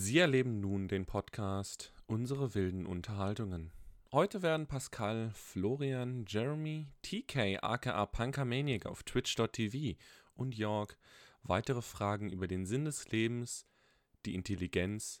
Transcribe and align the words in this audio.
Sie 0.00 0.18
erleben 0.20 0.60
nun 0.60 0.86
den 0.86 1.06
Podcast 1.06 1.92
Unsere 2.06 2.54
wilden 2.54 2.86
Unterhaltungen. 2.86 3.72
Heute 4.12 4.42
werden 4.42 4.68
Pascal, 4.68 5.32
Florian, 5.34 6.24
Jeremy, 6.28 6.86
TK 7.02 7.58
aka 7.60 8.06
Punkermaniac 8.06 8.86
auf 8.86 9.02
twitch.tv 9.02 9.98
und 10.34 10.56
Jörg 10.56 10.96
weitere 11.42 11.82
Fragen 11.82 12.30
über 12.30 12.46
den 12.46 12.64
Sinn 12.64 12.84
des 12.84 13.10
Lebens, 13.10 13.66
die 14.24 14.36
Intelligenz 14.36 15.20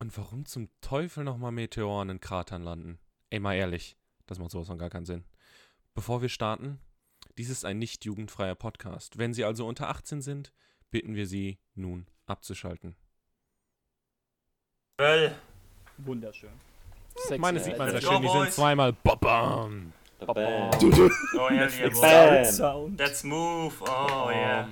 und 0.00 0.18
warum 0.18 0.46
zum 0.46 0.68
Teufel 0.80 1.22
nochmal 1.22 1.52
Meteoren 1.52 2.10
in 2.10 2.18
Kratern 2.20 2.64
landen. 2.64 2.98
Ey, 3.30 3.38
mal 3.38 3.54
ehrlich, 3.54 3.96
das 4.26 4.40
macht 4.40 4.50
sowas 4.50 4.66
von 4.66 4.78
gar 4.78 4.90
keinen 4.90 5.06
Sinn. 5.06 5.26
Bevor 5.94 6.22
wir 6.22 6.28
starten, 6.28 6.80
dies 7.38 7.50
ist 7.50 7.64
ein 7.64 7.78
nicht 7.78 8.04
jugendfreier 8.04 8.56
Podcast. 8.56 9.16
Wenn 9.16 9.32
Sie 9.32 9.44
also 9.44 9.64
unter 9.64 9.88
18 9.88 10.22
sind, 10.22 10.52
bitten 10.90 11.14
wir 11.14 11.28
Sie 11.28 11.60
nun 11.76 12.08
abzuschalten. 12.26 12.96
Well, 14.98 15.30
Wunderschön. 15.98 16.50
Meine 17.38 17.60
sieht 17.60 17.78
man 17.78 17.90
sehr 17.90 18.02
schön, 18.02 18.20
die 18.20 18.28
sind 18.28 18.52
zweimal 18.52 18.92
Babam. 18.92 19.92
Bam. 20.26 20.70
oh 21.38 21.48
hell 21.48 21.70
yeah. 22.02 22.44
Sound. 22.44 22.98
Let's 22.98 23.22
move. 23.22 23.72
Oh 23.80 24.30
yeah. 24.30 24.66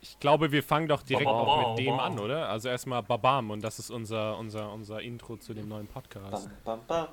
Ich 0.00 0.20
glaube, 0.20 0.52
wir 0.52 0.62
fangen 0.62 0.86
doch 0.86 1.02
direkt 1.02 1.26
auch 1.26 1.70
mit 1.70 1.84
dem 1.84 1.98
an, 1.98 2.16
oder? 2.20 2.48
Also 2.48 2.68
erstmal 2.68 3.02
Babam 3.02 3.50
und 3.50 3.64
das 3.64 3.80
ist 3.80 3.90
unser, 3.90 4.38
unser, 4.38 4.72
unser 4.72 5.00
Intro 5.02 5.36
zu 5.36 5.52
dem 5.54 5.68
neuen 5.68 5.88
Podcast. 5.88 6.48
Aber, 6.64 7.08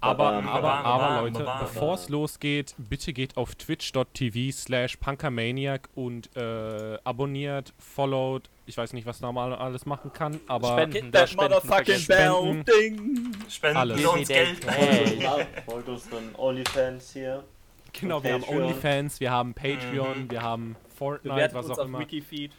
aber, 0.00 0.72
aber 0.72 1.20
Leute, 1.22 1.48
bevor 1.60 1.94
es 1.94 2.08
losgeht, 2.08 2.74
bitte 2.76 3.12
geht 3.12 3.36
auf 3.36 3.54
twitch.tv 3.54 4.50
slash 4.50 4.96
punkermaniac 4.96 5.88
und 5.94 6.36
äh, 6.36 6.98
abonniert, 7.04 7.72
followed, 7.78 8.50
ich 8.66 8.76
weiß 8.76 8.92
nicht, 8.92 9.06
was 9.06 9.20
man 9.20 9.34
mal 9.34 9.54
alles 9.54 9.86
machen 9.86 10.12
kann, 10.12 10.38
aber 10.46 10.68
Spenden. 10.72 10.92
Hit 11.06 11.14
da 11.14 11.18
that 11.20 11.28
Spenden 11.30 11.52
motherfucking 11.54 12.06
bell. 12.06 12.64
Ding. 12.64 13.32
Spenden 13.48 13.76
Alles. 13.76 14.04
Uns 14.04 14.28
Geld. 14.28 14.66
Hey. 14.70 15.26
Wollt 15.66 15.88
unseren 15.88 16.34
Onlyfans 16.36 17.12
hier? 17.12 17.44
genau, 17.92 18.22
wir 18.22 18.32
haben 18.34 18.42
Patreon. 18.42 18.62
OnlyFans, 18.62 19.20
wir 19.20 19.30
haben 19.30 19.54
Patreon, 19.54 20.22
Mhm. 20.24 20.30
wir 20.30 20.42
haben 20.42 20.76
Fortnite, 20.96 21.34
Bewertet 21.34 21.56
was 21.56 21.66
uns 21.66 21.78
auch 21.78 21.82
auf 21.82 21.88
immer. 21.88 21.98
Wikifeed. 22.00 22.52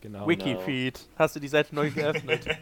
Genau. 0.00 0.26
Wikifeed. 0.28 1.08
Hast 1.16 1.36
du 1.36 1.40
die 1.40 1.48
Seite 1.48 1.74
neu 1.74 1.90
geöffnet? 1.90 2.44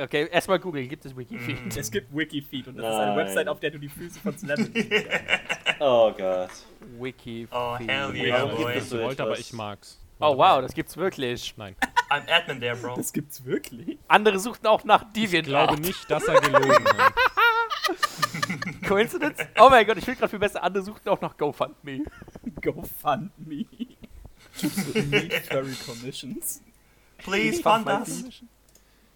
Okay, 0.00 0.28
erstmal 0.30 0.58
googeln, 0.60 0.88
gibt 0.88 1.04
es 1.04 1.14
Wikifeed? 1.14 1.76
Es 1.76 1.90
gibt 1.90 2.16
Wikifeed 2.16 2.68
und 2.68 2.76
das 2.78 2.86
ist 2.86 3.00
eine 3.00 3.06
Nein. 3.14 3.16
Website, 3.26 3.48
auf 3.48 3.60
der 3.60 3.70
du 3.70 3.78
die 3.78 3.88
Füße 3.88 4.18
von 4.20 4.36
Celebrities. 4.38 4.86
Oh 5.80 6.10
Gott. 6.16 6.48
Wikifeed. 6.98 7.48
Oh 7.52 7.76
hell 7.76 8.14
yeah, 8.16 8.44
gibt 8.46 8.56
boy. 8.62 8.74
es 8.76 8.88
so 8.88 8.98
Wollt, 9.02 9.20
aber 9.20 9.38
ich 9.38 9.52
mag's. 9.52 10.00
Oh 10.20 10.36
wow, 10.36 10.60
das 10.60 10.74
gibt's 10.74 10.96
wirklich. 10.96 11.54
Nein, 11.56 11.76
I'm 12.10 12.28
admin 12.28 12.60
there, 12.60 12.76
bro. 12.76 12.96
Das 12.96 13.12
gibt's 13.12 13.44
wirklich. 13.44 13.98
Andere 14.08 14.38
suchten 14.38 14.66
auch 14.66 14.84
nach 14.84 15.02
ich 15.14 15.22
DeviantArt. 15.30 15.68
glaube 15.68 15.82
nicht, 15.82 16.10
dass 16.10 16.24
er 16.24 16.40
gelogen 16.40 16.84
hat. 16.98 17.14
Coincidence? 18.86 19.40
Oh 19.58 19.68
mein 19.70 19.86
Gott, 19.86 19.98
ich 19.98 20.06
will 20.06 20.14
gerade 20.14 20.28
viel 20.28 20.38
besser. 20.38 20.62
Andere 20.62 20.82
suchten 20.82 21.08
auch 21.08 21.20
nach 21.20 21.36
GoFundMe. 21.36 22.04
GoFundMe. 22.62 23.66
Need 24.94 25.34
Furry 25.48 25.74
Commissions. 25.86 26.62
Please 27.18 27.62
fund 27.62 27.86
us. 27.86 28.42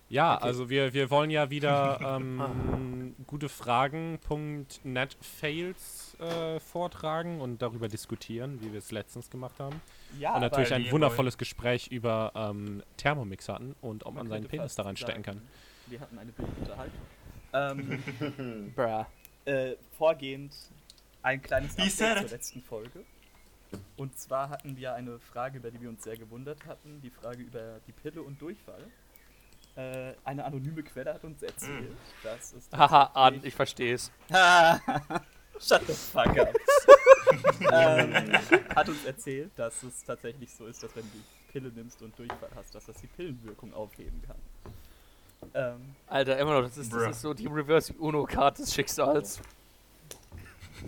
Ja, 0.09 0.37
also 0.37 0.69
wir, 0.69 0.93
wir 0.93 1.11
wollen 1.11 1.31
ja 1.31 1.49
wieder 1.51 1.99
ähm, 2.03 3.15
gute 3.27 3.49
Fragen.net 3.49 5.17
Fails 5.21 6.12
äh, 6.23 6.61
vortragen 6.61 7.41
und 7.41 7.63
darüber 7.63 7.89
diskutieren, 7.89 8.61
wie 8.61 8.73
wir 8.73 8.79
es 8.79 8.91
letztens 8.93 9.31
gemacht 9.31 9.59
haben. 9.59 9.81
Ja, 10.19 10.35
und 10.35 10.41
natürlich 10.41 10.73
ein 10.73 10.91
wundervolles 10.91 11.37
Gespräch 11.39 11.89
über 11.89 12.33
ähm, 12.35 12.83
Thermomix 12.97 13.49
hatten 13.49 13.75
und 13.81 14.07
ob 14.07 14.15
man, 14.15 14.29
seinen 14.29 14.43
könnte 14.43 14.49
Penis 14.49 14.65
fast 14.65 14.79
da 14.79 14.83
reinstecken 14.85 15.25
sagen, 15.25 15.39
kann. 15.39 15.49
Wir 15.89 16.01
hatten 16.01 16.19
eine 16.19 16.33
Bildunterhaltung. 16.33 17.01
Ähm, 17.55 18.73
Bruh. 18.77 19.05
äh, 19.45 19.77
vorgehend 19.99 20.55
ein 21.23 21.43
kleines 21.43 21.73
Update 21.73 22.19
zur 22.19 22.29
letzten 22.31 22.63
Folge. 22.63 23.05
Und 23.97 24.19
zwar 24.19 24.51
hatten 24.51 24.77
wir 24.77 24.95
eine 24.95 25.19
Frage, 25.19 25.59
über 25.59 25.71
die 25.71 25.81
wir 25.81 25.89
uns 25.89 26.03
sehr 26.05 26.17
gewundert 26.17 26.67
hatten. 26.67 27.01
Die 27.01 27.11
Frage 27.11 27.43
über 27.43 27.81
die 27.87 27.93
Pille 27.93 28.23
und 28.23 28.41
Durchfall. 28.41 28.85
Äh, 29.75 30.13
eine 30.25 30.45
anonyme 30.45 30.83
Quelle 30.83 31.15
hat 31.15 31.25
uns 31.25 31.43
erzählt, 31.43 31.91
Mm. 31.91 31.97
dass 32.23 32.53
es 32.53 32.69
Haha, 32.73 33.33
ich 33.43 33.55
versteh's. 33.55 34.13
Shut 35.61 35.87
the 35.87 35.93
fuck 35.93 36.39
up. 36.39 36.55
ähm, 37.73 38.33
hat 38.75 38.89
uns 38.89 39.05
erzählt, 39.05 39.51
dass 39.57 39.83
es 39.83 40.05
tatsächlich 40.05 40.51
so 40.51 40.67
ist, 40.67 40.83
dass 40.83 40.95
wenn 40.97 41.05
du 41.05 41.11
die 41.13 41.53
Pille 41.53 41.71
nimmst 41.75 42.03
und 42.03 42.19
Durchfall 42.19 42.51
hast, 42.57 42.75
dass 42.75 42.87
das 42.87 42.97
die 43.01 43.07
Pillenwirkung 43.07 43.73
aufheben 43.75 44.21
kann. 44.27 44.37
Ähm, 45.55 45.95
Alter, 46.09 46.39
immer 46.39 46.61
noch, 46.61 46.69
das 46.69 46.79
ist, 46.79 46.93
das 46.93 47.11
ist 47.11 47.21
so 47.21 47.35
die 47.35 47.47
Reverse 47.47 47.93
Uno-Card 47.95 48.59
des 48.59 48.75
Schicksals. 48.75 49.41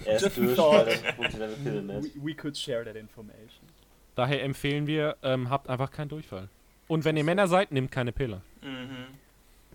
Erst 0.05 0.25
Just 0.25 0.37
durch, 0.39 0.57
thought. 0.57 0.87
weil 0.87 0.97
dann 0.97 1.15
funktioniert 1.15 1.53
deine 1.53 1.63
Pille 1.63 1.89
we, 1.89 2.01
nicht. 2.01 2.25
we 2.25 2.35
could 2.35 2.57
share 2.57 2.85
that 2.85 2.97
information. 2.97 3.69
Daher 4.17 4.43
empfehlen 4.43 4.87
wir, 4.87 5.17
ähm, 5.23 5.51
habt 5.51 5.69
einfach 5.69 5.91
keinen 5.91 6.09
Durchfall. 6.09 6.49
Und 6.89 7.05
wenn 7.05 7.17
ihr 7.17 7.25
Männer 7.25 7.49
seid, 7.49 7.73
nehmt 7.73 7.91
keine 7.91 8.13
Pille. 8.13 8.43
Mhm. 8.63 9.07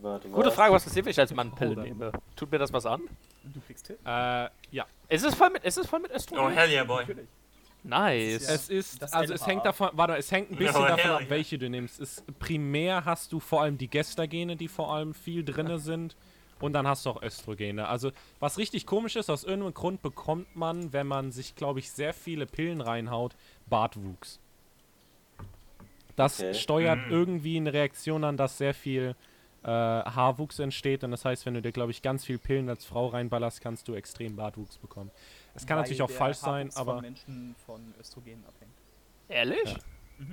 Warte, 0.02 0.30
Gute? 0.30 0.52
Frage, 0.52 0.74
was 0.74 0.84
passiert, 0.84 1.06
wenn 1.06 1.12
ich 1.12 1.20
als 1.20 1.34
Mann 1.34 1.52
Pille 1.54 1.72
Oder- 1.72 1.84
nehme? 1.84 2.12
Tut 2.36 2.52
mir 2.52 2.58
das 2.58 2.72
was 2.72 2.86
an? 2.86 3.02
Du 3.44 3.60
kriegst 3.62 3.86
Tipp? 3.88 3.98
Äh, 4.06 4.50
ja. 4.72 4.86
Ist 5.10 5.26
es 5.26 5.36
voll 5.36 5.50
mit, 5.50 5.64
ist 5.64 5.78
es 5.78 5.88
voll 5.88 6.00
mit 6.00 6.12
Oh 6.12 6.16
Östrogen? 6.16 6.54
hell 6.54 6.70
yeah, 6.70 6.84
boy. 6.84 7.02
Natürlich. 7.02 7.28
nice. 7.84 8.48
Ja. 8.48 8.54
Es 8.56 8.70
ist, 8.70 9.02
Das 9.02 9.14
also 9.14 9.34
es 9.34 9.46
hängt 9.48 9.66
davon, 9.66 9.90
warte, 9.94 10.16
es 10.16 10.32
hängt 10.32 10.52
ein 10.52 10.58
bisschen 10.58 10.76
Oh, 10.84 10.88
davon 10.88 11.12
ab, 11.12 11.22
yeah. 11.22 11.30
welche 11.30 11.58
du 11.58 11.70
nimmst. 11.70 12.00
Es, 12.00 12.24
primär 12.40 13.06
hast 13.06 13.32
du 13.34 13.40
vor 13.40 13.62
allem 13.62 13.78
die 13.78 13.90
Gestagene, 13.90 14.56
die 14.56 14.68
vor 14.68 14.94
allem 14.94 15.14
viel 15.14 15.44
drinne 15.44 15.80
sind. 15.80 16.16
Und 16.62 16.74
dann 16.74 16.86
hast 16.86 17.06
du 17.06 17.12
auch 17.12 17.22
Östrogene. 17.24 17.88
Also, 17.88 18.12
was 18.42 18.58
richtig 18.58 18.86
komisch 18.86 19.16
ist, 19.16 19.30
aus 19.30 19.46
irgendeinem 19.46 19.74
Grund 19.74 20.02
bekommt 20.02 20.58
man, 20.58 20.92
wenn 20.92 21.08
man 21.08 21.32
sich, 21.32 21.56
glaube 21.56 21.80
ich, 21.80 21.90
sehr 21.90 22.14
viele 22.14 22.46
Pillen 22.46 22.82
reinhaut, 22.82 23.34
Bartwuchs. 23.68 24.40
Das 26.18 26.40
Okay. 26.42 26.54
steuert 26.54 27.08
Mm. 27.08 27.12
irgendwie 27.12 27.56
eine 27.58 27.72
Reaktion 27.72 28.26
an, 28.26 28.36
dass 28.36 28.58
sehr 28.58 28.74
viel 28.74 29.16
Haarwuchs 29.64 30.60
entsteht. 30.60 31.04
Und 31.04 31.12
das 31.12 31.26
heißt, 31.26 31.46
wenn 31.46 31.54
du 31.54 31.62
dir, 31.62 31.72
glaube 31.72 31.92
ich, 31.92 32.02
ganz 32.02 32.26
viel 32.26 32.38
Pillen 32.38 32.70
als 32.70 32.86
Frau 32.86 33.08
reinballerst, 33.08 33.62
kannst 33.62 33.88
du 33.88 33.94
extrem 33.94 34.36
Bartwuchs 34.36 34.78
bekommen. 34.78 35.12
Es 35.56 35.66
kann 35.66 35.76
Weil 35.78 35.84
natürlich 35.84 36.02
auch 36.02 36.08
der 36.08 36.18
falsch 36.18 36.38
sein, 36.38 36.68
Haarwuchs 36.70 36.78
aber. 36.78 36.94
von 36.94 37.02
Menschen 37.02 37.56
von 37.66 37.94
Östrogenen 38.00 38.46
abhängt. 38.46 38.72
Ehrlich? 39.28 39.66
Ja. 39.66 40.26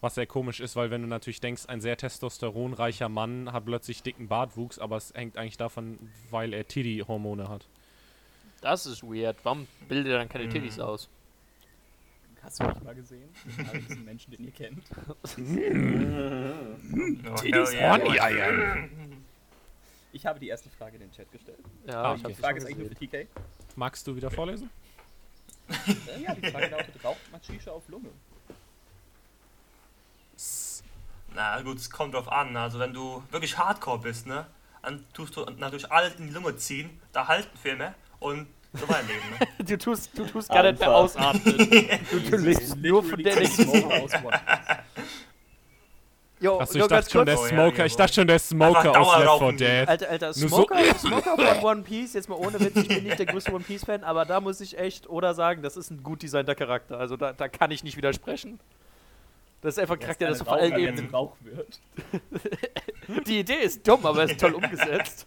Was 0.00 0.14
sehr 0.14 0.26
komisch 0.26 0.60
ist, 0.60 0.76
weil 0.76 0.90
wenn 0.92 1.02
du 1.02 1.08
natürlich 1.08 1.40
denkst, 1.40 1.66
ein 1.66 1.80
sehr 1.80 1.96
testosteronreicher 1.96 3.08
Mann 3.08 3.52
hat 3.52 3.64
plötzlich 3.64 4.02
dicken 4.02 4.28
Bartwuchs, 4.28 4.78
aber 4.78 4.96
es 4.96 5.12
hängt 5.12 5.36
eigentlich 5.36 5.56
davon, 5.56 5.98
weil 6.30 6.52
er 6.54 6.66
Tiddy-Hormone 6.68 7.48
hat. 7.48 7.66
Das 8.60 8.86
ist 8.86 9.02
weird. 9.02 9.36
Warum 9.44 9.66
bildet 9.88 10.12
er 10.12 10.18
dann 10.18 10.28
keine 10.28 10.44
Mhm. 10.46 10.50
Titties 10.50 10.78
aus? 10.78 11.08
Hast 12.48 12.60
du 12.60 12.64
mich 12.64 12.82
mal 12.82 12.94
gesehen? 12.94 13.28
Den 13.44 13.66
haarigsten 13.66 14.04
Menschen, 14.06 14.30
den 14.30 14.44
ihr 14.46 14.52
kennt. 14.52 14.82
Hell 15.36 16.78
yeah, 17.74 17.98
boy. 17.98 18.88
Ich 20.12 20.24
habe 20.24 20.40
die 20.40 20.48
erste 20.48 20.70
Frage 20.70 20.94
in 20.96 21.02
den 21.02 21.12
Chat 21.12 21.30
gestellt. 21.30 21.58
Ja, 21.84 22.04
Ah, 22.04 22.12
okay. 22.14 22.28
Die 22.28 22.34
Frage 22.34 22.56
ist 22.56 22.64
eigentlich 22.64 22.78
nur 22.78 22.88
für 22.88 22.94
TK. 22.94 23.26
Magst 23.76 24.06
du 24.06 24.16
wieder 24.16 24.30
vorlesen? 24.30 24.70
Äh, 25.68 26.22
ja, 26.22 26.34
die 26.34 26.50
Frage 26.50 26.68
lautet, 26.68 27.04
raucht 27.04 27.30
man 27.30 27.42
Shisha 27.42 27.70
auf 27.70 27.86
Lunge? 27.90 28.08
Na 31.34 31.60
gut, 31.60 31.76
es 31.76 31.90
kommt 31.90 32.14
drauf 32.14 32.32
an. 32.32 32.56
Also 32.56 32.78
wenn 32.78 32.94
du 32.94 33.22
wirklich 33.30 33.58
hardcore 33.58 33.98
bist, 33.98 34.26
ne, 34.26 34.46
dann 34.80 35.04
tust 35.12 35.36
du 35.36 35.44
natürlich 35.44 35.92
alles 35.92 36.14
in 36.14 36.28
die 36.28 36.32
Lunge 36.32 36.56
ziehen, 36.56 36.98
da 37.12 37.28
halten 37.28 37.54
Filme 37.58 37.94
und 38.20 38.46
so 38.74 38.88
weiterleben, 38.88 39.30
ne? 39.40 39.46
Du 39.64 39.76
tust, 39.78 40.10
du 40.16 40.24
tust 40.24 40.48
gar 40.48 40.62
nicht 40.62 40.78
mehr 40.78 40.94
ausatmen. 40.94 41.42
Du, 42.10 42.20
du 42.30 42.36
lebst 42.36 42.76
nur 42.76 43.02
von 43.04 43.22
der 43.22 43.36
Energie. 43.36 43.66
Jo, 46.40 46.60
Achso, 46.60 46.78
ich 46.78 46.86
dachte 46.86 47.10
schon, 47.10 47.26
der 47.26 47.36
Smoker, 47.36 47.84
ich 47.86 47.96
dachte 47.96 48.14
schon, 48.14 48.26
der 48.28 48.38
Smoker 48.38 48.90
aus 48.90 48.94
Left 48.94 49.16
4 49.16 49.24
Dauerrauchen. 49.24 49.56
Dead. 49.56 49.88
Alter, 49.88 50.08
Alter, 50.08 50.26
Nur 50.26 50.34
so- 50.34 50.46
Smoker, 50.48 50.94
Smoker 50.98 51.36
von 51.36 51.46
One 51.64 51.82
Piece, 51.82 52.12
jetzt 52.14 52.28
mal 52.28 52.36
ohne 52.36 52.60
Witz, 52.60 52.76
ich 52.76 52.86
bin 52.86 53.02
nicht 53.02 53.18
der 53.18 53.26
größte 53.26 53.52
One 53.52 53.64
Piece 53.64 53.84
Fan, 53.84 54.04
aber 54.04 54.24
da 54.24 54.40
muss 54.40 54.60
ich 54.60 54.78
echt 54.78 55.08
oder 55.08 55.34
sagen, 55.34 55.62
das 55.62 55.76
ist 55.76 55.90
ein 55.90 56.02
gut 56.04 56.22
designter 56.22 56.54
Charakter. 56.54 56.96
Also 56.98 57.16
da, 57.16 57.32
da 57.32 57.48
kann 57.48 57.72
ich 57.72 57.82
nicht 57.82 57.96
widersprechen. 57.96 58.60
Das 59.62 59.74
ist 59.74 59.80
einfach 59.80 59.94
ein 59.96 60.00
Charakter, 60.00 60.26
der 60.26 60.34
so 60.36 60.44
vor 60.44 60.54
allem 60.54 60.76
eben. 60.78 61.10
Rauch 61.10 61.34
wird. 61.40 61.80
Die 63.26 63.40
Idee 63.40 63.54
ist 63.56 63.86
dumm, 63.88 64.06
aber 64.06 64.22
es 64.22 64.30
ist 64.30 64.40
toll 64.40 64.52
umgesetzt. 64.54 65.26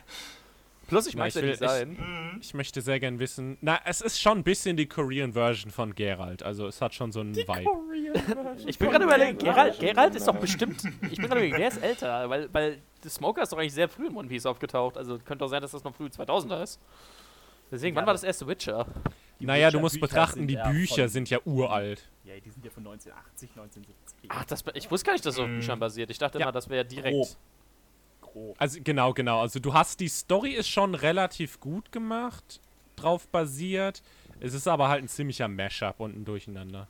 Plus, 0.91 1.07
ich 1.07 1.15
Na, 1.15 1.19
mag 1.21 1.27
ich 1.29 1.33
sein 1.33 1.43
will- 1.43 1.51
Design. 1.51 1.89
Mhm. 1.93 2.37
Ich 2.41 2.53
möchte 2.53 2.81
sehr 2.81 2.99
gern 2.99 3.17
wissen. 3.19 3.57
Na, 3.61 3.79
es 3.85 4.01
ist 4.01 4.19
schon 4.21 4.39
ein 4.39 4.43
bisschen 4.43 4.75
die 4.75 4.87
Korean 4.87 5.31
Version 5.33 5.71
von 5.71 5.95
Geralt. 5.95 6.43
Also 6.43 6.67
es 6.67 6.81
hat 6.81 6.93
schon 6.93 7.11
so 7.13 7.21
einen 7.21 7.33
Vibe. 7.35 7.63
Ich 8.67 8.77
bin 8.77 8.89
gerade 8.91 9.05
überlegen, 9.05 9.37
Geralt, 9.37 9.79
Geralt 9.79 10.15
ist 10.15 10.27
doch 10.27 10.35
bestimmt. 10.35 10.83
Ich 11.09 11.17
bin 11.17 11.27
gerade 11.27 11.35
überlegen, 11.39 11.55
der 11.57 11.69
ist 11.69 11.77
älter, 11.81 12.29
weil, 12.29 12.53
weil 12.53 12.79
der 13.03 13.09
Smoker 13.09 13.41
ist 13.41 13.53
doch 13.53 13.57
eigentlich 13.57 13.73
sehr 13.73 13.87
früh 13.87 14.07
in 14.07 14.15
One 14.17 14.27
Piece 14.27 14.45
aufgetaucht. 14.45 14.97
Also 14.97 15.17
könnte 15.19 15.45
auch 15.45 15.47
sein, 15.47 15.61
dass 15.61 15.71
das 15.71 15.83
noch 15.85 15.95
früh 15.95 16.07
2000er 16.07 16.61
ist. 16.61 16.77
Deswegen, 17.71 17.95
Ja, 17.95 18.01
wann 18.01 18.07
war 18.07 18.13
das 18.13 18.23
erste 18.23 18.45
Witcher? 18.47 18.85
Die 19.39 19.45
Naja, 19.45 19.69
du 19.69 19.75
Witcher 19.77 19.81
musst 19.81 19.95
Bücher 19.95 20.07
betrachten, 20.07 20.45
die 20.47 20.55
ja 20.55 20.69
Bücher 20.69 21.07
sind 21.07 21.29
ja 21.29 21.39
uralt. 21.45 22.03
Ja, 22.25 22.33
die 22.37 22.49
sind 22.49 22.65
ja 22.65 22.69
von 22.71 22.85
1980, 22.85 23.49
1970. 23.51 24.29
Ach, 24.29 24.43
das, 24.43 24.63
ich 24.73 24.91
wusste 24.91 25.05
gar 25.05 25.13
nicht, 25.13 25.25
dass 25.25 25.35
es 25.35 25.39
auf 25.39 25.47
Mm. 25.47 25.55
Büchern 25.55 25.79
basiert. 25.79 26.11
Ich 26.11 26.17
dachte 26.17 26.37
Ja. 26.37 26.45
immer, 26.45 26.51
das 26.51 26.67
wäre 26.69 26.83
direkt. 26.83 27.15
Grob. 27.15 27.27
Grob. 28.31 28.55
Also 28.59 28.79
genau, 28.83 29.13
genau. 29.13 29.41
Also 29.41 29.59
du 29.59 29.73
hast 29.73 29.99
die 29.99 30.07
Story 30.07 30.51
ist 30.51 30.69
schon 30.69 30.95
relativ 30.95 31.59
gut 31.59 31.91
gemacht, 31.91 32.59
drauf 32.95 33.27
basiert. 33.27 34.01
Es 34.39 34.53
ist 34.53 34.67
aber 34.67 34.87
halt 34.89 35.03
ein 35.03 35.07
ziemlicher 35.07 35.47
Mashup 35.47 35.99
und 35.99 36.15
ein 36.15 36.25
Durcheinander. 36.25 36.87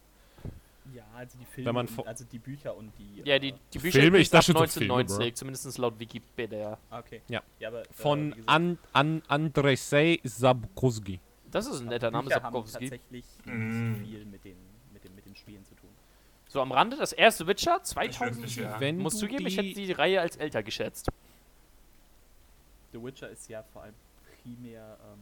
Ja, 0.94 1.04
also 1.16 1.38
die 1.38 1.46
Filme, 1.46 1.68
Wenn 1.68 1.76
man 1.76 1.88
und, 1.88 2.08
also 2.08 2.26
die 2.30 2.40
Bücher 2.40 2.76
und 2.76 2.92
die... 2.98 3.22
Ja, 3.24 3.40
die, 3.40 3.50
äh, 3.50 3.54
die 3.74 3.80
Bücher 3.80 4.00
Filme, 4.00 4.18
sind 4.18 4.22
ich 4.24 4.30
dachte 4.30 4.46
schon 4.52 4.56
so 4.56 4.80
Filme, 4.80 4.94
1990, 4.96 5.36
zumindest 5.36 5.78
laut 5.78 6.00
Wikipedia. 6.00 6.78
ah, 6.90 7.00
okay. 7.00 7.22
Ja. 7.30 7.42
ja 7.60 7.68
aber, 7.70 7.82
äh, 7.82 7.86
Von 7.94 8.32
gesagt, 8.32 8.50
An, 8.50 8.78
An, 8.92 9.22
Andrzej 9.28 10.20
Sapkowski. 10.24 11.20
Das 11.50 11.68
ist 11.68 11.82
ein 11.82 11.88
netter 11.88 12.12
Name, 12.12 12.24
Bücher 12.26 12.36
haben 12.38 12.44
Sapkowski. 12.44 12.90
tatsächlich 12.90 13.26
Mm. 13.46 13.96
viel 14.04 14.26
mit 14.26 14.44
den, 14.44 14.58
mit, 14.94 15.04
den, 15.04 15.16
mit 15.16 15.26
den 15.26 15.36
Spielen 15.36 15.64
zu 15.66 15.76
tun. 15.76 15.90
So 16.48 16.62
am 16.62 16.72
Rande, 16.74 16.98
das 16.98 17.14
erste 17.14 17.48
Witcher, 17.48 17.76
Nicht 17.76 17.86
2000. 17.86 18.36
wirklich, 18.38 18.56
ja. 18.58 18.80
Wenn 18.80 18.98
Muss 18.98 19.14
du 19.14 19.20
zugeben, 19.20 19.46
ich 19.48 19.58
hätte 19.58 19.74
die 19.74 19.92
Reihe 19.94 20.20
als 20.20 20.36
älter 20.36 20.64
geschätzt. 20.64 21.10
The 22.92 23.04
Witcher 23.04 23.30
ist 23.30 23.48
ja 23.50 23.64
vor 23.64 23.84
allem 23.84 23.96
primär 24.44 24.98
ähm, 25.12 25.20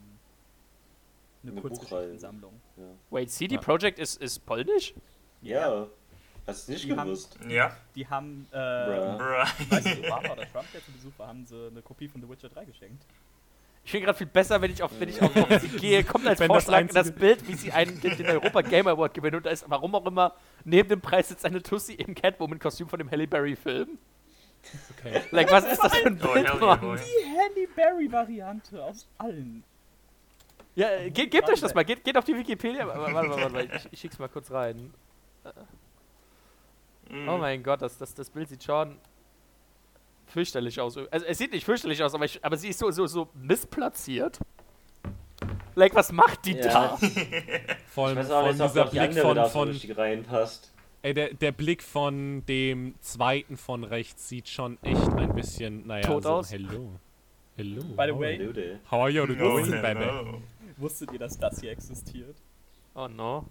eine, 1.44 1.52
Eine 1.52 1.62
Kurzgeschichtensammlung. 1.62 2.54
Ja. 2.78 2.84
Wait, 3.12 3.32
CD 3.32 3.56
Ja. 3.56 3.62
Projekt 3.62 4.00
ist, 4.00 4.22
ist 4.22 4.46
polnisch? 4.46 4.94
ja. 5.42 5.88
Hast 6.48 6.68
du 6.68 6.72
nicht 6.72 6.86
Die 6.86 6.92
haben- 6.96 7.06
gewusst? 7.06 7.38
Ja. 7.48 7.78
Die 7.94 8.08
haben, 8.08 8.48
äh, 8.52 8.56
Bruh. 8.56 9.18
Bruh. 9.20 9.72
weiß 9.76 9.86
nicht, 9.86 10.00
Obama 10.00 10.32
oder 10.34 10.52
Trump, 10.52 10.66
der 10.74 10.84
zu 10.84 10.92
Besuch 10.94 11.12
war, 11.18 11.28
haben 11.28 11.46
sie 11.46 11.68
eine 11.68 11.82
Kopie 11.84 12.08
von 12.08 12.22
The 12.22 12.28
Witcher 12.30 12.50
3 12.50 12.66
geschenkt. 12.66 13.04
Ich 13.86 13.92
finde 13.92 14.06
gerade 14.08 14.18
viel 14.18 14.26
besser, 14.28 14.60
wenn 14.60 14.72
ich 14.72 14.82
auf, 14.82 14.92
wenn 15.00 15.10
ich 15.10 15.22
auf, 15.22 15.36
auf 15.36 15.60
sie 15.62 15.68
gehe, 15.70 16.04
kommt 16.04 16.26
als 16.28 16.40
Wenn 16.40 16.48
das 16.52 16.64
Vorschlag 16.66 16.88
das, 16.88 16.96
einzige- 16.98 17.20
Bild, 17.20 17.48
wie 17.48 17.54
sie 17.54 17.72
einen, 17.72 18.02
den, 18.02 18.18
den 18.18 18.26
Europa 18.28 18.62
Game 18.62 18.88
Award 18.88 19.14
gewinnen 19.14 19.38
und 19.38 19.46
da 19.46 19.52
ist, 19.52 19.64
warum 19.70 19.94
auch 19.94 20.06
immer, 20.08 20.34
neben 20.64 20.90
dem 20.90 21.02
Preis 21.02 21.28
sitzt 21.30 21.46
eine 21.46 21.62
Tussi 21.62 21.94
im 21.94 22.16
Catwoman-Kostüm 22.16 22.90
von 22.90 22.98
dem 22.98 23.12
Halle 23.12 23.28
Berry-Film. 23.28 24.00
Okay. 24.98 25.22
Like, 25.32 25.52
was 25.52 25.66
ist 25.66 25.84
das 25.84 25.96
für 25.96 26.08
ein 26.08 26.20
Oh, 26.24 26.34
Bild, 26.34 26.60
Mann? 26.60 26.80
boy. 26.82 26.98
Die 26.98 27.38
Halle 27.38 27.68
Berry-Variante 27.76 28.84
aus 28.84 29.08
allen. 29.18 29.64
Ja, 30.76 30.90
äh, 30.92 31.10
ge 31.12 31.28
gebt 31.28 31.50
euch 31.50 31.60
das 31.60 31.74
mal, 31.74 31.84
geht, 31.84 32.04
geht 32.04 32.18
auf 32.18 32.26
die 32.26 32.36
Wikipedia. 32.36 32.88
Warte, 32.88 33.14
warte, 33.14 33.30
warte, 33.30 33.54
warte, 33.54 33.76
ich, 33.76 33.94
ich 33.94 34.00
schick's 34.00 34.20
mal 34.20 34.30
kurz 34.30 34.52
rein. 34.52 34.94
Mm. 37.10 37.28
Oh 37.28 37.38
mein 37.38 37.64
Gott, 37.64 37.82
das, 37.82 37.98
das, 37.98 38.14
das 38.14 38.30
Bild 38.30 38.50
sieht 38.50 38.64
schon 38.64 39.00
fürchterlich 40.28 40.80
aus. 40.80 40.98
Also 41.10 41.26
es 41.26 41.38
sieht 41.38 41.52
nicht 41.52 41.66
fürchterlich 41.66 42.04
aus, 42.04 42.14
aber, 42.14 42.26
ich, 42.26 42.44
aber 42.46 42.56
sie 42.56 42.70
ist 42.70 42.80
so, 42.80 42.92
so, 42.92 43.08
so 43.08 43.30
missplatziert. 43.34 44.40
Like, 45.76 45.96
was 45.96 46.12
macht 46.12 46.46
die 46.46 46.54
Ja. 46.58 46.98
da? 46.98 46.98
Vor 46.98 47.08
Ich 48.12 48.18
allem 48.18 48.18
weiß 48.18 48.32
auch 48.32 48.46
von 48.48 48.52
dieser 48.52 48.86
auch 48.86 48.90
die 48.90 49.00
Blick 49.00 49.20
von, 49.20 49.46
von 49.50 49.92
reinpasst. 49.96 50.72
Ey, 51.02 51.14
der, 51.14 51.34
der 51.34 51.52
Blick 51.52 51.82
von 51.84 52.46
dem 52.46 52.96
zweiten 53.02 53.58
von 53.58 53.84
rechts 53.84 54.28
sieht 54.30 54.48
schon 54.48 54.78
echt 54.84 55.10
ein 55.14 55.34
bisschen, 55.34 55.88
naja, 55.88 56.06
Tot 56.06 56.24
so, 56.24 56.30
aus. 56.30 56.52
hello. 56.52 56.92
Hello. 57.58 57.82
By 57.96 58.06
the 58.08 58.18
way. 58.20 58.78
How 58.90 59.02
are 59.02 59.10
you 59.10 59.26
doing, 59.26 59.70
no, 59.70 59.82
baby? 59.82 60.00
no. 60.06 60.42
wusstet 60.78 61.12
ihr, 61.12 61.20
dass 61.20 61.38
das 61.38 61.60
hier 61.60 61.72
existiert? 61.72 62.36
Oh 62.96 63.08
no. 63.08 63.46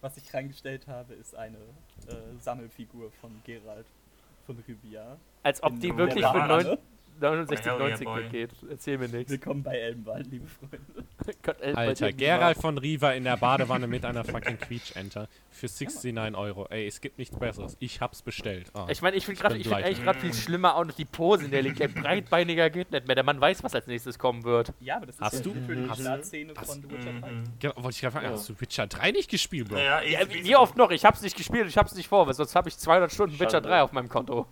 Was 0.00 0.16
ich 0.16 0.34
reingestellt 0.34 0.86
habe, 0.88 1.14
ist 1.14 1.34
eine 1.36 1.58
äh, 2.08 2.14
Sammelfigur 2.40 3.10
von 3.20 3.30
Gerald 3.44 3.86
von 4.46 4.56
Rivia. 4.66 5.16
Als 5.44 5.62
ob 5.62 5.78
die 5.78 5.96
wirklich 5.96 6.26
für 6.26 6.32
Bahn. 6.32 6.48
neun- 6.48 6.78
69, 7.20 7.64
Hell 7.66 7.72
yeah, 7.78 7.88
90 7.88 8.04
boy. 8.04 8.28
geht. 8.30 8.50
Erzähl 8.68 8.98
mir 8.98 9.08
nichts. 9.08 9.30
Willkommen 9.30 9.62
bei 9.62 9.76
Elbenwald, 9.78 10.26
liebe 10.28 10.46
Freunde. 10.48 10.78
Gott, 11.42 11.58
bei 11.60 11.74
Alter, 11.74 12.12
Gerald 12.12 12.58
von 12.58 12.78
Riva 12.78 13.12
in 13.12 13.24
der 13.24 13.36
Badewanne 13.36 13.86
mit 13.86 14.04
einer 14.04 14.24
fucking 14.24 14.58
Quietsch-Enter 14.58 15.28
für 15.50 15.66
69 15.66 16.34
Euro. 16.36 16.66
Ey, 16.70 16.86
es 16.86 17.00
gibt 17.00 17.18
nichts 17.18 17.38
Besseres. 17.38 17.76
Ich 17.78 18.00
hab's 18.00 18.22
bestellt. 18.22 18.70
Ah. 18.74 18.86
Ich 18.90 19.02
meine, 19.02 19.16
ich 19.16 19.24
finde 19.24 19.40
gerade, 19.40 19.54
bin 19.54 19.60
ich 19.60 19.68
finde 19.68 19.82
gleich. 19.82 19.86
eigentlich 19.94 20.04
gerade 20.04 20.18
viel 20.20 20.34
schlimmer 20.34 20.74
auch 20.74 20.84
noch 20.84 20.94
die 20.94 21.04
Pose, 21.04 21.44
in 21.44 21.50
der 21.52 21.62
liegt. 21.62 21.78
Der 21.78 21.88
breitbeiniger 21.88 22.70
geht 22.70 22.90
nicht 22.90 23.06
mehr. 23.06 23.14
Der 23.14 23.24
Mann 23.24 23.40
weiß, 23.40 23.62
was 23.62 23.74
als 23.74 23.86
nächstes 23.86 24.18
kommen 24.18 24.42
wird. 24.42 24.72
Ja, 24.80 24.96
aber 24.96 25.06
das 25.06 25.16
ist 25.16 25.20
Hast 25.20 25.34
ja 25.46 25.52
du- 25.52 25.54
für 25.66 25.76
die 25.76 25.88
hast 25.88 25.98
du- 26.00 26.02
Startszene 26.02 26.54
von 26.54 26.82
The 26.82 26.90
Witcher 26.90 27.20
3. 27.20 27.30
Mhm. 27.30 27.44
Genau, 27.60 27.74
wollte 27.76 27.90
ich 27.90 28.00
gerade 28.00 28.12
fragen, 28.12 28.26
Ja. 28.26 28.32
hast 28.32 28.48
du 28.48 28.60
Witcher 28.60 28.86
3 28.88 29.10
nicht 29.12 29.30
gespielt, 29.30 29.68
Bro? 29.68 29.76
Ja, 29.78 30.02
Ja, 30.02 30.20
wie, 30.28 30.56
oft 30.56 30.76
noch? 30.76 30.90
Ich 30.90 31.04
hab's 31.04 31.22
nicht 31.22 31.36
gespielt, 31.36 31.68
ich 31.68 31.76
hab's 31.76 31.94
nicht 31.94 32.08
vor, 32.08 32.26
weil 32.26 32.34
sonst 32.34 32.56
habe 32.56 32.68
ich 32.68 32.76
200 32.78 33.12
Stunden 33.12 33.34
Witcher 33.38 33.50
Schande. 33.52 33.68
3 33.68 33.82
auf 33.82 33.92
meinem 33.92 34.08
Konto. 34.08 34.46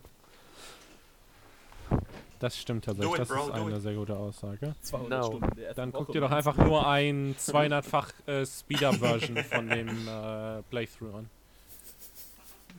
Das 2.40 2.58
stimmt 2.58 2.84
tatsächlich. 2.86 3.12
it, 3.14 3.20
Das 3.20 3.28
bro, 3.28 3.44
ist 3.46 3.50
eine 3.52 3.80
sehr 3.80 3.94
gute 3.94 4.16
Aussage. 4.16 4.74
200 4.80 5.10
No. 5.20 5.26
Stunden 5.26 5.64
Dann 5.76 5.92
guck 5.92 6.10
dir 6.12 6.20
doch 6.22 6.30
einfach 6.30 6.56
nur 6.56 6.86
ein 6.88 7.36
200-fach 7.36 8.12
äh, 8.26 8.44
Speed-Up-Version 8.46 9.36
von 9.44 9.68
dem 9.68 10.08
äh, 10.08 10.62
Playthrough 10.70 11.14
an. 11.14 11.30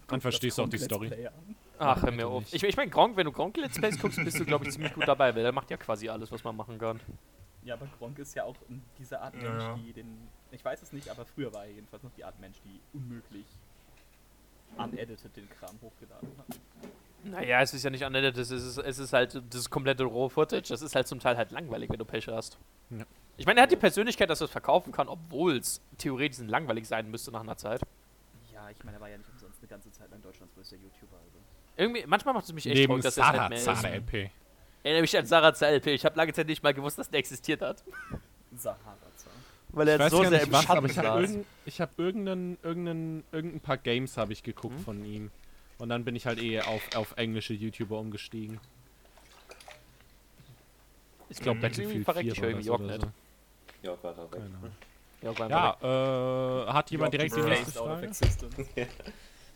Dann 0.07 0.19
verstehst 0.19 0.57
du 0.57 0.63
auch 0.63 0.69
die 0.69 0.79
Story. 0.79 1.11
Ach, 1.79 2.01
hör 2.03 2.11
mir 2.11 2.27
auf. 2.27 2.43
Ich, 2.51 2.63
ich 2.63 2.75
meine, 2.75 2.91
Gronk, 2.91 3.15
wenn 3.17 3.25
du 3.25 3.31
Gronk 3.31 3.55
Let's 3.57 3.79
Plays 3.79 3.99
guckst, 3.99 4.23
bist 4.23 4.39
du, 4.39 4.45
glaube 4.45 4.65
ich, 4.65 4.71
ziemlich 4.71 4.93
gut 4.93 5.07
dabei, 5.07 5.33
weil 5.35 5.43
der 5.43 5.51
macht 5.51 5.69
ja 5.71 5.77
quasi 5.77 6.09
alles, 6.09 6.31
was 6.31 6.43
man 6.43 6.55
machen 6.55 6.77
kann. 6.77 6.99
Ja, 7.63 7.75
aber 7.75 7.87
Gronk 7.97 8.17
ist 8.19 8.35
ja 8.35 8.43
auch 8.43 8.55
in 8.69 8.81
dieser 8.99 9.21
Art 9.21 9.35
Ja. 9.35 9.41
Mensch, 9.75 9.81
die 9.85 9.93
den. 9.93 10.07
Ich 10.51 10.65
weiß 10.65 10.81
es 10.81 10.91
nicht, 10.91 11.07
aber 11.09 11.25
früher 11.25 11.53
war 11.53 11.65
er 11.65 11.71
jedenfalls 11.71 12.03
noch 12.03 12.11
die 12.17 12.23
Art 12.25 12.39
Mensch, 12.39 12.57
die 12.65 12.79
unmöglich 12.97 13.45
unedited 14.77 15.35
den 15.35 15.49
Kram 15.49 15.75
hochgeladen 15.81 16.29
hat. 16.37 16.57
Naja, 17.23 17.61
es 17.61 17.73
ist 17.73 17.83
ja 17.83 17.89
nicht 17.89 18.03
unedited, 18.03 18.37
es 18.37 18.49
ist, 18.51 18.77
es 18.77 18.99
ist 18.99 19.13
halt 19.13 19.41
das 19.49 19.69
komplette 19.69 20.03
Raw-Footage. 20.03 20.69
Das 20.69 20.81
ist 20.81 20.95
halt 20.95 21.07
zum 21.07 21.19
Teil 21.19 21.37
halt 21.37 21.51
langweilig, 21.51 21.89
wenn 21.89 21.99
du 21.99 22.05
Pech 22.05 22.27
hast. 22.27 22.57
Ja. 22.89 23.05
Ich 23.37 23.45
meine, 23.45 23.59
er 23.59 23.63
hat 23.63 23.71
die 23.71 23.75
Persönlichkeit, 23.77 24.29
dass 24.29 24.41
er 24.41 24.45
es 24.45 24.51
verkaufen 24.51 24.91
kann, 24.91 25.07
obwohl 25.07 25.57
es 25.57 25.81
theoretisch 25.97 26.39
langweilig 26.47 26.87
sein 26.87 27.09
müsste 27.09 27.31
nach 27.31 27.41
einer 27.41 27.57
Zeit. 27.57 27.81
Ja, 28.53 28.69
ich 28.69 28.83
meine, 28.83 28.97
er 28.97 29.01
war 29.01 29.09
ja 29.09 29.17
nicht 29.17 29.29
umsonst 29.31 29.59
eine 29.61 29.67
ganze 29.67 29.91
Zeit 29.91 30.09
lang 30.11 30.21
Deutschlands 30.21 30.53
größter 30.55 30.75
YouTuber. 30.77 31.17
Also. 31.23 31.37
Irgendwie, 31.77 32.03
manchmal 32.07 32.33
macht 32.33 32.45
es 32.45 32.53
mich 32.53 32.65
echt 32.65 32.75
Neben 32.75 32.87
traurig, 32.87 33.03
dass 33.03 33.17
er 33.17 33.23
es 33.23 33.27
Sarah 33.31 33.49
nicht 33.49 33.65
mehr 33.65 33.73
ist. 33.73 33.81
Zara 33.81 33.93
LP. 33.95 34.31
Erinnere 34.83 35.01
mich 35.01 35.17
an 35.17 35.25
Sarah 35.25 35.67
LP. 35.75 35.87
Ich 35.87 36.05
habe 36.05 36.17
lange 36.17 36.33
Zeit 36.33 36.47
nicht 36.47 36.61
mal 36.63 36.73
gewusst, 36.73 36.97
dass 36.97 37.09
der 37.09 37.19
existiert 37.19 37.61
hat. 37.61 37.83
Sahara 38.55 38.97
Weil 39.69 39.87
er 39.87 40.09
so 40.09 40.21
sehr 40.21 40.31
nicht 40.31 40.43
im 40.47 40.51
was, 40.51 40.63
Schatten 40.63 40.77
aber 40.79 40.87
ich 40.89 40.97
habe 40.97 41.07
saß. 41.07 41.19
irgendein, 41.21 41.45
ich 41.65 41.81
hab 41.81 41.99
irgendein, 41.99 42.57
irgendein, 42.63 43.23
irgendein 43.31 43.59
paar 43.61 43.77
Games 43.77 44.17
habe 44.17 44.33
ich 44.33 44.43
geguckt 44.43 44.77
Mhm. 44.79 44.83
von 44.83 45.05
ihm. 45.05 45.31
Und 45.81 45.89
dann 45.89 46.05
bin 46.05 46.15
ich 46.15 46.27
halt 46.27 46.39
eh 46.39 46.61
auf, 46.61 46.81
auf 46.95 47.17
englische 47.17 47.55
YouTuber 47.55 47.97
umgestiegen. 47.97 48.59
Ich 51.29 51.39
glaube 51.39 51.57
Mhm. 51.57 51.61
Battlefield 51.63 52.05
Verreckt 52.05 52.25
4 52.25 52.33
ich 52.33 52.41
war 52.41 52.49
irgendwie 52.49 52.67
das 52.67 52.75
auch 52.75 52.79
oder 52.79 52.97
nicht. 52.97 53.01
so. 53.01 53.87
Ja, 53.87 54.03
war 54.03 54.15
er 54.15 54.31
weg. 54.31 54.41
Ahnung. 55.41 55.49
Ja, 55.81 56.65
äh, 56.69 56.71
hat 56.73 56.91
jemand 56.91 57.13
direkt 57.13 57.35
die 57.35 57.41
nächste 57.41 57.71
Frage? 57.79 58.05
existence. 58.07 58.55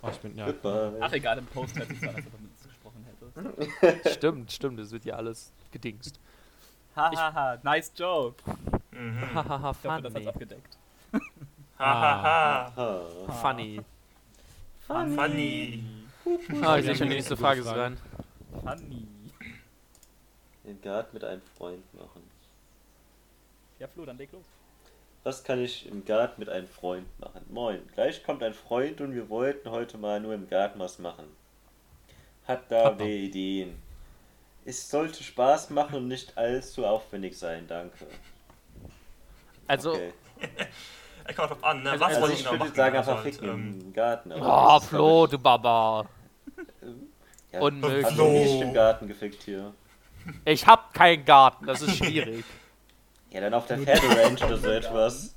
Oh, 0.01 0.10
ich 0.12 0.18
bin, 0.19 0.36
ja. 0.38 0.54
Ach 1.00 1.12
egal, 1.13 1.38
im 1.39 1.45
Post 1.48 1.77
hört 1.80 1.88
sich 1.89 2.00
so 2.00 2.10
an, 2.10 2.16
als 2.16 2.25
ob 2.27 2.33
er 2.33 2.39
mit 2.39 2.51
uns 2.51 2.63
gesprochen 2.63 3.05
hätte. 3.91 4.10
Stimmt, 4.13 4.51
stimmt, 4.51 4.79
das 4.79 4.91
wird 4.91 5.05
ja 5.05 5.15
alles 5.15 5.51
gedingst. 5.72 6.20
Hahaha, 6.96 7.58
nice 7.63 7.91
joke. 7.96 8.44
Mhm. 8.91 9.20
Hahaha, 9.34 9.72
Ich 9.72 9.89
hoffe, 9.89 10.01
das 10.01 10.13
hat's 10.13 10.13
funny. 10.13 10.27
abgedeckt. 10.27 10.77
Hahaha. 11.79 12.72
Ah. 12.75 13.32
Funny. 13.41 13.82
Funny. 14.88 16.05
Ah, 16.63 16.77
ich 16.77 16.86
sehe 16.86 16.96
schon 16.96 17.10
die 17.10 17.15
nächste 17.15 17.38
Frage 17.38 17.63
Frage. 17.63 17.79
rein. 17.82 17.98
Funny. 18.63 19.08
Den 20.63 20.82
Garten 20.82 21.10
mit 21.13 21.24
einem 21.24 21.41
Freund 21.58 21.94
machen. 21.94 22.24
Ja, 23.79 23.88
Flo, 23.88 24.05
dann 24.05 24.17
leg 24.17 24.32
los. 24.32 24.46
Was 25.24 25.44
kann 25.44 25.60
ich 25.63 25.88
im 25.88 26.05
Garten 26.05 26.39
mit 26.39 26.50
einem 26.50 26.67
Freund 26.67 27.08
machen? 27.20 27.41
Moin, 27.50 27.82
gleich 27.94 28.24
kommt 28.24 28.41
ein 28.44 28.53
Freund 28.53 29.01
und 29.01 29.13
wir 29.13 29.29
wollten 29.29 29.70
heute 29.70 29.98
mal 29.98 30.20
nur 30.20 30.34
im 30.34 30.48
Garten 30.48 30.79
was 30.79 31.00
machen. 31.00 31.25
Hat 32.48 32.72
da 32.72 32.84
Papa. 32.84 33.00
wer 33.00 33.08
Ideen? 33.08 33.75
Es 34.65 34.89
sollte 34.89 35.24
Spaß 35.24 35.70
machen 35.72 35.96
und 35.96 36.08
nicht 36.08 36.38
allzu 36.38 36.86
aufwendig 36.86 37.38
sein, 37.38 37.65
danke. 37.67 38.05
Also, 39.67 39.94
Okay. 39.94 40.13
Es 41.27 41.36
kommt 41.36 41.50
drauf 41.50 41.63
an, 41.63 41.82
ne? 41.82 41.89
Also- 41.91 42.05
Was 42.05 42.15
also 42.15 42.22
wollt 42.22 42.32
Also 42.32 42.34
ihr 42.34 42.38
ich 42.38 42.44
genau 42.44 42.51
würde 42.53 42.65
machen? 42.65 42.75
sagen 42.75 42.98
Also 42.98 43.12
einfach 43.12 43.24
halt, 43.24 43.34
ficken 43.36 43.50
ähm, 43.50 43.82
im 43.82 43.94
Garten. 43.94 44.32
aber 44.32 44.41
oh, 44.41 44.74
das 44.75 44.84
ist, 44.84 44.89
glaub 44.91 45.00
Flo, 45.01 45.25
ich, 45.25 45.32
du 45.32 45.39
Baba. 45.39 46.05
Ja, 47.56 47.62
unmöglich. 47.62 48.06
Hast 48.06 48.18
du 48.18 48.28
nicht 48.28 48.62
im 48.62 48.74
Garten 48.74 49.08
gefickt 49.08 49.44
hier? 49.44 49.74
Ich 50.46 50.66
hab 50.66 50.94
keinen 50.94 51.26
Garten, 51.26 51.66
das 51.66 51.82
ist 51.82 51.98
schwierig. 51.98 52.46
Ja, 53.32 53.42
dann 53.42 53.54
auf 53.54 53.66
der 53.68 53.80
Pferderanch 53.80 54.42
oder 54.46 54.56
so 54.56 54.70
etwas. 54.70 55.36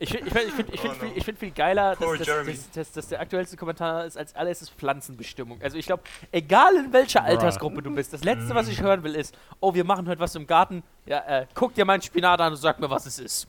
Ich 0.00 0.10
finde 0.10 0.26
ich 0.28 0.32
find, 0.34 0.48
ich 0.48 0.54
find, 0.54 0.74
ich 0.74 0.80
find, 0.80 0.92
Oh 0.94 0.98
viel, 0.98 1.08
no. 1.08 1.14
ich 1.16 1.24
find 1.24 1.38
viel 1.38 1.50
geiler, 1.50 1.96
dass, 1.96 2.18
dass, 2.18 2.46
dass, 2.46 2.70
dass, 2.72 2.92
dass 2.92 3.08
der 3.08 3.20
aktuellste 3.20 3.56
Kommentar 3.56 4.04
ist 4.04 4.18
als 4.18 4.36
allererstes 4.36 4.68
Pflanzenbestimmung. 4.68 5.62
Also 5.62 5.78
ich 5.78 5.86
glaube, 5.86 6.02
egal 6.30 6.76
in 6.76 6.92
welcher 6.92 7.20
Bruh. 7.20 7.28
Altersgruppe 7.28 7.82
du 7.82 7.90
bist, 7.94 8.12
das 8.12 8.22
Letzte, 8.22 8.54
was 8.54 8.68
ich 8.68 8.82
hören 8.82 9.02
will, 9.02 9.14
ist, 9.14 9.34
oh, 9.60 9.72
wir 9.72 9.84
machen 9.84 10.06
heute 10.08 10.20
was 10.20 10.34
im 10.34 10.46
Garten. 10.46 10.82
Ja, 11.06 11.20
äh, 11.26 11.46
guck 11.54 11.74
dir 11.74 11.84
meinen 11.86 12.02
Spinat 12.02 12.38
an 12.40 12.52
und 12.52 12.58
sag 12.58 12.78
mir, 12.80 12.90
was 12.90 13.06
es 13.06 13.18
ist. 13.18 13.48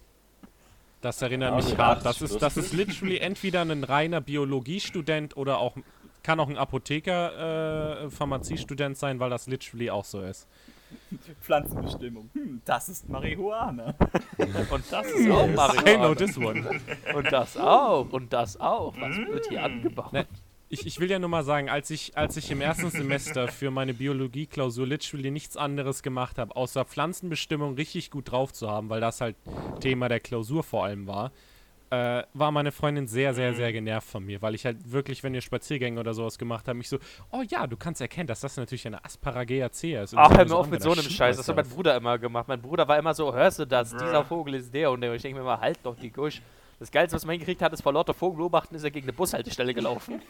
Das 1.02 1.22
erinnert 1.22 1.52
Ja, 1.52 1.56
mich 1.58 1.70
mit 1.70 1.78
hart. 1.78 2.06
80 2.06 2.22
Das 2.22 2.32
ist, 2.32 2.42
das 2.42 2.58
ist 2.58 2.74
literally 2.74 3.18
entweder 3.20 3.62
ein 3.62 3.84
reiner 3.84 4.22
Biologiestudent 4.22 5.38
oder 5.38 5.60
auch 5.60 5.76
kann 6.24 6.40
auch 6.40 6.50
ein 6.50 6.58
Apotheker, 6.58 8.04
äh, 8.06 8.10
Pharmaziestudent 8.10 8.98
sein, 8.98 9.20
weil 9.20 9.30
das 9.30 9.48
literally 9.48 9.90
auch 9.90 10.06
so 10.06 10.22
ist. 10.22 10.48
Pflanzenbestimmung. 11.42 12.30
Hm, 12.34 12.62
das 12.66 12.90
ist 12.90 13.10
Marihuana. 13.10 13.94
Und 14.38 14.84
das 14.92 15.08
ist 15.12 15.30
auch 15.30 15.46
I 15.48 15.48
know 15.48 15.56
Marihuana. 15.56 16.16
this 16.16 16.38
one. 16.38 16.82
Und 17.16 17.32
das 17.32 17.58
auch. 17.58 18.08
Und 18.12 18.34
das 18.34 18.60
auch. 18.60 18.94
Was 19.00 19.16
wird 19.18 19.48
hier 19.50 19.64
angebaut? 19.64 20.14
Ne, 20.14 20.26
Ich, 20.70 20.86
ich 20.88 21.00
will 21.00 21.10
ja 21.10 21.20
nur 21.20 21.30
mal 21.30 21.44
sagen, 21.44 21.70
als 21.70 21.90
ich, 21.92 22.18
als 22.18 22.38
ich 22.38 22.50
im 22.52 22.62
ersten 22.62 22.90
Semester 22.90 23.48
für 23.48 23.70
meine 23.72 23.94
Biologie-Klausur 23.94 24.88
literally 24.88 25.32
nichts 25.32 25.58
anderes 25.58 26.02
gemacht 26.04 26.38
habe, 26.38 26.56
außer 26.56 26.86
Pflanzenbestimmung 26.86 27.76
richtig 27.76 28.10
gut 28.12 28.32
drauf 28.32 28.52
zu 28.54 28.70
haben, 28.70 28.90
weil 28.90 29.02
das 29.02 29.22
halt 29.22 29.36
Thema 29.82 30.10
der 30.10 30.20
Klausur 30.20 30.64
vor 30.64 30.86
allem 30.86 31.06
war, 31.08 31.32
äh, 31.90 32.24
war 32.34 32.52
meine 32.52 32.72
Freundin 32.72 33.08
sehr, 33.08 33.34
sehr, 33.34 33.54
sehr 33.54 33.72
genervt 33.72 34.08
von 34.08 34.24
mir, 34.24 34.42
weil 34.42 34.56
ich 34.56 34.66
halt 34.66 34.92
wirklich, 34.92 35.24
wenn 35.24 35.34
wir 35.34 35.42
Spaziergänge 35.42 36.00
oder 36.00 36.14
sowas 36.14 36.38
gemacht 36.38 36.68
haben, 36.68 36.78
mich 36.78 36.90
so, 36.90 36.98
oh 37.32 37.42
ja, 37.48 37.66
du 37.68 37.78
kannst 37.78 38.02
erkennen, 38.02 38.28
dass 38.28 38.42
das 38.42 38.58
natürlich 38.58 38.86
eine 38.86 39.04
Asparagea 39.04 39.68
ist. 39.68 40.14
Und 40.14 40.20
Ach, 40.20 40.32
ich 40.32 40.38
hör 40.38 40.46
mir 40.46 40.56
auf 40.56 40.70
mit 40.70 40.82
so 40.82 40.92
einem 40.92 41.02
Scheiß. 41.02 41.38
Das 41.38 41.48
hat 41.48 41.56
mein 41.56 41.68
Bruder 41.68 41.96
immer 41.96 42.18
gemacht. 42.18 42.48
Mein 42.48 42.62
Bruder 42.62 42.88
war 42.88 42.98
immer 42.98 43.14
so, 43.14 43.34
hörst 43.34 43.60
du 43.60 43.66
das? 43.66 43.92
Bruh. 43.92 44.00
Dieser 44.00 44.24
Vogel 44.24 44.56
ist 44.56 44.74
der 44.74 44.92
und 44.92 45.04
ich 45.04 45.22
denke 45.22 45.40
mir 45.40 45.46
mal, 45.46 45.60
halt 45.60 45.80
doch 45.84 45.96
die 45.96 46.12
Gusch. 46.12 46.42
Das 46.80 46.92
Geilste, 46.92 47.16
was 47.16 47.26
man 47.26 47.34
hingekriegt 47.34 47.62
hat, 47.62 47.74
ist 47.74 47.82
vor 47.82 47.92
lauter 47.92 48.14
Vogelbeobachten, 48.14 48.74
ist 48.78 48.84
er 48.84 48.92
gegen 48.92 49.06
eine 49.06 49.14
Bushaltestelle 49.14 49.74
gelaufen. 49.74 50.22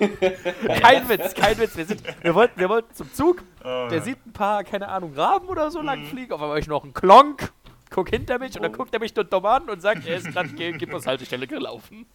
kein 0.00 1.08
Witz, 1.08 1.34
kein 1.34 1.56
Witz. 1.58 1.76
Wir, 1.76 1.86
sind, 1.86 2.02
wir, 2.20 2.34
wollten, 2.34 2.58
wir 2.58 2.68
wollten 2.68 2.92
zum 2.94 3.12
Zug. 3.12 3.44
Oh, 3.62 3.86
Der 3.88 4.02
sieht 4.02 4.18
ein 4.26 4.32
paar, 4.32 4.64
keine 4.64 4.88
Ahnung, 4.88 5.14
Raben 5.14 5.46
oder 5.46 5.70
so 5.70 5.80
lang 5.80 6.04
fliegen. 6.06 6.32
Auf 6.32 6.42
einmal 6.42 6.58
ich 6.58 6.66
noch 6.66 6.82
einen 6.82 6.94
Klonk. 6.94 7.52
Guck 7.90 8.10
hinter 8.10 8.38
mich 8.38 8.56
und 8.56 8.62
dann 8.62 8.74
Oh. 8.74 8.76
guckt 8.78 8.92
er 8.94 9.00
mich 9.00 9.12
dort 9.14 9.32
dumm 9.32 9.46
an 9.46 9.68
und 9.70 9.80
sagt, 9.80 10.06
er 10.06 10.16
ist 10.16 10.26
gerade 10.32 10.48
gegen 10.50 10.78
die 10.78 10.86
Bushaltestelle 10.86 11.46
gelaufen. 11.46 12.06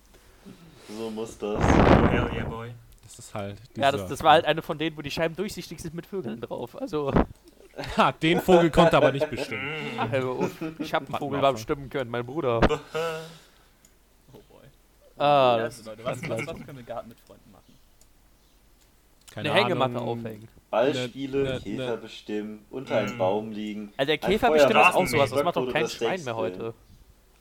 So 0.97 1.09
muss 1.11 1.37
das. 1.37 1.57
Oh, 1.57 2.07
hell 2.07 2.29
yeah, 2.33 2.43
boy. 2.45 2.71
Das 3.03 3.19
ist 3.19 3.33
halt. 3.33 3.57
Ja, 3.77 3.91
das, 3.91 4.07
das 4.07 4.23
war 4.23 4.31
halt 4.33 4.45
eine 4.45 4.61
von 4.61 4.77
denen, 4.77 4.97
wo 4.97 5.01
die 5.01 5.11
Scheiben 5.11 5.35
durchsichtig 5.35 5.79
sind 5.79 5.93
mit 5.93 6.05
Vögeln 6.05 6.41
drauf. 6.41 6.79
Also, 6.81 7.11
Ha, 7.97 8.11
den 8.11 8.41
Vogel 8.41 8.71
konnte 8.71 8.97
aber 8.97 9.11
nicht 9.11 9.29
bestimmen. 9.29 9.71
ach, 9.97 10.11
auf. 10.23 10.51
ich 10.79 10.93
hab 10.93 11.07
einen 11.07 11.17
Vogel 11.17 11.39
beim 11.39 11.55
Stimmen 11.57 11.89
können, 11.89 12.09
mein 12.11 12.25
Bruder. 12.25 12.59
Oh 14.33 14.39
boy. 14.49 14.63
Ah, 15.17 15.57
das 15.59 15.77
also, 15.79 15.91
Leute, 15.91 16.03
was, 16.03 16.21
was, 16.23 16.29
was 16.47 16.55
können 16.55 16.67
wir 16.67 16.79
im 16.79 16.85
Garten 16.85 17.09
mit 17.09 17.19
Freunden 17.21 17.51
machen? 17.51 17.73
Keine 19.31 19.51
eine 19.51 19.59
Hängematte 19.61 19.95
Ahnung. 19.97 20.19
aufhängen. 20.19 20.47
Ballspiele, 20.69 21.37
Ne- 21.43 21.49
ne- 21.53 21.59
Käfer 21.61 21.91
ne- 21.91 21.97
bestimmen, 21.97 22.65
unter 22.69 22.97
einem 22.97 23.15
Mm. 23.15 23.17
Baum 23.17 23.51
liegen. 23.51 23.93
Also 23.97 24.07
der 24.07 24.17
Käfer 24.17 24.51
bestimmt 24.51 24.71
ist 24.75 24.77
auch 24.95 25.07
sowas, 25.07 25.29
das 25.31 25.43
macht 25.43 25.55
doch 25.55 25.71
kein 25.71 25.83
das 25.83 25.93
Schwein 25.93 26.23
mehr 26.23 26.35
heute. 26.35 26.73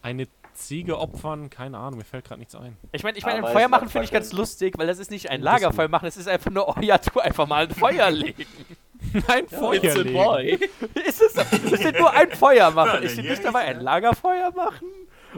Eine 0.02 0.26
Ziege 0.54 0.98
opfern, 0.98 1.50
keine 1.50 1.78
Ahnung, 1.78 1.98
mir 1.98 2.04
fällt 2.04 2.24
gerade 2.24 2.40
nichts 2.40 2.54
ein. 2.54 2.76
Ich 2.92 3.02
meine, 3.04 3.16
ich 3.18 3.24
mein, 3.24 3.44
ein 3.44 3.52
Feuer 3.52 3.68
machen 3.68 3.88
finde 3.88 4.06
ich 4.06 4.10
ganz 4.10 4.26
Fackeln. 4.28 4.40
lustig, 4.40 4.78
weil 4.78 4.86
das 4.88 4.98
ist 4.98 5.10
nicht 5.10 5.30
ein 5.30 5.40
Das 5.42 5.54
ist 5.56 5.62
Lagerfeuer 5.62 5.88
machen, 5.88 6.06
es 6.06 6.16
ist 6.16 6.28
einfach 6.28 6.50
nur, 6.50 6.68
oh 6.68 6.80
ja, 6.80 6.98
tu 6.98 7.20
einfach 7.20 7.46
mal 7.46 7.64
ein 7.66 7.74
Feuer 7.74 8.10
legen. 8.10 8.44
Ein 9.28 9.46
Feuer 9.46 9.74
It's 9.84 9.94
legen. 9.96 10.12
boy. 10.12 10.54
ist 11.06 11.22
es, 11.22 11.32
es 11.36 11.80
steht 11.80 12.00
nur 12.00 12.12
ein 12.12 12.32
Feuer 12.32 12.72
machen. 12.72 13.04
Ich 13.04 13.12
steht 13.12 13.26
nicht 13.30 13.44
dabei 13.44 13.60
ein 13.60 13.80
Lagerfeuer 13.80 14.50
machen 14.56 14.88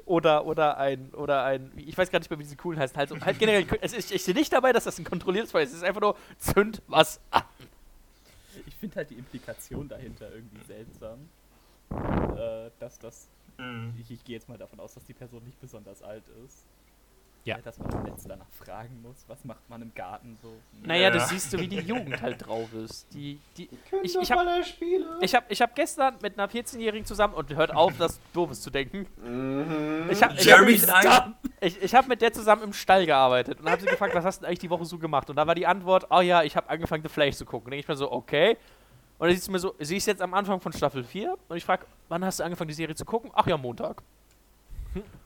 oder, 0.06 0.46
oder 0.46 0.78
ein, 0.78 1.10
oder 1.14 1.44
ein, 1.44 1.70
ich 1.76 1.96
weiß 1.98 2.10
gar 2.10 2.20
nicht 2.20 2.30
mehr, 2.30 2.38
wie 2.38 2.44
diese 2.44 2.56
coolen 2.56 2.80
heißen. 2.80 2.96
Halt, 2.96 3.10
so- 3.10 3.20
halt 3.20 3.38
generell, 3.38 3.66
es 3.82 3.92
ist, 3.92 4.12
ich 4.12 4.22
stehe 4.22 4.34
nicht 4.34 4.50
dabei, 4.50 4.72
dass 4.72 4.84
das 4.84 4.98
ein 4.98 5.04
kontrolliertes 5.04 5.52
Feuer 5.52 5.64
ist. 5.64 5.70
Es 5.72 5.76
ist 5.76 5.84
einfach 5.84 6.00
nur, 6.00 6.16
zünd 6.38 6.80
was 6.86 7.20
an. 7.30 7.42
Ich 8.80 8.88
finde 8.88 8.96
halt 8.96 9.10
die 9.10 9.16
Implikation 9.16 9.86
dahinter 9.88 10.32
irgendwie 10.32 10.64
seltsam. 10.64 11.28
Äh, 11.90 12.70
dass 12.78 12.98
das. 12.98 13.28
Mm. 13.58 13.90
Ich, 14.00 14.10
ich 14.10 14.24
gehe 14.24 14.36
jetzt 14.36 14.48
mal 14.48 14.56
davon 14.56 14.80
aus, 14.80 14.94
dass 14.94 15.04
die 15.04 15.12
Person 15.12 15.44
nicht 15.44 15.60
besonders 15.60 16.02
alt 16.02 16.24
ist. 16.46 16.64
Ja. 17.44 17.58
Äh, 17.58 17.62
Dass 17.62 17.78
man 17.78 17.90
im 17.90 18.02
Netz 18.04 18.24
danach 18.26 18.48
fragen 18.52 19.02
muss, 19.02 19.22
was 19.26 19.44
macht 19.44 19.68
man 19.68 19.82
im 19.82 19.94
Garten 19.94 20.38
so. 20.40 20.50
Naja, 20.82 21.02
Ja. 21.02 21.10
das 21.10 21.28
siehst 21.28 21.52
du, 21.52 21.58
wie 21.58 21.68
die 21.68 21.80
Jugend 21.80 22.22
halt 22.22 22.46
drauf 22.46 22.72
ist. 22.72 23.06
Die, 23.12 23.38
die, 23.58 23.68
ich, 24.02 24.14
doch 24.14 24.22
ich 24.22 24.32
habe 24.32 24.62
ich 25.20 25.34
hab, 25.34 25.50
ich 25.50 25.60
hab 25.60 25.74
gestern 25.76 26.14
mit 26.22 26.38
einer 26.38 26.50
14-Jährigen 26.50 27.04
zusammen 27.04 27.34
und 27.34 27.54
hört 27.54 27.74
auf, 27.74 27.98
das 27.98 28.18
Doofes 28.32 28.62
zu 28.62 28.70
denken. 28.70 29.06
Mhm. 29.22 30.08
Ich 30.10 30.22
habe 30.22 30.34
ich 30.34 30.44
Jeremy, 30.44 30.78
hab, 30.78 31.04
nein. 31.04 31.34
Ich, 31.60 31.82
ich 31.82 31.94
hab 31.94 32.08
mit 32.08 32.22
der 32.22 32.32
zusammen 32.32 32.62
im 32.62 32.72
Stall 32.72 33.06
gearbeitet 33.06 33.60
und 33.60 33.70
habe 33.70 33.80
sie 33.80 33.86
gefragt, 33.88 34.14
was 34.14 34.24
hast 34.24 34.38
du 34.38 34.40
denn 34.42 34.48
eigentlich 34.48 34.60
die 34.60 34.70
Woche 34.70 34.84
so 34.84 34.98
gemacht? 34.98 35.28
Und 35.30 35.36
da 35.36 35.46
war 35.46 35.54
die 35.54 35.66
Antwort, 35.66 36.06
oh 36.10 36.20
ja, 36.20 36.42
ich 36.42 36.56
habe 36.56 36.68
angefangen, 36.70 37.02
The 37.02 37.08
Flash 37.08 37.36
zu 37.36 37.44
gucken. 37.44 37.66
Und 37.66 37.70
denke 37.72 37.82
ich 37.82 37.88
mir 37.88 37.96
so, 37.96 38.10
okay. 38.10 38.56
Und 39.18 39.26
dann 39.28 39.34
siehst 39.36 39.48
du 39.48 39.52
mir 39.52 39.58
so, 39.58 39.74
sie 39.78 39.96
ist 39.98 40.06
jetzt 40.06 40.22
am 40.22 40.32
Anfang 40.34 40.60
von 40.60 40.72
Staffel 40.72 41.04
4 41.04 41.36
und 41.48 41.56
ich 41.56 41.64
frage, 41.64 41.84
wann 42.08 42.24
hast 42.24 42.40
du 42.40 42.44
angefangen, 42.44 42.68
die 42.68 42.74
Serie 42.74 42.94
zu 42.94 43.04
gucken? 43.04 43.30
Ach 43.34 43.46
ja, 43.46 43.56
Montag. 43.56 44.02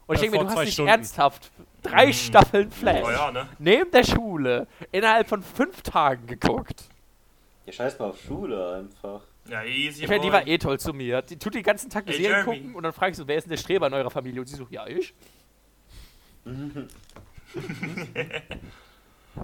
Und 0.06 0.16
ich 0.16 0.18
Äh, 0.18 0.22
denke 0.22 0.30
mir, 0.38 0.42
vor 0.42 0.44
du 0.44 0.56
hast 0.58 0.64
nicht 0.64 0.72
Stunden. 0.74 0.90
ernsthaft 0.90 1.50
drei 1.82 2.12
Staffeln 2.12 2.70
Flash 2.70 3.04
Oh 3.06 3.10
ja, 3.10 3.30
ne? 3.30 3.48
neben 3.58 3.90
der 3.90 4.04
Schule 4.04 4.66
innerhalb 4.92 5.28
von 5.28 5.42
fünf 5.42 5.82
Tagen 5.82 6.26
geguckt. 6.26 6.84
Ihr 7.66 7.72
scheiß 7.72 7.98
mal 7.98 8.10
auf 8.10 8.20
Schule 8.20 8.74
einfach. 8.76 9.22
Ja, 9.48 9.62
easy, 9.64 10.02
Ich 10.04 10.08
meine, 10.08 10.20
die 10.20 10.32
war 10.32 10.46
eh 10.46 10.58
toll 10.58 10.78
zu 10.80 10.92
mir. 10.92 11.22
Die 11.22 11.38
tut 11.38 11.54
den 11.54 11.62
ganzen 11.62 11.88
Tag 11.88 12.04
die 12.06 12.12
Ey, 12.12 12.18
Serien 12.22 12.38
Jeremy. 12.44 12.58
gucken 12.58 12.74
und 12.74 12.82
dann 12.82 12.92
frage 12.92 13.12
ich 13.12 13.16
so, 13.16 13.26
wer 13.28 13.36
ist 13.36 13.44
denn 13.44 13.50
der 13.50 13.56
Streber 13.58 13.86
in 13.86 13.94
eurer 13.94 14.10
Familie? 14.10 14.40
Und 14.40 14.46
sie 14.48 14.56
so, 14.56 14.66
ja, 14.70 14.86
ich. 14.86 15.14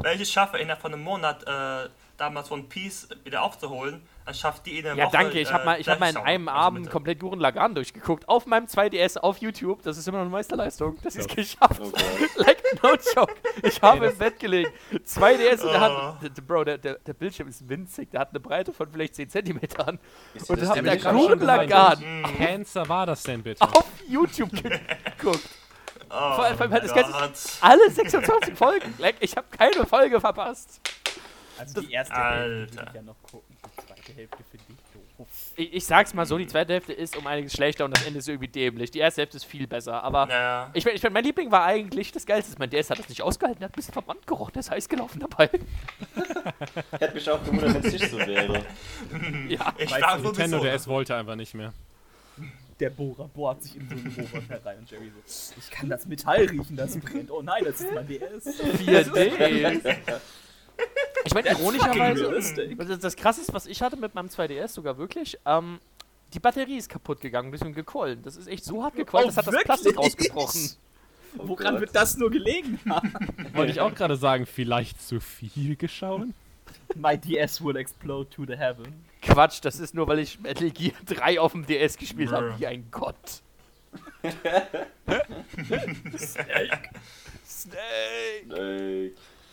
Wenn 0.03 0.15
ich 0.15 0.21
es 0.23 0.31
schaffe, 0.33 0.59
innerhalb 0.59 0.81
von 0.81 0.93
einem 0.95 1.03
Monat 1.03 1.43
äh, 1.47 1.89
damals 2.17 2.49
One 2.53 2.63
Piece 2.65 3.09
wieder 3.25 3.43
aufzuholen, 3.43 4.01
dann 4.25 4.35
schafft 4.35 4.65
die 4.67 4.79
in 4.79 4.87
einer 4.87 4.95
Ja, 4.97 5.07
Woche. 5.07 5.13
danke. 5.17 5.41
Ich 5.41 5.53
habe 5.53 5.63
äh, 5.63 5.67
mal, 5.67 5.81
ich 5.81 5.89
hab 5.89 5.99
mal 5.99 6.11
in 6.11 6.17
einem. 6.17 6.49
Also 6.49 6.61
Abend 6.61 6.81
mit- 6.85 6.91
komplett 6.93 7.19
Gurren 7.19 7.41
Lagann 7.41 7.75
durchgeguckt. 7.75 8.29
Auf 8.29 8.47
meinem 8.47 8.67
2DS 8.67 9.19
auf 9.19 9.39
YouTube. 9.39 9.83
Das 9.83 9.99
ist 9.99 10.07
immer 10.07 10.19
noch 10.19 10.23
eine 10.27 10.31
Meisterleistung. 10.31 10.97
Das 11.03 11.17
ist 11.17 11.29
geschafft. 11.35 11.81
Oh 11.83 11.91
Gott. 11.91 12.03
like, 12.37 12.63
no 12.83 12.91
joke. 13.17 13.35
Ich 13.65 13.83
habe 13.83 14.07
im 14.07 14.17
Bett 14.17 14.39
gelegen. 14.39 14.71
2DS 14.93 15.63
und 15.63 15.73
der 15.73 15.81
Oh. 15.81 15.81
hat. 15.81 16.23
der- 16.23 16.31
der- 16.31 16.43
Bro, 16.43 16.65
der, 16.65 16.79
der, 16.79 16.95
der 16.99 17.13
Bildschirm 17.15 17.49
ist 17.49 17.69
winzig. 17.69 18.11
Der 18.13 18.21
hat 18.21 18.31
eine 18.31 18.39
Breite 18.41 18.73
von 18.73 18.89
vielleicht 18.93 19.17
10 19.17 19.29
Zentimetern. 19.29 19.99
Und 20.47 20.61
das 20.63 20.69
da 20.69 20.99
schon 21.01 21.17
Gurren 21.17 21.41
Lagann 21.41 21.99
Mm. 22.23 22.37
Cancer 22.37 22.89
war 22.89 23.07
das 23.07 23.25
denn 23.25 23.43
bitte? 23.43 23.61
auf 23.63 23.87
YouTube 24.09 24.51
geguckt. 24.53 25.49
Oh, 26.11 26.35
Vor 26.35 26.45
allem, 26.45 26.57
vor 26.57 26.63
allem 26.67 26.73
halt 26.73 26.85
das. 26.85 26.95
Ganze- 26.95 27.49
Alle 27.63 27.91
26 27.91 28.55
Folgen. 28.59 28.95
Like, 28.99 29.17
ich 29.21 29.37
habe 29.37 29.47
keine 29.57 29.87
Folge 29.87 30.21
verpasst. 30.21 30.81
Also 31.59 31.81
die 31.83 31.93
erste 31.93 32.15
Alter. 32.15 32.41
Hälfte 32.41 32.77
will 32.79 32.85
ich 32.89 32.95
ja 32.95 33.03
noch 33.03 33.17
gucken. 33.23 33.57
Die 33.65 33.87
zweite 33.87 34.13
Hälfte 34.15 34.37
finde 34.51 34.65
ich 34.69 34.77
doof. 35.19 35.29
Ich, 35.57 35.75
ich 35.75 35.85
sag's 35.87 36.15
mal 36.15 36.25
so, 36.25 36.39
die 36.39 36.47
zweite 36.47 36.73
Hälfte 36.73 36.95
ist 36.95 37.15
um 37.17 37.27
einiges 37.27 37.53
schlechter 37.53 37.85
und 37.85 37.95
das 37.97 38.07
Ende 38.07 38.19
ist 38.21 38.29
irgendwie 38.29 38.49
dämlich. 38.49 38.91
Die 38.91 38.99
erste 38.99 39.21
Hälfte 39.21 39.37
ist 39.37 39.45
viel 39.45 39.67
besser, 39.67 40.03
aber 40.03 40.25
Naja. 40.27 40.71
ich, 40.73 40.85
mein- 40.87 40.95
ich 40.95 41.03
mein, 41.03 41.13
mein 41.13 41.25
Liebling 41.25 41.51
war 41.53 41.65
eigentlich 41.65 42.11
das 42.13 42.25
Geilste. 42.25 42.57
Mein 42.59 42.71
DS 42.71 42.89
hat 42.91 42.99
das 42.99 43.09
nicht 43.11 43.21
ausgehalten, 43.23 43.61
der 43.61 43.67
hat 43.69 43.75
ein 43.75 43.77
bisschen 43.77 43.93
verbrannt 43.93 44.27
gerochen, 44.27 44.53
der 44.55 44.61
ist 44.61 44.71
heiß 44.71 44.89
gelaufen 44.89 45.21
dabei. 45.21 45.51
Hätte 46.99 47.15
mich 47.15 47.31
auch 47.31 47.43
gewundert, 47.45 47.75
wenn 47.75 47.85
es 47.85 47.93
nicht 47.93 48.11
so 48.11 48.19
wäre. 48.19 48.65
ja. 49.49 49.75
Ich 49.79 49.91
Weißt 49.93 50.23
Nintendo 50.25 50.59
sowieso. 50.59 50.59
DS 50.73 50.89
wollte 50.89 51.15
einfach 51.15 51.37
nicht 51.37 51.55
mehr. 51.55 51.73
Der 52.81 52.91
Bohrer 52.91 53.29
bohrt 53.29 53.63
sich 53.63 53.77
in 53.77 53.89
so 53.89 53.95
einen 53.95 54.29
Rohrer 54.33 54.65
rein 54.65 54.79
und 54.79 54.91
Jerry 54.91 55.13
so, 55.27 55.55
ich 55.59 55.71
kann 55.71 55.89
das 55.89 56.07
Metall 56.07 56.47
riechen, 56.47 56.77
das 56.77 56.99
brennt. 56.99 57.31
Oh 57.31 57.43
nein, 57.43 57.63
das 57.65 57.81
ist 57.81 57.95
mein 57.95 58.07
DS. 58.09 58.47
4D. 58.47 60.01
Ich 61.25 61.35
meine, 61.35 61.51
ironischerweise, 61.51 62.29
realistic. 62.29 62.79
das, 62.79 62.99
das 62.99 63.17
krasseste, 63.17 63.53
was 63.53 63.67
ich 63.67 63.83
hatte 63.83 63.97
mit 63.97 64.15
meinem 64.15 64.29
2DS 64.29 64.69
sogar 64.69 64.97
wirklich, 64.97 65.39
ähm, 65.45 65.79
die 66.33 66.41
Batterie 66.41 66.79
ist 66.79 66.89
kaputt 66.89 67.21
gegangen, 67.21 67.49
ein 67.49 67.51
bisschen 67.51 67.75
gequollen. 67.75 68.23
Das 68.23 68.37
ist 68.37 68.47
echt 68.47 68.65
so 68.65 68.83
hart 68.83 68.95
gequollen, 68.97 69.27
Oh, 69.27 69.29
das 69.29 69.37
hat 69.37 69.47
das 69.47 69.53
wirklich? 69.53 69.67
Plastik 69.67 69.97
rausgebrochen. 69.99 70.71
Woran 71.35 71.73
Gott. 71.75 71.81
wird 71.81 71.95
das 71.95 72.17
nur 72.17 72.31
gelegen 72.31 72.81
haben? 72.89 73.13
Wollte 73.53 73.73
ich 73.73 73.81
auch 73.81 73.95
gerade 73.95 74.17
sagen, 74.17 74.47
vielleicht 74.47 75.01
zu 75.07 75.21
viel 75.21 75.77
geschaut? 75.77 76.23
My 76.97 77.19
DS 77.19 77.63
will 77.63 77.77
explode 77.77 78.31
to 78.31 78.45
the 78.47 78.57
heaven. 78.57 79.05
Quatsch, 79.23 79.61
das 79.63 79.79
ist 79.81 79.95
nur, 79.95 80.07
weil 80.09 80.19
ich 80.21 80.41
Metal 80.41 80.71
Gear 80.71 80.93
3 81.07 81.41
auf 81.41 81.53
dem 81.53 81.67
DS 81.67 81.97
gespielt 81.97 82.33
habe, 82.33 82.55
wie 82.59 82.67
ein 82.67 82.87
Gott. 82.91 83.43
Snake. 86.17 86.91
Ey, 88.57 89.13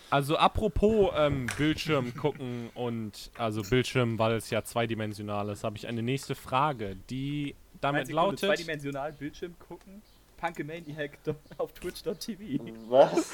Also 0.10 0.38
apropos 0.38 1.12
ähm, 1.16 1.48
Bildschirm 1.58 2.16
gucken 2.16 2.70
und 2.74 3.30
also 3.38 3.62
Bildschirm, 3.64 4.18
weil 4.20 4.34
es 4.36 4.50
ja 4.50 4.64
zweidimensional 4.64 5.50
ist, 5.50 5.64
habe 5.64 5.78
ich 5.78 5.88
eine 5.88 6.02
nächste 6.02 6.36
Frage, 6.36 6.96
die 7.10 7.56
damit 7.82 8.08
Sekunde, 8.08 8.26
lautet. 8.26 8.40
Zweidimensional 8.40 9.14
Bildschirm 9.14 9.56
gucken. 9.60 10.02
Punkemaniac 10.38 11.18
auf 11.58 11.74
twitch.tv. 11.74 12.60
was? 12.88 13.34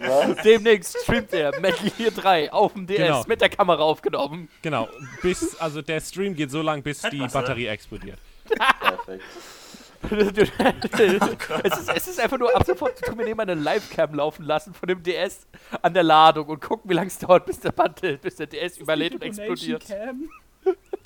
was? 0.00 0.42
Demnächst 0.42 0.98
streamt 1.02 1.32
er 1.32 1.58
Metal 1.60 1.90
Gear 1.96 2.10
3 2.10 2.52
auf 2.52 2.72
dem 2.74 2.86
DS 2.86 2.96
Genau. 2.96 3.24
mit 3.26 3.40
der 3.40 3.48
Kamera 3.48 3.82
aufgenommen. 3.82 4.48
Genau, 4.62 4.88
bis 5.22 5.56
also 5.60 5.80
der 5.82 6.00
Stream 6.00 6.34
geht 6.34 6.50
so 6.50 6.62
lang, 6.62 6.82
bis 6.82 7.02
die 7.02 7.26
Batterie 7.26 7.66
explodiert. 7.66 8.18
Perfekt. 8.80 9.24
es, 11.64 11.78
ist, 11.78 11.88
es 11.96 12.08
ist 12.08 12.20
einfach 12.20 12.38
nur 12.38 12.54
ab 12.54 12.64
sofort, 12.64 13.00
tu 13.02 13.16
mir 13.16 13.24
nehmen 13.24 13.40
eine 13.40 13.54
Livecam 13.54 14.14
laufen 14.14 14.44
lassen 14.44 14.72
von 14.72 14.86
dem 14.86 15.02
DS 15.02 15.48
an 15.82 15.92
der 15.92 16.04
Ladung 16.04 16.46
und 16.46 16.60
gucken, 16.60 16.88
wie 16.88 16.94
lange 16.94 17.08
es 17.08 17.18
dauert, 17.18 17.46
bis 17.46 17.58
der, 17.58 17.72
Battle, 17.72 18.16
bis 18.16 18.36
der 18.36 18.46
DS 18.46 18.78
überlebt 18.78 19.16
und 19.16 19.22
explodiert. 19.22 19.86
Cam. 19.86 20.28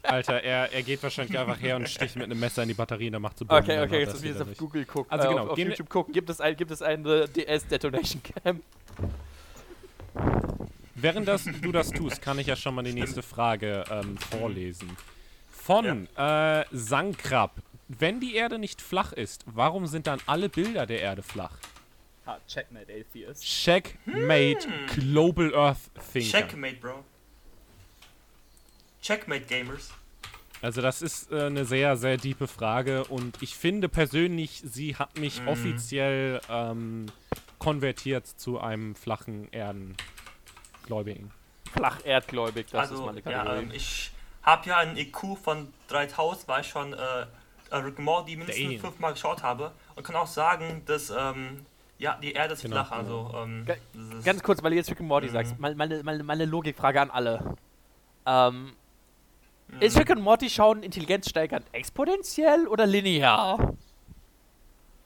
Alter, 0.02 0.42
er, 0.42 0.72
er 0.72 0.82
geht 0.82 1.02
wahrscheinlich 1.02 1.38
einfach 1.38 1.60
her 1.60 1.76
und 1.76 1.88
sticht 1.88 2.16
mit 2.16 2.24
einem 2.24 2.38
Messer 2.40 2.62
in 2.62 2.68
die 2.68 2.74
Batterie 2.74 3.06
und 3.06 3.12
dann 3.14 3.22
macht 3.22 3.38
so 3.38 3.44
Bumm, 3.44 3.58
Okay, 3.58 3.80
okay, 3.80 3.82
hat 3.82 3.92
jetzt 3.92 4.12
müssen 4.14 4.22
wir 4.24 4.30
jetzt 4.32 4.40
auf 4.42 4.48
nicht. 4.48 4.58
Google 4.58 4.84
gucken. 4.84 5.10
Also 5.12 5.26
äh, 5.26 5.30
genau, 5.30 5.42
auf, 5.44 5.50
auf 5.50 5.56
gehen 5.56 5.66
wir- 5.68 5.72
YouTube 5.72 5.88
gucken. 5.88 6.12
Gibt 6.12 6.28
es, 6.30 6.40
ein, 6.40 6.56
gibt 6.56 6.70
es 6.70 6.82
eine 6.82 7.28
DS 7.28 7.66
Detonation 7.68 8.20
Cam? 8.22 8.60
während 10.94 11.26
das, 11.28 11.44
du 11.44 11.72
das 11.72 11.90
tust, 11.90 12.20
kann 12.22 12.38
ich 12.38 12.46
ja 12.46 12.56
schon 12.56 12.74
mal 12.74 12.82
die 12.82 12.92
nächste 12.92 13.22
Frage 13.22 13.84
ähm, 13.90 14.16
vorlesen. 14.18 14.96
Von 15.50 16.08
äh, 16.16 16.64
Sankrab. 16.72 17.54
Wenn 17.88 18.20
die 18.20 18.34
Erde 18.34 18.58
nicht 18.58 18.80
flach 18.80 19.12
ist, 19.12 19.44
warum 19.46 19.86
sind 19.86 20.06
dann 20.06 20.20
alle 20.26 20.48
Bilder 20.48 20.86
der 20.86 21.00
Erde 21.00 21.22
flach? 21.22 21.52
Ah, 22.24 22.38
Checkmate 22.48 22.86
Atheist. 22.92 23.42
Checkmate 23.44 24.68
Global 24.94 25.54
Earth 25.54 25.78
Thinker. 26.12 26.28
Checkmate, 26.38 26.76
Bro. 26.76 27.04
Checkmate 29.02 29.44
Gamers. 29.46 29.90
Also 30.62 30.80
das 30.80 31.02
ist 31.02 31.32
äh, 31.32 31.46
eine 31.46 31.64
sehr, 31.64 31.96
sehr 31.96 32.16
diepe 32.16 32.46
Frage 32.46 33.04
und 33.04 33.42
ich 33.42 33.56
finde 33.56 33.88
persönlich, 33.88 34.62
sie 34.64 34.94
hat 34.96 35.18
mich 35.18 35.40
Mhm. 35.42 35.48
offiziell 35.48 36.40
ähm, 36.48 37.06
konvertiert 37.58 38.26
zu 38.26 38.60
einem 38.60 38.94
flachen 38.94 39.48
Erdengläubigen. 39.52 41.30
Flach 41.72 41.98
erdgläubig, 42.04 42.66
das 42.70 42.86
ist 42.86 42.90
also, 42.92 43.06
meine 43.06 43.18
ja, 43.20 43.42
Kategorie. 43.44 43.58
ähm, 43.64 43.70
ich 43.74 44.12
habe 44.42 44.68
ja 44.68 44.76
einen 44.78 44.96
IQ 44.96 45.36
von 45.42 45.72
3000, 45.88 46.46
weil 46.48 46.60
ich 46.60 46.68
schon 46.68 46.92
äh, 46.92 46.96
äh, 47.70 47.76
Rick 47.76 47.98
Morty 47.98 48.36
mindestens 48.36 48.70
Damn. 48.72 48.78
fünfmal 48.80 49.12
geschaut 49.14 49.42
habe 49.42 49.72
und 49.96 50.04
kann 50.04 50.14
auch 50.16 50.26
sagen, 50.26 50.82
dass 50.86 51.10
ähm, 51.10 51.64
ja, 51.98 52.18
die 52.22 52.32
Erde 52.32 52.54
ist 52.54 52.62
Genau, 52.62 52.76
flach. 52.84 52.90
Also, 52.92 53.32
ähm, 53.36 53.64
Ga- 53.66 53.76
das 53.94 54.18
ist- 54.18 54.24
Ganz 54.26 54.42
kurz, 54.42 54.62
weil 54.62 54.70
du 54.72 54.76
jetzt 54.76 54.90
Rick 54.90 55.00
and 55.00 55.08
Morty 55.08 55.28
Mhm. 55.28 55.32
sagst, 55.32 55.58
meine, 55.58 56.02
meine, 56.04 56.22
meine 56.22 56.44
Logikfrage 56.44 57.00
an 57.00 57.10
alle. 57.10 57.56
Ähm, 58.26 58.72
Mhm. 59.72 59.82
Ist 59.82 59.98
Rick 59.98 60.10
and 60.10 60.22
Morty 60.22 60.48
schauen 60.50 60.82
intelligenzsteigernd 60.82 61.66
exponentiell 61.72 62.66
oder 62.68 62.86
linear? 62.86 63.74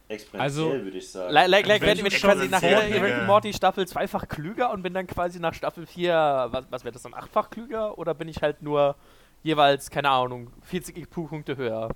Exponentiell, 0.08 0.40
Also, 0.42 0.72
würde 0.72 0.98
ich 0.98 1.10
sagen. 1.10 1.32
Like, 1.32 1.48
like, 1.48 1.66
like 1.66 1.82
Wenn 1.82 1.98
wenn, 1.98 2.06
ich 2.06 2.20
quasi 2.20 2.48
nach 2.48 2.62
jeder 2.62 2.82
Rick 2.84 3.16
ja. 3.18 3.24
Morty 3.24 3.52
Staffel 3.52 3.86
zweifach 3.88 4.28
klüger 4.28 4.70
und 4.70 4.82
bin 4.82 4.94
dann 4.94 5.06
quasi 5.06 5.40
nach 5.40 5.54
Staffel 5.54 5.86
4, 5.86 6.48
was, 6.50 6.64
was 6.70 6.84
wäre 6.84 6.92
das 6.92 7.02
dann, 7.02 7.14
achtfach 7.14 7.50
klüger? 7.50 7.98
Oder 7.98 8.14
bin 8.14 8.28
ich 8.28 8.40
halt 8.42 8.62
nur 8.62 8.94
jeweils, 9.42 9.90
keine 9.90 10.10
Ahnung, 10.10 10.52
40 10.62 10.96
IQ-Punkte 10.98 11.56
höher? 11.56 11.90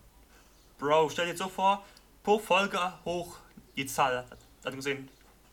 Bro, 0.78 1.10
stell 1.10 1.26
dir 1.26 1.36
so 1.36 1.48
vor, 1.48 1.84
pro 2.24 2.38
Folge 2.38 2.78
hoch 3.04 3.36
die 3.76 3.86
Zahl. 3.86 4.24
Hat 4.64 4.74
gesehen, 4.74 5.08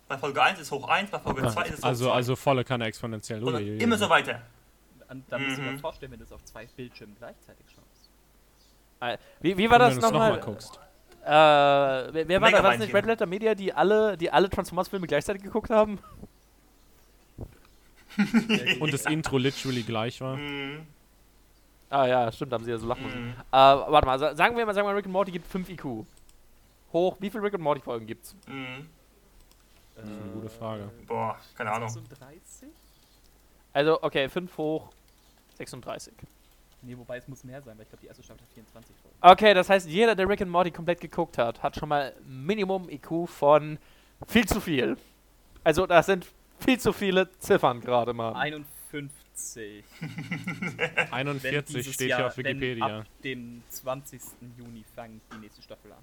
bei 0.08 0.18
Folge 0.18 0.42
1 0.42 0.60
ist 0.60 0.72
hoch 0.72 0.88
1, 0.88 1.12
bei 1.12 1.20
Folge 1.20 1.48
2 1.48 1.64
ist 1.66 1.74
es 1.76 1.80
hoch 1.82 1.88
Also, 1.88 2.06
2. 2.06 2.12
also 2.14 2.36
volle 2.36 2.64
Kanne 2.64 2.86
exponentiell. 2.86 3.44
Und 3.44 3.54
Uiuiui. 3.54 3.78
immer 3.78 3.98
so 3.98 4.10
weiter. 4.10 4.42
Und 5.10 5.24
da 5.30 5.38
musst 5.40 5.58
du 5.58 5.62
dir 5.62 5.68
Mhm. 5.70 5.76
mal 5.76 5.80
vorstellen, 5.80 6.12
wenn 6.12 6.20
du 6.20 6.26
es 6.26 6.32
auf 6.32 6.44
zwei 6.44 6.66
Bildschirmen 6.66 7.16
gleichzeitig 7.18 7.66
schaust. 7.74 8.10
Äh, 9.00 9.18
Wie, 9.42 9.58
wie 9.58 9.70
war 9.70 9.80
das 9.80 9.90
wenn 9.92 9.96
du's 10.02 10.04
noch 10.06 10.12
nochmal? 10.12 10.32
mal 10.32 10.40
guckst. 10.40 10.80
Äh, 11.24 11.30
wer, 11.30 12.28
wer 12.28 12.42
war 12.42 12.52
da? 12.52 12.64
War 12.64 12.72
das 12.72 12.80
nicht. 12.80 12.94
Red 12.94 13.06
Letter 13.06 13.26
Media, 13.26 13.54
die 13.56 13.74
alle, 13.74 14.18
die 14.18 14.32
alle 14.32 14.50
Transformers-Filme 14.50 15.08
gleichzeitig 15.08 15.44
geguckt 15.44 15.70
haben? 15.70 16.00
Und 18.80 18.94
das 18.94 19.06
Intro 19.06 19.38
literally 19.38 19.84
gleich 19.84 20.20
war. 20.22 20.36
Mhm. 20.38 20.86
Ah 21.90 22.06
ja, 22.08 22.32
stimmt, 22.32 22.52
da 22.52 22.56
haben 22.56 22.66
sie 22.66 22.72
ja 22.72 22.78
so 22.78 22.88
lachen 22.88 23.04
müssen. 23.06 23.28
Mhm. 23.28 23.32
Äh, 23.32 23.36
warte 23.52 24.06
mal, 24.06 24.20
sa- 24.20 24.36
sagen 24.36 24.58
wir 24.58 24.66
mal, 24.66 24.74
sagen 24.74 24.86
wir 24.88 24.92
mal, 24.92 24.96
Rick 24.98 25.06
and 25.06 25.14
Morty 25.14 25.32
gibt 25.32 25.48
5 25.48 25.70
IQ. 25.70 26.06
Hoch, 26.92 27.16
wie 27.20 27.30
viele 27.30 27.44
Rick 27.44 27.54
and 27.54 27.64
Morty 27.64 27.82
Folgen 27.82 28.08
gibt's? 28.08 28.36
Mhm. 28.48 28.90
Das 29.96 30.06
ist 30.06 30.12
eine 30.12 30.32
gute 30.32 30.50
Frage. 30.50 30.90
Boah, 31.08 31.38
keine 31.56 31.72
Ahnung. 31.72 31.90
36? 31.90 32.70
Also, 33.74 34.02
okay, 34.02 34.28
5 34.30 34.58
hoch 34.58 34.90
36. 35.58 36.14
Nee, 36.84 36.96
wobei 36.98 37.18
es 37.18 37.28
muss 37.28 37.44
mehr 37.44 37.62
sein, 37.62 37.76
weil 37.78 37.84
ich 37.84 37.90
glaube, 37.90 38.02
die 38.04 38.08
erste 38.08 38.24
Staffel 38.24 38.42
hat 38.44 38.54
24 38.54 38.96
Folgen. 38.98 39.18
Okay, 39.22 39.54
das 39.54 39.70
heißt, 39.70 39.88
jeder, 39.88 40.16
der 40.16 40.30
Rick 40.30 40.42
and 40.42 40.52
Morty 40.52 40.72
komplett 40.72 41.02
geguckt 41.02 41.38
hat, 41.38 41.62
hat 41.64 41.76
schon 41.76 41.90
mal 41.90 42.14
Minimum 42.28 42.88
IQ 42.90 43.28
von 43.28 43.80
viel 44.28 44.46
zu 44.48 44.62
viel. 44.62 44.96
Also, 45.64 45.86
das 45.88 46.06
sind 46.06 46.26
viel 46.60 46.80
zu 46.80 46.94
viele 46.94 47.30
Ziffern 47.40 47.82
gerade 47.82 48.14
mal. 48.14 48.34
51. 48.36 49.84
Wenn 50.00 51.12
41 51.12 51.76
dieses 51.76 51.94
steht 51.96 52.10
Jahr, 52.10 52.20
hier 52.20 52.28
auf 52.28 52.38
Wikipedia. 52.38 53.00
ab 53.00 53.06
dem 53.24 53.64
20. 53.70 54.22
Juni 54.58 54.84
fängt 54.96 55.22
die 55.34 55.38
nächste 55.40 55.62
Staffel 55.62 55.92
an. 55.92 55.98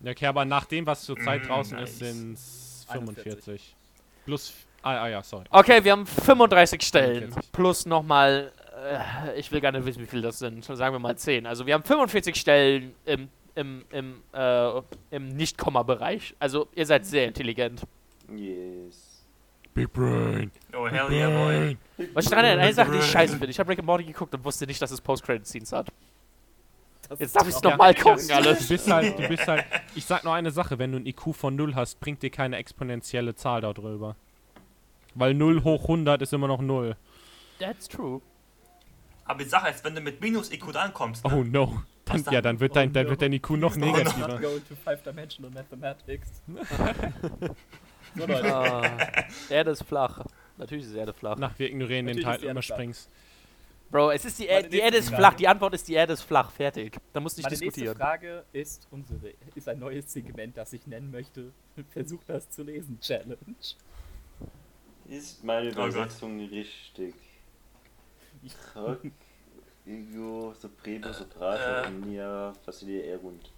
Ja, 0.00 0.10
okay, 0.12 0.26
aber 0.26 0.44
nach 0.44 0.66
dem, 0.66 0.86
was 0.86 1.02
zurzeit 1.04 1.44
Mm, 1.44 1.46
draußen 1.46 1.78
nice. 1.78 1.90
ist, 1.90 1.98
sind 2.00 2.32
es 2.34 2.86
41. 2.88 3.24
45. 3.24 3.76
Plus. 4.24 4.54
Ah, 4.84 5.02
ah 5.04 5.08
ja, 5.08 5.22
sorry. 5.22 5.44
Okay, 5.50 5.82
wir 5.82 5.92
haben 5.92 6.06
35 6.06 6.82
Stellen. 6.82 7.14
45. 7.32 7.52
Plus 7.52 7.86
nochmal, 7.86 8.52
äh, 9.26 9.38
ich 9.40 9.50
will 9.50 9.60
gar 9.62 9.72
nicht 9.72 9.86
wissen, 9.86 10.02
wie 10.02 10.06
viel 10.06 10.20
das 10.20 10.38
sind. 10.38 10.62
Sagen 10.64 10.94
wir 10.94 10.98
mal 10.98 11.16
10. 11.16 11.46
Also, 11.46 11.64
wir 11.66 11.72
haben 11.74 11.84
45 11.84 12.36
Stellen 12.36 12.94
im, 13.06 13.28
im, 13.54 13.84
im, 13.90 14.22
äh, 14.34 14.80
im 15.10 15.28
Nicht-Komma-Bereich. 15.28 16.34
Also, 16.38 16.68
ihr 16.74 16.84
seid 16.84 17.06
sehr 17.06 17.26
intelligent. 17.26 17.80
Yes. 18.34 19.22
Big 19.72 19.90
Brain. 19.92 20.50
Oh, 20.76 20.86
hell 20.86 21.10
yeah, 21.10 21.28
boy. 21.30 21.76
Was 22.12 22.26
ich 22.26 22.30
dran 22.30 22.44
erinnere, 22.44 22.66
eine 22.66 22.74
Sache, 22.74 22.92
die 22.92 22.98
ich 22.98 23.06
scheiße 23.10 23.32
finde. 23.38 23.50
Ich 23.50 23.58
habe 23.58 23.70
Rick 23.70 23.78
and 23.78 23.86
Morty 23.86 24.04
geguckt 24.04 24.34
und 24.34 24.44
wusste 24.44 24.66
nicht, 24.66 24.80
dass 24.82 24.90
es 24.90 25.00
Post-Credit-Scenes 25.00 25.72
hat. 25.72 25.88
Das 27.08 27.18
Jetzt 27.18 27.36
darf 27.36 27.48
ich 27.48 27.54
es 27.54 27.62
nochmal 27.62 27.94
Ja, 27.94 28.02
gucken, 28.02 28.28
Du 28.28 28.34
alles. 28.34 28.68
bist 28.68 28.90
halt, 28.90 29.18
du 29.18 29.28
bist 29.28 29.46
halt. 29.48 29.64
Ich 29.94 30.04
sag 30.04 30.24
nur 30.24 30.32
eine 30.34 30.50
Sache, 30.50 30.78
wenn 30.78 30.92
du 30.92 30.98
ein 30.98 31.06
IQ 31.06 31.34
von 31.34 31.56
0 31.56 31.74
hast, 31.74 32.00
bringt 32.00 32.22
dir 32.22 32.30
keine 32.30 32.56
exponentielle 32.56 33.34
Zahl 33.34 33.62
da 33.62 33.72
drüber. 33.72 34.16
Weil 35.14 35.34
0 35.34 35.62
hoch 35.64 35.82
100 35.82 36.22
ist 36.22 36.32
immer 36.32 36.48
noch 36.48 36.60
0. 36.60 36.96
That's 37.58 37.88
true. 37.88 38.20
Aber 39.24 39.42
die 39.42 39.48
Sache 39.48 39.70
ist, 39.70 39.84
wenn 39.84 39.94
du 39.94 40.00
mit 40.00 40.20
Minus-IQ 40.20 40.72
drankommst, 40.72 41.24
ne? 41.24 41.34
Oh 41.34 41.44
no. 41.44 41.82
Dann, 42.04 42.22
ja, 42.30 42.42
dann? 42.42 42.60
wird 42.60 42.76
dein, 42.76 42.90
Oh 42.90 42.92
dann 42.92 43.04
no. 43.04 43.10
wird 43.10 43.22
dein 43.22 43.32
IQ 43.32 43.50
noch 43.52 43.74
Oh, 43.76 43.78
negativer. 43.80 44.38
go 44.38 44.58
to 44.68 44.74
five-dimensional 44.84 45.50
mathematics. 45.50 46.42
so, 48.14 48.26
Leute. 48.26 48.54
Ah, 48.54 48.82
die 49.48 49.52
Erde 49.54 49.70
ist 49.70 49.82
flach. 49.84 50.24
Natürlich 50.58 50.84
ist 50.84 50.94
die 50.94 50.98
Erde 50.98 51.12
flach. 51.12 51.36
Nach, 51.38 51.58
wir 51.58 51.68
ignorieren 51.68 52.06
den 52.06 52.20
Teil 52.20 52.36
die 52.36 52.42
flach. 52.42 52.52
überspringst. 52.52 53.08
Bro, 53.90 54.10
es 54.10 54.24
ist 54.24 54.38
die, 54.38 54.46
Erde, 54.46 54.68
die 54.68 54.78
Erde 54.78 54.96
ist 54.98 55.04
nächste 55.04 55.16
flach. 55.16 55.28
Frage. 55.30 55.36
Die 55.38 55.48
Antwort 55.48 55.74
ist, 55.74 55.88
die 55.88 55.94
Erde 55.94 56.12
ist 56.12 56.22
flach. 56.22 56.50
Fertig. 56.50 56.98
Da 57.12 57.20
musst 57.20 57.36
du 57.38 57.40
nicht 57.40 57.44
Meine 57.50 57.58
nächste 57.60 57.80
diskutieren. 57.80 57.96
Frage 57.96 58.44
ist 58.52 58.86
unsere, 58.90 59.32
ist 59.54 59.68
ein 59.68 59.78
neues 59.78 60.12
Segment, 60.12 60.56
das 60.56 60.72
ich 60.72 60.86
nennen 60.86 61.10
möchte. 61.10 61.52
Versuch 61.90 62.20
das 62.26 62.50
zu 62.50 62.62
lesen, 62.64 62.98
Challenge. 63.00 63.36
Ist 65.08 65.44
meine 65.44 65.68
Oh. 65.68 65.72
Übersetzung 65.72 66.38
richtig? 66.48 67.14
Rock, 68.74 69.00
Ego, 69.86 70.54
Supremo, 70.60 71.12
Soprato, 71.12 71.86
Äh. 71.86 71.88
Omnia, 71.88 72.52
Facilia, 72.64 73.04
Erunt. 73.04 73.50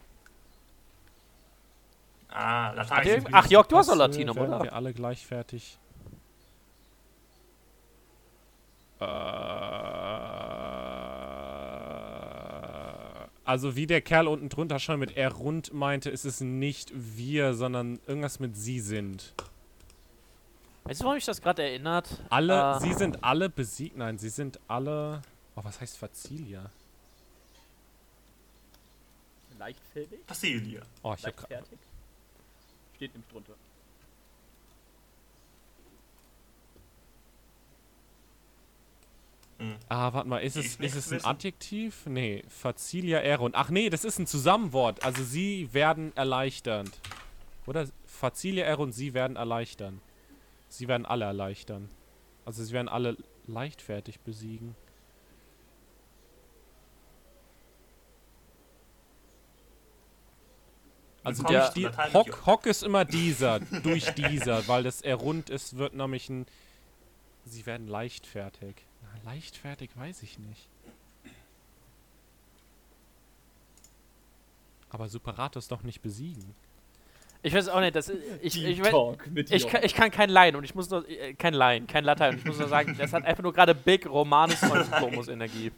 Ah, 2.28 2.70
Ach, 2.70 2.74
Latein. 2.74 3.26
Ach, 3.32 3.46
Jörg, 3.46 3.66
du 3.68 3.76
hast 3.76 3.88
doch 3.88 3.94
äh, 3.94 3.98
Latinum, 3.98 4.36
oder? 4.36 4.62
wir 4.62 4.72
alle 4.72 4.92
gleichfertig. 4.92 5.78
Äh, 9.00 9.04
also 13.44 13.76
wie 13.76 13.86
der 13.86 14.00
Kerl 14.00 14.26
unten 14.28 14.48
drunter 14.48 14.78
schon 14.78 14.98
mit 14.98 15.16
R 15.16 15.32
rund 15.32 15.72
meinte, 15.72 16.10
ist 16.10 16.24
es 16.24 16.40
nicht 16.40 16.92
wir, 16.94 17.54
sondern 17.54 18.00
irgendwas 18.06 18.40
mit 18.40 18.56
sie 18.56 18.80
sind. 18.80 19.34
Weißt 20.86 21.00
du, 21.00 21.04
warum 21.04 21.16
mich 21.16 21.24
das 21.24 21.40
gerade 21.42 21.62
erinnert? 21.64 22.08
Alle, 22.30 22.76
Äh, 22.76 22.80
sie 22.80 22.92
sind 22.94 23.22
alle 23.24 23.48
besiegt. 23.48 23.96
Nein, 23.96 24.18
sie 24.18 24.28
sind 24.28 24.60
alle. 24.68 25.20
Oh, 25.56 25.64
was 25.64 25.80
heißt 25.80 25.98
Facilia? 25.98 26.70
Leichtfertig? 29.58 30.20
Facilia. 30.26 30.82
Oh, 31.02 31.14
ich 31.18 31.24
hab 31.26 31.36
grad? 31.36 31.64
Steht 32.94 33.12
nämlich 33.14 33.28
drunter. 33.30 33.54
Ah, 39.88 40.12
warte 40.12 40.28
mal, 40.28 40.38
ist 40.38 40.56
es, 40.56 40.76
ist 40.76 40.94
es 40.94 41.06
ein 41.08 41.16
wissen. 41.16 41.26
Adjektiv? 41.26 42.04
Nee, 42.06 42.44
Facilia 42.48 43.20
Erund. 43.20 43.54
Ach 43.54 43.70
nee, 43.70 43.88
das 43.88 44.04
ist 44.04 44.18
ein 44.18 44.26
Zusammenwort. 44.26 45.02
Also 45.02 45.24
sie 45.24 45.72
werden 45.72 46.14
erleichternd. 46.14 47.00
Oder 47.66 47.88
Facilia 48.04 48.66
Erund, 48.66 48.94
sie 48.94 49.14
werden 49.14 49.36
erleichtern. 49.36 50.02
Sie 50.76 50.88
werden 50.88 51.06
alle 51.06 51.24
erleichtern. 51.24 51.88
Also 52.44 52.62
sie 52.62 52.74
werden 52.74 52.90
alle 52.90 53.16
leichtfertig 53.46 54.20
besiegen. 54.20 54.76
Also 61.24 61.44
kommst 61.44 61.76
der 61.76 61.88
du 61.88 61.90
die, 61.90 62.12
Hock? 62.12 62.46
Hock 62.46 62.66
ist 62.66 62.82
immer 62.82 63.06
dieser, 63.06 63.58
durch 63.60 64.14
dieser, 64.14 64.68
weil 64.68 64.82
das 64.82 65.00
er 65.00 65.16
rund 65.16 65.48
ist, 65.48 65.78
wird 65.78 65.94
nämlich 65.94 66.28
ein. 66.28 66.46
Sie 67.46 67.64
werden 67.64 67.88
leichtfertig. 67.88 68.76
Na, 69.02 69.32
leichtfertig 69.32 69.90
weiß 69.96 70.22
ich 70.22 70.38
nicht. 70.38 70.68
Aber 74.90 75.08
Superatus 75.08 75.68
doch 75.68 75.82
nicht 75.82 76.02
besiegen. 76.02 76.54
Ich 77.42 77.54
weiß 77.54 77.68
auch 77.68 77.80
nicht, 77.80 77.94
das 77.94 78.08
ist, 78.08 78.20
ich, 78.42 78.64
ich, 78.64 78.80
weiß- 78.80 78.90
Talk 78.90 79.26
mit 79.30 79.50
ich, 79.50 79.62
Jörg. 79.62 79.72
kann, 79.72 79.84
ich 79.84 79.94
kann 79.94 80.10
kein 80.10 80.30
Laien 80.30 80.56
und 80.56 80.64
ich 80.64 80.74
muss 80.74 80.90
nur, 80.90 81.08
äh, 81.08 81.34
kein 81.34 81.54
Laien, 81.54 81.86
kein 81.86 82.04
Latein. 82.04 82.32
und 82.34 82.38
Ich 82.40 82.44
muss 82.44 82.58
nur 82.58 82.68
sagen, 82.68 82.96
das 82.98 83.12
hat 83.12 83.24
einfach 83.24 83.42
nur 83.42 83.52
gerade 83.52 83.74
Big 83.74 84.06
Romanus 84.06 84.60
und 84.62 84.90
Chromus 84.90 85.28
Energie. 85.28 85.70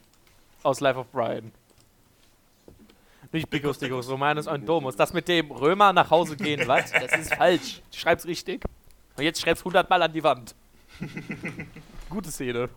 Aus 0.63 0.79
Life 0.79 0.97
of 0.99 1.07
Brian. 1.11 1.51
Nicht 3.31 3.49
Bigos, 3.49 3.77
Digos, 3.77 4.09
Romanus 4.09 4.47
und 4.47 4.65
Domus. 4.67 4.95
Das 4.95 5.13
mit 5.13 5.27
dem 5.27 5.51
Römer 5.51 5.93
nach 5.93 6.09
Hause 6.09 6.35
gehen, 6.35 6.67
was? 6.67 6.91
Das 6.91 7.15
ist 7.15 7.35
falsch. 7.35 7.81
Schreib's 7.93 8.25
richtig. 8.25 8.63
Und 9.15 9.23
jetzt 9.23 9.39
schreib's 9.41 9.61
100 9.61 9.87
Mal 9.89 10.01
an 10.01 10.11
die 10.11 10.23
Wand. 10.23 10.55
Gute 12.09 12.31
Szene. 12.31 12.69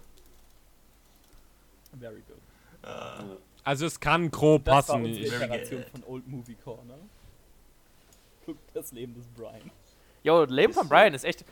Very 1.99 2.23
good. 2.27 3.39
Also 3.65 3.87
es 3.87 3.99
kann 3.99 4.31
grob 4.31 4.65
Das 4.65 4.73
war 4.75 4.83
passen. 4.99 5.05
unsere 5.05 5.25
Ich, 5.27 5.33
Iteration 5.33 5.85
von 5.91 6.03
Old 6.05 6.29
Movie 6.29 6.57
Corner. 6.63 6.95
Das 8.75 8.93
Leben 8.93 9.15
des 9.15 9.27
Brian. 9.29 9.71
Jo, 10.23 10.45
Leben 10.45 10.73
von 10.73 10.89
Brian 10.89 11.15
ist 11.15 11.25
echt. 11.25 11.45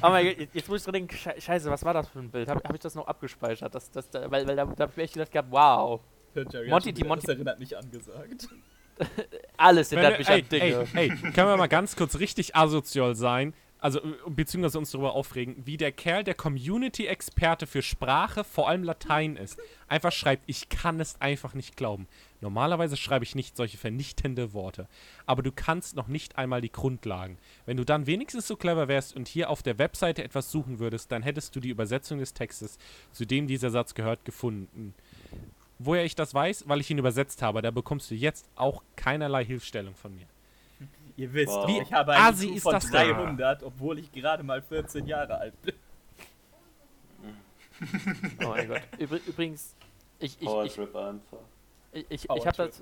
Aber 0.00 0.20
jetzt, 0.20 0.54
jetzt 0.54 0.68
muss 0.68 0.78
ich 0.80 0.84
dran 0.84 0.94
denken, 0.94 1.14
Sche- 1.14 1.38
Scheiße, 1.40 1.70
was 1.70 1.84
war 1.84 1.92
das 1.92 2.08
für 2.08 2.18
ein 2.20 2.30
Bild? 2.30 2.48
Habe 2.48 2.60
hab 2.64 2.72
ich 2.74 2.80
das 2.80 2.94
noch 2.94 3.06
abgespeichert? 3.06 3.74
Das, 3.74 3.90
das, 3.90 4.08
da, 4.08 4.30
weil, 4.30 4.46
weil 4.48 4.56
da, 4.56 4.64
da 4.64 4.84
hab 4.84 4.96
ich 4.96 5.04
echt 5.04 5.12
gedacht 5.14 5.30
gehabt, 5.32 5.50
wow. 5.50 6.00
Hört 6.32 6.52
Jerry 6.52 6.68
Monty, 6.70 6.92
die 6.92 7.04
Monty- 7.04 7.26
Das 7.26 7.34
erinnert 7.34 7.58
mich 7.58 7.76
angesagt. 7.76 8.48
Alles 9.56 9.92
erinnert 9.92 10.18
mich 10.18 10.28
ey, 10.28 10.40
an 10.42 10.48
Dinge. 10.48 10.86
ey, 10.94 11.08
ey, 11.08 11.08
können 11.32 11.48
wir 11.48 11.56
mal 11.56 11.68
ganz 11.68 11.94
kurz 11.96 12.18
richtig 12.18 12.56
asozial 12.56 13.14
sein? 13.14 13.54
Also, 13.80 14.00
äh, 14.00 14.14
beziehungsweise 14.28 14.78
uns 14.78 14.90
darüber 14.90 15.14
aufregen, 15.14 15.56
wie 15.64 15.76
der 15.76 15.92
Kerl, 15.92 16.24
der 16.24 16.34
Community-Experte 16.34 17.66
für 17.66 17.82
Sprache, 17.82 18.44
vor 18.44 18.68
allem 18.68 18.84
Latein 18.84 19.36
ist, 19.36 19.58
einfach 19.88 20.12
schreibt, 20.12 20.44
ich 20.46 20.68
kann 20.68 21.00
es 21.00 21.20
einfach 21.20 21.54
nicht 21.54 21.76
glauben. 21.76 22.06
Normalerweise 22.40 22.96
schreibe 22.96 23.24
ich 23.24 23.34
nicht 23.34 23.56
solche 23.56 23.78
vernichtende 23.78 24.52
Worte. 24.52 24.86
Aber 25.26 25.42
du 25.42 25.52
kannst 25.52 25.96
noch 25.96 26.08
nicht 26.08 26.36
einmal 26.36 26.60
die 26.60 26.72
Grundlagen. 26.72 27.38
Wenn 27.66 27.76
du 27.76 27.84
dann 27.84 28.06
wenigstens 28.06 28.46
so 28.46 28.56
clever 28.56 28.88
wärst 28.88 29.16
und 29.16 29.28
hier 29.28 29.50
auf 29.50 29.62
der 29.62 29.78
Webseite 29.78 30.24
etwas 30.24 30.50
suchen 30.50 30.78
würdest, 30.78 31.10
dann 31.12 31.22
hättest 31.22 31.56
du 31.56 31.60
die 31.60 31.70
Übersetzung 31.70 32.18
des 32.18 32.34
Textes, 32.34 32.78
zu 33.12 33.26
dem 33.26 33.46
dieser 33.46 33.70
Satz 33.70 33.94
gehört, 33.94 34.24
gefunden. 34.24 34.94
Woher 35.78 36.04
ich 36.04 36.14
das 36.14 36.34
weiß, 36.34 36.64
weil 36.68 36.80
ich 36.80 36.90
ihn 36.90 36.98
übersetzt 36.98 37.40
habe, 37.40 37.62
da 37.62 37.70
bekommst 37.70 38.10
du 38.10 38.14
jetzt 38.14 38.46
auch 38.54 38.82
keinerlei 38.96 39.44
Hilfestellung 39.44 39.94
von 39.94 40.14
mir. 40.14 40.26
Ihr 41.20 41.32
wisst 41.34 41.52
Wow. 41.52 41.68
ich 41.68 41.92
habe 41.92 42.12
einen 42.14 42.24
assi 42.34 42.46
IQ 42.48 42.56
ist 42.56 42.62
von 42.62 42.72
das 42.72 42.84
denn? 42.90 42.92
300, 43.14 43.62
obwohl 43.62 43.98
ich 43.98 44.10
gerade 44.10 44.42
mal 44.42 44.62
14 44.62 45.06
Jahre 45.06 45.36
alt 45.36 45.62
bin. 45.62 45.74
Oh 48.42 48.48
mein 48.48 48.68
Gott. 48.68 48.82
Übr 48.98 49.18
übrigens, 49.26 49.74
ich, 50.18 50.36
ich, 50.40 50.46
Power 50.46 50.64
ich, 50.64 50.74
Trip 50.74 50.94
einfach. 50.96 51.38
ich, 51.92 52.04
ich, 52.10 52.24
ich 52.30 52.46
habe 52.46 52.56
das, 52.56 52.80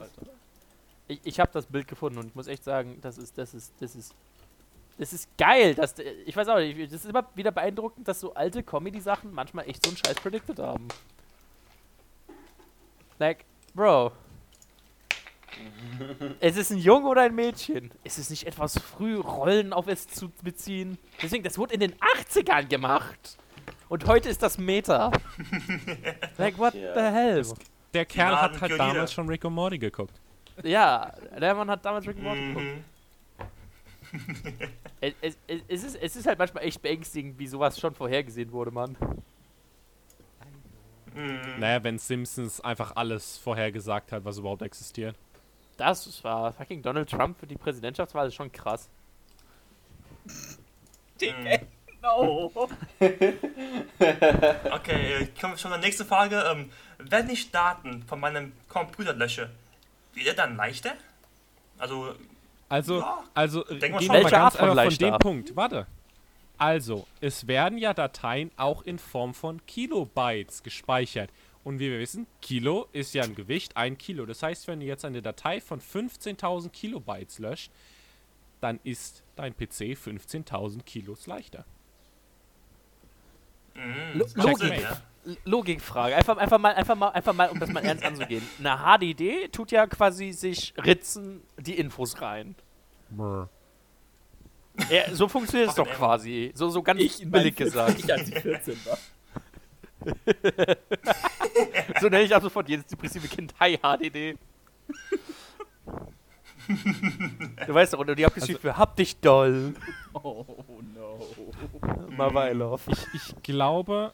ich, 1.08 1.20
ich 1.24 1.40
hab 1.40 1.52
das 1.52 1.66
Bild 1.66 1.86
gefunden 1.88 2.18
und 2.18 2.26
ich 2.26 2.34
muss 2.34 2.46
echt 2.48 2.62
sagen, 2.64 2.98
das 3.00 3.16
ist, 3.18 3.36
das 3.38 3.54
ist, 3.54 3.72
das 3.80 3.94
ist, 3.96 4.14
das 4.98 5.12
ist 5.12 5.28
geil. 5.38 5.74
Dass, 5.76 5.94
der- 5.94 6.26
ich 6.26 6.36
weiß 6.36 6.48
auch 6.48 6.58
nicht, 6.58 6.92
das 6.92 7.04
ist 7.04 7.10
immer 7.10 7.24
wieder 7.34 7.50
beeindruckend, 7.52 8.06
dass 8.08 8.18
so 8.20 8.34
alte 8.34 8.62
Comedy-Sachen 8.62 9.32
manchmal 9.32 9.68
echt 9.68 9.84
so 9.84 9.90
einen 9.90 9.96
Scheiß 9.98 10.16
predicted 10.16 10.58
haben. 10.58 10.86
Like, 13.20 13.44
Bro. 13.74 14.12
Es 16.40 16.56
ist 16.56 16.70
ein 16.70 16.78
Junge 16.78 17.08
oder 17.08 17.22
ein 17.22 17.34
Mädchen. 17.34 17.90
Ist 18.04 18.18
es 18.18 18.30
nicht 18.30 18.46
etwas 18.46 18.78
früh, 18.78 19.16
Rollen 19.16 19.72
auf 19.72 19.88
es 19.88 20.06
zu 20.06 20.30
beziehen? 20.42 20.98
Deswegen, 21.22 21.44
das 21.44 21.58
wurde 21.58 21.74
in 21.74 21.80
den 21.80 21.94
80ern 21.94 22.68
gemacht. 22.68 23.36
Und 23.88 24.06
heute 24.06 24.28
ist 24.28 24.42
das 24.42 24.58
Meta. 24.58 25.10
like, 26.38 26.58
what 26.58 26.74
Ja. 26.74 26.94
the 26.94 27.00
hell? 27.16 27.42
Der 27.94 28.04
Kerl 28.04 28.36
hat 28.40 28.60
halt 28.60 28.72
Pioniere. 28.72 28.76
damals 28.94 29.12
schon 29.12 29.28
Rick 29.28 29.44
und 29.44 29.54
Morty 29.54 29.78
geguckt. 29.78 30.12
Ja, 30.62 31.12
der 31.40 31.54
Mann 31.54 31.70
hat 31.70 31.84
damals 31.84 32.06
Rick 32.06 32.16
and 32.16 32.24
Morty 32.24 32.40
geguckt. 32.48 32.64
mhm. 32.66 32.84
Es, 35.00 35.14
es, 35.20 35.38
es, 35.46 35.60
es, 35.68 35.84
ist, 35.84 35.96
es 35.96 36.16
ist 36.16 36.26
halt 36.26 36.38
manchmal 36.38 36.64
echt 36.64 36.80
beängstigend, 36.82 37.38
wie 37.38 37.46
sowas 37.46 37.78
schon 37.78 37.94
vorhergesehen 37.94 38.50
wurde, 38.52 38.70
Mann. 38.70 38.96
Mhm. 41.14 41.40
Naja, 41.58 41.82
wenn 41.84 41.98
Simpsons 41.98 42.60
einfach 42.60 42.92
alles 42.96 43.38
vorhergesagt 43.38 44.12
hat, 44.12 44.24
was 44.24 44.38
überhaupt 44.38 44.62
existiert. 44.62 45.16
Das 45.78 46.22
war 46.24 46.52
fucking 46.52 46.82
Donald 46.82 47.08
Trump 47.08 47.38
für 47.38 47.46
die 47.46 47.56
Präsidentschaftswahl, 47.56 48.28
ist 48.28 48.34
schon 48.34 48.52
krass. 48.52 48.88
Mhm. 51.20 51.58
No! 52.00 52.52
Okay, 54.70 55.14
äh, 55.14 55.26
kommen 55.40 55.54
wir 55.54 55.58
schon 55.58 55.72
zur 55.72 55.78
nächsten 55.78 56.04
Frage. 56.06 56.44
Ähm, 56.48 56.70
wenn 56.98 57.28
ich 57.28 57.50
Daten 57.50 58.04
von 58.04 58.20
meinem 58.20 58.52
Computer 58.68 59.12
lösche, 59.14 59.50
wird 60.14 60.28
er 60.28 60.34
dann 60.34 60.54
leichter? 60.56 60.92
Also, 61.76 62.14
Also, 62.68 63.00
Ja. 63.00 63.24
also 63.34 63.64
gehen 63.64 63.80
schon. 63.80 64.00
wir 64.00 64.22
mal 64.22 64.30
ganz 64.30 64.32
von 64.32 64.40
einfach 64.42 64.58
von 64.68 64.76
leichter? 64.76 65.10
dem 65.10 65.18
Punkt. 65.18 65.56
Warte. 65.56 65.86
Also, 66.56 67.06
es 67.20 67.48
werden 67.48 67.78
ja 67.78 67.94
Dateien 67.94 68.52
auch 68.56 68.82
in 68.82 69.00
Form 69.00 69.34
von 69.34 69.64
Kilobytes 69.66 70.62
gespeichert. 70.62 71.30
Und 71.68 71.80
wie 71.80 71.90
wir 71.90 71.98
wissen, 71.98 72.26
Kilo 72.40 72.88
ist 72.92 73.12
ja 73.12 73.24
ein 73.24 73.34
Gewicht, 73.34 73.76
ein 73.76 73.98
Kilo. 73.98 74.24
Das 74.24 74.42
heißt, 74.42 74.68
wenn 74.68 74.80
du 74.80 74.86
jetzt 74.86 75.04
eine 75.04 75.20
Datei 75.20 75.60
von 75.60 75.82
15.000 75.82 76.70
Kilobytes 76.70 77.40
löscht, 77.40 77.70
dann 78.62 78.80
ist 78.84 79.22
dein 79.36 79.54
PC 79.54 79.92
15.000 79.92 80.82
Kilos 80.84 81.26
leichter. 81.26 81.66
Sinn, 83.74 84.22
Logik. 84.34 84.80
ja. 84.80 85.02
Logikfrage. 85.44 86.16
Einfach, 86.16 86.38
einfach, 86.38 86.58
mal, 86.58 86.72
einfach, 86.74 86.96
mal, 86.96 87.08
einfach 87.10 87.34
mal, 87.34 87.50
um 87.50 87.60
das 87.60 87.68
mal 87.68 87.84
ernst 87.84 88.02
anzugehen. 88.02 88.48
Eine 88.58 88.78
HDD 88.78 89.48
tut 89.52 89.70
ja 89.70 89.86
quasi 89.86 90.32
sich 90.32 90.72
ritzen 90.78 91.42
die 91.58 91.78
Infos 91.78 92.22
rein. 92.22 92.54
Ja, 94.88 95.14
so 95.14 95.28
funktioniert 95.28 95.68
es 95.68 95.74
doch 95.74 95.90
quasi. 95.90 96.50
So, 96.54 96.70
so 96.70 96.82
ganz 96.82 97.02
Ich, 97.02 97.30
billig 97.30 97.56
gesagt. 97.56 97.98
Ich, 97.98 98.10
als 98.10 98.30
ich 98.30 98.38
14 98.38 98.74
war. 98.86 98.96
So 102.00 102.08
nenne 102.08 102.24
ich 102.24 102.34
ab 102.34 102.42
sofort 102.42 102.68
jedes 102.68 102.86
depressive 102.86 103.26
Kind. 103.28 103.54
Hi, 103.58 103.76
HDD. 103.76 104.36
du 107.66 107.74
weißt 107.74 107.94
doch, 107.94 107.98
und 107.98 108.18
die 108.18 108.26
abgeschrieben 108.26 108.60
für 108.60 108.76
Hab 108.76 108.94
dich 108.96 109.18
doll. 109.18 109.74
Oh 110.12 110.44
no. 110.94 111.18
Mawailow. 112.16 112.78
Ich 113.14 113.34
glaube, 113.42 114.12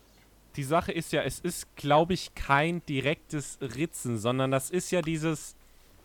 die 0.57 0.63
Sache 0.63 0.93
ist 0.93 1.13
ja, 1.13 1.23
es 1.23 1.41
ist, 1.41 1.75
glaube 1.77 2.15
ich, 2.15 2.35
kein 2.35 2.85
direktes 2.87 3.59
Ritzen, 3.61 4.19
sondern 4.19 4.51
das 4.51 4.71
ist 4.71 4.91
ja 4.91 5.03
dieses, 5.03 5.57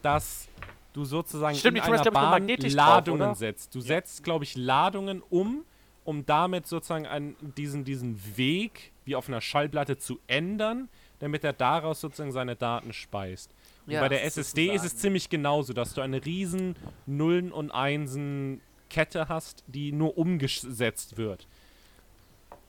dass 0.02 0.48
du 0.94 1.06
sozusagen 1.06 1.56
Stimmt, 1.56 1.78
in 1.78 1.84
ich 1.84 1.90
weiß, 1.90 2.02
einer 2.02 2.08
ich, 2.08 2.14
Bahn 2.14 2.48
drauf, 2.48 2.74
Ladungen 2.74 3.22
oder? 3.22 3.36
setzt. 3.36 3.76
Du 3.76 3.82
setzt, 3.82 4.24
glaube 4.24 4.44
ich, 4.44 4.56
Ladungen 4.56 5.22
um, 5.30 5.64
um 6.04 6.26
damit 6.26 6.68
sozusagen 6.68 7.06
einen, 7.06 7.36
diesen, 7.56 7.84
diesen 7.84 8.20
Weg 8.38 8.92
wie 9.10 9.16
auf 9.16 9.28
einer 9.28 9.42
Schallplatte 9.42 9.98
zu 9.98 10.20
ändern, 10.28 10.88
damit 11.18 11.44
er 11.44 11.52
daraus 11.52 12.00
sozusagen 12.00 12.32
seine 12.32 12.56
Daten 12.56 12.94
speist. 12.94 13.54
Und 13.86 13.94
Ja, 13.94 14.02
bei 14.02 14.08
der 14.10 14.24
SSD 14.24 14.68
ist 14.68 14.76
es 14.76 14.82
sozusagen- 14.84 15.00
ziemlich 15.02 15.30
genauso, 15.30 15.74
dass 15.74 15.94
du 15.96 16.02
eine 16.02 16.24
riesen 16.24 16.76
Nullen 17.08 17.52
und 17.52 17.72
Einsen 17.72 18.62
Kette 18.90 19.28
hast, 19.28 19.64
die 19.68 19.92
nur 19.92 20.18
umgesetzt 20.18 21.18
wird. 21.18 21.48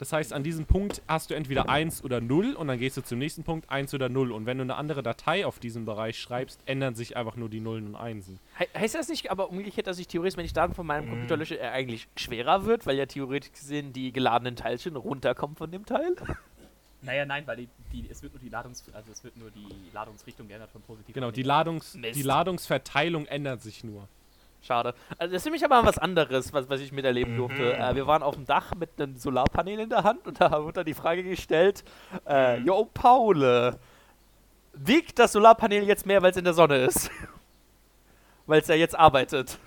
Das 0.00 0.14
heißt, 0.14 0.32
an 0.32 0.42
diesem 0.42 0.64
Punkt 0.64 1.02
hast 1.06 1.28
du 1.28 1.34
entweder 1.34 1.68
1 1.68 2.02
oder 2.04 2.22
0 2.22 2.54
und 2.54 2.68
dann 2.68 2.78
gehst 2.78 2.96
du 2.96 3.02
zum 3.02 3.18
nächsten 3.18 3.44
Punkt 3.44 3.68
1 3.70 3.92
oder 3.92 4.08
0. 4.08 4.32
Und 4.32 4.46
wenn 4.46 4.56
du 4.56 4.62
eine 4.62 4.76
andere 4.76 5.02
Datei 5.02 5.44
auf 5.44 5.58
diesem 5.58 5.84
Bereich 5.84 6.18
schreibst, 6.18 6.58
ändern 6.64 6.94
sich 6.94 7.18
einfach 7.18 7.36
nur 7.36 7.50
die 7.50 7.60
Nullen 7.60 7.86
und 7.88 7.96
Einsen. 7.96 8.40
He 8.56 8.64
heißt 8.78 8.94
das 8.94 9.10
nicht 9.10 9.30
aber 9.30 9.50
umgekehrt, 9.50 9.86
dass 9.86 9.98
ich 9.98 10.08
theoretisch, 10.08 10.38
wenn 10.38 10.46
ich 10.46 10.54
Daten 10.54 10.72
von 10.72 10.86
meinem 10.86 11.04
Mhm. 11.04 11.10
Computer 11.10 11.36
lösche, 11.36 11.58
er 11.58 11.72
eigentlich 11.72 12.08
schwerer 12.16 12.64
wird, 12.64 12.86
weil 12.86 12.96
ja 12.96 13.04
theoretisch 13.04 13.52
gesehen 13.52 13.92
die 13.92 14.10
geladenen 14.10 14.56
Teilchen 14.56 14.96
runterkommen 14.96 15.54
von 15.56 15.70
dem 15.70 15.84
Teil? 15.84 16.16
Naja, 17.02 17.24
nein, 17.24 17.46
weil 17.46 17.56
die, 17.56 17.68
die, 17.92 18.10
es 18.10 18.22
wird 18.22 18.34
nur 18.34 18.40
die 18.42 18.50
Ladungs, 18.50 18.84
also 18.92 19.10
es 19.10 19.24
wird 19.24 19.34
nur 19.38 19.50
die 19.50 19.66
Ladungsrichtung 19.94 20.48
geändert 20.48 20.70
von 20.70 20.82
positiv. 20.82 21.14
Genau, 21.14 21.30
die. 21.30 21.42
Ladungs 21.42 21.94
Mist. 21.94 22.14
die 22.18 22.22
Ladungsverteilung 22.22 23.24
ändert 23.24 23.62
sich 23.62 23.84
nur. 23.84 24.06
Schade. 24.62 24.94
Also 25.18 25.32
das 25.32 25.40
ist 25.42 25.44
nämlich 25.46 25.64
aber 25.64 25.84
was 25.86 25.96
anderes, 25.98 26.52
was, 26.52 26.68
was 26.68 26.80
ich 26.80 26.92
miterleben 26.92 27.32
Mhm. 27.34 27.38
durfte. 27.38 27.76
Äh, 27.76 27.94
wir 27.94 28.06
waren 28.06 28.22
auf 28.22 28.34
dem 28.34 28.44
Dach 28.46 28.74
mit 28.74 28.90
einem 29.00 29.16
Solarpanel 29.16 29.80
in 29.80 29.88
der 29.88 30.04
Hand 30.04 30.26
und 30.26 30.40
da 30.40 30.50
wurde 30.62 30.74
dann 30.74 30.86
die 30.86 30.94
Frage 30.94 31.22
gestellt, 31.24 31.82
äh, 32.26 32.58
Mhm. 32.58 32.66
Jo, 32.66 32.84
Paul, 32.92 33.76
wiegt 34.74 35.18
das 35.18 35.32
Solarpanel 35.32 35.84
jetzt 35.84 36.04
mehr, 36.06 36.20
weil 36.22 36.30
es 36.30 36.36
in 36.36 36.44
der 36.44 36.52
Sonne 36.54 36.76
ist? 36.84 37.10
weil 38.46 38.60
es 38.60 38.68
ja 38.68 38.74
jetzt 38.74 38.98
arbeitet. 38.98 39.58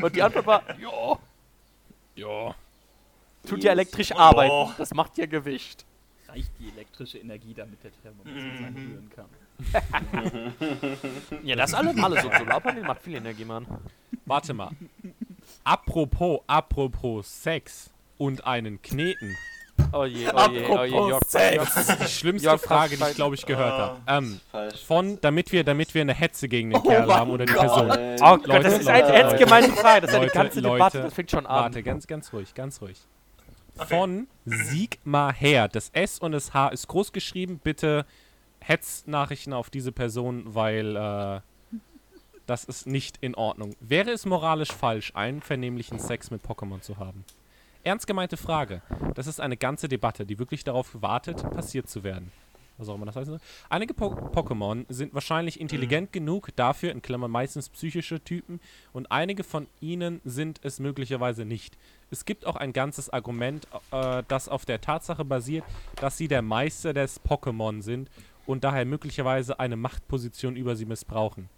Und 0.00 0.14
die 0.16 0.22
Antwort 0.22 0.46
war, 0.46 0.62
ja, 0.80 1.18
Ja. 2.14 2.54
tut 3.46 3.62
ja 3.64 3.72
elektrisch 3.72 4.12
Oh. 4.12 4.18
arbeiten. 4.18 4.74
Das 4.78 4.94
macht 4.94 5.18
ja 5.18 5.26
Gewicht. 5.26 5.84
Reicht 6.28 6.50
die 6.60 6.68
elektrische 6.70 7.18
Energie, 7.18 7.52
damit 7.54 7.82
der 7.82 7.90
Thermomix 8.02 8.30
Mhm. 8.30 8.62
sein 8.62 8.74
rühren 8.74 9.10
kann. 9.14 9.26
Ja, 11.42 11.56
das 11.56 11.74
alles, 11.74 12.02
alles. 12.02 12.22
So 12.22 12.28
ein 12.28 12.38
Solarpanel 12.40 12.82
macht 12.84 13.02
viel 13.02 13.16
Energie, 13.16 13.44
Mann. 13.44 13.66
Warte 14.26 14.54
mal. 14.54 14.70
apropos, 15.64 16.40
apropos 16.46 17.42
Sex 17.42 17.90
und 18.18 18.44
einen 18.46 18.80
Kneten. 18.82 19.36
Oh 19.92 20.04
je, 20.04 20.28
oh 20.32 20.50
je, 20.50 20.66
oh 20.68 20.84
je, 20.84 21.08
Jörg. 21.08 21.24
Sex. 21.26 21.74
Das 21.74 21.88
ist 21.88 22.00
die 22.00 22.06
schlimmste 22.06 22.48
Jörg, 22.48 22.60
Frage, 22.60 22.96
die 22.96 23.02
ich 23.02 23.14
glaube 23.14 23.34
ich 23.34 23.46
gehört 23.46 23.72
habe. 23.72 24.00
Ähm, 24.06 24.40
Falsch. 24.50 24.84
von, 24.84 25.18
damit 25.20 25.52
wir, 25.52 25.64
damit 25.64 25.94
wir 25.94 26.02
eine 26.02 26.14
Hetze 26.14 26.48
gegen 26.48 26.70
den 26.70 26.78
Oh 26.78 26.82
Kerl 26.82 27.12
haben 27.12 27.30
oder 27.30 27.46
die 27.46 27.52
Gott. 27.52 27.62
Person. 27.62 27.90
Oh 27.90 28.36
Gott, 28.36 28.46
Leute, 28.46 28.62
das 28.64 28.78
ist 28.80 28.88
eine 28.88 29.02
ernst 29.02 29.32
Leute. 29.32 29.44
gemeinte 29.44 29.72
Frage. 29.72 30.00
Das 30.02 30.10
ist 30.10 30.14
ja 30.14 30.20
die 30.20 30.26
Leute, 30.26 30.38
ganze 30.38 30.60
Leute, 30.60 30.74
Debatte. 30.74 31.02
Das 31.02 31.14
fängt 31.14 31.30
schon 31.30 31.46
an. 31.46 31.62
Warte, 31.64 31.82
ganz, 31.82 32.06
ganz 32.06 32.32
ruhig, 32.32 32.54
ganz 32.54 32.80
ruhig. 32.82 32.98
Okay. 33.78 33.86
Von 33.96 34.28
Sigmar 34.44 35.32
Her. 35.32 35.68
Das 35.68 35.88
S 35.94 36.18
und 36.18 36.32
das 36.32 36.52
H 36.52 36.68
ist 36.68 36.86
groß 36.86 37.12
geschrieben. 37.12 37.58
Bitte 37.62 38.04
Hetznachrichten 38.60 39.52
auf 39.52 39.70
diese 39.70 39.92
Person, 39.92 40.54
weil 40.54 40.96
äh, 40.96 41.40
das 42.46 42.64
ist 42.64 42.86
nicht 42.86 43.18
in 43.20 43.34
Ordnung. 43.34 43.76
Wäre 43.80 44.10
es 44.10 44.26
moralisch 44.26 44.72
falsch, 44.72 45.12
einen 45.14 45.40
vernehmlichen 45.40 45.98
Sex 45.98 46.30
mit 46.30 46.42
Pokémon 46.42 46.80
zu 46.80 46.98
haben? 46.98 47.24
Ernst 47.82 48.06
gemeinte 48.06 48.36
Frage. 48.36 48.82
Das 49.14 49.26
ist 49.26 49.40
eine 49.40 49.56
ganze 49.56 49.88
Debatte, 49.88 50.26
die 50.26 50.38
wirklich 50.38 50.64
darauf 50.64 51.00
wartet, 51.00 51.48
passiert 51.50 51.88
zu 51.88 52.04
werden. 52.04 52.30
Was 52.76 52.88
auch 52.88 52.94
immer 52.94 53.06
das 53.06 53.16
heißt. 53.16 53.30
Einige 53.68 53.92
po 53.92 54.06
Pokémon 54.06 54.86
sind 54.88 55.12
wahrscheinlich 55.12 55.60
intelligent 55.60 56.12
genug 56.12 56.48
dafür, 56.56 56.92
in 56.92 57.02
Klammern 57.02 57.30
meistens 57.30 57.68
psychische 57.68 58.20
Typen, 58.20 58.58
und 58.92 59.12
einige 59.12 59.44
von 59.44 59.66
ihnen 59.80 60.20
sind 60.24 60.60
es 60.62 60.80
möglicherweise 60.80 61.44
nicht. 61.44 61.76
Es 62.10 62.24
gibt 62.24 62.46
auch 62.46 62.56
ein 62.56 62.72
ganzes 62.72 63.10
Argument, 63.10 63.68
äh, 63.92 64.22
das 64.28 64.48
auf 64.48 64.64
der 64.64 64.80
Tatsache 64.80 65.24
basiert, 65.24 65.64
dass 65.96 66.16
sie 66.16 66.26
der 66.26 66.42
Meister 66.42 66.94
des 66.94 67.22
Pokémon 67.22 67.82
sind 67.82 68.10
und 68.46 68.64
daher 68.64 68.84
möglicherweise 68.84 69.60
eine 69.60 69.76
Machtposition 69.76 70.56
über 70.56 70.76
sie 70.76 70.86
missbrauchen. 70.86 71.48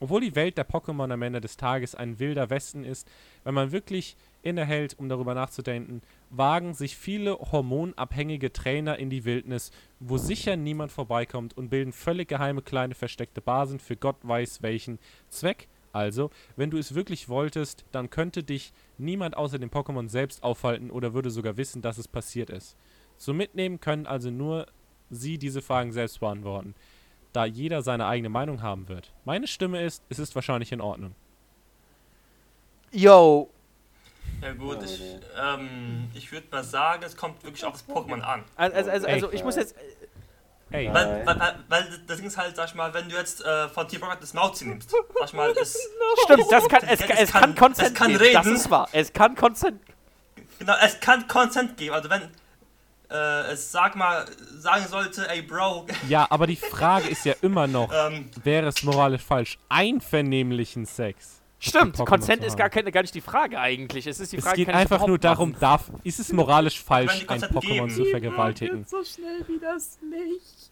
Obwohl 0.00 0.20
die 0.20 0.34
Welt 0.34 0.58
der 0.58 0.68
Pokémon 0.68 1.10
am 1.12 1.22
Ende 1.22 1.40
des 1.40 1.56
Tages 1.56 1.94
ein 1.94 2.18
wilder 2.18 2.50
Westen 2.50 2.84
ist, 2.84 3.08
wenn 3.44 3.54
man 3.54 3.72
wirklich 3.72 4.16
innehält, 4.42 4.98
um 4.98 5.08
darüber 5.08 5.34
nachzudenken, 5.34 6.02
wagen 6.30 6.74
sich 6.74 6.96
viele 6.96 7.38
hormonabhängige 7.38 8.52
Trainer 8.52 8.98
in 8.98 9.08
die 9.08 9.24
Wildnis, 9.24 9.70
wo 10.00 10.18
sicher 10.18 10.56
niemand 10.56 10.92
vorbeikommt 10.92 11.56
und 11.56 11.70
bilden 11.70 11.92
völlig 11.92 12.28
geheime 12.28 12.60
kleine 12.60 12.94
versteckte 12.94 13.40
Basen 13.40 13.78
für 13.78 13.96
Gott 13.96 14.16
weiß 14.22 14.62
welchen 14.62 14.98
Zweck. 15.28 15.68
Also, 15.92 16.30
wenn 16.56 16.70
du 16.70 16.76
es 16.76 16.96
wirklich 16.96 17.28
wolltest, 17.28 17.84
dann 17.92 18.10
könnte 18.10 18.42
dich 18.42 18.72
niemand 18.98 19.36
außer 19.36 19.60
dem 19.60 19.70
Pokémon 19.70 20.08
selbst 20.08 20.42
aufhalten 20.42 20.90
oder 20.90 21.14
würde 21.14 21.30
sogar 21.30 21.56
wissen, 21.56 21.82
dass 21.82 21.98
es 21.98 22.08
passiert 22.08 22.50
ist. 22.50 22.76
So 23.16 23.32
mitnehmen 23.32 23.80
können 23.80 24.06
also 24.06 24.30
nur 24.30 24.66
sie 25.10 25.38
diese 25.38 25.62
Fragen 25.62 25.92
selbst 25.92 26.20
beantworten, 26.20 26.74
da 27.32 27.44
jeder 27.44 27.82
seine 27.82 28.06
eigene 28.06 28.28
Meinung 28.28 28.62
haben 28.62 28.88
wird. 28.88 29.10
Meine 29.24 29.46
Stimme 29.46 29.82
ist, 29.82 30.02
es 30.08 30.18
ist 30.18 30.34
wahrscheinlich 30.34 30.72
in 30.72 30.80
Ordnung. 30.80 31.14
Yo, 32.92 33.50
Ja 34.40 34.52
gut, 34.52 34.82
ich, 34.84 35.00
ähm, 35.40 36.08
ich 36.14 36.30
würde 36.30 36.46
mal 36.50 36.62
sagen, 36.62 37.02
es 37.04 37.16
kommt 37.16 37.42
wirklich 37.42 37.64
auf 37.64 37.72
das 37.72 37.88
Pokémon 37.88 38.20
an. 38.20 38.44
also, 38.56 38.76
also, 38.76 38.90
also, 38.90 39.06
also 39.08 39.32
ich 39.32 39.42
muss 39.42 39.56
jetzt. 39.56 39.74
Ey, 40.70 40.88
Nein. 40.88 40.94
Weil, 40.94 41.26
weil, 41.26 41.38
weil, 41.40 41.54
weil 41.68 42.00
das 42.06 42.16
Ding 42.16 42.26
ist 42.26 42.36
halt, 42.36 42.56
sag 42.56 42.68
ich 42.68 42.74
mal, 42.74 42.92
wenn 42.94 43.08
du 43.08 43.16
jetzt 43.16 43.44
äh, 43.44 43.68
von 43.68 43.86
Team 43.86 44.02
Rocket 44.02 44.22
das 44.22 44.34
Mauzi 44.34 44.66
nimmst, 44.66 44.90
sag 44.90 45.04
ich 45.26 45.32
mal, 45.32 45.50
ist, 45.60 45.78
Stimmt, 46.24 46.50
das 46.50 46.68
kann, 46.68 46.82
es, 46.88 47.00
Es 47.00 47.10
es, 47.10 47.30
kann- 47.30 47.40
kann 47.42 47.54
Consent 47.54 47.88
es 47.88 47.94
kann 47.94 48.08
geben. 48.08 48.32
Das 48.32 48.46
reden. 48.46 48.56
ist 48.56 48.70
wahr. 48.70 48.88
Es 48.92 49.12
kann 49.12 49.34
Consent. 49.36 49.80
genau, 50.58 50.74
es 50.82 50.98
kann 51.00 51.28
Consent 51.28 51.76
geben. 51.76 51.94
Also 51.94 52.10
wenn 52.10 52.22
äh, 53.10 53.52
es, 53.52 53.70
sag 53.70 53.96
mal, 53.96 54.24
sagen 54.58 54.86
sollte, 54.88 55.28
ey 55.28 55.42
Bro, 55.42 55.86
ja, 56.08 56.26
aber 56.30 56.46
die 56.46 56.56
Frage 56.56 57.08
ist 57.08 57.24
ja 57.24 57.34
immer 57.42 57.66
noch, 57.66 57.90
ähm, 58.08 58.30
wäre 58.42 58.68
es 58.68 58.82
moralisch 58.82 59.22
falsch, 59.22 59.58
einvernehmlichen 59.68 60.86
Sex? 60.86 61.40
Stimmt, 61.58 61.96
Consent 61.96 62.44
ist 62.44 62.58
gar, 62.58 62.68
keine, 62.68 62.92
gar 62.92 63.00
nicht 63.00 63.14
die 63.14 63.22
Frage 63.22 63.58
eigentlich. 63.58 64.06
Es 64.06 64.20
ist 64.20 64.32
die 64.32 64.36
Es 64.36 64.44
Frage, 64.44 64.56
geht 64.56 64.66
kann 64.66 64.74
ich 64.74 64.80
einfach 64.82 65.06
nur 65.06 65.18
darum, 65.18 65.58
darf, 65.58 65.90
ist 66.02 66.20
es 66.20 66.30
moralisch 66.30 66.82
falsch, 66.82 67.24
ein 67.26 67.40
Pokémon 67.40 67.86
geben. 67.86 67.90
zu 67.90 68.04
vergewaltigen? 68.04 68.84
so 68.84 69.02
schnell 69.02 69.46
wie 69.48 69.58
das 69.58 69.98
nicht. 70.02 70.70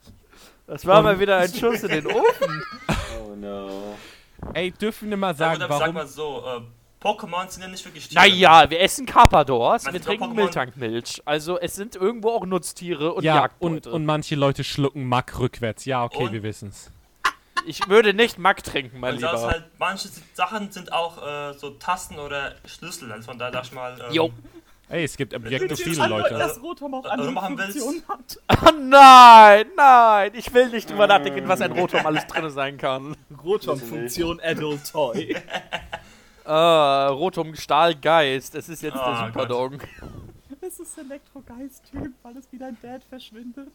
Das 0.66 0.85
war 0.87 1.03
mal 1.03 1.18
wieder 1.18 1.38
ein 1.38 1.49
Schuss 1.55 1.83
in 1.83 1.88
den 1.88 2.07
Ofen. 2.07 2.62
Oh 3.21 3.35
no. 3.35 3.97
Ey, 4.55 4.71
dürfen 4.71 5.09
wir 5.09 5.16
mal 5.16 5.29
ja, 5.29 5.35
sagen, 5.35 5.55
gut, 5.55 5.64
aber 5.64 5.75
sag 5.75 5.81
warum? 5.81 5.95
mal 5.95 6.07
so, 6.07 6.45
äh, 6.47 6.61
Pokémon 7.03 7.49
sind 7.49 7.62
ja 7.62 7.69
nicht 7.69 7.85
wirklich 7.85 8.09
Tiere. 8.09 8.21
Naja, 8.23 8.71
wir 8.71 8.81
essen 8.81 9.07
Carpadors, 9.07 9.85
Man 9.85 9.95
wir 9.95 10.01
trinken 10.03 10.35
Miltankmilch. 10.35 11.23
Also 11.25 11.59
es 11.59 11.75
sind 11.75 11.97
irgendwo 11.97 12.31
auch 12.31 12.47
Nutztiere 12.47 13.12
und 13.15 13.25
Ja, 13.25 13.35
und, 13.59 13.75
Jagdbeute. 13.75 13.91
und 13.93 14.05
manche 14.07 14.35
Leute 14.37 14.62
schlucken 14.65 15.07
Mack 15.09 15.38
rückwärts. 15.38 15.85
Ja, 15.85 16.05
okay, 16.05 16.25
Und- 16.25 16.33
wir 16.33 16.43
wissen's. 16.43 16.91
ich 17.67 17.88
würde 17.88 18.15
nicht 18.15 18.38
Mack 18.38 18.62
trinken, 18.65 19.01
mein 19.01 19.15
Und 19.15 19.23
das 19.23 19.33
Lieber. 19.41 19.53
halt, 19.53 19.65
manche 19.79 20.09
Sachen 20.35 20.71
sind 20.71 20.93
auch 20.93 21.19
äh, 21.27 21.53
so 21.55 21.71
Tasten 21.71 22.19
oder 22.19 22.55
Schlüssel, 22.67 23.11
also 23.12 23.25
von 23.31 23.38
daher 23.38 23.53
sag 23.53 23.65
ich 23.65 23.73
mal, 23.73 23.99
ähm, 24.09 24.12
Jo. 24.12 24.31
Ey, 24.88 25.05
es 25.05 25.17
gibt 25.17 25.33
Objekte, 25.33 25.75
viele 25.75 26.07
Leute. 26.07 26.35
das- 26.35 26.61
Rotom 26.62 26.93
auch 26.95 27.05
Also 27.05 27.11
andere 27.11 27.33
machen 27.33 27.57
willst- 27.57 27.79
Funktionen 27.79 28.03
hat. 28.09 28.38
Oh 28.51 28.71
nein, 28.83 29.67
nein, 29.75 30.33
ich 30.35 30.53
will 30.53 30.69
nicht 30.69 30.91
drüber 30.91 31.07
nachdenken, 31.07 31.49
was 31.49 31.62
ein 31.62 31.73
Rotom 31.73 32.05
alles 32.05 32.27
drin 32.27 32.51
sein 32.51 32.77
kann. 32.77 33.17
Rotom-Funktion 33.43 34.38
Adult 34.45 34.91
Toy. 34.93 35.35
Äh, 36.44 36.50
Rotom 36.50 37.55
Stahlgeist, 37.55 38.55
es 38.55 38.68
ist 38.68 38.83
jetzt 38.83 38.96
Oh 38.96 39.05
der. 39.05 39.26
Superdog. 39.28 39.74
Es 40.61 40.78
ist 40.81 40.96
Elektrogeist-Typ, 40.98 42.12
weil 42.22 42.37
es 42.37 42.50
wie 42.50 42.59
dein 42.59 42.76
Dad 42.81 43.02
verschwindet. 43.05 43.72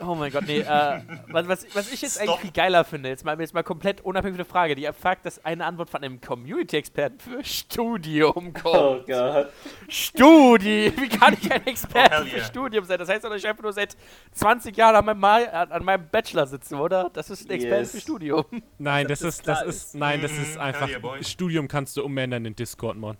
Oh 0.00 0.16
mein 0.16 0.32
Gott, 0.32 0.44
nee, 0.48 0.58
äh, 0.58 1.00
was, 1.28 1.46
was, 1.46 1.66
was 1.74 1.92
ich 1.92 2.02
jetzt 2.02 2.18
eigentlich 2.18 2.30
Stop. 2.32 2.40
viel 2.40 2.50
geiler 2.50 2.84
finde, 2.84 3.10
jetzt 3.10 3.24
mal, 3.24 3.38
jetzt 3.40 3.54
mal 3.54 3.62
komplett 3.62 4.00
unabhängig 4.00 4.34
von 4.34 4.44
der 4.44 4.52
Frage, 4.52 4.74
die 4.74 4.88
fragt, 4.92 5.24
dass 5.24 5.44
eine 5.44 5.64
Antwort 5.64 5.88
von 5.88 6.02
einem 6.02 6.20
Community-Experten 6.20 7.20
für 7.20 7.44
Studium 7.44 8.52
Oh 8.56 8.60
kommt. 8.60 9.06
Gott. 9.06 9.52
Studi! 9.88 10.92
Wie 10.96 11.08
kann 11.08 11.34
ich 11.40 11.50
ein 11.52 11.64
Experte 11.66 12.10
Oh, 12.12 12.18
hell 12.18 12.26
für 12.26 12.36
yeah. 12.38 12.44
Studium 12.44 12.84
sein? 12.84 12.98
Das 12.98 13.08
heißt 13.08 13.24
doch, 13.24 13.30
dass 13.30 13.38
ich 13.38 13.46
einfach 13.46 13.62
nur 13.62 13.72
seit 13.72 13.96
20 14.32 14.76
Jahren 14.76 14.96
an 14.96 15.04
meinem, 15.04 15.20
Ma 15.20 15.36
an 15.36 15.84
meinem 15.84 16.08
Bachelor 16.10 16.46
sitze, 16.48 16.74
oder? 16.76 17.10
Das 17.12 17.30
ist 17.30 17.48
ein 17.48 17.52
Experte 17.52 17.82
Yes. 17.82 17.92
für 17.92 18.00
Studium. 18.00 18.44
Nein, 18.78 19.06
das 19.06 19.20
das 19.20 19.36
ist, 19.36 19.46
das 19.46 19.62
ist, 19.62 19.68
ist. 19.68 19.94
nein, 19.94 20.20
das 20.22 20.32
Mhm, 20.32 20.42
ist 20.42 20.52
hell 20.54 20.60
einfach, 20.60 20.88
yeah. 20.88 21.22
Studium 21.22 21.68
kannst 21.68 21.96
du 21.96 22.02
umändern 22.04 22.44
in 22.44 22.56
Discord, 22.56 22.96
Mann. 22.96 23.16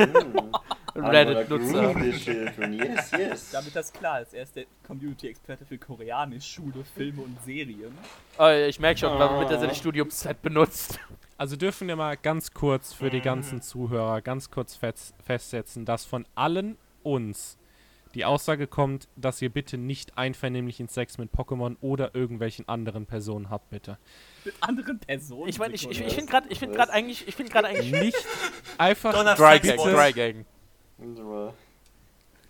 Reddit-Nutzer. 0.96 1.98
Yes, 2.00 3.11
yes. 3.12 3.50
Damit 3.52 3.74
das 3.74 3.92
klar 3.92 4.22
ist, 4.22 4.35
er 4.35 4.42
ist 4.42 4.56
der 4.56 4.64
Community-Experte 4.87 5.64
für 5.64 5.78
Koreanisch, 5.78 6.46
Schule, 6.46 6.85
Filme 6.94 7.22
und 7.22 7.37
Serien. 7.44 7.96
Oh, 8.38 8.48
ich 8.48 8.80
merke 8.80 9.00
schon, 9.00 9.18
womit 9.18 9.50
er 9.50 9.59
seine 9.59 9.74
Studiumszeit 9.74 10.42
benutzt. 10.42 10.98
Also 11.38 11.56
dürfen 11.56 11.88
wir 11.88 11.96
mal 11.96 12.16
ganz 12.16 12.52
kurz 12.52 12.92
für 12.92 13.11
die 13.11 13.20
ganzen 13.20 13.61
Zuhörer 13.61 14.22
ganz 14.22 14.50
kurz 14.50 14.74
fest, 14.74 15.14
festsetzen, 15.22 15.85
dass 15.85 16.04
von 16.04 16.26
allen 16.35 16.78
uns 17.02 17.59
die 18.16 18.24
Aussage 18.24 18.66
kommt, 18.66 19.09
dass 19.16 19.42
ihr 19.42 19.50
bitte 19.50 19.76
nicht 19.76 20.16
einvernehmlichen 20.16 20.88
Sex 20.88 21.18
mit 21.18 21.32
Pokémon 21.32 21.76
oder 21.82 22.14
irgendwelchen 22.14 22.66
anderen 22.66 23.04
Personen 23.04 23.50
habt, 23.50 23.68
bitte. 23.68 23.98
Mit 24.46 24.54
anderen 24.61 24.98
Personen. 24.98 25.50
Ich 25.50 25.59
meine, 25.59 25.74
ich, 25.74 25.88
ich, 25.90 26.00
ich 26.00 26.14
finde 26.14 26.30
gerade 26.30 26.48
ich 26.48 26.59
find 26.59 26.74
eigentlich, 26.78 27.28
ich 27.28 27.37
finde 27.37 27.52
gerade 27.52 27.68
eigentlich 27.68 27.92
Nicht 27.92 28.26
einfach 28.78 29.12
Dry 29.37 29.61
Gang. 29.61 29.76
Dry 29.76 30.12
Gang. 30.12 30.46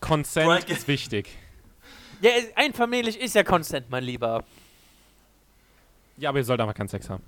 Consent 0.01 0.69
ist 0.71 0.89
wichtig. 0.89 1.29
Ja, 2.23 2.31
ist- 2.31 2.57
einfamiliig 2.57 3.21
ist 3.21 3.35
ja 3.35 3.43
Consent, 3.45 3.91
mein 3.91 4.03
Lieber. 4.03 4.43
Ja, 6.17 6.31
aber 6.31 6.39
ihr 6.39 6.45
sollt 6.45 6.59
einfach 6.61 6.75
keinen 6.75 6.89
Sex 6.89 7.11
haben. 7.11 7.23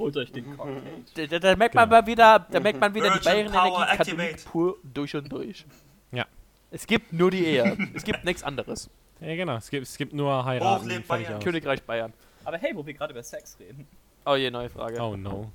Holt 0.00 0.16
euch 0.16 0.32
den 0.32 0.56
Cocktail. 0.56 0.82
Da, 1.14 1.26
da, 1.26 1.38
da 1.38 1.54
merkt 1.56 1.76
man 1.76 1.88
mal 1.88 2.04
wieder, 2.04 2.40
da 2.50 2.58
merkt 2.58 2.80
man 2.80 2.92
wieder 2.92 3.16
die 3.16 3.24
Bayern-Energie 3.24 4.34
pur 4.44 4.78
durch 4.82 5.14
und 5.14 5.30
durch. 5.30 5.64
Ja. 6.10 6.26
Es 6.72 6.88
gibt 6.88 7.12
nur 7.12 7.30
die 7.30 7.44
Ehe. 7.44 7.78
es 7.94 8.02
gibt 8.02 8.24
nichts 8.24 8.42
anderes. 8.42 8.90
Ja, 9.20 9.36
genau. 9.36 9.54
Es 9.58 9.70
gibt, 9.70 9.86
es 9.86 9.96
gibt 9.96 10.12
nur 10.12 10.44
heiraten. 10.44 10.82
Hochleb 10.82 11.06
fertig 11.06 11.26
Bayern. 11.28 11.40
Königreich 11.44 11.82
Bayern. 11.84 12.12
Aber 12.44 12.58
hey, 12.58 12.74
wo 12.74 12.84
wir 12.84 12.94
gerade 12.94 13.12
über 13.12 13.22
Sex 13.22 13.56
reden. 13.60 13.86
Oh 14.26 14.34
je, 14.34 14.50
neue 14.50 14.70
Frage. 14.70 15.00
Oh 15.00 15.16
no. 15.16 15.52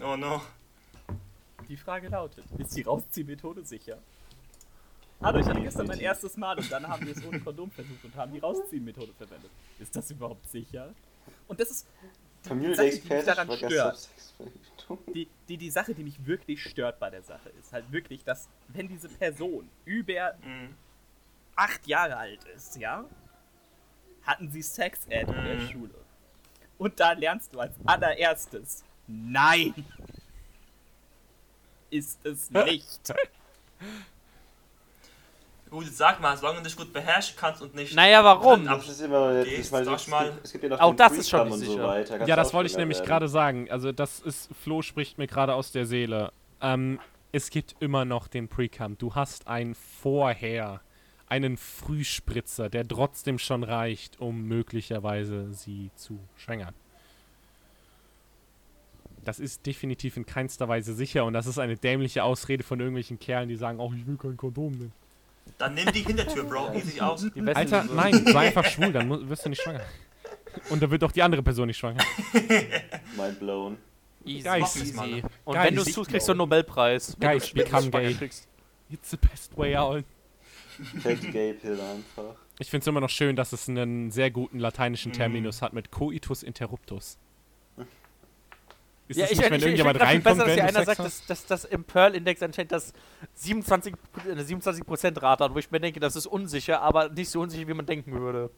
Oh 0.00 0.16
no. 0.16 0.40
Die 1.68 1.76
Frage 1.76 2.08
lautet, 2.08 2.44
ist 2.58 2.74
die 2.76 2.82
Rausziehmethode 2.82 3.62
sicher? 3.64 3.98
Hallo, 5.20 5.38
ich 5.38 5.46
hatte 5.46 5.60
gestern 5.60 5.86
mein 5.86 6.00
erstes 6.00 6.36
Mal 6.36 6.58
und 6.58 6.70
dann 6.70 6.86
haben 6.88 7.04
wir 7.04 7.12
es 7.12 7.22
ohne 7.24 7.40
Kondom 7.40 7.70
versucht 7.70 8.04
und 8.04 8.14
haben 8.14 8.32
die 8.32 8.38
Rausziehmethode 8.38 9.12
verwendet. 9.12 9.50
Ist 9.78 9.94
das 9.94 10.10
überhaupt 10.10 10.48
sicher? 10.48 10.94
Und 11.46 11.60
das 11.60 11.70
ist 11.70 11.86
Sache, 12.42 12.56
die 12.56 12.66
mich 12.68 12.78
Experte. 12.78 13.26
daran 13.26 13.50
stört. 13.50 14.08
die, 15.12 15.28
die, 15.48 15.56
die 15.58 15.70
Sache, 15.70 15.94
die 15.94 16.04
mich 16.04 16.24
wirklich 16.24 16.62
stört 16.62 16.98
bei 17.00 17.10
der 17.10 17.22
Sache, 17.22 17.50
ist 17.50 17.72
halt 17.72 17.90
wirklich, 17.92 18.24
dass 18.24 18.48
wenn 18.68 18.88
diese 18.88 19.08
Person 19.08 19.68
über 19.84 20.34
Mhm. 20.42 20.74
acht 21.56 21.86
Jahre 21.86 22.16
alt 22.16 22.44
ist, 22.44 22.76
ja, 22.76 23.04
hatten 24.22 24.50
sie 24.50 24.62
Sex 24.62 25.04
Ed 25.10 25.28
in 25.28 25.44
der 25.44 25.56
Mhm. 25.56 25.68
Schule. 25.68 25.94
Und 26.78 27.00
da 27.00 27.12
lernst 27.12 27.52
du 27.52 27.58
als 27.60 27.74
allererstes, 27.84 28.84
nein, 29.08 29.74
ist 31.90 32.24
es 32.24 32.50
nicht. 32.50 33.14
Gut, 35.70 35.84
jetzt 35.84 35.98
sag 35.98 36.20
mal, 36.20 36.36
solange 36.36 36.58
du 36.58 36.64
dich 36.64 36.76
gut 36.76 36.92
beherrschen 36.92 37.36
kannst 37.38 37.60
und 37.60 37.74
nicht. 37.74 37.94
Naja, 37.94 38.24
warum? 38.24 38.64
Das 38.64 38.88
ist 38.88 39.00
immer 39.02 39.42
ich 39.44 39.70
meine, 39.70 39.84
sag 39.84 39.96
es, 39.96 40.06
mal. 40.08 40.30
gibt, 40.30 40.44
es 40.44 40.52
gibt 40.52 40.64
ja 40.64 40.70
noch 40.70 40.80
Auch 40.80 40.94
das 40.94 41.12
ist 41.12 41.28
schon 41.28 41.48
nicht 41.48 41.58
sicher. 41.58 42.06
so 42.06 42.14
Ja, 42.24 42.36
das 42.36 42.54
wollte 42.54 42.70
ich 42.70 42.76
nämlich 42.76 43.02
gerade 43.02 43.28
sagen. 43.28 43.70
Also 43.70 43.92
das 43.92 44.20
ist, 44.20 44.48
Flo 44.62 44.80
spricht 44.80 45.18
mir 45.18 45.26
gerade 45.26 45.54
aus 45.54 45.70
der 45.70 45.84
Seele. 45.84 46.32
Ähm, 46.62 46.98
es 47.32 47.50
gibt 47.50 47.76
immer 47.80 48.06
noch 48.06 48.28
den 48.28 48.48
Pre-Cum. 48.48 48.96
Du 48.96 49.14
hast 49.14 49.46
ein 49.46 49.74
Vorher, 49.74 50.80
einen 51.26 51.58
Frühspritzer, 51.58 52.70
der 52.70 52.88
trotzdem 52.88 53.38
schon 53.38 53.62
reicht, 53.62 54.18
um 54.20 54.44
möglicherweise 54.44 55.52
sie 55.52 55.90
zu 55.96 56.18
schwängern. 56.36 56.74
Das 59.28 59.38
ist 59.38 59.66
definitiv 59.66 60.16
in 60.16 60.24
keinster 60.24 60.68
Weise 60.68 60.94
sicher 60.94 61.26
und 61.26 61.34
das 61.34 61.46
ist 61.46 61.58
eine 61.58 61.76
dämliche 61.76 62.24
Ausrede 62.24 62.62
von 62.64 62.80
irgendwelchen 62.80 63.18
Kerlen, 63.18 63.50
die 63.50 63.56
sagen, 63.56 63.78
oh, 63.78 63.92
ich 63.94 64.06
will 64.06 64.16
kein 64.16 64.38
Kondom 64.38 64.72
nehmen. 64.72 64.92
Dann 65.58 65.74
nimm 65.74 65.92
die 65.92 66.00
Hintertür, 66.00 66.44
Bro. 66.44 66.72
Easy 66.74 66.98
aus. 66.98 67.20
Die 67.20 67.28
besten 67.42 67.48
Alter, 67.54 67.84
so- 67.86 67.92
nein, 67.94 68.14
sei 68.26 68.46
einfach 68.46 68.64
schwul, 68.64 68.90
dann 68.90 69.28
wirst 69.28 69.44
du 69.44 69.50
nicht 69.50 69.60
schwanger. 69.60 69.82
Und 70.70 70.82
da 70.82 70.90
wird 70.90 71.04
auch 71.04 71.12
die 71.12 71.22
andere 71.22 71.42
Person 71.42 71.66
nicht 71.66 71.76
schwanger. 71.76 72.02
Mind 73.18 73.38
blown. 73.38 73.76
Easy, 74.24 74.48
Guys, 74.48 74.76
easy. 74.76 74.94
Mann. 74.94 75.22
Und 75.44 75.54
Guys, 75.54 75.64
wenn 75.66 75.74
du 75.74 75.82
es 75.82 75.88
ich 75.88 75.94
tust, 75.94 76.10
kriegst 76.10 76.26
du 76.26 76.32
einen 76.32 76.38
Nobelpreis. 76.38 77.14
Guys, 77.20 77.50
become 77.52 77.90
gay. 77.90 78.14
kriegst. 78.14 78.48
It's 78.90 79.10
the 79.10 79.18
best 79.18 79.54
way 79.58 79.76
out. 79.76 80.04
Take 81.02 81.16
the 81.20 81.30
Gay 81.30 81.52
Pill 81.52 81.78
einfach. 81.78 82.34
Ich 82.58 82.70
finde 82.70 82.82
es 82.82 82.86
immer 82.86 83.00
noch 83.00 83.10
schön, 83.10 83.36
dass 83.36 83.52
es 83.52 83.68
einen 83.68 84.10
sehr 84.10 84.30
guten 84.30 84.58
lateinischen 84.58 85.10
Mhm. 85.12 85.16
Terminus 85.16 85.60
hat 85.60 85.74
mit 85.74 85.90
coitus 85.90 86.42
interruptus. 86.42 87.18
Ist 89.08 89.16
Ja, 89.16 89.24
das 89.24 89.32
ich, 89.32 89.38
nicht, 89.38 89.46
ich, 89.46 89.50
wenn 89.50 89.58
ich, 89.58 89.58
ich 89.58 89.66
irgendjemand 89.66 89.96
viel 89.96 90.06
reinkommt, 90.06 90.24
besser, 90.24 90.36
dass 90.38 90.46
wenn 90.46 90.54
hier 90.54 90.64
einer 90.64 90.84
sagt, 90.84 90.98
dass, 91.00 91.26
dass 91.26 91.46
das 91.46 91.64
im 91.64 91.84
Pearl-Index 91.84 92.42
anscheinend 92.42 92.72
das 92.72 92.92
27, 93.34 93.94
eine 94.30 94.42
27% 94.42 95.22
Rate 95.22 95.44
hat, 95.44 95.54
wo 95.54 95.58
ich 95.58 95.70
mir 95.70 95.80
denke, 95.80 95.98
das 96.00 96.14
ist 96.16 96.26
unsicher, 96.26 96.82
aber 96.82 97.08
nicht 97.08 97.30
so 97.30 97.40
unsicher, 97.40 97.66
wie 97.66 97.74
man 97.74 97.86
denken 97.86 98.12
würde. 98.12 98.50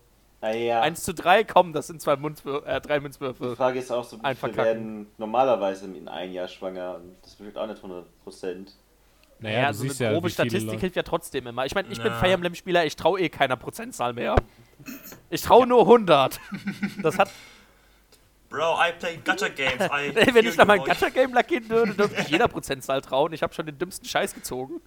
Naja, 0.42 0.80
1 0.80 1.02
zu 1.04 1.12
3, 1.12 1.44
komm, 1.44 1.72
das 1.72 1.86
sind 1.88 2.00
zwei 2.00 2.16
Münzwür 2.16 2.66
äh, 2.66 2.80
drei 2.80 2.96
die 2.98 3.02
Münzwürfe. 3.02 3.54
Frage 3.56 3.78
ist 3.78 3.90
auch 3.92 4.04
so, 4.04 4.18
wie 4.22 4.34
viele 4.34 4.56
werden 4.56 5.06
normalerweise 5.18 5.84
in 5.86 6.08
einem 6.08 6.32
Jahr 6.32 6.48
schwanger 6.48 6.96
und 6.96 7.14
das 7.22 7.34
bestimmt 7.34 7.58
auch 7.58 7.66
nicht 7.66 7.76
100 7.76 8.06
Prozent. 8.24 8.74
Naja, 9.38 9.60
ja, 9.60 9.68
du 9.68 9.74
so 9.74 9.84
eine 9.84 9.92
ja, 9.94 10.12
grobe 10.12 10.28
viele 10.28 10.34
Statistik 10.48 10.66
Leute- 10.66 10.80
hilft 10.80 10.96
ja 10.96 11.02
trotzdem 11.02 11.46
immer. 11.46 11.64
Ich 11.66 11.74
meine, 11.74 11.88
ich 11.88 12.02
bin 12.02 12.12
Na. 12.12 12.18
Fire 12.18 12.32
Emblem-Spieler, 12.32 12.84
ich 12.84 12.96
traue 12.96 13.20
eh 13.20 13.28
keiner 13.28 13.56
Prozentzahl 13.56 14.12
mehr. 14.12 14.36
Ich 15.30 15.42
traue 15.42 15.66
nur 15.66 15.82
100. 15.82 16.40
Das 17.02 17.18
hat, 17.18 17.30
Bro, 18.50 18.78
I 18.80 18.92
play 18.98 19.16
Gacha 19.24 19.48
Games. 19.48 19.80
I 19.80 20.12
ey, 20.14 20.34
wenn 20.34 20.44
ich 20.44 20.56
nach 20.56 20.66
meinem 20.66 20.80
euch. 20.80 20.88
Gacha-Game 20.88 21.32
lackieren 21.32 21.68
würde, 21.68 21.94
dürfte 21.94 22.20
ich 22.20 22.28
jeder 22.28 22.48
Prozentzahl 22.48 23.00
trauen. 23.00 23.32
Ich 23.32 23.42
habe 23.44 23.54
schon 23.54 23.64
den 23.64 23.78
dümmsten 23.78 24.06
Scheiß 24.08 24.34
gezogen. 24.34 24.80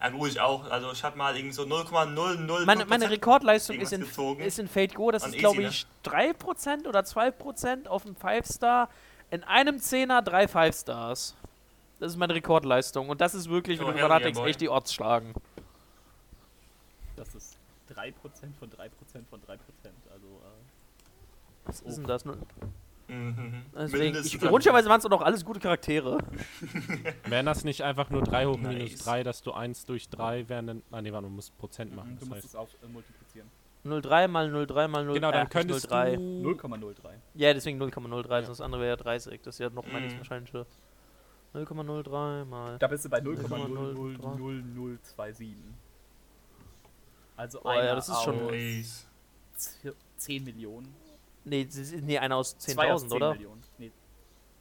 Ja, 0.00 0.08
gut, 0.08 0.30
ich 0.30 0.40
auch. 0.40 0.70
Also, 0.70 0.90
ich 0.92 1.04
habe 1.04 1.16
mal 1.18 1.36
irgendwie 1.36 1.54
so 1.54 1.62
0,00. 1.62 2.64
Meine, 2.64 2.86
meine 2.86 3.10
Rekordleistung 3.10 3.78
ist 3.78 3.92
in, 3.92 4.06
ist 4.38 4.58
in 4.58 4.68
Fate 4.68 4.94
Go, 4.94 5.10
das 5.10 5.26
ist 5.26 5.36
glaube 5.36 5.62
ne? 5.62 5.68
ich 5.68 5.86
3% 6.04 6.86
oder 6.86 7.00
2% 7.00 7.86
auf 7.88 8.04
dem 8.04 8.16
5-Star. 8.16 8.88
In 9.30 9.44
einem 9.44 9.80
Zehner 9.80 10.22
drei 10.22 10.44
5-Stars. 10.44 11.34
Das 12.00 12.12
ist 12.12 12.18
meine 12.18 12.34
Rekordleistung. 12.34 13.08
Und 13.08 13.20
das 13.20 13.34
ist 13.34 13.48
wirklich, 13.48 13.78
wenn 13.80 13.86
Oh, 13.88 13.92
du 13.92 14.08
nachdenkst, 14.08 14.38
boy. 14.38 14.50
echt 14.50 14.60
die 14.60 14.68
Orts 14.68 14.92
schlagen. 14.94 15.34
Das 17.16 17.34
ist 17.34 17.56
3% 17.94 18.12
von 18.58 18.70
3% 18.70 18.90
von 19.30 19.33
3%. 19.33 19.33
Was 21.66 21.80
ist 21.80 21.96
denn 21.98 22.06
das? 22.06 22.24
Mhm. 23.06 23.62
Deswegen, 23.76 24.16
ich, 24.16 24.42
ironischerweise 24.42 24.88
waren 24.88 24.98
es 24.98 25.06
auch 25.06 25.20
alles 25.22 25.44
gute 25.44 25.60
Charaktere. 25.60 26.18
Wären 27.26 27.46
das 27.46 27.64
nicht 27.64 27.82
einfach 27.82 28.08
nur 28.10 28.22
3 28.22 28.46
hoch 28.46 28.56
minus 28.56 28.90
Nice. 28.92 29.04
3, 29.04 29.22
dass 29.24 29.42
du 29.42 29.52
1 29.52 29.84
durch 29.86 30.08
3 30.08 30.48
wären 30.48 30.66
dann. 30.66 30.82
Ah, 30.90 31.02
nee, 31.02 31.12
warte, 31.12 31.26
du 31.26 31.32
musst 31.32 31.56
Prozent 31.58 31.94
machen. 31.94 32.12
Mhm, 32.12 32.14
du 32.14 32.20
Das 32.20 32.28
musst 32.28 32.36
heißt. 32.42 32.54
es 32.54 32.56
auch 32.56 32.68
äh, 32.82 32.88
multiplizieren. 32.88 33.48
03 33.84 34.28
mal 34.28 34.66
03 34.66 34.88
mal 34.88 35.04
0. 35.04 35.14
Genau, 35.14 35.28
äh, 35.28 35.32
dann 35.32 35.48
könntest 35.50 35.90
03. 35.90 36.16
du. 36.16 36.22
0,03. 36.22 36.92
Ja, 37.34 37.52
deswegen 37.52 37.78
0,03, 37.82 38.40
das 38.46 38.60
andere 38.62 38.80
wäre 38.80 38.90
ja 38.92 38.96
30. 38.96 39.40
Das 39.42 39.56
ist 39.56 39.58
ja 39.58 39.68
noch 39.68 39.86
mal 39.86 39.98
Mhm. 40.00 40.04
nichts 40.06 40.18
wahrscheinlich. 40.18 40.52
0,03 41.52 42.44
mal. 42.46 42.78
Da 42.78 42.86
bist 42.88 43.04
du 43.04 43.10
bei 43.10 43.20
0,003. 43.20 43.94
0,00027. 43.94 45.56
Also 47.36 47.60
Oh 47.64 47.72
ja, 47.72 47.94
das 47.94 48.08
ist 48.08 48.22
schon- 48.22 48.46
Nice. 48.46 49.06
10 50.16 50.44
Millionen. 50.44 50.94
Nee, 51.44 51.64
das 51.64 51.76
ist 51.76 52.02
nee, 52.02 52.18
einer 52.18 52.36
aus 52.36 52.56
Zwei 52.58 52.92
aus 52.92 53.04
10.000, 53.04 53.08
10 53.08 53.16
oder? 53.16 53.32
Millionen. 53.34 53.62
Nee. 53.78 53.92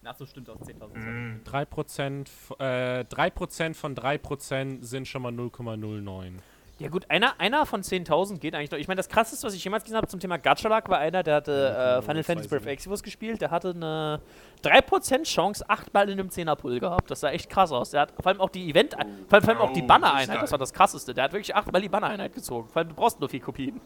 Ach 0.05 0.15
so, 0.15 0.25
stimmt, 0.25 0.49
aus 0.49 0.59
10.000. 0.59 0.97
Mhm. 0.97 1.41
3%, 1.45 2.27
f- 2.27 2.51
äh, 2.59 3.05
3% 3.05 3.73
von 3.73 3.95
3% 3.95 4.83
sind 4.83 5.07
schon 5.07 5.21
mal 5.21 5.31
0,09. 5.31 6.33
Ja 6.79 6.89
gut, 6.89 7.05
einer, 7.09 7.39
einer 7.39 7.65
von 7.65 7.83
10.000 7.83 8.39
geht 8.39 8.55
eigentlich 8.55 8.71
noch. 8.71 8.79
Ich 8.79 8.87
meine, 8.89 8.97
das 8.97 9.07
krasseste, 9.07 9.45
was 9.47 9.53
ich 9.53 9.63
jemals 9.63 9.83
gesehen 9.83 9.95
habe 9.95 10.07
zum 10.07 10.19
Thema 10.19 10.37
Gacha-Lag, 10.37 10.89
war 10.89 10.97
einer, 10.97 11.23
der 11.23 11.35
hatte 11.35 11.51
äh, 11.69 12.01
Final 12.01 12.23
Fantasy 12.23 12.49
Breath 12.49 12.61
of 12.61 12.67
Exvius 12.67 13.03
gespielt, 13.03 13.39
der 13.39 13.51
hatte 13.51 13.69
eine 13.69 14.19
3% 14.63 15.23
Chance, 15.23 15.63
achtmal 15.69 16.09
in 16.09 16.19
einem 16.19 16.29
10er-Pull 16.29 16.79
gehabt. 16.81 17.09
Das 17.09 17.21
sah 17.21 17.29
echt 17.29 17.49
krass 17.49 17.71
aus. 17.71 17.91
Der 17.91 18.01
hat 18.01 18.13
vor 18.19 18.25
allem 18.27 18.41
auch 18.41 18.49
die 18.49 18.69
Event, 18.69 18.93
vor 18.95 19.01
allem, 19.05 19.43
vor 19.45 19.49
allem 19.49 19.57
auch 19.61 19.71
die 19.71 19.83
Oh, 19.83 19.87
Banner-Einheit, 19.87 20.41
das 20.41 20.51
war 20.51 20.57
das 20.57 20.73
krasseste. 20.73 21.13
Der 21.13 21.25
hat 21.25 21.31
wirklich 21.31 21.55
achtmal 21.55 21.81
die 21.81 21.87
Banner-Einheit 21.89 22.33
gezogen. 22.33 22.67
Vor 22.67 22.77
allem, 22.81 22.89
du 22.89 22.95
brauchst 22.95 23.19
nur 23.19 23.29
vier 23.29 23.39
Kopien. 23.39 23.79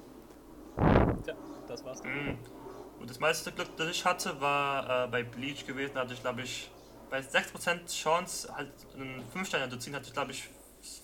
Tja, 1.23 1.35
das 1.67 1.83
war's. 1.85 2.01
Mhm. 2.03 2.37
Und 2.99 3.09
das 3.09 3.19
meiste 3.19 3.51
Glück, 3.51 3.75
das 3.77 3.89
ich 3.89 4.05
hatte, 4.05 4.39
war 4.41 5.05
äh, 5.05 5.07
bei 5.07 5.23
Bleach 5.23 5.65
gewesen. 5.65 5.91
Da 5.95 6.01
hatte 6.01 6.13
ich, 6.13 6.21
glaube 6.21 6.41
ich, 6.41 6.69
bei 7.09 7.19
6% 7.19 7.87
Chance, 7.87 8.53
halt 8.53 8.71
einen 8.95 9.23
5 9.31 9.47
Sterne 9.47 9.69
zu 9.69 9.77
ziehen, 9.77 9.95
hatte 9.95 10.07
ich, 10.07 10.13
glaube 10.13 10.31
ich, 10.31 10.49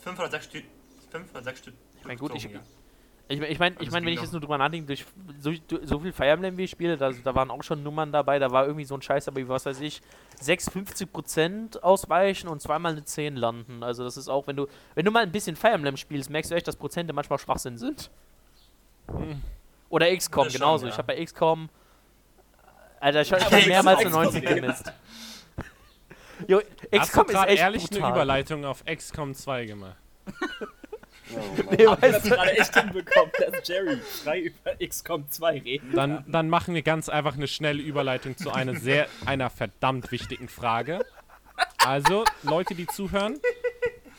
5 0.04 0.20
oder 0.20 0.30
6 0.30 0.46
Stück. 0.46 0.66
5 1.12 1.32
oder 1.32 1.44
6 1.44 1.60
Stück. 1.60 1.74
Ich 2.00 2.06
meine, 2.06 2.20
gut, 2.20 2.36
ich, 2.36 2.44
gezogen, 2.44 2.66
ich, 3.30 3.42
ich 3.42 3.60
meine, 3.60 3.76
ich 3.80 3.90
mein, 3.90 4.06
wenn 4.06 4.14
ich 4.14 4.22
jetzt 4.22 4.34
nur 4.34 4.42
drüber 4.42 4.58
nachdenke, 4.58 4.88
durch 4.88 5.06
so, 5.40 5.54
so 5.84 6.00
viel 6.00 6.12
Fire 6.12 6.32
Emblem 6.32 6.58
wie 6.58 6.66
ich 6.66 6.72
spiele, 6.72 6.98
da, 6.98 7.12
da 7.12 7.34
waren 7.34 7.52
auch 7.52 7.64
schon 7.64 7.82
Nummern 7.82 8.12
dabei, 8.12 8.38
da 8.38 8.52
war 8.52 8.66
irgendwie 8.66 8.84
so 8.84 8.96
ein 8.96 9.02
Scheiß, 9.02 9.30
aber 9.30 9.38
wie 9.38 9.48
was 9.48 9.66
weiß 9.66 9.80
ich, 9.80 10.02
6, 10.42 10.70
50% 10.72 11.80
ausweichen 11.80 12.50
und 12.50 12.62
zweimal 12.62 12.92
eine 12.92 13.06
10 13.06 13.38
landen. 13.38 13.82
Also 13.82 14.04
das 14.04 14.18
ist 14.18 14.28
auch, 14.28 14.46
wenn 14.48 14.58
du, 14.58 14.68
wenn 14.96 15.06
du 15.06 15.12
mal 15.12 15.24
ein 15.24 15.32
bisschen 15.32 15.56
Fire 15.56 15.72
Emblem 15.72 15.96
spielst, 15.96 16.30
merkst 16.30 16.52
du 16.52 16.56
echt, 16.56 16.68
dass 16.68 16.76
Prozente 16.76 17.14
manchmal 17.14 17.40
Schwachsinn 17.40 17.78
sind. 17.78 18.12
Oder 19.90 20.16
XCOM, 20.16 20.50
genauso. 20.50 20.86
ja. 20.86 20.92
Ich 20.92 20.98
habe 20.98 21.14
bei 21.14 21.24
XCOM, 21.24 21.70
Alter, 23.04 23.36
Aber 23.36 23.46
habe 23.46 23.68
mehrmals 23.68 24.00
eine 24.00 24.10
XCOM 24.10 24.24
90 24.24 24.46
gemisst. 24.46 24.94
Jo, 26.48 26.62
XCOM 26.96 27.26
ist 27.26 27.32
gerade 27.32 27.52
echt 27.52 27.62
ehrlich 27.62 27.84
brutal. 27.84 28.04
eine 28.04 28.14
Überleitung 28.14 28.66
auf 28.66 28.86
XCOM 28.86 29.36
2 29.36 29.66
gemacht? 29.66 29.98
Oh. 30.26 30.32
Nee, 31.72 31.88
Haben 31.88 32.02
weißt 32.02 32.16
das 32.16 32.24
du, 32.24 32.30
gerade 32.30 32.52
echt 32.52 32.80
hinbekommen, 32.80 33.32
dass 33.40 33.68
Jerry 33.68 33.98
frei 33.98 34.40
über 34.42 34.76
XCOM 34.86 35.28
2 35.28 35.60
reden 35.60 35.96
Dann, 35.96 36.24
dann 36.28 36.50
machen 36.50 36.76
wir 36.76 36.82
ganz 36.82 37.10
einfach 37.10 37.36
eine 37.36 37.48
schnelle 37.48 37.82
Überleitung 37.82 38.38
zu 38.38 38.52
einer 38.52 38.76
sehr, 38.76 39.08
einer 39.26 39.50
verdammt 39.50 40.12
wichtigen 40.12 40.48
Frage. 40.48 41.04
Also, 41.78 42.26
Leute, 42.44 42.76
die 42.76 42.86
zuhören, 42.88 43.40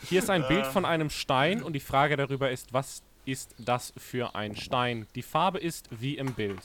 hier 0.03 0.19
ist 0.19 0.29
ein 0.29 0.47
Bild 0.47 0.65
von 0.65 0.83
einem 0.83 1.09
Stein 1.09 1.63
und 1.63 1.73
die 1.73 1.79
Frage 1.79 2.17
darüber 2.17 2.49
ist, 2.51 2.73
was 2.73 3.03
ist 3.25 3.55
das 3.59 3.93
für 3.97 4.35
ein 4.35 4.55
Stein? 4.55 5.07
Die 5.15 5.23
Farbe 5.23 5.59
ist 5.59 5.87
wie 5.91 6.17
im 6.17 6.33
Bild. 6.33 6.59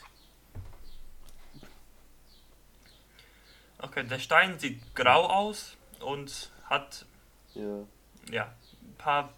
Okay, 3.83 4.05
der 4.05 4.19
Stein 4.19 4.59
sieht 4.59 4.95
grau 4.95 5.27
aus 5.27 5.77
und 6.01 6.51
hat 6.65 7.07
Ja, 7.55 7.79
ja, 8.31 8.43
ein 8.83 8.95
paar 8.99 9.33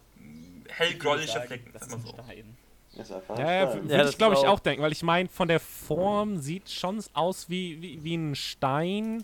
hellgräuliche 0.69 1.41
Flecken. 1.41 1.71
Das 1.73 1.83
ist 1.87 1.93
ein 1.93 2.01
so. 2.01 2.09
Stein. 2.09 2.57
ist 2.95 3.11
einfach 3.11 3.37
Ja, 3.39 3.45
ein 3.45 3.53
ja, 3.55 3.67
Stein. 3.71 3.83
würde 3.89 3.95
Ja, 4.03 4.09
ich 4.09 4.17
glaube 4.17 4.35
ich 4.35 4.45
auch- 4.47 4.59
denken, 4.59 4.83
weil 4.83 4.91
ich 4.91 5.03
meine, 5.03 5.29
von 5.29 5.47
der 5.47 5.59
Form 5.59 6.37
sieht 6.37 6.69
schon 6.69 7.03
aus 7.13 7.49
wie, 7.49 7.81
wie, 7.81 8.03
wie 8.03 8.15
ein 8.15 8.35
Stein. 8.35 9.23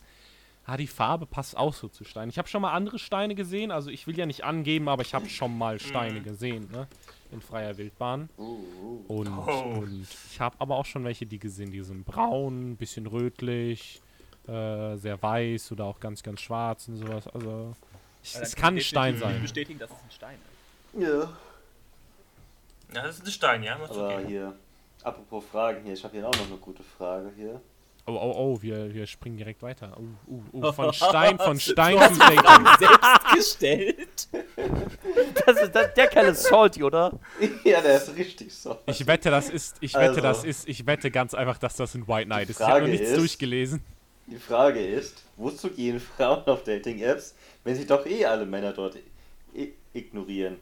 Ah, 0.65 0.77
die 0.77 0.88
Farbe 0.88 1.25
passt 1.25 1.58
auch 1.58 1.73
so 1.73 1.88
zu 1.88 2.03
Stein. 2.03 2.29
Ich 2.29 2.38
habe 2.38 2.47
schon 2.47 2.62
mal 2.62 2.71
andere 2.73 2.99
Steine 2.99 3.34
gesehen, 3.34 3.71
also 3.71 3.89
ich 3.89 4.05
will 4.05 4.17
ja 4.17 4.25
nicht 4.27 4.43
angeben, 4.43 4.88
aber 4.88 5.01
ich 5.01 5.15
habe 5.15 5.27
schon 5.27 5.58
mal 5.58 5.79
Steine 5.79 6.21
gesehen, 6.21 6.69
ne? 6.71 6.88
In 7.32 7.41
freier 7.41 7.77
Wildbahn. 7.77 8.29
Uh. 8.38 9.03
Und, 9.08 9.27
Oh. 9.29 9.79
und 9.79 10.08
ich 10.32 10.39
habe 10.39 10.55
aber 10.60 10.75
auch 10.77 10.86
schon 10.86 11.03
welche, 11.03 11.25
die 11.25 11.39
gesehen, 11.39 11.71
die 11.71 11.82
sind 11.84 12.05
braun, 12.05 12.75
bisschen 12.75 13.08
rötlich, 13.08 13.99
äh, 14.49 14.97
sehr 14.97 15.21
weiß 15.21 15.71
oder 15.71 15.85
auch 15.85 15.99
ganz, 15.99 16.23
ganz 16.23 16.41
schwarz 16.41 16.88
und 16.88 16.97
sowas. 16.97 17.27
Also, 17.27 17.73
ich, 18.23 18.35
es 18.35 18.55
kann 18.55 18.75
ein 18.75 18.81
Stein 18.81 19.17
sein. 19.17 19.41
bestätigen, 19.41 19.79
dass 19.79 19.89
es 19.89 19.95
ein 19.95 20.12
Stein 20.12 20.35
ist. 20.93 21.01
Ja. 21.01 21.29
Ja, 22.93 23.03
das 23.03 23.17
ist 23.19 23.25
ein 23.25 23.31
Stein, 23.31 23.63
ja, 23.63 23.77
muss 23.77 23.91
Aber 23.91 24.19
hier, 24.21 24.55
apropos 25.03 25.43
Fragen 25.51 25.83
hier, 25.83 25.93
ich 25.93 26.03
habe 26.03 26.17
hier 26.17 26.27
auch 26.27 26.33
noch 26.33 26.47
eine 26.47 26.57
gute 26.57 26.83
Frage 26.83 27.31
hier. 27.35 27.62
Oh, 28.07 28.13
oh, 28.13 28.33
oh, 28.35 28.62
wir, 28.63 28.91
wir 28.91 29.05
springen 29.05 29.38
direkt 29.38 29.62
weiter. 29.62 29.95
Uh, 30.27 30.41
uh, 30.51 30.65
uh, 30.67 30.71
von 30.73 30.91
Stein, 30.93 31.38
von 31.38 31.59
Stein 31.59 31.95
zu 31.99 32.19
die 32.19 32.38
Fragen 32.38 32.65
Dating. 32.65 32.88
selbst 32.88 33.35
gestellt. 33.35 34.27
das 35.45 35.62
ist, 35.62 35.75
das, 35.75 35.93
der 35.93 36.07
Kerl 36.07 36.25
ist 36.29 36.43
salty, 36.43 36.83
oder? 36.83 37.19
ja, 37.63 37.81
der 37.81 37.97
ist 37.97 38.15
richtig 38.15 38.51
so. 38.55 38.77
Ich 38.88 39.05
wette, 39.05 39.29
das 39.29 39.49
ist, 39.51 39.77
ich 39.81 39.93
wette, 39.93 40.07
Also. 40.09 40.21
das 40.21 40.43
ist, 40.43 40.67
ich 40.67 40.88
wette 40.88 41.12
ganz 41.12 41.35
einfach, 41.35 41.59
dass 41.59 41.75
das 41.75 41.93
ein 41.93 42.07
White 42.07 42.25
Knight 42.25 42.49
ist. 42.49 42.59
Ich 42.59 42.65
habe 42.65 42.81
noch 42.81 42.88
nichts 42.88 43.09
ist- 43.09 43.17
durchgelesen. 43.17 43.83
Die 44.31 44.37
Frage 44.37 44.79
ist, 44.79 45.23
wozu 45.37 45.71
gehen 45.71 45.99
Frauen 46.17 46.45
auf 46.45 46.63
Dating-Apps, 46.63 47.33
wenn 47.63 47.75
sie 47.75 47.87
doch 47.87 48.05
eh 48.05 48.25
alle 48.25 48.45
Männer 48.45 48.73
dort 48.73 48.95
ignorieren? 49.91 50.57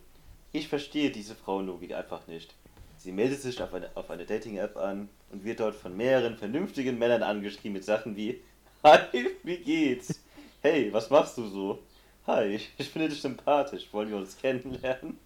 Ich 0.54 0.70
verstehe 0.70 1.12
diese 1.12 1.36
Frauenlogik 1.36 1.94
einfach 1.94 2.26
nicht. 2.28 2.54
Sie 2.98 3.12
meldet 3.12 3.42
sich 3.42 3.62
auf 3.62 3.74
eine, 3.74 3.90
auf 3.96 4.10
eine 4.10 4.26
Dating-App 4.26 4.78
an 4.78 5.10
und 5.32 5.44
wird 5.44 5.60
dort 5.60 5.76
von 5.76 5.98
mehreren 5.98 6.38
vernünftigen 6.38 6.98
Männern 6.98 7.24
angeschrieben 7.24 7.74
mit 7.74 7.84
Sachen 7.84 8.16
wie 8.16 8.40
Hi, 8.84 9.36
wie 9.44 9.58
geht's? 9.58 10.22
Hey, 10.62 10.94
was 10.94 11.10
machst 11.10 11.38
du 11.38 11.48
so? 11.48 11.80
Hi, 12.26 12.62
ich 12.78 12.90
finde 12.90 13.10
dich 13.10 13.22
sympathisch, 13.22 13.90
wollen 13.92 14.10
wir 14.10 14.18
uns 14.18 14.38
kennenlernen? 14.38 15.20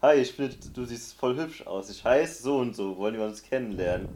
Hi, 0.00 0.20
ich 0.20 0.32
finde, 0.32 0.54
du 0.72 0.84
siehst 0.84 1.14
voll 1.14 1.36
hübsch 1.36 1.66
aus. 1.66 1.90
Ich 1.90 2.04
heiße 2.04 2.44
so 2.44 2.58
und 2.58 2.76
so, 2.76 2.96
wollen 2.96 3.16
wir 3.16 3.24
uns 3.24 3.42
kennenlernen? 3.42 4.08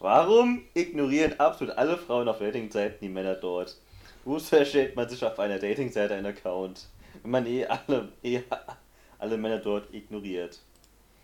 Warum 0.00 0.64
ignorieren 0.72 1.38
absolut 1.38 1.76
alle 1.76 1.98
Frauen 1.98 2.26
auf 2.26 2.38
Datingseiten 2.38 2.96
die 3.02 3.10
Männer 3.10 3.34
dort? 3.34 3.76
Wozu 4.24 4.56
erstellt 4.56 4.96
man 4.96 5.06
sich 5.06 5.22
auf 5.22 5.38
einer 5.38 5.58
Datingseite 5.58 6.14
einen 6.14 6.24
Account, 6.24 6.88
wenn 7.22 7.30
man 7.30 7.46
eh 7.46 7.66
alle, 7.66 8.10
eh 8.22 8.40
alle 9.18 9.36
Männer 9.36 9.58
dort 9.58 9.92
ignoriert? 9.92 10.58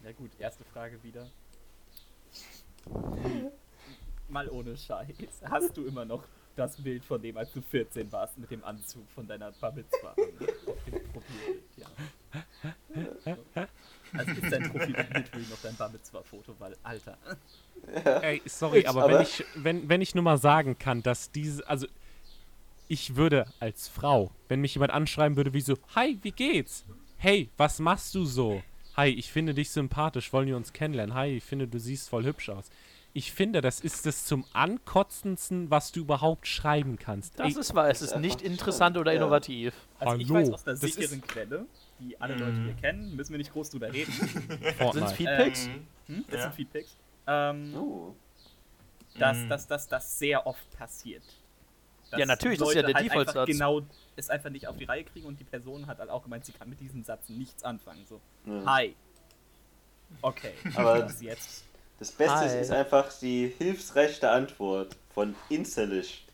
Na 0.04 0.12
gut, 0.12 0.30
erste 0.38 0.62
Frage 0.64 1.02
wieder. 1.02 1.26
Mal 4.28 4.46
ohne 4.50 4.76
Scheiß. 4.76 5.08
Hast 5.48 5.74
du 5.74 5.86
immer 5.86 6.04
noch 6.04 6.24
das 6.54 6.76
Bild 6.76 7.02
von 7.02 7.20
dem, 7.22 7.38
als 7.38 7.52
du 7.52 7.62
14 7.62 8.12
warst, 8.12 8.36
mit 8.36 8.50
dem 8.50 8.62
Anzug 8.62 9.10
von 9.10 9.26
deiner 9.26 9.52
Bar 9.52 9.72
Mitzvah 9.72 10.10
auf 10.10 10.16
dem 10.16 11.12
Profilbild, 11.12 11.64
ja. 11.78 13.68
Also 14.12 14.30
ist 14.32 14.52
dein 14.52 14.70
Profilbild 14.70 15.14
literally 15.14 15.46
noch 15.50 15.58
dein 15.62 15.76
Bar 15.76 15.88
Mitzvah-Foto, 15.90 16.54
weil, 16.58 16.76
Alter. 16.82 17.16
Ey, 18.22 18.42
sorry, 18.46 18.86
aber, 18.86 19.04
Aber- 19.04 19.14
wenn, 19.14 19.22
ich, 19.22 19.44
wenn, 19.54 19.88
wenn 19.88 20.00
ich 20.00 20.14
nur 20.14 20.24
mal 20.24 20.38
sagen 20.38 20.78
kann, 20.78 21.02
dass 21.02 21.30
diese, 21.30 21.68
also 21.68 21.86
ich 22.88 23.16
würde 23.16 23.46
als 23.60 23.88
Frau, 23.88 24.30
wenn 24.48 24.60
mich 24.60 24.74
jemand 24.74 24.92
anschreiben 24.92 25.36
würde, 25.36 25.52
wie 25.52 25.60
so, 25.60 25.76
hi, 25.94 26.18
wie 26.22 26.30
geht's? 26.32 26.84
Hey, 27.18 27.48
was 27.56 27.78
machst 27.78 28.14
du 28.14 28.24
so? 28.24 28.62
Hi, 28.96 29.08
ich 29.08 29.30
finde 29.30 29.54
dich 29.54 29.70
sympathisch, 29.70 30.32
wollen 30.32 30.46
wir 30.46 30.56
uns 30.56 30.72
kennenlernen? 30.72 31.14
Hi, 31.14 31.36
ich 31.36 31.44
finde, 31.44 31.66
du 31.68 31.78
siehst 31.78 32.08
voll 32.08 32.24
hübsch 32.24 32.48
aus. 32.48 32.66
Ich 33.12 33.32
finde, 33.32 33.60
das 33.62 33.80
ist 33.80 34.04
das 34.06 34.24
zum 34.26 34.44
Ankotzendsten, 34.52 35.70
was 35.70 35.90
du 35.92 36.00
überhaupt 36.00 36.46
schreiben 36.46 36.98
kannst. 36.98 37.38
Das 37.38 37.54
Ey, 37.54 37.60
ist 37.60 37.74
wahr, 37.74 37.88
es 37.88 38.02
ist 38.02 38.16
nicht 38.18 38.42
interessant 38.42 38.96
oder 38.98 39.12
Ja. 39.12 39.18
innovativ. 39.18 39.74
Also 39.98 40.16
ich 40.16 40.28
Hallo, 40.28 40.34
weiß 40.40 40.50
aus 40.52 40.62
ist- 40.66 40.80
sicheren 40.94 41.20
Quelle, 41.22 41.66
die 42.00 42.20
alle 42.20 42.34
Leute 42.34 42.60
hier 42.64 42.74
kennen, 42.74 43.14
müssen 43.16 43.32
wir 43.32 43.38
nicht 43.38 43.52
groß 43.52 43.70
drüber 43.70 43.92
reden. 43.92 44.12
Sind 44.92 45.04
es. 45.04 45.12
Feedbacks? 45.12 45.68
Mhm. 45.68 46.14
Hm? 46.16 46.24
Das 46.28 46.34
Ja. 46.36 46.42
sind 46.42 46.54
Feedbacks. 46.54 46.96
Ähm, 47.26 47.74
Oh. 47.76 48.14
dass, 49.18 49.36
Mhm. 49.38 49.48
dass, 49.48 49.66
dass 49.66 49.88
das 49.88 50.18
sehr 50.18 50.46
oft 50.46 50.70
passiert. 50.78 51.22
Dass 52.10 52.20
Ja, 52.20 52.26
natürlich, 52.26 52.58
das 52.58 52.68
ist 52.68 52.74
ja 52.74 52.80
Leute 52.82 52.92
der 52.92 53.00
halt 53.00 53.10
Default-Satz. 53.10 53.36
einfach 53.36 53.46
Genau, 53.46 53.82
es 54.14 54.30
einfach 54.30 54.50
nicht 54.50 54.68
auf 54.68 54.76
die 54.76 54.84
Reihe 54.84 55.04
kriegen 55.04 55.26
und 55.26 55.40
die 55.40 55.44
Person 55.44 55.86
hat 55.86 55.98
halt 55.98 56.10
auch 56.10 56.22
gemeint, 56.22 56.44
sie 56.44 56.52
kann 56.52 56.68
mit 56.68 56.78
diesem 56.80 57.02
Satz 57.02 57.28
nichts 57.28 57.64
anfangen. 57.64 58.04
So, 58.08 58.20
Ja. 58.44 58.62
hi. 58.66 58.94
Okay, 60.22 60.52
Aber- 60.74 61.00
das 61.00 61.20
jetzt. 61.20 61.64
Das 61.98 62.12
Beste 62.12 62.34
Hi. 62.36 62.60
ist 62.60 62.70
einfach 62.70 63.10
die 63.18 63.54
hilfsreiche 63.58 64.30
Antwort 64.30 64.94
von 65.14 65.34
Inselish. 65.48 66.24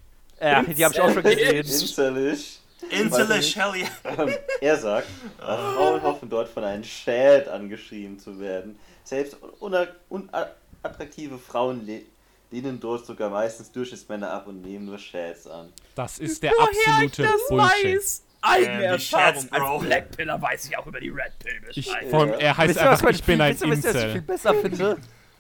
Ja, 0.41 0.61
die 0.63 0.85
habe 0.85 0.93
ich 0.93 1.01
auch 1.01 1.11
schon 1.13 1.23
gesehen. 1.23 1.57
Inselish. 1.59 2.59
Inselish, 2.93 3.57
hell 3.57 3.75
yeah. 3.77 3.89
Ähm, 4.19 4.35
er 4.61 4.77
sagt, 4.77 5.07
Frauen 5.39 6.03
hoffen 6.03 6.29
dort 6.29 6.49
von 6.49 6.65
einem 6.65 6.85
Shad 6.85 7.49
angeschrieben 7.49 8.19
zu 8.19 8.39
werden. 8.39 8.79
Selbst 9.05 9.37
unattraktive 9.59 11.39
Frauen 11.39 11.87
le 11.87 12.03
lehnen 12.51 12.79
dort 12.79 13.07
sogar 13.07 13.31
meistens 13.31 13.73
Durchschnittsmänner 13.73 14.31
ab 14.31 14.47
und 14.47 14.61
nehmen 14.61 14.85
nur 14.85 14.99
Shads 14.99 15.47
an. 15.47 15.73
Das 15.95 16.19
ist 16.19 16.43
der 16.43 16.53
absolute 16.59 17.27
Bullshit. 17.49 18.03
Eigene 18.43 18.73
Ähm, 18.75 18.83
Erfahrung. 18.93 19.47
Bro. 19.49 19.57
Als 19.77 19.83
Blackpiller 19.85 20.43
weiß 20.43 20.67
ich 20.67 20.77
auch 20.77 20.87
über 20.87 21.01
die 21.01 21.09
Red 21.09 21.39
Pill 21.39 21.63
Ich, 21.71 21.87
Bescheid. 21.87 22.11
vor 22.11 22.21
allem, 22.23 22.35
er 22.39 22.57
heißt 22.57 22.77
einfach, 22.79 23.09
ich 23.11 23.23
bin 23.25 23.41
ein 23.41 23.53
wisst 23.59 23.65
ihr, 23.65 23.71
was 23.71 23.79
ich 23.79 23.93
viel 23.93 24.01
Incel. 24.11 24.21
besser 24.23 24.55
finde? 24.55 24.97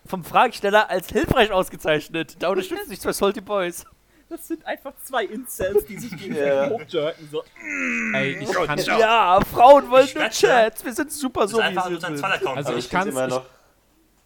Vom 0.06 0.24
Fragesteller 0.24 0.88
als 0.88 1.08
hilfreich 1.08 1.50
ausgezeichnet. 1.52 2.36
Da 2.38 2.48
unterstützen 2.48 2.88
sich 2.88 3.00
zwei 3.00 3.12
Salty 3.12 3.40
Boys. 3.42 3.84
Das 4.32 4.48
sind 4.48 4.64
einfach 4.64 4.94
zwei 5.04 5.24
Incels, 5.26 5.84
die 5.84 5.98
sich 5.98 6.10
gegenseitig 6.16 6.46
Ja. 6.54 6.70
hochjerken. 6.70 7.28
So. 7.30 7.44
Ey, 8.14 8.38
ich 8.42 8.50
kann, 8.50 8.78
Ja, 8.78 9.38
Frauen 9.52 9.90
wollen 9.90 10.06
Ich 10.06 10.14
nur 10.14 10.30
Chats. 10.30 10.82
Wir 10.82 10.92
sind 10.94 11.12
super 11.12 11.46
so, 11.46 11.58
wie 11.58 11.74
sein 11.74 11.74
sind. 12.00 12.04
Also 12.04 12.24
Aber 12.24 12.70
ich 12.78 12.78
ich 12.78 12.88
finde 12.88 12.88
kann's- 12.90 13.06
immer 13.10 13.24
ich- 13.26 13.30
noch, 13.34 13.44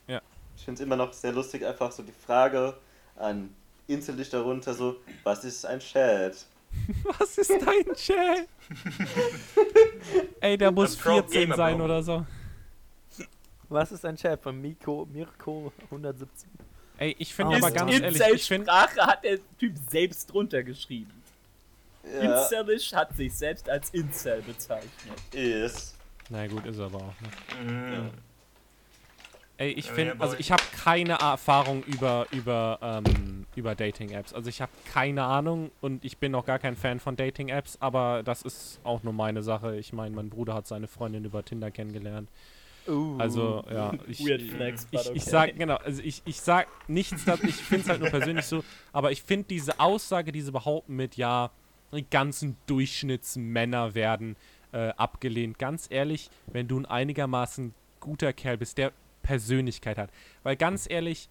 Ja. 0.06 0.20
ich 0.56 0.64
finde 0.64 0.80
es 0.80 0.86
immer 0.86 0.94
noch 0.96 1.12
sehr 1.12 1.32
lustig, 1.32 1.66
einfach 1.66 1.90
so 1.90 2.04
die 2.04 2.12
Frage 2.12 2.74
an 3.16 3.52
Inselish 3.88 4.30
darunter 4.30 4.74
so, 4.74 4.96
was 5.24 5.44
ist 5.44 5.66
ein 5.66 5.80
Shad? 5.80 6.36
was 7.18 7.38
ist 7.38 7.50
dein 7.50 7.94
Chat? 7.96 8.46
Ey, 10.40 10.56
der 10.56 10.70
muss 10.70 10.96
Pro 10.96 11.14
14 11.14 11.40
Gamer, 11.40 11.56
sein 11.56 11.80
oder 11.80 12.00
so. 12.02 12.24
Was 13.68 13.90
ist 13.90 14.04
ein 14.04 14.14
Chat 14.14 14.40
von 14.40 14.60
Miko, 14.60 15.04
Mirko 15.12 15.72
117? 15.90 16.48
Ey, 16.98 17.14
ich 17.18 17.34
finde 17.34 17.54
Oh. 17.54 17.58
aber 17.58 17.70
ganz 17.70 17.92
ehrlich, 17.92 18.20
ich 18.34 18.46
finde, 18.48 18.70
Incel-Sprache 18.70 19.06
hat 19.06 19.24
der 19.24 19.38
Typ 19.58 19.74
selbst 19.90 20.32
drunter 20.32 20.62
geschrieben. 20.62 21.12
Ja, 22.04 22.42
Incelish 22.42 22.92
hat 22.94 23.16
sich 23.16 23.34
selbst 23.34 23.68
als 23.68 23.90
Incel 23.90 24.42
bezeichnet. 24.42 24.90
ist. 25.32 25.94
na 26.30 26.46
gut, 26.46 26.64
ist 26.66 26.78
aber 26.80 26.98
auch. 26.98 27.14
Ne? 27.64 27.72
Mhm. 27.72 28.10
Ey, 29.58 29.70
ich 29.70 29.86
Ja, 29.86 29.92
finde, 29.94 30.14
ja, 30.14 30.20
also 30.20 30.36
ich 30.38 30.52
habe 30.52 30.62
keine 30.84 31.14
Erfahrung 31.14 31.82
über 31.84 32.26
über 32.30 32.78
ähm, 32.82 33.46
über 33.56 33.74
Dating-Apps. 33.74 34.34
Also 34.34 34.50
ich 34.50 34.60
habe 34.60 34.70
keine 34.92 35.24
Ahnung 35.24 35.70
und 35.80 36.04
ich 36.04 36.18
bin 36.18 36.34
auch 36.34 36.44
gar 36.44 36.58
kein 36.58 36.76
Fan 36.76 37.00
von 37.00 37.16
Dating-Apps, 37.16 37.78
aber 37.80 38.22
das 38.22 38.42
ist 38.42 38.80
auch 38.84 39.02
nur 39.02 39.14
meine 39.14 39.42
Sache. 39.42 39.76
Ich 39.76 39.92
meine, 39.94 40.14
mein 40.14 40.28
Bruder 40.28 40.52
hat 40.54 40.66
seine 40.66 40.86
Freundin 40.88 41.24
über 41.24 41.42
Tinder 41.42 41.70
kennengelernt. 41.70 42.28
Uh. 42.88 43.16
Also 43.18 43.64
ja, 43.70 43.92
ich, 44.06 44.20
Weird 44.20 44.42
flex, 44.42 44.86
but 44.86 45.00
ich, 45.00 45.06
ich 45.06 45.22
okay. 45.22 45.30
sag 45.30 45.56
genau, 45.56 45.76
also 45.76 46.02
ich, 46.02 46.22
ich 46.24 46.40
sag 46.40 46.68
nichts, 46.88 47.26
ich 47.42 47.54
finde 47.54 47.82
es 47.82 47.88
halt 47.88 48.00
nur 48.00 48.10
persönlich 48.10 48.44
so, 48.44 48.62
aber 48.92 49.12
ich 49.12 49.22
finde 49.22 49.48
diese 49.48 49.80
Aussage, 49.80 50.32
diese 50.32 50.52
behaupten 50.52 50.94
mit 50.94 51.16
ja, 51.16 51.50
die 51.92 52.08
ganzen 52.08 52.56
Durchschnittsmänner 52.66 53.94
werden 53.94 54.36
äh, 54.72 54.88
abgelehnt. 54.96 55.58
Ganz 55.58 55.86
ehrlich, 55.90 56.30
wenn 56.46 56.68
du 56.68 56.78
ein 56.78 56.86
einigermaßen 56.86 57.74
guter 58.00 58.32
Kerl 58.32 58.58
bist, 58.58 58.78
der 58.78 58.92
Persönlichkeit 59.22 59.98
hat, 59.98 60.10
weil 60.42 60.56
ganz 60.56 60.88
ehrlich, 60.88 61.28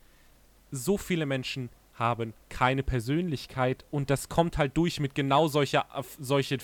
so 0.71 0.97
viele 0.97 1.25
Menschen 1.25 1.69
haben 1.93 2.33
keine 2.49 2.83
Persönlichkeit 2.83 3.85
und 3.91 4.09
das 4.09 4.27
kommt 4.27 4.57
halt 4.57 4.75
durch 4.75 4.99
mit 4.99 5.15
genau 5.15 5.47
solcher 5.47 5.85
solche 6.19 6.57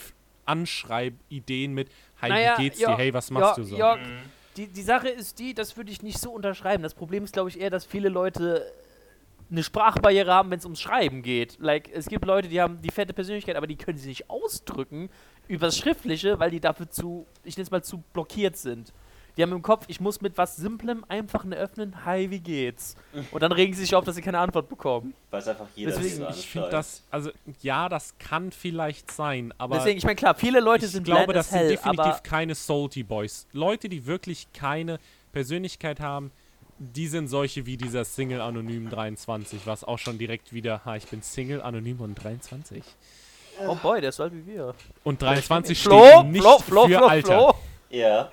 Anschreibideen 0.45 1.73
mit 1.73 1.89
Hi, 2.21 2.29
Naja, 2.29 2.57
wie 2.57 2.63
geht's 2.63 2.79
ja, 2.79 2.89
dir? 2.89 2.97
Hey, 2.97 3.13
was 3.13 3.31
machst 3.31 3.57
ja, 3.57 3.63
du 3.63 3.69
so? 3.69 3.77
Ja, 3.77 3.95
Mhm. 3.95 4.40
Die, 4.57 4.67
die 4.67 4.81
Sache 4.81 5.09
ist 5.09 5.39
die, 5.39 5.53
das 5.53 5.77
würde 5.77 5.91
ich 5.91 6.01
nicht 6.01 6.19
so 6.19 6.31
unterschreiben. 6.31 6.83
Das 6.83 6.93
Problem 6.93 7.23
ist, 7.23 7.33
glaube 7.33 7.49
ich, 7.49 7.59
eher, 7.59 7.69
dass 7.69 7.85
viele 7.85 8.09
Leute 8.09 8.71
eine 9.49 9.63
Sprachbarriere 9.63 10.33
haben, 10.33 10.49
wenn 10.49 10.59
es 10.59 10.65
ums 10.65 10.79
Schreiben 10.79 11.21
geht. 11.21 11.57
Like, 11.59 11.89
es 11.93 12.07
gibt 12.07 12.25
Leute, 12.25 12.47
die 12.47 12.61
haben 12.61 12.81
die 12.81 12.91
fette 12.91 13.13
Persönlichkeit, 13.13 13.55
aber 13.55 13.67
die 13.67 13.75
können 13.75 13.97
sich 13.97 14.07
nicht 14.07 14.29
ausdrücken 14.29 15.09
übers 15.47 15.77
Schriftliche, 15.77 16.39
weil 16.39 16.51
die 16.51 16.61
dafür 16.61 16.89
zu, 16.89 17.25
ich 17.43 17.57
nenne 17.57 17.63
es 17.63 17.71
mal, 17.71 17.83
zu 17.83 18.03
blockiert 18.13 18.55
sind. 18.55 18.93
Die 19.37 19.43
haben 19.43 19.51
im 19.51 19.61
Kopf, 19.61 19.85
ich 19.87 19.99
muss 19.99 20.21
mit 20.21 20.37
was 20.37 20.55
Simplem 20.55 21.05
einfach 21.07 21.45
öffnen, 21.45 22.05
hi, 22.05 22.29
wie 22.29 22.39
geht's? 22.39 22.95
Und 23.31 23.41
dann 23.41 23.51
regen 23.51 23.73
sie 23.73 23.81
sich 23.81 23.95
auf, 23.95 24.03
dass 24.03 24.15
sie 24.15 24.21
keine 24.21 24.39
Antwort 24.39 24.67
bekommen. 24.67 25.13
Weiß 25.29 25.47
einfach 25.47 25.67
jeder 25.75 25.91
Deswegen, 25.91 26.27
Ich 26.31 26.49
finde 26.49 26.69
das, 26.69 27.03
also 27.09 27.31
ja, 27.61 27.87
das 27.89 28.17
kann 28.19 28.51
vielleicht 28.51 29.11
sein, 29.11 29.53
aber 29.57 29.77
Deswegen, 29.77 29.97
ich 29.97 30.03
meine, 30.03 30.15
klar, 30.15 30.35
viele 30.35 30.59
Leute 30.59 30.85
ich 30.85 30.91
sind 30.91 31.03
glaube, 31.03 31.25
bland 31.25 31.37
das 31.37 31.47
as 31.47 31.51
sind 31.51 31.59
hell, 31.59 31.69
definitiv 31.69 32.23
keine 32.23 32.55
Salty 32.55 33.03
Boys. 33.03 33.47
Leute, 33.53 33.89
die 33.89 34.05
wirklich 34.05 34.47
keine 34.53 34.99
Persönlichkeit 35.31 35.99
haben, 35.99 36.31
die 36.77 37.07
sind 37.07 37.27
solche 37.27 37.65
wie 37.65 37.77
dieser 37.77 38.03
Single 38.05 38.41
Anonym 38.41 38.89
23, 38.89 39.61
was 39.65 39.83
auch 39.83 39.99
schon 39.99 40.17
direkt 40.17 40.51
wieder, 40.51 40.83
ha, 40.83 40.95
ich 40.95 41.07
bin 41.07 41.21
Single 41.21 41.61
Anonym 41.61 42.01
und 42.01 42.15
23. 42.15 42.83
oh 43.67 43.75
boy, 43.75 44.01
der 44.01 44.09
ist 44.09 44.15
so 44.15 44.23
alt 44.23 44.33
wie 44.33 44.45
wir. 44.45 44.73
Und 45.03 45.21
23 45.21 45.79
Flo, 45.79 46.03
steht 46.05 46.25
nicht 46.31 46.41
Flo, 46.41 46.59
Flo, 46.59 46.87
für 46.87 46.97
Flo, 46.97 47.05
Alter. 47.05 47.37
Flo. 47.37 47.55
Ja. 47.91 48.31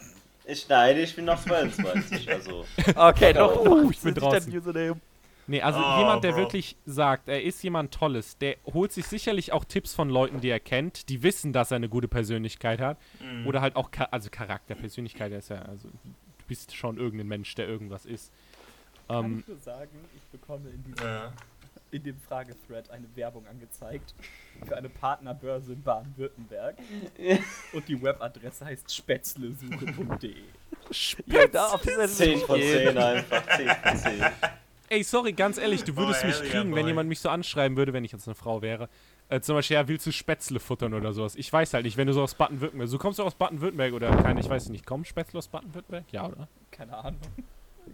Ich 0.51 0.66
nein, 0.68 0.96
ich 0.96 1.14
bin 1.14 1.26
noch 1.26 1.38
22, 1.40 2.30
also. 2.32 2.64
Okay, 2.94 3.32
doch, 3.34 3.55
Oh, 3.61 3.64
doch, 3.82 3.90
ich 3.90 4.01
bin 4.01 4.14
draußen. 4.14 4.53
Username. 4.57 4.99
Nee, 5.46 5.61
also 5.62 5.78
Oh, 5.78 5.99
jemand, 5.99 6.24
der 6.24 6.32
Bro. 6.32 6.38
wirklich 6.38 6.76
sagt, 6.86 7.28
er 7.28 7.42
ist 7.42 7.62
jemand 7.62 7.92
Tolles, 7.92 8.36
der 8.38 8.57
holt 8.66 8.92
sich 8.92 9.07
sicherlich 9.07 9.53
auch 9.53 9.64
Tipps 9.64 9.94
von 9.94 10.09
Leuten, 10.11 10.40
die 10.40 10.49
er 10.49 10.61
kennt, 10.61 11.09
die 11.11 11.22
wissen, 11.22 11.53
dass 11.53 11.70
er 11.70 11.76
eine 11.76 11.88
gute 11.88 12.09
Persönlichkeit 12.09 12.80
hat. 12.80 12.99
Mhm. 13.20 13.46
Oder 13.46 13.61
halt 13.61 13.76
auch, 13.76 13.90
also 14.11 14.30
Charakter, 14.30 14.74
Persönlichkeit 14.74 15.32
ist 15.32 15.51
ja, 15.51 15.61
also 15.62 15.88
du 15.88 16.44
bist 16.49 16.74
schon 16.74 16.96
irgendein 16.99 17.28
Mensch, 17.28 17.55
der 17.55 17.68
irgendwas 17.68 18.05
ist. 18.07 18.32
Kann 19.07 19.24
Ähm, 19.24 19.38
ich 19.40 19.49
nur 19.49 19.59
sagen, 19.59 19.90
ich 20.16 20.22
bekomme 20.38 20.68
in, 20.70 20.82
diesem, 20.84 21.07
Ja. 21.07 21.32
In 21.91 22.03
dem 22.03 22.18
Fragethread 22.18 22.91
eine 22.91 23.07
Werbung 23.14 23.47
angezeigt 23.47 24.14
für 24.66 24.76
eine 24.76 24.89
Partnerbörse 24.89 25.72
in 25.72 25.82
Baden-Württemberg. 25.82 26.76
Und 27.72 27.89
die 27.89 28.01
Webadresse 28.03 28.64
heißt 28.66 28.95
spätzlesuche.de. 28.95 30.34
Ja, 31.26 31.47
da 31.47 31.66
auf 31.68 31.82
die 31.82 31.91
Seite 31.91 32.09
10 32.09 32.39
von 32.41 32.59
gehen. 32.59 32.86
10 32.89 32.99
einfach, 32.99 33.57
10 33.57 33.68
von 33.68 33.97
10. 33.97 34.22
ey, 34.89 35.03
sorry, 35.03 35.32
ganz 35.32 35.59
ehrlich, 35.59 35.84
du 35.84 35.97
würdest 35.97 36.24
Oh, 36.24 36.26
mich 36.26 36.43
kriegen, 36.51 36.74
wenn 36.74 36.86
jemand 36.86 37.09
mich 37.09 37.20
so 37.20 37.28
anschreiben 37.28 37.76
würde, 37.76 37.93
wenn 37.93 38.05
ich 38.05 38.12
jetzt 38.12 38.26
eine 38.26 38.34
Frau 38.34 38.62
wäre. 38.62 38.89
Äh, 39.30 39.41
zum 39.41 39.57
Beispiel, 39.57 39.74
ja, 39.74 39.86
willst 39.86 40.07
du 40.07 40.12
Spätzle 40.12 40.59
futtern 40.59 40.95
oder 40.95 41.12
sowas? 41.12 41.36
Ich 41.36 41.53
weiß 41.53 41.74
halt 41.74 41.84
nicht, 41.84 41.99
wenn 41.99 42.07
du 42.07 42.14
so 42.14 42.22
aus 42.22 42.34
Baden-Württemberg, 42.34 42.91
du 42.91 42.99
kommst 42.99 43.18
doch 43.18 43.26
aus 43.26 43.34
Baden-Württemberg 43.34 43.93
oder 43.93 44.16
keine, 44.22 44.41
ich 44.41 44.49
weiß 44.49 44.70
nicht, 44.70 44.86
kommen 44.86 45.05
Spätzle 45.05 45.39
aus 45.39 45.49
Baden-Württemberg? 45.49 46.05
Ja, 46.11 46.26
oder? 46.26 46.49
Keine 46.70 46.97
Ahnung. 46.97 47.20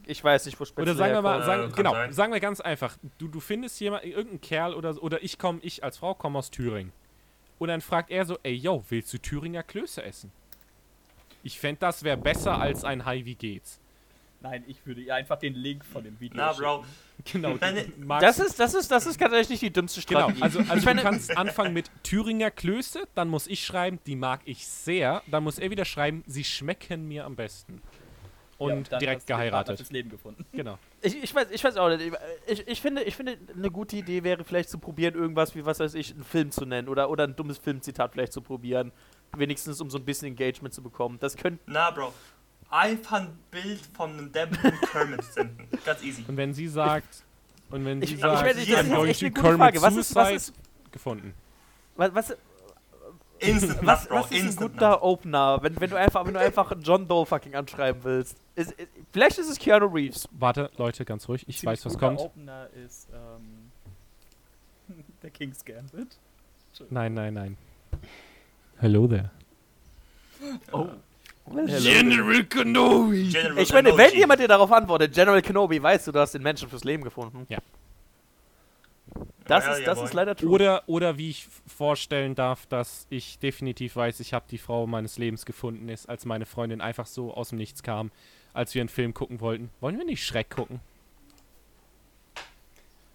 Ich 0.06 0.22
weiß 0.22 0.46
nicht, 0.46 0.58
wo 0.60 0.64
Spätzle 0.64 0.82
Oder 0.82 0.94
sagen 0.94 1.14
wir 1.14 1.22
mal, 1.22 1.42
sagen, 1.44 1.70
Äh, 1.70 1.76
genau, 1.76 1.92
sein. 1.92 2.12
sagen 2.12 2.32
wir 2.32 2.40
ganz 2.40 2.60
einfach, 2.60 2.96
du, 3.18 3.28
du 3.28 3.40
findest 3.40 3.80
jemand, 3.80 4.04
irgendeinen 4.04 4.40
Kerl 4.40 4.74
oder, 4.74 5.02
oder 5.02 5.22
ich 5.22 5.38
komme, 5.38 5.60
ich 5.62 5.82
als 5.84 5.98
Frau 5.98 6.14
komme 6.14 6.38
aus 6.38 6.50
Thüringen. 6.50 6.92
Und 7.58 7.68
dann 7.68 7.80
fragt 7.80 8.10
er 8.10 8.24
so, 8.26 8.38
ey, 8.42 8.54
yo, 8.54 8.84
willst 8.88 9.12
du 9.14 9.18
Thüringer 9.18 9.62
Klöße 9.62 10.02
essen? 10.02 10.32
Ich 11.42 11.58
fände, 11.60 11.78
das 11.80 12.02
wäre 12.02 12.16
besser 12.16 12.58
als 12.58 12.84
ein 12.84 13.04
Hi, 13.04 13.24
wie 13.24 13.34
geht's? 13.34 13.80
Nein, 14.40 14.62
ich 14.66 14.84
würde 14.84 15.00
ihr 15.00 15.14
einfach 15.14 15.38
den 15.38 15.54
Link 15.54 15.84
von 15.86 16.04
dem 16.04 16.18
Video 16.20 16.36
Na. 16.36 16.52
Bro. 16.52 16.84
Genau, 17.32 17.56
Das 18.20 18.38
ist, 18.40 18.58
das 18.58 18.74
ist, 18.74 18.90
das 18.90 19.06
ist 19.06 19.18
tatsächlich 19.18 19.50
nicht 19.50 19.62
die 19.62 19.72
dümmste 19.72 20.02
Genau, 20.02 20.22
Strategie. 20.22 20.42
also, 20.42 20.58
also 20.58 20.74
Ich 20.74 20.84
meine- 20.84 21.00
du 21.00 21.06
kannst 21.08 21.34
anfangen 21.38 21.72
mit 21.72 21.88
Thüringer 22.02 22.50
Klöße, 22.50 23.04
dann 23.14 23.28
muss 23.28 23.46
ich 23.46 23.64
schreiben, 23.64 24.00
die 24.06 24.16
mag 24.16 24.40
ich 24.44 24.66
sehr, 24.66 25.22
dann 25.28 25.44
muss 25.44 25.58
er 25.60 25.70
wieder 25.70 25.84
schreiben, 25.84 26.24
sie 26.26 26.42
schmecken 26.44 27.06
mir 27.08 27.24
am 27.24 27.36
besten. 27.36 27.80
Ja, 28.58 28.66
und 28.66 28.92
dann 28.92 29.00
direkt 29.00 29.26
geheiratet. 29.26 29.76
fürs 29.78 29.90
Leben 29.90 30.10
gefunden. 30.10 30.44
Genau. 30.52 30.78
Ich, 31.02 31.22
ich, 31.22 31.34
weiß, 31.34 31.48
ich 31.50 31.62
weiß 31.62 31.76
auch 31.76 31.88
nicht. 31.88 32.12
Ich, 32.46 32.66
ich, 32.66 32.80
finde, 32.80 33.02
ich 33.02 33.16
finde, 33.16 33.36
eine 33.54 33.70
gute 33.70 33.96
Idee 33.96 34.22
wäre 34.22 34.44
vielleicht 34.44 34.70
zu 34.70 34.78
probieren, 34.78 35.14
irgendwas 35.14 35.54
wie, 35.54 35.64
was 35.66 35.80
weiß 35.80 35.94
ich, 35.94 36.12
einen 36.14 36.24
Film 36.24 36.50
zu 36.50 36.64
nennen 36.64 36.88
oder, 36.88 37.10
oder 37.10 37.24
ein 37.24 37.34
dummes 37.36 37.58
Filmzitat 37.58 38.12
vielleicht 38.12 38.32
zu 38.32 38.40
probieren. 38.40 38.92
Wenigstens, 39.36 39.80
um 39.80 39.90
so 39.90 39.98
ein 39.98 40.04
bisschen 40.04 40.28
Engagement 40.28 40.72
zu 40.72 40.82
bekommen. 40.82 41.18
Das 41.20 41.36
könnte. 41.36 41.60
Na, 41.66 41.90
Bro. 41.90 42.12
Einfach 42.70 43.20
ein 43.20 43.38
Bild 43.50 43.80
von 43.96 44.10
einem 44.12 44.32
dämmernden 44.32 44.80
Kermit 44.90 45.22
senden. 45.24 45.68
Ganz 45.84 46.02
easy. 46.02 46.24
Und 46.26 46.36
wenn 46.36 46.54
sie 46.54 46.68
sagt, 46.68 47.24
und 47.70 47.84
wenn 47.84 48.02
Ich, 48.02 48.10
sie 48.10 48.14
ich, 48.16 48.20
sagt, 48.20 48.42
meine, 48.42 48.54
das 48.54 48.68
ist 48.68 48.76
I'm 48.76 48.94
going 48.94 49.10
echt 49.10 49.20
to 49.20 49.26
eine 49.26 49.34
gute 49.34 49.56
Frage. 49.56 49.82
Was 49.82 49.96
ist, 49.96 50.14
was 50.14 50.30
ist, 50.30 50.52
gefunden. 50.92 51.34
was, 51.96 52.14
was, 52.14 52.36
Instant 53.38 53.84
was, 53.84 54.08
was 54.10 54.26
ist 54.26 54.32
ein 54.32 54.46
Instant 54.46 54.72
guter 54.74 54.90
Nut. 54.90 55.02
Opener, 55.02 55.58
wenn, 55.62 55.80
wenn 55.80 55.90
du 55.90 55.96
einfach, 55.96 56.24
wenn 56.24 56.34
du 56.34 56.40
einfach 56.40 56.72
John 56.82 57.06
Doe 57.08 57.26
fucking 57.26 57.54
anschreiben 57.54 58.02
willst? 58.04 58.36
Ist, 58.54 58.72
ist, 58.72 58.88
vielleicht 59.12 59.38
ist 59.38 59.50
es 59.50 59.58
Keanu 59.58 59.86
Reeves. 59.86 60.28
Warte, 60.32 60.70
Leute, 60.76 61.04
ganz 61.04 61.28
ruhig, 61.28 61.44
ich 61.48 61.58
Ziemlich 61.58 61.78
weiß, 61.78 61.86
was 61.86 61.98
kommt. 61.98 62.20
Opener 62.20 62.68
ist 62.84 63.08
ähm, 63.12 63.70
der 65.22 65.30
King's 65.30 65.64
Gambit. 65.64 66.16
Nein, 66.90 67.14
nein, 67.14 67.34
nein. 67.34 67.56
Hello 68.78 69.06
there. 69.06 69.30
Oh. 70.72 70.88
General 71.46 72.44
Kenobi! 72.44 73.28
General 73.30 73.58
Ich 73.58 73.72
meine, 73.72 73.90
wenn 73.90 73.96
Kenobi. 73.98 74.18
jemand 74.18 74.40
dir 74.40 74.48
darauf 74.48 74.72
antwortet, 74.72 75.12
General 75.14 75.42
Kenobi, 75.42 75.82
weißt 75.82 76.06
du, 76.06 76.12
du 76.12 76.20
hast 76.20 76.32
den 76.32 76.42
Menschen 76.42 76.68
fürs 76.68 76.84
Leben 76.84 77.04
gefunden. 77.04 77.46
Ja. 77.48 77.58
Das, 79.46 79.64
Ja, 79.66 79.72
ist, 79.74 79.86
das 79.86 80.00
ist 80.02 80.14
leider 80.14 80.34
true. 80.34 80.50
Oder, 80.50 80.82
oder 80.86 81.18
wie 81.18 81.30
ich 81.30 81.46
vorstellen 81.66 82.34
darf, 82.34 82.66
dass 82.66 83.06
ich 83.10 83.38
definitiv 83.38 83.96
weiß, 83.96 84.20
ich 84.20 84.32
habe 84.32 84.46
die 84.50 84.58
Frau 84.58 84.86
meines 84.86 85.18
Lebens 85.18 85.44
gefunden, 85.44 85.88
ist, 85.88 86.08
als 86.08 86.24
meine 86.24 86.46
Freundin 86.46 86.80
einfach 86.80 87.06
so 87.06 87.34
aus 87.34 87.50
dem 87.50 87.58
Nichts 87.58 87.82
kam, 87.82 88.10
als 88.54 88.74
wir 88.74 88.80
einen 88.82 88.88
Film 88.88 89.12
gucken 89.12 89.40
wollten. 89.40 89.70
Wollen 89.80 89.98
wir 89.98 90.04
nicht 90.06 90.24
Schreck 90.24 90.50
gucken? 90.50 90.80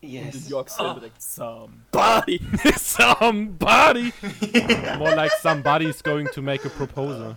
Und 0.02 0.08
in 0.10 0.26
Yes. 0.28 0.48
York 0.50 0.70
City 0.70 0.84
Ah. 0.88 0.94
direkt 0.94 1.22
Somebody. 1.22 2.40
somebody! 2.78 4.14
More 4.98 5.14
like 5.16 5.32
somebody's 5.42 6.02
going 6.02 6.28
to 6.32 6.42
make 6.42 6.66
a 6.66 6.70
proposal. 6.70 7.36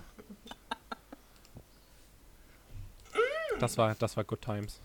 Das 3.59 3.77
war, 3.79 3.95
das 3.97 4.17
war 4.17 4.25
good 4.25 4.41
times. 4.43 4.81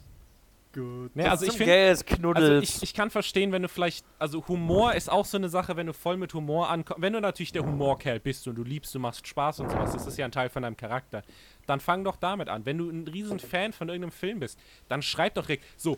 Gut. 0.78 1.16
Nee, 1.16 1.24
also 1.24 1.44
ich 1.44 1.54
Zum 1.54 1.58
finde, 1.58 1.74
Gas, 1.74 2.06
Also 2.36 2.58
ich, 2.60 2.84
ich 2.84 2.94
kann 2.94 3.10
verstehen, 3.10 3.52
wenn 3.52 3.64
du 3.64 3.68
vielleicht, 3.68 4.06
also 4.20 4.48
Humor 4.48 4.94
ist 4.94 5.12
auch 5.12 5.26
so 5.26 5.36
eine 5.36 5.50
Sache, 5.50 5.76
wenn 5.76 5.88
du 5.88 5.94
voll 5.94 6.18
mit 6.18 6.36
Humor 6.36 6.70
ankommst, 6.70 7.02
wenn 7.02 7.14
du 7.14 7.20
natürlich 7.20 7.52
der 7.52 7.66
Humorkerl 7.66 8.20
bist 8.20 8.48
und 8.48 8.54
du 8.54 8.64
liebst, 8.64 8.94
du 8.94 9.00
machst 9.00 9.26
Spaß 9.26 9.62
und 9.62 9.72
sowas, 9.72 9.94
das 9.94 10.06
ist 10.06 10.20
ja 10.20 10.26
ein 10.26 10.32
Teil 10.32 10.50
von 10.50 10.62
deinem 10.62 10.78
Charakter, 10.78 11.24
dann 11.66 11.80
fang 11.80 12.04
doch 12.04 12.16
damit 12.16 12.48
an. 12.48 12.64
Wenn 12.68 12.78
du 12.78 12.92
ein 12.92 13.08
riesen 13.08 13.40
Fan 13.40 13.74
von 13.74 13.90
irgendeinem 13.90 14.12
Film 14.12 14.40
bist, 14.40 14.60
dann 14.88 15.02
schreib 15.02 15.34
doch 15.34 15.48
direkt 15.48 15.66
so 15.78 15.98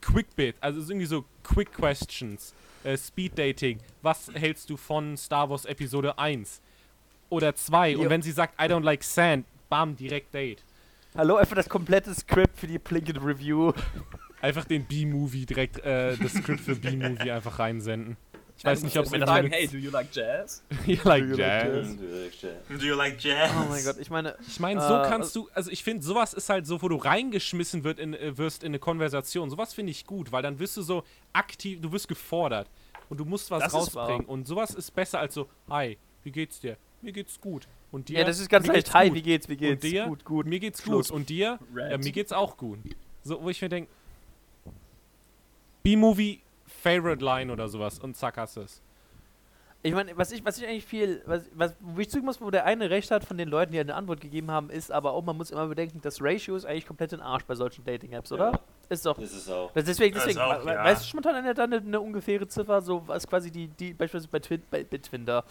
Quickbit, 0.00 0.54
also 0.60 0.80
so 0.80 0.92
irgendwie 0.92 1.06
so 1.06 1.24
Quick 1.42 1.72
Questions, 1.72 2.54
äh, 2.84 2.96
Speed 2.96 3.36
Dating, 3.36 3.80
was 4.02 4.30
hältst 4.32 4.70
du 4.70 4.76
von 4.76 5.16
Star 5.16 5.50
Wars 5.50 5.64
Episode 5.64 6.16
1 6.16 6.60
oder 7.28 7.56
2 7.56 7.96
und 7.96 8.08
wenn 8.08 8.22
sie 8.22 8.30
sagt, 8.30 8.54
I 8.62 8.66
don't 8.66 8.84
like 8.84 9.02
sand, 9.02 9.46
bam, 9.68 9.96
direkt 9.96 10.32
Date. 10.32 10.62
Hallo, 11.14 11.36
einfach 11.36 11.56
das 11.56 11.68
komplette 11.68 12.14
Skript 12.14 12.58
für 12.58 12.66
die 12.66 12.78
Plinkett 12.78 13.22
Review. 13.22 13.72
Einfach 14.40 14.64
den 14.64 14.84
B-Movie 14.84 15.46
direkt, 15.46 15.78
äh, 15.84 16.16
das 16.16 16.32
Skript 16.32 16.60
für 16.60 16.74
B-Movie 16.74 17.30
einfach 17.30 17.58
reinsenden. 17.58 18.16
Ich 18.56 18.64
weiß 18.64 18.82
nicht, 18.82 18.96
ob 18.98 19.06
sagen, 19.06 19.44
mit- 19.48 19.52
hey, 19.52 19.66
do 19.66 19.76
you 19.76 19.90
like 19.90 20.08
jazz? 20.12 20.62
You 20.86 20.96
like 21.04 21.24
you 21.24 21.36
like 21.36 21.38
jazz. 21.38 21.96
Do 22.68 22.76
you 22.86 22.94
like 22.94 23.18
jazz? 23.18 23.50
Oh 23.60 23.68
mein 23.68 23.84
Gott, 23.84 23.96
ich 23.98 24.08
meine, 24.08 24.36
Ich 24.46 24.60
meine, 24.60 24.80
so 24.80 24.94
Äh, 24.94 25.02
kannst 25.08 25.34
du, 25.36 25.48
also 25.52 25.70
ich 25.70 25.82
finde, 25.82 26.02
sowas 26.04 26.32
ist 26.32 26.48
halt 26.48 26.66
so, 26.66 26.80
wo 26.80 26.88
du 26.88 26.96
reingeschmissen 26.96 27.82
wird 27.84 27.98
in, 27.98 28.14
äh, 28.14 28.36
wirst 28.38 28.62
in 28.62 28.68
eine 28.68 28.78
Konversation. 28.78 29.50
Sowas 29.50 29.74
finde 29.74 29.90
ich 29.90 30.06
gut, 30.06 30.32
weil 30.32 30.42
dann 30.42 30.58
wirst 30.58 30.76
du 30.76 30.82
so 30.82 31.02
aktiv, 31.32 31.80
du 31.80 31.90
wirst 31.92 32.08
gefordert 32.08 32.70
und 33.08 33.18
du 33.18 33.24
musst 33.24 33.50
was 33.50 33.64
Das 33.64 33.74
rausbringen. 33.74 34.26
Und 34.26 34.46
sowas 34.46 34.70
ist 34.74 34.92
besser 34.94 35.18
als 35.18 35.34
so, 35.34 35.48
hi, 35.68 35.98
wie 36.22 36.30
geht's 36.30 36.60
dir? 36.60 36.76
Mir 37.02 37.12
geht's 37.12 37.40
gut. 37.40 37.66
Und 37.90 38.08
dir? 38.08 38.20
ja, 38.20 38.24
das 38.24 38.38
ist 38.38 38.48
ganz 38.48 38.66
leicht. 38.66 38.94
Hi, 38.94 39.12
wie 39.12 39.22
geht's, 39.22 39.48
wie 39.48 39.56
geht's? 39.56 39.84
Und 39.84 39.90
dir? 39.92 40.06
Gut, 40.06 40.24
gut. 40.24 40.46
Mir 40.46 40.60
geht's 40.60 40.82
Schluss. 40.82 41.08
gut. 41.08 41.16
Und 41.16 41.28
dir? 41.28 41.58
Red. 41.74 41.90
Ja, 41.90 41.98
mir 41.98 42.12
geht's 42.12 42.32
auch 42.32 42.56
gut. 42.56 42.78
So, 43.22 43.42
wo 43.42 43.50
ich 43.50 43.60
mir 43.60 43.68
denke, 43.68 43.90
B-Movie, 45.82 46.40
Favorite 46.66 47.24
Line 47.24 47.52
oder 47.52 47.68
sowas 47.68 47.98
und 47.98 48.16
zack 48.16 48.36
hast 48.36 48.56
du 48.56 48.60
es. 48.62 48.80
Ich 49.84 49.92
meine, 49.92 50.16
was 50.16 50.30
ich, 50.30 50.44
was 50.44 50.58
ich 50.58 50.66
eigentlich 50.66 50.86
viel, 50.86 51.22
was, 51.26 51.42
was, 51.54 51.74
wo 51.80 51.98
ich 52.00 52.08
zugeben 52.08 52.26
muss, 52.26 52.40
wo 52.40 52.52
der 52.52 52.64
eine 52.66 52.88
recht 52.88 53.10
hat 53.10 53.24
von 53.24 53.36
den 53.36 53.48
Leuten, 53.48 53.72
die 53.72 53.80
eine 53.80 53.96
Antwort 53.96 54.20
gegeben 54.20 54.48
haben, 54.48 54.70
ist 54.70 54.92
aber 54.92 55.12
auch, 55.12 55.24
man 55.24 55.36
muss 55.36 55.50
immer 55.50 55.66
bedenken, 55.66 56.00
das 56.00 56.22
Ratio 56.22 56.54
ist 56.54 56.64
eigentlich 56.64 56.86
komplett 56.86 57.12
in 57.12 57.20
Arsch 57.20 57.44
bei 57.46 57.56
solchen 57.56 57.82
Dating-Apps, 57.84 58.30
oder? 58.30 58.52
Ja. 58.52 58.60
Ist 58.88 59.04
doch. 59.04 59.18
Ist 59.18 59.32
es 59.34 59.48
auch. 59.48 59.72
Das 59.72 59.84
deswegen, 59.84 60.14
Das 60.14 60.22
deswegen, 60.24 60.40
auch, 60.40 60.64
we- 60.64 60.70
ja. 60.70 60.84
weißt 60.84 61.02
du 61.02 61.08
spontan 61.08 61.34
eine, 61.34 61.60
eine, 61.60 61.76
eine 61.78 62.00
ungefähre 62.00 62.46
Ziffer, 62.46 62.80
so 62.80 63.02
was 63.08 63.26
quasi 63.26 63.50
die, 63.50 63.66
die 63.66 63.92
beispielsweise 63.92 64.28
bei, 64.30 64.38
Twin, 64.38 64.62
bei, 64.70 64.84
bei 64.84 64.98
Twinder, 64.98 65.44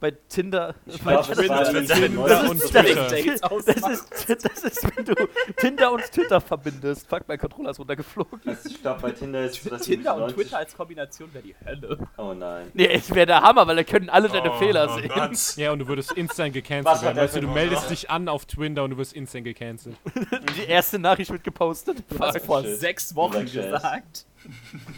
bei 0.00 0.12
Tinder, 0.28 0.74
Ich 0.86 1.02
bei 1.02 1.16
Twitter. 1.16 1.58
Das 1.58 1.72
Das 1.72 1.98
neuer- 2.10 2.52
ist 2.52 2.74
das, 2.74 2.82
Twitter. 2.82 3.48
Das, 3.50 3.88
ist, 3.90 4.44
das 4.44 4.64
ist, 4.64 4.96
wenn 4.96 5.04
du 5.04 5.14
Tinder 5.56 5.92
und 5.92 6.02
Twitter 6.12 6.40
verbindest. 6.40 7.08
Fuck, 7.08 7.24
mein 7.26 7.38
Controller 7.38 7.70
ist 7.70 7.80
runtergeflogen. 7.80 8.40
Also 8.46 8.68
ich 8.68 8.80
glaube, 8.80 9.00
bei 9.02 9.10
Tinder 9.10 9.44
ist 9.44 9.70
das 9.70 9.82
Tinder 9.82 10.14
und 10.14 10.20
90 10.20 10.36
Twitter 10.36 10.58
als 10.58 10.76
Kombination 10.76 11.34
wäre 11.34 11.44
die 11.44 11.56
Hölle. 11.64 11.98
Oh 12.16 12.32
nein. 12.32 12.70
Nee, 12.74 12.86
es 12.92 13.12
wäre 13.14 13.26
der 13.26 13.40
Hammer, 13.42 13.66
weil 13.66 13.76
da 13.76 13.82
können 13.84 14.08
alle 14.08 14.28
deine 14.28 14.52
Oh, 14.52 14.58
Fehler 14.58 14.88
oh 14.90 14.98
sehen. 15.00 15.10
Gott. 15.12 15.56
Ja, 15.56 15.72
und 15.72 15.80
du 15.80 15.88
würdest 15.88 16.12
instant 16.12 16.52
gecancelt 16.54 17.02
werden. 17.02 17.16
Weißt 17.16 17.36
du, 17.36 17.40
du 17.40 17.48
meldest 17.48 17.90
dich 17.90 18.08
an 18.10 18.28
auf 18.28 18.46
Twinder 18.46 18.84
und 18.84 18.90
du 18.90 18.98
wirst 18.98 19.12
instant 19.14 19.44
gecancelt. 19.44 19.96
Die 20.56 20.64
erste 20.66 20.98
Nachricht 20.98 21.30
wird 21.30 21.42
gepostet. 21.42 22.04
Du 22.08 22.18
hast 22.20 22.38
vor 22.44 22.62
Shit. 22.62 22.78
sechs 22.78 23.14
Wochen 23.14 23.44
gesagt, 23.46 24.26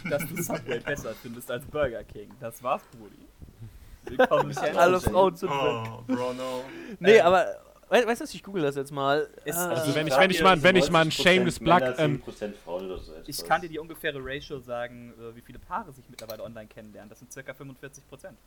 dass 0.09 0.27
du 0.27 0.41
Subway 0.41 0.79
besser 0.79 1.13
findest 1.21 1.49
als 1.49 1.65
Burger 1.65 2.03
King. 2.03 2.29
Das 2.39 2.61
war's, 2.61 2.83
Brudi. 2.91 3.27
Alle 4.75 4.99
Frauen 4.99 5.35
sind 5.35 5.49
weg. 5.49 5.57
Oh, 5.59 6.01
Bro, 6.07 6.33
no. 6.33 6.63
Nee, 6.99 7.17
Ähm, 7.17 7.25
aber 7.25 7.45
we 7.89 8.05
weißt 8.07 8.21
du, 8.21 8.23
was, 8.23 8.33
ich 8.33 8.43
google 8.43 8.63
das 8.63 8.75
jetzt 8.75 8.91
mal. 8.91 9.27
Ist- 9.45 9.57
Ah. 9.57 9.69
Also 9.69 9.93
wenn 9.95 10.07
ich- 10.07 10.17
wenn 10.17 10.31
ich 10.31 10.41
mal- 10.41 10.63
wenn 10.63 10.75
ich 10.75 10.89
mal 10.89 11.01
ein 11.01 11.09
90% 11.09 11.23
shameless 11.23 11.59
Plug, 11.59 11.81
ähm, 11.97 12.21
10% 12.23 12.55
Frauen 12.63 12.85
oder 12.85 12.97
so. 12.97 13.13
Ich 13.27 13.43
kann 13.45 13.61
dir 13.61 13.69
die 13.69 13.79
ungefähre 13.79 14.19
Ratio 14.23 14.59
sagen, 14.59 15.13
äh, 15.19 15.35
wie 15.35 15.41
viele 15.41 15.59
Paare 15.59 15.91
sich 15.91 16.03
mittlerweile 16.09 16.43
online 16.43 16.67
kennenlernen. 16.67 17.09
Das 17.09 17.19
sind 17.19 17.31
circa 17.31 17.53
45 17.53 18.07
Prozent. 18.07 18.37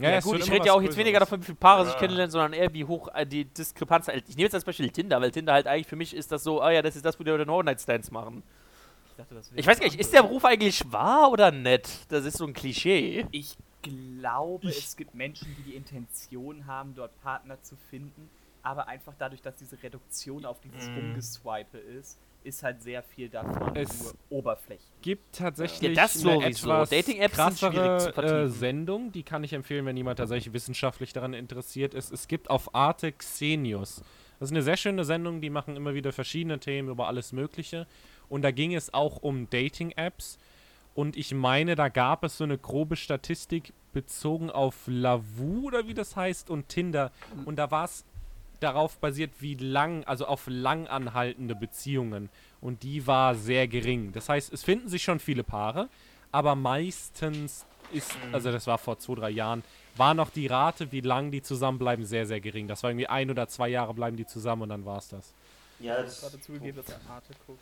Ja, 0.00 0.10
es 0.10 0.24
gut, 0.24 0.38
ich 0.38 0.48
rede 0.50 0.64
ja 0.66 0.72
auch 0.74 0.80
jetzt 0.82 0.96
weniger 0.96 1.18
davon, 1.18 1.40
wie 1.40 1.44
viele 1.46 1.56
Paare 1.56 1.84
sich 1.84 1.94
Ja. 1.94 1.98
kennenlernen, 1.98 2.30
sondern 2.30 2.52
eher, 2.52 2.72
wie 2.72 2.84
hoch 2.84 3.08
äh, 3.14 3.26
die 3.26 3.44
Diskrepanz 3.46 4.06
halt. 4.06 4.22
Ich 4.28 4.36
nehme 4.36 4.44
jetzt 4.44 4.54
als 4.54 4.64
Beispiel 4.64 4.90
Tinder, 4.90 5.20
weil 5.20 5.32
Tinder 5.32 5.52
halt 5.54 5.66
eigentlich 5.66 5.88
für 5.88 5.96
mich 5.96 6.14
ist 6.14 6.30
das 6.30 6.44
so, 6.44 6.62
ah 6.62 6.70
ja, 6.70 6.82
das 6.82 6.94
ist 6.94 7.04
das, 7.04 7.18
wo 7.18 7.24
die 7.24 7.30
Leute 7.30 7.50
One-Night-Stands 7.50 8.12
machen. 8.12 8.44
Ich, 9.10 9.16
dachte, 9.16 9.34
das 9.34 9.50
wäre 9.50 9.58
Ich 9.60 9.66
weiß 9.66 9.80
gar 9.80 9.86
nicht, 9.86 9.98
ist 9.98 10.12
der 10.12 10.22
Beruf 10.22 10.44
eigentlich 10.44 10.84
wahr 10.92 11.32
oder 11.32 11.50
nett? 11.50 11.88
Das 12.10 12.24
ist 12.24 12.36
so 12.36 12.46
ein 12.46 12.52
Klischee. 12.52 13.26
Ich 13.32 13.56
glaube, 13.82 14.68
es 14.68 14.96
gibt 14.96 15.14
Menschen, 15.14 15.48
die 15.58 15.62
die 15.70 15.74
Intention 15.76 16.66
haben, 16.66 16.94
dort 16.94 17.18
Partner 17.22 17.60
zu 17.62 17.76
finden, 17.90 18.28
aber 18.62 18.88
einfach 18.88 19.14
dadurch, 19.18 19.40
dass 19.42 19.56
diese 19.56 19.80
Reduktion 19.82 20.44
auf 20.44 20.60
dieses 20.60 20.88
Mm. 20.88 20.94
Rumgeswipe 20.94 21.78
ist, 21.78 22.18
ist 22.44 22.62
halt 22.62 22.82
sehr 22.82 23.02
viel 23.02 23.28
davon 23.28 23.74
Es- 23.76 24.02
nur 24.02 24.14
Oberfläche. 24.30 24.82
gibt 25.02 25.34
tatsächlich 25.36 25.94
Ja, 25.96 26.02
das 26.02 26.14
eine 26.24 26.34
sowieso. 26.34 26.70
etwas 26.70 26.90
Dating-Apps 26.90 27.34
krassere 27.34 28.44
äh, 28.44 28.48
Sendung, 28.48 29.12
die 29.12 29.22
kann 29.22 29.42
ich 29.44 29.52
empfehlen, 29.52 29.84
wenn 29.86 29.96
jemand 29.96 30.18
tatsächlich 30.18 30.52
wissenschaftlich 30.54 31.12
daran 31.12 31.34
interessiert 31.34 31.94
ist. 31.94 32.12
Es 32.12 32.28
gibt 32.28 32.48
auf 32.50 32.74
Arte 32.74 33.12
Xenius. 33.12 34.02
Das 34.38 34.48
ist 34.50 34.52
eine 34.52 34.62
sehr 34.62 34.76
schöne 34.76 35.04
Sendung, 35.04 35.40
die 35.40 35.50
machen 35.50 35.74
immer 35.76 35.94
wieder 35.94 36.12
verschiedene 36.12 36.60
Themen 36.60 36.88
über 36.88 37.08
alles 37.08 37.32
Mögliche. 37.32 37.86
Und 38.28 38.42
da 38.42 38.50
ging 38.52 38.72
es 38.74 38.94
auch 38.94 39.16
um 39.22 39.50
Dating-Apps. 39.50 40.38
Und 40.94 41.16
ich 41.16 41.32
meine, 41.32 41.74
da 41.76 41.88
gab 41.88 42.24
es 42.24 42.38
so 42.38 42.44
eine 42.44 42.58
grobe 42.58 42.96
Statistik 42.96 43.72
bezogen 43.92 44.50
auf 44.50 44.74
Lavu 44.86 45.66
oder 45.66 45.86
wie 45.86 45.94
das 45.94 46.16
heißt 46.16 46.50
und 46.50 46.68
Tinder. 46.68 47.12
Und 47.44 47.56
da 47.56 47.70
war 47.70 47.84
es 47.84 48.04
darauf 48.60 48.98
basiert, 48.98 49.30
wie 49.40 49.54
lang, 49.54 50.04
also 50.04 50.26
auf 50.26 50.46
lang 50.48 50.86
anhaltende 50.88 51.54
Beziehungen. 51.54 52.28
Und 52.60 52.82
die 52.82 53.06
war 53.06 53.34
sehr 53.34 53.68
gering. 53.68 54.12
Das 54.12 54.28
heißt, 54.28 54.52
es 54.52 54.64
finden 54.64 54.88
sich 54.88 55.02
schon 55.02 55.20
viele 55.20 55.44
Paare, 55.44 55.88
aber 56.32 56.54
meistens 56.56 57.64
ist, 57.92 58.16
also 58.32 58.52
das 58.52 58.66
war 58.66 58.78
vor 58.78 58.98
zwei, 58.98 59.14
drei 59.14 59.30
Jahren, 59.30 59.62
war 59.96 60.14
noch 60.14 60.30
die 60.30 60.46
Rate, 60.46 60.92
wie 60.92 61.00
lang 61.00 61.30
die 61.30 61.42
zusammenbleiben, 61.42 62.04
sehr, 62.04 62.26
sehr 62.26 62.40
gering. 62.40 62.68
Das 62.68 62.82
war 62.82 62.90
irgendwie 62.90 63.06
ein 63.06 63.30
oder 63.30 63.48
zwei 63.48 63.68
Jahre 63.68 63.94
bleiben 63.94 64.16
die 64.16 64.26
zusammen 64.26 64.62
und 64.62 64.68
dann 64.68 64.84
war 64.84 64.98
es 64.98 65.08
das. 65.08 65.32
Ja, 65.80 65.98
Ich 66.00 66.06
das 66.06 66.22
habe 66.22 66.32
gerade 66.32 66.42
zugegeben, 66.42 66.76
dass 66.76 66.88
er 66.88 67.00
Arte 67.10 67.32
guckt. 67.46 67.60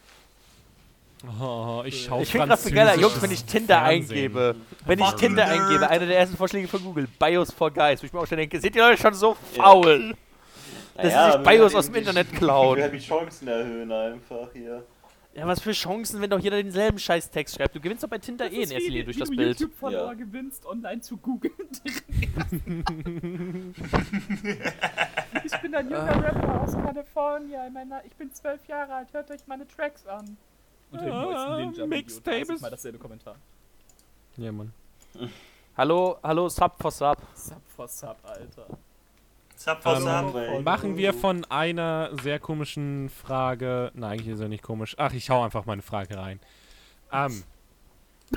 Oh, 1.41 1.83
ich 1.85 2.05
schaue 2.05 2.23
Ich 2.23 2.31
finde 2.31 2.49
das 2.49 2.65
so 2.65 2.71
geiler, 2.71 2.99
Jungs, 2.99 3.21
wenn 3.21 3.31
ich 3.31 3.45
Tinder 3.45 3.83
eingebe. 3.83 4.57
Wenn 4.85 4.99
ich 4.99 5.11
Tinder 5.13 5.47
eingebe, 5.47 5.89
einer 5.89 6.07
der 6.07 6.19
ersten 6.19 6.37
Vorschläge 6.37 6.69
von 6.69 6.83
Google, 6.83 7.09
Bios 7.19 7.53
for 7.53 7.71
Guys, 7.71 8.03
wo 8.03 8.07
ich 8.07 8.13
mir 8.13 8.21
auch 8.21 8.27
schon 8.27 8.39
denke, 8.39 8.61
sind 8.61 8.75
die 8.75 8.79
Leute 8.79 9.01
schon 9.01 9.15
so 9.15 9.37
faul? 9.55 10.15
dass 10.95 11.13
sie 11.13 11.33
sich 11.33 11.43
Bios 11.47 11.75
aus 11.75 11.87
dem 11.87 11.97
Internet 11.97 12.33
klauen. 12.33 12.79
Wir 12.79 12.89
die 12.89 12.99
Chancen 12.99 13.49
erhöhen 13.49 13.93
einfach 13.93 14.49
hier. 14.53 14.85
Ja, 15.35 15.47
was 15.47 15.61
für 15.61 15.73
Chancen, 15.73 16.23
wenn 16.23 16.31
doch 16.31 16.39
jeder 16.39 16.57
denselben 16.57 16.99
Scheiß-Text 16.99 17.57
schreibt. 17.57 17.77
Du 17.77 17.81
gewinnst 17.81 18.03
doch 18.03 18.09
bei 18.09 18.17
Tinder 18.17 18.51
eh 18.51 18.63
in 18.63 18.71
erster 18.71 18.89
Linie 18.89 19.05
durch 19.05 19.19
das 19.19 19.29
du 19.29 19.37
Bild. 19.37 19.61
YouTube-Follower 19.61 20.07
Ja. 20.07 20.15
gewinnst, 20.15 20.65
online 20.65 21.03
zu 21.03 21.19
googeln. 21.19 21.53
ich 25.45 25.61
bin 25.61 25.75
ein 25.75 25.91
junger 25.91 26.25
Rapper 26.25 26.63
aus 26.63 26.73
Kalifornien. 26.73 27.77
Ich 28.07 28.15
bin 28.15 28.33
zwölf 28.33 28.67
Jahre 28.67 28.95
alt. 28.95 29.13
Hört 29.13 29.31
euch 29.31 29.47
meine 29.47 29.69
Tracks 29.69 30.07
an. 30.07 30.39
Unter 30.91 31.05
dem 31.05 31.13
Ah, 31.13 31.23
neuesten 31.23 31.57
Ninja-Video. 31.57 31.87
Mixtape 31.87 32.31
30 32.39 32.55
ist- 32.57 32.63
Mal 32.63 32.71
dasselbe 32.71 32.99
Kommentar. 32.99 33.37
Ja, 34.37 34.53
Mann. 34.53 34.73
Hallo, 35.77 36.19
hallo, 36.23 36.49
Sub 36.49 36.75
for 36.81 36.91
Sub. 36.91 37.19
Sub 37.35 37.61
for 37.75 37.87
Sub, 37.89 38.17
Alter. 38.23 38.67
Sub 39.57 39.83
for 39.83 39.97
Ähm, 39.97 40.03
Sub. 40.03 40.35
Weil- 40.35 40.63
Machen 40.63 40.97
wir 40.97 41.13
von 41.13 41.45
einer 41.47 42.11
sehr 42.23 42.39
komischen 42.39 43.11
Frage. 43.11 43.91
Nein, 43.95 44.13
eigentlich 44.13 44.29
ist 44.29 44.41
er 44.41 44.49
nicht 44.49 44.63
komisch. 44.63 44.95
Ach, 44.99 45.13
ich 45.13 45.29
hau 45.29 45.43
einfach 45.45 45.67
meine 45.67 45.83
Frage 45.83 46.17
rein. 46.17 46.41
Ähm, 47.13 47.43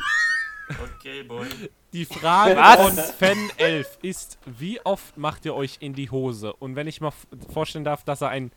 Okay, 0.97 1.23
boy. 1.23 1.47
die 1.93 2.05
Frage 2.05 2.55
Was? 2.55 2.75
von 2.81 2.95
Fan 3.15 3.49
11 3.57 3.97
ist, 4.03 4.37
wie 4.45 4.79
oft 4.85 5.17
macht 5.17 5.43
ihr 5.45 5.55
euch 5.55 5.77
in 5.79 5.93
die 5.93 6.11
Hose? 6.11 6.53
Und 6.53 6.75
wenn 6.75 6.85
ich 6.87 7.01
mal 7.01 7.11
vorstellen 7.51 7.83
darf, 7.85 8.03
dass 8.03 8.21
er 8.21 8.29
ein, 8.29 8.51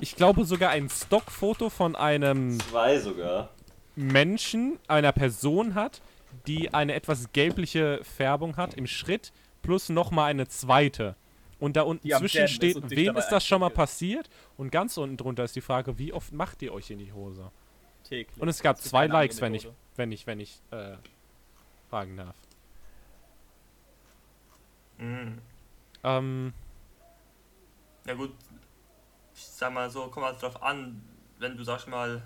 ich 0.00 0.16
glaube 0.16 0.44
sogar 0.44 0.70
ein 0.70 0.88
Stockfoto 0.88 1.70
von 1.70 1.96
einem 1.96 2.60
Zwei 2.60 2.98
sogar. 2.98 3.50
Menschen, 3.94 4.78
einer 4.88 5.12
Person 5.12 5.74
hat, 5.74 6.02
die 6.46 6.74
eine 6.74 6.94
etwas 6.94 7.32
gelbliche 7.32 8.00
Färbung 8.02 8.56
hat 8.56 8.74
im 8.74 8.86
Schritt, 8.86 9.32
plus 9.62 9.88
nochmal 9.88 10.30
eine 10.30 10.48
zweite. 10.48 11.16
Und 11.58 11.76
da 11.76 11.82
unten 11.82 12.08
zwischen 12.10 12.44
ist 12.44 12.52
steht, 12.52 12.76
dich 12.76 12.90
wem 12.90 13.16
ist 13.16 13.28
das 13.30 13.46
schon 13.46 13.60
mal 13.60 13.70
passiert? 13.70 14.28
Und 14.58 14.70
ganz 14.70 14.98
unten 14.98 15.16
drunter 15.16 15.44
ist 15.44 15.56
die 15.56 15.62
Frage, 15.62 15.98
wie 15.98 16.12
oft 16.12 16.32
macht 16.32 16.60
ihr 16.60 16.72
euch 16.72 16.90
in 16.90 16.98
die 16.98 17.12
Hose? 17.12 17.50
Täglich. 18.04 18.40
Und 18.40 18.48
es 18.48 18.62
gab 18.62 18.78
zwei 18.78 19.06
Likes, 19.06 19.40
wenn 19.40 19.54
ich, 19.54 19.66
wenn 19.96 20.12
ich, 20.12 20.26
wenn 20.26 20.40
ich 20.40 20.60
äh, 20.70 20.96
fragen 21.88 22.18
darf. 22.18 22.36
Mhm. 24.98 25.38
Ähm, 26.04 26.52
Ja 28.06 28.14
gut, 28.14 28.32
ich 29.36 29.42
sag 29.42 29.72
mal 29.72 29.90
so, 29.90 30.08
kommt 30.08 30.26
halt 30.26 30.42
drauf 30.42 30.62
an, 30.62 31.02
wenn 31.38 31.56
du 31.56 31.62
sagst 31.62 31.86
mal, 31.88 32.22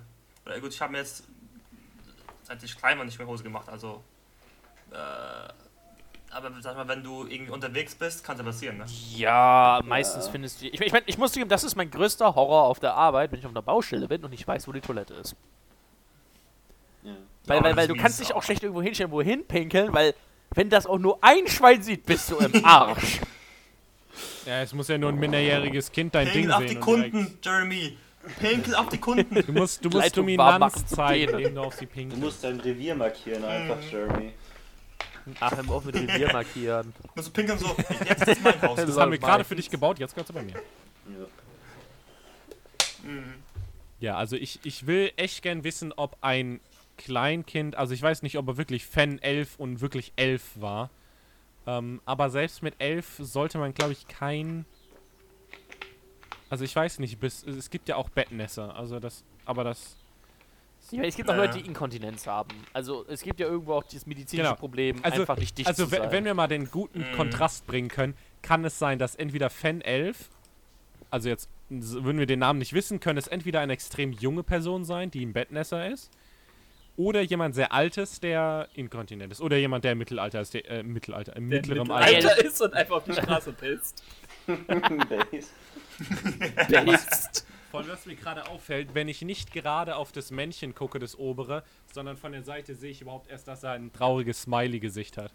oder 0.46 0.60
gut, 0.60 0.72
ich 0.72 0.80
habe 0.80 0.92
mir 0.92 0.98
jetzt 0.98 1.24
seit 2.50 2.62
ich 2.62 2.76
klein 2.76 2.98
war 2.98 3.04
nicht 3.04 3.18
mehr 3.18 3.28
Hose 3.28 3.42
gemacht, 3.42 3.68
also 3.68 4.02
äh, 4.90 5.52
aber 6.32 6.50
sag 6.60 6.76
mal, 6.76 6.86
wenn 6.86 7.02
du 7.02 7.26
irgendwie 7.26 7.50
unterwegs 7.50 7.94
bist, 7.94 8.22
kann 8.22 8.36
es 8.36 8.40
ja 8.40 8.44
passieren, 8.44 8.78
ne? 8.78 8.84
Ja, 9.16 9.80
meistens 9.84 10.28
findest 10.28 10.62
du. 10.62 10.66
Ich, 10.66 10.80
ich 10.80 10.92
meine, 10.92 11.04
ich 11.06 11.18
muss 11.18 11.32
zugeben, 11.32 11.50
das 11.50 11.64
ist 11.64 11.74
mein 11.74 11.90
größter 11.90 12.36
Horror 12.36 12.64
auf 12.64 12.78
der 12.78 12.94
Arbeit, 12.94 13.32
wenn 13.32 13.40
ich 13.40 13.46
auf 13.46 13.50
einer 13.50 13.62
Baustelle 13.62 14.06
bin 14.06 14.24
und 14.24 14.32
ich 14.32 14.46
weiß, 14.46 14.68
wo 14.68 14.72
die 14.72 14.80
Toilette 14.80 15.14
ist. 15.14 15.34
Ja. 17.02 17.12
Weil, 17.46 17.56
Ja, 17.56 17.64
weil, 17.64 17.76
weil 17.76 17.88
du 17.88 17.96
kannst 17.96 18.20
dich 18.20 18.32
auch 18.32 18.44
schlecht 18.44 18.62
irgendwo 18.62 18.80
hinstellen, 18.80 19.10
wohin 19.10 19.44
pinkeln, 19.44 19.92
weil 19.92 20.14
wenn 20.54 20.70
das 20.70 20.86
auch 20.86 20.98
nur 20.98 21.18
ein 21.22 21.48
Schwein 21.48 21.82
sieht, 21.82 22.06
bist 22.06 22.30
du 22.30 22.36
im 22.36 22.64
Arsch. 22.64 23.20
Ja, 24.46 24.62
es 24.62 24.72
muss 24.74 24.88
ja 24.88 24.98
nur 24.98 25.10
ein 25.10 25.18
minderjähriges 25.18 25.90
Kind 25.92 26.14
dein 26.14 26.26
Ding 26.26 26.34
Pinkel 26.48 26.52
auf 26.52 26.58
sehen. 26.60 26.68
die 26.68 26.74
und 26.76 26.80
Kunden, 26.80 27.12
direkt- 27.12 27.46
Jeremy! 27.46 27.96
Pinkel 28.38 28.74
auf 28.74 28.88
die 28.90 28.98
Kunden! 28.98 29.34
Du 29.46 29.52
musst, 29.52 29.84
du 29.84 29.88
musst 29.88 30.16
Dominanz 30.16 30.86
zeigen, 30.86 31.32
indem 31.38 31.54
du 31.54 31.60
auf 31.62 31.74
sie 31.74 31.86
Du 31.86 31.92
pinkelst. 31.92 32.22
musst 32.22 32.44
dein 32.44 32.60
Revier 32.60 32.94
markieren 32.94 33.44
einfach, 33.44 33.78
Jeremy. 33.90 34.32
Ach, 35.40 35.62
mal 35.62 35.74
auf 35.74 35.84
mit 35.84 35.94
Revier 35.94 36.28
markieren. 36.32 36.92
Musst 37.14 37.28
du 37.28 37.32
pinkeln 37.32 37.58
so, 37.58 37.74
jetzt 38.08 38.26
ist 38.28 38.42
mein 38.42 38.60
Haus. 38.62 38.76
Das 38.80 38.90
soll 38.94 39.02
haben 39.02 39.12
wir 39.12 39.18
gerade 39.18 39.44
für 39.44 39.56
dich 39.56 39.70
gebaut, 39.70 39.98
jetzt 39.98 40.14
gehört's 40.14 40.32
bei 40.32 40.42
mir. 40.42 40.52
Ja. 40.52 41.26
Mhm. 43.02 43.34
Ja, 44.00 44.16
also 44.16 44.36
ich, 44.36 44.60
ich 44.64 44.86
will 44.86 45.12
echt 45.16 45.42
gern 45.42 45.64
wissen, 45.64 45.92
ob 45.94 46.16
ein 46.22 46.60
Kleinkind, 46.96 47.76
also 47.76 47.94
ich 47.94 48.02
weiß 48.02 48.22
nicht, 48.22 48.36
ob 48.38 48.48
er 48.48 48.56
wirklich 48.56 48.86
Fan 48.86 49.18
11 49.18 49.56
und 49.58 49.80
wirklich 49.80 50.12
11 50.16 50.42
war. 50.60 50.90
Ähm, 51.66 52.00
aber 52.04 52.30
selbst 52.30 52.62
mit 52.62 52.74
11 52.78 53.16
sollte 53.20 53.58
man, 53.58 53.74
glaube 53.74 53.92
ich, 53.92 54.08
kein. 54.08 54.64
Also 56.48 56.64
ich 56.64 56.74
weiß 56.74 56.98
nicht, 56.98 57.20
bis, 57.20 57.44
es 57.44 57.70
gibt 57.70 57.88
ja 57.88 57.96
auch 57.96 58.08
Bettnässer, 58.08 58.74
also 58.74 58.98
das, 58.98 59.24
aber 59.44 59.62
das. 59.64 59.96
Ja, 60.90 61.02
es 61.04 61.14
gibt 61.14 61.30
auch. 61.30 61.36
Leute, 61.36 61.58
die 61.58 61.66
Inkontinenz 61.66 62.26
haben. 62.26 62.48
Also 62.72 63.04
es 63.06 63.22
gibt 63.22 63.38
ja 63.38 63.46
irgendwo 63.46 63.74
auch 63.74 63.84
dieses 63.84 64.06
medizinische 64.06 64.48
Genau. 64.48 64.58
Problem, 64.58 64.98
Also- 65.02 65.20
einfach 65.20 65.36
nicht 65.36 65.56
dicht 65.58 65.68
Also 65.68 65.84
zu 65.84 65.92
we- 65.92 65.96
sein. 65.98 66.10
wenn 66.10 66.24
wir 66.24 66.34
mal 66.34 66.48
den 66.48 66.68
guten 66.70 67.00
Mhm. 67.00 67.12
Kontrast 67.12 67.66
bringen 67.66 67.88
können, 67.88 68.14
kann 68.42 68.64
es 68.64 68.78
sein, 68.78 68.98
dass 68.98 69.14
entweder 69.14 69.50
Fan 69.50 69.82
11, 69.82 70.30
also 71.10 71.28
jetzt 71.28 71.48
würden 71.68 72.18
wir 72.18 72.26
den 72.26 72.40
Namen 72.40 72.58
nicht 72.58 72.72
wissen, 72.72 72.98
könnte 72.98 73.20
es 73.20 73.28
entweder 73.28 73.60
eine 73.60 73.74
extrem 73.74 74.10
junge 74.12 74.42
Person 74.42 74.84
sein, 74.84 75.10
die 75.12 75.24
ein 75.24 75.32
Bettnässer 75.32 75.86
ist, 75.88 76.10
oder 76.96 77.20
jemand 77.22 77.54
sehr 77.54 77.72
altes, 77.72 78.20
der 78.20 78.68
inkontinent 78.74 79.32
ist, 79.32 79.40
oder 79.40 79.56
jemand, 79.56 79.84
der 79.84 79.92
im 79.92 79.98
Mittelalter 79.98 80.40
ist, 80.40 80.54
der, 80.54 80.70
äh, 80.70 80.80
im 80.80 80.92
Mittelalter, 80.92 81.34
im 81.36 81.48
Der 81.50 81.58
mittleren 81.60 81.88
Mittelalter 81.88 82.28
Alter. 82.30 82.44
ist 82.44 82.60
und 82.60 82.74
einfach 82.74 82.96
auf 82.96 83.04
die 83.04 83.12
Straße 83.12 83.52
pisst. 83.52 84.02
Base. 84.46 85.48
Based. 86.68 87.46
Von 87.70 87.88
was 87.88 88.04
mir 88.06 88.16
gerade 88.16 88.48
auffällt, 88.48 88.94
wenn 88.94 89.06
ich 89.08 89.22
nicht 89.22 89.52
gerade 89.52 89.94
auf 89.94 90.10
das 90.10 90.30
Männchen 90.32 90.74
gucke, 90.74 90.98
das 90.98 91.16
obere, 91.16 91.62
sondern 91.92 92.16
von 92.16 92.32
der 92.32 92.42
Seite 92.42 92.74
sehe 92.74 92.90
ich 92.90 93.00
überhaupt 93.00 93.30
erst, 93.30 93.46
dass 93.46 93.62
er 93.62 93.72
ein 93.72 93.92
trauriges 93.92 94.42
Smiley-Gesicht 94.42 95.16
hat. 95.18 95.32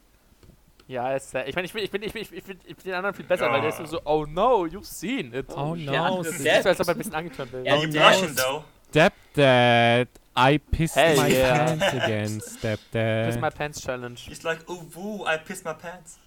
Ja, 0.87 1.15
ist, 1.15 1.33
ich 1.33 1.55
meine, 1.55 1.65
ich 1.65 1.73
bin, 1.73 1.83
ich 1.83 1.91
bin, 1.91 2.03
ich 2.03 2.13
bin, 2.13 2.21
ich 2.21 2.29
bin, 2.43 2.59
ich 2.65 2.75
bin, 2.75 2.83
den 2.85 2.93
anderen 2.93 3.15
viel 3.15 3.25
besser, 3.25 3.45
Ja. 3.47 3.53
weil 3.53 3.61
der 3.61 3.69
ist 3.69 3.79
nur 3.79 3.87
so, 3.87 4.01
oh 4.03 4.25
no, 4.27 4.65
you've 4.65 4.83
seen 4.83 5.33
it. 5.33 5.47
Oh 5.55 5.75
no, 5.75 6.21
Das 6.23 6.39
ist 6.39 6.43
so, 6.63 6.69
als 6.69 6.79
ob 6.81 6.87
er 6.89 6.93
ein 6.93 6.97
bisschen 6.97 7.15
angetönt 7.15 7.51
wäre. 7.53 7.65
Ja, 7.65 7.75
You 7.77 7.87
die 7.87 7.97
blushing 7.97 8.35
though. 8.35 8.63
Stepdad, 8.91 10.07
I 10.35 10.57
pissed 10.57 10.95
Hell 10.95 11.17
my 11.17 11.27
yeah. 11.27 11.65
pants 11.77 11.93
again, 11.93 12.39
Stepdad. 12.41 13.39
my 13.39 13.49
Pants 13.49 13.81
Challenge. 13.81 14.21
He's 14.21 14.43
like, 14.43 14.59
oh 14.67 14.85
woo, 14.95 15.25
I 15.25 15.37
pissed 15.37 15.65
my 15.65 15.73
pants. 15.73 16.19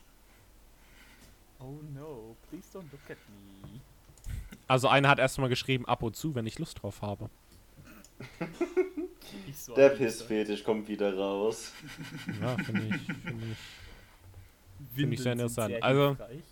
Oh 1.61 1.79
no, 1.95 2.37
please 2.49 2.67
don't 2.73 2.91
look 2.93 3.01
at 3.11 3.17
me. 3.29 3.81
Also 4.67 4.89
einer 4.89 5.09
hat 5.09 5.19
erstmal 5.19 5.49
geschrieben, 5.49 5.87
ab 5.87 6.03
und 6.03 6.15
zu, 6.17 6.35
wenn 6.35 6.47
ich 6.47 6.59
Lust 6.59 6.83
drauf 6.83 7.01
habe. 7.03 7.31
So 9.55 9.75
Der. 9.75 9.91
Pissfetisch 9.91 10.63
kommt 10.65 10.89
wieder 10.89 11.17
raus. 11.17 11.73
Ja, 12.41 12.57
finde 12.57 12.97
ich, 12.97 13.03
finde 13.03 13.47
ich. 13.53 14.97
Windeln 14.97 15.13
ich 15.13 15.21
sehr 15.21 15.33
interessant. 15.33 15.71
sehr 15.75 15.83
Also- 15.85 16.09
hilfreich. 16.09 16.43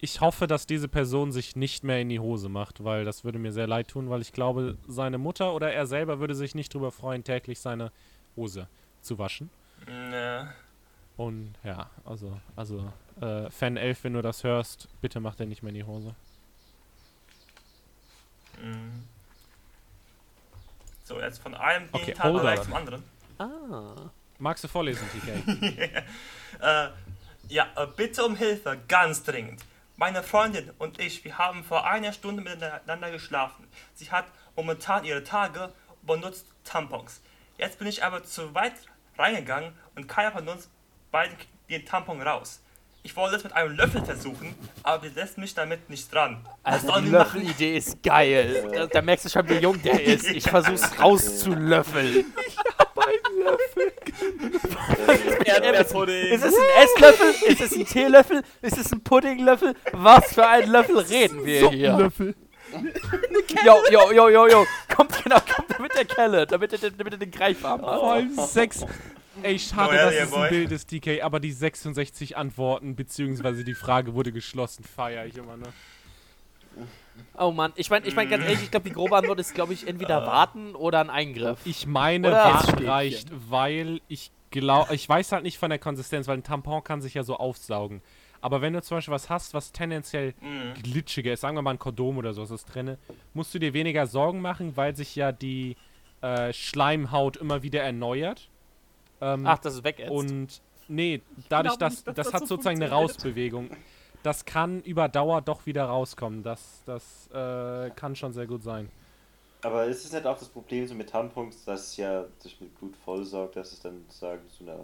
Ich 0.00 0.20
hoffe, 0.20 0.46
dass 0.46 0.66
diese 0.66 0.86
Person 0.88 1.32
sich 1.32 1.56
nicht 1.56 1.82
mehr 1.82 2.00
in 2.00 2.08
die 2.08 2.20
Hose 2.20 2.48
macht, 2.48 2.84
weil 2.84 3.04
das 3.04 3.24
würde 3.24 3.38
mir 3.38 3.52
sehr 3.52 3.66
leid 3.66 3.88
tun, 3.88 4.10
weil 4.10 4.20
ich 4.20 4.32
glaube, 4.32 4.78
seine 4.86 5.18
Mutter 5.18 5.54
oder 5.54 5.72
er 5.72 5.86
selber 5.86 6.20
würde 6.20 6.36
sich 6.36 6.54
nicht 6.54 6.72
drüber 6.72 6.92
freuen, 6.92 7.24
täglich 7.24 7.58
seine 7.58 7.90
Hose 8.36 8.68
zu 9.00 9.18
waschen. 9.18 9.50
Ne. 9.86 10.52
Und 11.16 11.54
ja, 11.64 11.90
also, 12.04 12.40
also, 12.54 12.92
äh, 13.20 13.50
Fan 13.50 13.76
11, 13.76 14.04
wenn 14.04 14.12
du 14.12 14.22
das 14.22 14.44
hörst, 14.44 14.88
bitte 15.00 15.18
mach 15.18 15.34
dir 15.34 15.46
nicht 15.46 15.64
mehr 15.64 15.70
in 15.70 15.74
die 15.74 15.84
Hose. 15.84 16.14
Mhm. 18.62 19.04
So, 21.02 21.18
jetzt 21.20 21.40
von 21.40 21.54
einem 21.54 21.88
Okay, 21.90 22.14
on. 22.22 22.62
zum 22.62 22.74
anderen. 22.74 23.02
Ah. 23.38 24.10
Magst 24.38 24.62
du 24.62 24.68
vorlesen, 24.68 25.06
TK? 25.08 26.04
Äh, 26.60 26.88
ja, 27.48 27.68
äh, 27.76 27.86
bitte 27.94 28.24
um 28.24 28.34
Hilfe, 28.34 28.78
ganz 28.88 29.22
dringend. 29.22 29.62
Meine 30.00 30.22
Freundin 30.22 30.70
und 30.78 31.00
ich, 31.00 31.24
wir 31.24 31.38
haben 31.38 31.64
vor 31.64 31.84
einer 31.84 32.12
Stunde 32.12 32.40
miteinander 32.40 33.10
geschlafen. 33.10 33.66
Sie 33.94 34.12
hat 34.12 34.26
momentan 34.54 35.04
ihre 35.04 35.24
Tage 35.24 35.72
und 35.90 36.06
benutzt 36.06 36.46
Tampons. 36.62 37.20
Jetzt 37.56 37.80
bin 37.80 37.88
ich 37.88 38.04
aber 38.04 38.22
zu 38.22 38.54
weit 38.54 38.74
reingegangen 39.18 39.72
und 39.96 40.06
keiner 40.06 40.30
von 40.30 40.46
uns 40.46 40.70
beiden 41.10 41.36
kriegt 41.36 41.50
den 41.68 41.84
Tampon 41.84 42.22
raus. 42.22 42.62
Ich 43.02 43.16
wollte 43.16 43.34
es 43.34 43.42
mit 43.42 43.54
einem 43.54 43.74
Löffel 43.74 44.04
versuchen, 44.04 44.54
aber 44.84 45.08
sie 45.08 45.12
lässt 45.16 45.36
mich 45.36 45.52
damit 45.52 45.90
nicht 45.90 46.14
dran. 46.14 46.46
Also 46.62 47.00
die? 47.00 47.08
Löffelidee 47.08 47.76
ist 47.76 48.00
geil. 48.00 48.70
Da, 48.72 48.86
da 48.92 49.02
merkst 49.02 49.24
du 49.24 49.30
schon, 49.30 49.48
wie 49.48 49.54
jung 49.54 49.82
der 49.82 50.00
ist. 50.00 50.28
Ich 50.28 50.44
versuch's 50.44 50.96
rauszulöffeln. 51.00 52.24
Erdbeerpudding. 55.44 56.32
Ist 56.32 56.44
es 56.44 56.54
ein 56.54 56.84
Esslöffel? 56.84 57.34
Ist 57.48 57.60
es 57.60 57.72
ein 57.72 57.86
Teelöffel? 57.86 58.42
Ist 58.62 58.78
es 58.78 58.92
ein 58.92 59.00
Puddinglöffel? 59.02 59.74
Was 59.92 60.34
für 60.34 60.46
einen 60.46 60.70
Löffel 60.70 60.98
reden 60.98 61.44
wir 61.44 61.70
hier? 61.70 61.96
Löffel. 61.96 62.34
Jo, 63.64 63.76
jo, 63.90 64.12
jo, 64.12 64.28
jo, 64.28 64.46
jo. 64.46 64.66
Kommt 64.94 65.24
genau, 65.24 65.38
kommt 65.40 65.70
damit 65.70 65.94
der 65.94 66.04
Kelle, 66.04 66.46
damit 66.46 66.72
er, 66.72 66.90
damit 66.90 67.14
er 67.14 67.18
den 67.18 67.30
greifbar 67.30 67.78
macht. 67.78 68.00
Vor 68.00 68.12
allem 68.12 68.34
sechs. 68.34 68.84
Ey, 69.42 69.58
schade, 69.58 69.96
dass 69.96 70.14
es 70.14 70.32
ein. 70.32 70.50
Bild 70.50 70.72
ist, 70.72 70.88
TK, 70.90 71.22
aber 71.22 71.40
die 71.40 71.52
66 71.52 72.36
Antworten, 72.36 72.96
beziehungsweise 72.96 73.64
die 73.64 73.74
Frage 73.74 74.14
wurde 74.14 74.32
geschlossen, 74.32 74.84
feiere 74.84 75.26
ich 75.26 75.36
immer, 75.36 75.56
ne? 75.56 75.66
Oh 77.36 77.52
Mann, 77.52 77.72
ich 77.76 77.88
meine, 77.90 78.06
ich 78.06 78.16
mein, 78.16 78.28
ganz 78.28 78.44
ehrlich, 78.44 78.62
ich 78.64 78.70
glaube, 78.70 78.88
die 78.88 78.94
grobe 78.94 79.16
Antwort 79.16 79.38
ist, 79.40 79.54
glaube 79.54 79.72
ich, 79.72 79.86
entweder 79.86 80.26
warten 80.26 80.74
oder 80.74 81.00
ein 81.00 81.10
Eingriff. 81.10 81.60
Ich 81.64 81.86
meine, 81.86 82.28
Oder 82.28 82.36
warten 82.44 82.84
reicht, 82.84 83.28
weil 83.50 84.00
ich 84.08 84.30
glaube, 84.50 84.94
ich 84.94 85.08
weiß 85.08 85.32
halt 85.32 85.42
nicht 85.44 85.58
von 85.58 85.70
der 85.70 85.78
Konsistenz, 85.78 86.26
weil 86.26 86.38
ein 86.38 86.42
Tampon 86.42 86.82
kann 86.82 87.00
sich 87.00 87.14
ja 87.14 87.22
so 87.22 87.36
aufsaugen. 87.36 88.02
Aber 88.40 88.60
wenn 88.60 88.72
du 88.72 88.82
zum 88.82 88.96
Beispiel 88.96 89.12
was 89.14 89.28
hast, 89.30 89.52
was 89.54 89.72
tendenziell 89.72 90.34
Mhm. 90.40 90.74
glitschiger 90.82 91.32
ist, 91.32 91.40
sagen 91.40 91.56
wir 91.56 91.62
mal 91.62 91.72
ein 91.72 91.78
Kondom 91.78 92.18
oder 92.18 92.32
sowas 92.32 92.50
ist 92.52 92.66
drinne, 92.66 92.98
musst 93.34 93.52
du 93.54 93.58
dir 93.58 93.72
weniger 93.74 94.06
Sorgen 94.06 94.40
machen, 94.40 94.76
weil 94.76 94.94
sich 94.96 95.14
ja 95.16 95.32
die 95.32 95.76
äh, 96.22 96.52
Schleimhaut 96.52 97.36
immer 97.36 97.62
wieder 97.62 97.82
erneuert. 97.82 98.48
Ähm, 99.20 99.44
Ach, 99.46 99.58
das 99.58 99.74
ist 99.74 99.84
weg 99.84 99.98
jetzt. 99.98 100.10
und 100.10 100.60
nee, 100.88 101.20
dadurch, 101.48 101.76
dass 101.76 102.04
dass 102.04 102.14
das 102.14 102.26
das 102.26 102.34
hat 102.34 102.40
so 102.42 102.54
sozusagen 102.56 102.82
eine. 102.82 102.90
Rausbewegung. 102.90 103.70
Das 104.22 104.44
kann 104.44 104.80
über 104.82 105.08
Dauer 105.08 105.42
doch 105.42 105.66
wieder 105.66 105.84
rauskommen. 105.84 106.42
Das, 106.42 106.82
das 106.86 107.28
äh, 107.32 107.90
kann 107.90 108.16
schon 108.16 108.32
sehr 108.32 108.46
gut 108.46 108.62
sein. 108.62 108.90
Aber 109.62 109.86
ist 109.86 110.04
es 110.04 110.12
nicht 110.12 110.26
auch 110.26 110.38
das 110.38 110.48
Problem 110.48 110.86
so 110.86 110.94
mit 110.94 111.10
Tampons, 111.10 111.64
dass 111.64 111.88
es 111.88 111.96
ja 111.96 112.24
sich 112.38 112.60
mit 112.60 112.76
Blut 112.78 112.96
vollsaugt, 113.04 113.56
dass 113.56 113.72
es 113.72 113.80
dann 113.80 114.04
sagen 114.08 114.42
zu 114.56 114.64
einer 114.64 114.78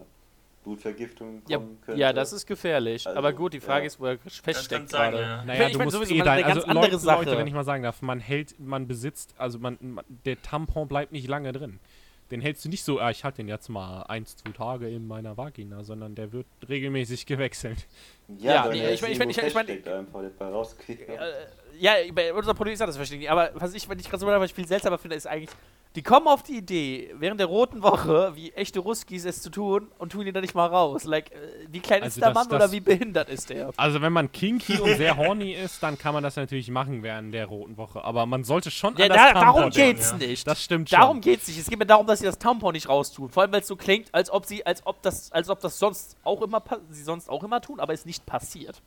Blutvergiftung 0.64 1.42
ja, 1.46 1.58
kommen 1.58 1.78
könnte? 1.84 2.00
ja, 2.00 2.12
das 2.12 2.32
ist 2.32 2.46
gefährlich. 2.46 3.06
Also, 3.06 3.16
aber 3.16 3.32
gut, 3.32 3.52
die 3.52 3.60
Frage 3.60 3.82
ja. 3.82 3.86
ist, 3.86 4.00
wo 4.00 4.06
er 4.06 4.18
feststeckt 4.18 4.90
sein, 4.90 5.12
gerade. 5.12 5.22
ja. 5.22 5.44
Naja, 5.44 5.66
Ich 5.68 5.74
du 5.74 5.82
musst 5.82 5.94
sowieso 5.94 6.14
eh 6.14 6.18
mal 6.18 6.24
dein, 6.24 6.38
eine 6.38 6.46
also 6.46 6.60
ganz 6.60 6.68
andere 6.68 6.86
Leute, 6.86 6.98
Sache. 6.98 7.24
Leute, 7.24 7.38
wenn 7.38 7.46
ich 7.46 7.54
mal 7.54 7.64
sagen 7.64 7.82
darf, 7.84 8.02
man 8.02 8.18
hält, 8.18 8.58
man 8.58 8.88
besitzt, 8.88 9.34
also 9.38 9.58
man, 9.58 9.78
man 9.80 10.04
der 10.24 10.42
Tampon 10.42 10.88
bleibt 10.88 11.12
nicht 11.12 11.28
lange 11.28 11.52
drin. 11.52 11.78
Den 12.34 12.40
hältst 12.40 12.64
du 12.64 12.68
nicht 12.68 12.82
so, 12.82 12.98
ah, 12.98 13.10
ich 13.10 13.22
halte 13.22 13.36
den 13.36 13.48
jetzt 13.48 13.68
mal 13.68 14.02
eins, 14.08 14.34
zwei 14.34 14.50
Tage 14.50 14.88
in 14.88 15.06
meiner 15.06 15.36
Vagina, 15.36 15.84
sondern 15.84 16.16
der 16.16 16.32
wird 16.32 16.46
regelmäßig 16.68 17.26
gewechselt. 17.26 17.86
Ja, 18.38 18.64
aber 18.64 18.72
nee, 18.72 18.90
ich 18.92 19.00
mein- 19.02 19.12
ist 19.12 19.12
ich 19.12 19.18
mein- 19.20 19.30
ich- 19.30 19.36
irgendwo 19.38 19.46
ich 19.46 19.54
mein- 19.54 19.66
feststeckt 19.66 19.88
einfach 19.88 20.20
nicht. 20.88 21.00
Äh, 21.08 21.16
ja, 21.78 21.92
bei 22.12 22.34
unser 22.34 22.52
Produkt 22.54 22.80
das 22.80 22.96
verstehe 22.96 23.18
ich 23.18 23.20
nicht. 23.22 23.30
Aber 23.30 23.50
was 23.54 23.72
ich, 23.72 23.88
wenn 23.88 24.00
ich 24.00 24.06
gerade 24.10 24.18
so 24.18 24.26
was 24.26 24.50
ich 24.50 24.54
viel 24.54 24.66
seltsamer 24.66 24.98
finde, 24.98 25.14
ist 25.14 25.28
eigentlich, 25.28 25.50
die 25.96 26.02
kommen 26.02 26.26
auf 26.26 26.42
die 26.42 26.56
Idee, 26.56 27.14
während 27.18 27.38
der 27.38 27.46
roten 27.46 27.80
Woche, 27.82 28.32
wie 28.34 28.50
echte 28.52 28.80
Ruskis 28.80 29.24
es 29.24 29.40
zu 29.42 29.48
tun, 29.50 29.92
und 29.98 30.10
tun 30.10 30.26
ihn 30.26 30.34
dann 30.34 30.40
nicht 30.42 30.54
mal 30.54 30.66
raus. 30.66 31.04
Like, 31.04 31.30
äh, 31.30 31.36
wie 31.70 31.78
klein 31.78 32.02
Also 32.02 32.16
ist 32.16 32.20
der 32.22 32.30
das- 32.30 32.34
Mann 32.34 32.48
das- 32.48 32.56
oder 32.62 32.72
wie 32.72 32.80
behindert 32.80 33.28
ist 33.28 33.48
der? 33.50 33.70
Also 33.76 34.02
wenn 34.02 34.12
man 34.12 34.32
kinky 34.32 34.78
und 34.80 34.96
sehr 34.96 35.16
horny 35.16 35.52
ist, 35.52 35.80
dann 35.84 35.96
kann 35.96 36.12
man 36.12 36.24
das 36.24 36.34
natürlich 36.34 36.68
machen 36.68 37.04
während 37.04 37.32
der 37.32 37.46
roten 37.46 37.76
Woche. 37.76 38.02
Aber 38.02 38.26
man 38.26 38.42
sollte 38.42 38.72
schon 38.72 38.96
Ja, 38.96 39.04
an 39.04 39.08
das 39.10 39.18
da, 39.18 39.32
darum 39.34 39.70
geht's 39.70 40.10
ja. 40.10 40.16
nicht. 40.16 40.46
Das 40.46 40.60
stimmt 40.62 40.90
schon. 40.90 40.98
Darum 40.98 41.20
geht's 41.20 41.46
nicht. 41.46 41.58
Es 41.60 41.68
geht 41.70 41.78
mir 41.78 41.86
darum, 41.86 42.06
dass 42.08 42.18
sie 42.18 42.26
das 42.26 42.38
Tampon 42.40 42.72
nicht 42.72 42.88
raustun. 42.88 43.30
Vor 43.30 43.44
allem, 43.44 43.52
weil 43.52 43.60
es 43.60 43.68
so 43.68 43.76
klingt, 43.76 44.12
als 44.12 44.30
ob 44.30 44.46
sie, 44.46 44.66
als 44.66 44.84
ob 44.84 45.00
das, 45.02 45.30
als 45.30 45.48
ob 45.48 45.60
das 45.60 45.78
sonst 45.78 46.16
auch 46.24 46.42
immer, 46.42 46.60
sie 46.90 47.04
sonst 47.04 47.30
auch 47.30 47.44
immer 47.44 47.60
tun, 47.60 47.78
aber 47.78 47.92
es 47.92 48.04
nicht 48.04 48.26
passiert. 48.26 48.82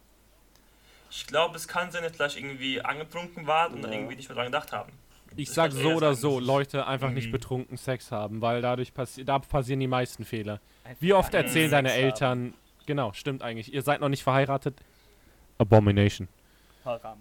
Ich 1.10 1.26
glaube, 1.26 1.56
es 1.56 1.70
kann 1.70 1.90
sein, 1.90 2.04
dass 2.04 2.12
vielleicht 2.12 2.36
irgendwie 2.38 2.82
angetrunken 2.82 3.48
waren 3.48 3.74
und 3.76 3.82
dann 3.82 3.92
Ja. 3.94 3.98
irgendwie 3.98 4.18
nicht 4.18 4.28
mehr 4.28 4.36
dran 4.36 4.48
gedacht 4.48 4.74
haben. 4.74 4.92
Ich 5.38 5.50
sag 5.52 5.72
so 5.72 5.94
oder 5.94 6.14
so, 6.16 6.40
Leute 6.40 6.86
einfach 6.88 7.12
nicht 7.12 7.28
Mhm. 7.28 7.32
betrunken 7.32 7.78
Sex 7.78 8.12
haben, 8.12 8.42
weil 8.42 8.62
dadurch 8.62 8.94
passi 8.94 9.24
da 9.24 9.40
passieren 9.40 9.80
die 9.80 9.88
meisten 9.88 10.26
Fehler. 10.26 10.60
Einfach 10.84 11.02
Wie 11.02 11.14
oft 11.14 11.34
erzählen 11.34 11.70
Sex 11.70 11.72
deine 11.72 11.90
haben. 11.90 11.98
Eltern, 12.00 12.54
genau, 12.86 13.14
stimmt 13.14 13.42
eigentlich, 13.44 13.74
ihr 13.74 13.82
seid 13.82 14.02
noch 14.02 14.10
nicht 14.10 14.24
verheiratet? 14.24 14.76
Abomination. 15.58 16.28
Haram. 16.86 17.18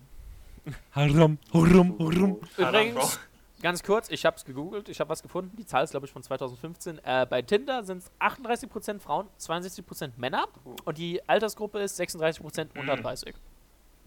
Harum, 0.92 1.38
hurum, 1.52 1.96
hurum. 1.98 2.40
Übrigens, 2.56 3.20
ganz 3.62 3.82
kurz, 3.82 4.10
ich 4.10 4.24
habe 4.26 4.36
es 4.36 4.44
gegoogelt, 4.44 4.88
ich 4.88 4.98
habe 5.00 5.10
was 5.10 5.22
gefunden. 5.22 5.56
Die 5.56 5.64
Zahl 5.64 5.84
ist, 5.84 5.90
glaube 5.92 6.06
ich, 6.06 6.12
von 6.12 6.22
2015. 6.22 6.98
Äh, 7.04 7.26
bei 7.28 7.40
Tinder 7.42 7.84
sind 7.84 7.98
es 7.98 8.10
38% 8.20 9.00
Frauen, 9.00 9.28
62% 9.38 10.12
Männer 10.16 10.46
und 10.84 10.98
die 10.98 11.20
Altersgruppe 11.28 11.78
ist 11.78 11.98
36% 12.00 12.70
unter 12.76 12.96
Mhm. 12.96 13.02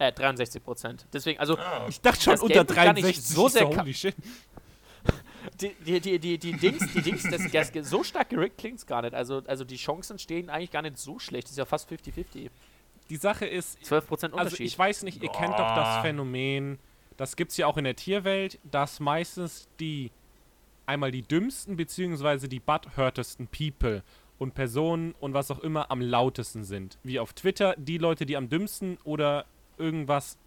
30. 0.00 0.56
Äh, 0.56 0.58
63%. 0.58 1.04
Deswegen, 1.12 1.38
also, 1.38 1.56
Ah, 1.58 1.86
Ich 1.88 2.00
dachte 2.00 2.22
schon 2.22 2.34
unter 2.40 2.64
Game 2.64 2.68
wird 2.68 2.74
gar 2.74 2.92
nicht 2.92 3.04
63, 3.04 3.24
so 3.24 3.48
sehr 3.48 3.68
holy 3.68 3.94
shit. 3.94 4.14
die, 5.60 5.74
die, 5.84 6.00
die, 6.00 6.18
die, 6.18 6.38
die 6.38 6.52
Dings, 6.52 6.92
die 6.92 7.02
Dings, 7.02 7.22
das, 7.30 7.50
das, 7.50 7.90
so 7.90 8.02
stark 8.04 8.30
gerickt 8.30 8.58
klingt 8.58 8.78
es 8.78 8.86
gar 8.86 9.02
nicht. 9.02 9.14
Also, 9.14 9.42
also 9.46 9.64
die 9.64 9.76
Chancen 9.76 10.18
stehen 10.18 10.50
eigentlich 10.50 10.70
gar 10.70 10.82
nicht 10.82 10.98
so 10.98 11.18
schlecht. 11.18 11.44
Das 11.44 11.52
ist 11.52 11.58
ja 11.58 11.64
fast 11.64 11.90
50-50. 11.90 12.50
Die 13.08 13.16
Sache 13.16 13.46
ist, 13.46 13.78
12% 13.80 14.08
Unterschied. 14.08 14.38
also 14.38 14.56
ich 14.62 14.78
weiß 14.78 15.02
nicht, 15.02 15.22
ihr 15.22 15.30
kennt 15.30 15.54
doch 15.54 15.74
das. 15.74 16.02
Phänomen, 16.02 16.78
das 17.16 17.36
gibt's 17.36 17.56
ja 17.56 17.66
auch 17.66 17.76
in 17.76 17.84
der 17.84 17.96
Tierwelt, 17.96 18.58
dass 18.70 19.00
meistens 19.00 19.68
die, 19.80 20.10
einmal 20.86 21.10
die 21.10 21.22
dümmsten 21.22 21.76
beziehungsweise 21.76 22.48
die 22.48 22.60
butthurtesten 22.60 23.48
People 23.48 24.02
und 24.38 24.54
Personen 24.54 25.14
und 25.20 25.34
was 25.34 25.50
auch 25.50 25.58
immer 25.58 25.90
am 25.90 26.00
lautesten 26.00 26.64
sind. 26.64 26.98
Wie 27.02 27.18
auf 27.18 27.32
Twitter, 27.32 27.74
die 27.76 27.98
Leute, 27.98 28.24
die 28.26 28.36
am 28.36 28.48
dümmsten 28.48 28.96
oder 29.04 29.44
irgendwas 29.80 30.38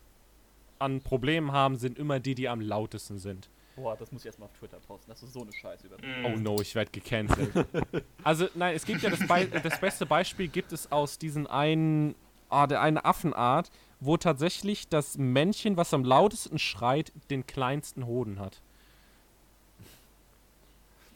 an 0.80 1.02
Problemen 1.02 1.52
haben, 1.52 1.78
sind 1.78 1.98
immer 1.98 2.20
die, 2.20 2.36
die 2.36 2.48
am 2.48 2.62
lautesten 2.62 3.18
sind. 3.18 3.50
Boah, 3.76 3.96
das 3.98 4.12
muss 4.12 4.22
ich 4.22 4.28
erstmal 4.28 4.50
auf 4.50 4.54
Twitter 4.54 4.80
posten. 4.80 5.10
Das 5.10 5.24
ist 5.24 5.34
so 5.34 5.42
eine 5.42 5.52
Scheiße 5.52 5.88
über. 5.88 5.98
Oh 6.26 6.38
no, 6.38 6.62
ich 6.62 6.76
werde 6.76 6.92
gecancelt. 6.92 7.52
also, 8.24 8.48
nein, 8.54 8.76
es 8.76 8.86
gibt 8.86 9.02
ja 9.02 9.10
das, 9.10 9.28
Be 9.28 9.48
das 9.48 9.80
beste 9.80 10.06
Beispiel 10.06 10.48
gibt 10.48 10.72
es 10.74 10.92
aus 10.92 11.18
diesen 11.18 11.48
einen, 11.48 12.14
ah, 12.50 12.68
der 12.68 12.82
eine 12.82 13.04
Affenart, 13.04 13.72
wo 14.00 14.18
tatsächlich 14.18 14.90
das 14.90 15.18
Männchen, 15.18 15.76
was 15.76 15.94
am 15.94 16.04
lautesten 16.04 16.60
schreit, 16.60 17.12
den 17.32 17.48
kleinsten 17.48 18.06
Hoden 18.06 18.40
hat. 18.40 18.62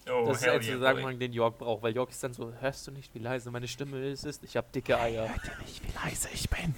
Oh, 0.09 0.25
das 0.27 0.37
ist 0.37 0.45
hell 0.45 0.53
jetzt 0.55 0.67
yeah, 0.67 0.75
zu 0.75 0.81
sagen, 0.81 0.97
boy. 0.97 1.11
man 1.11 1.19
den 1.19 1.33
York 1.33 1.57
braucht, 1.57 1.83
weil 1.83 1.95
York 1.95 2.09
ist 2.09 2.23
dann 2.23 2.33
so, 2.33 2.53
hörst 2.59 2.87
du 2.87 2.91
nicht, 2.91 3.13
wie 3.13 3.19
leise 3.19 3.51
meine 3.51 3.67
Stimme 3.67 3.99
ist? 4.05 4.25
ist? 4.25 4.43
Ich 4.43 4.55
habe 4.55 4.67
dicke 4.73 4.99
Eier. 4.99 5.29
Nicht, 5.61 5.81
wie 5.83 6.07
leise 6.07 6.29
ich 6.33 6.49
bin. 6.49 6.73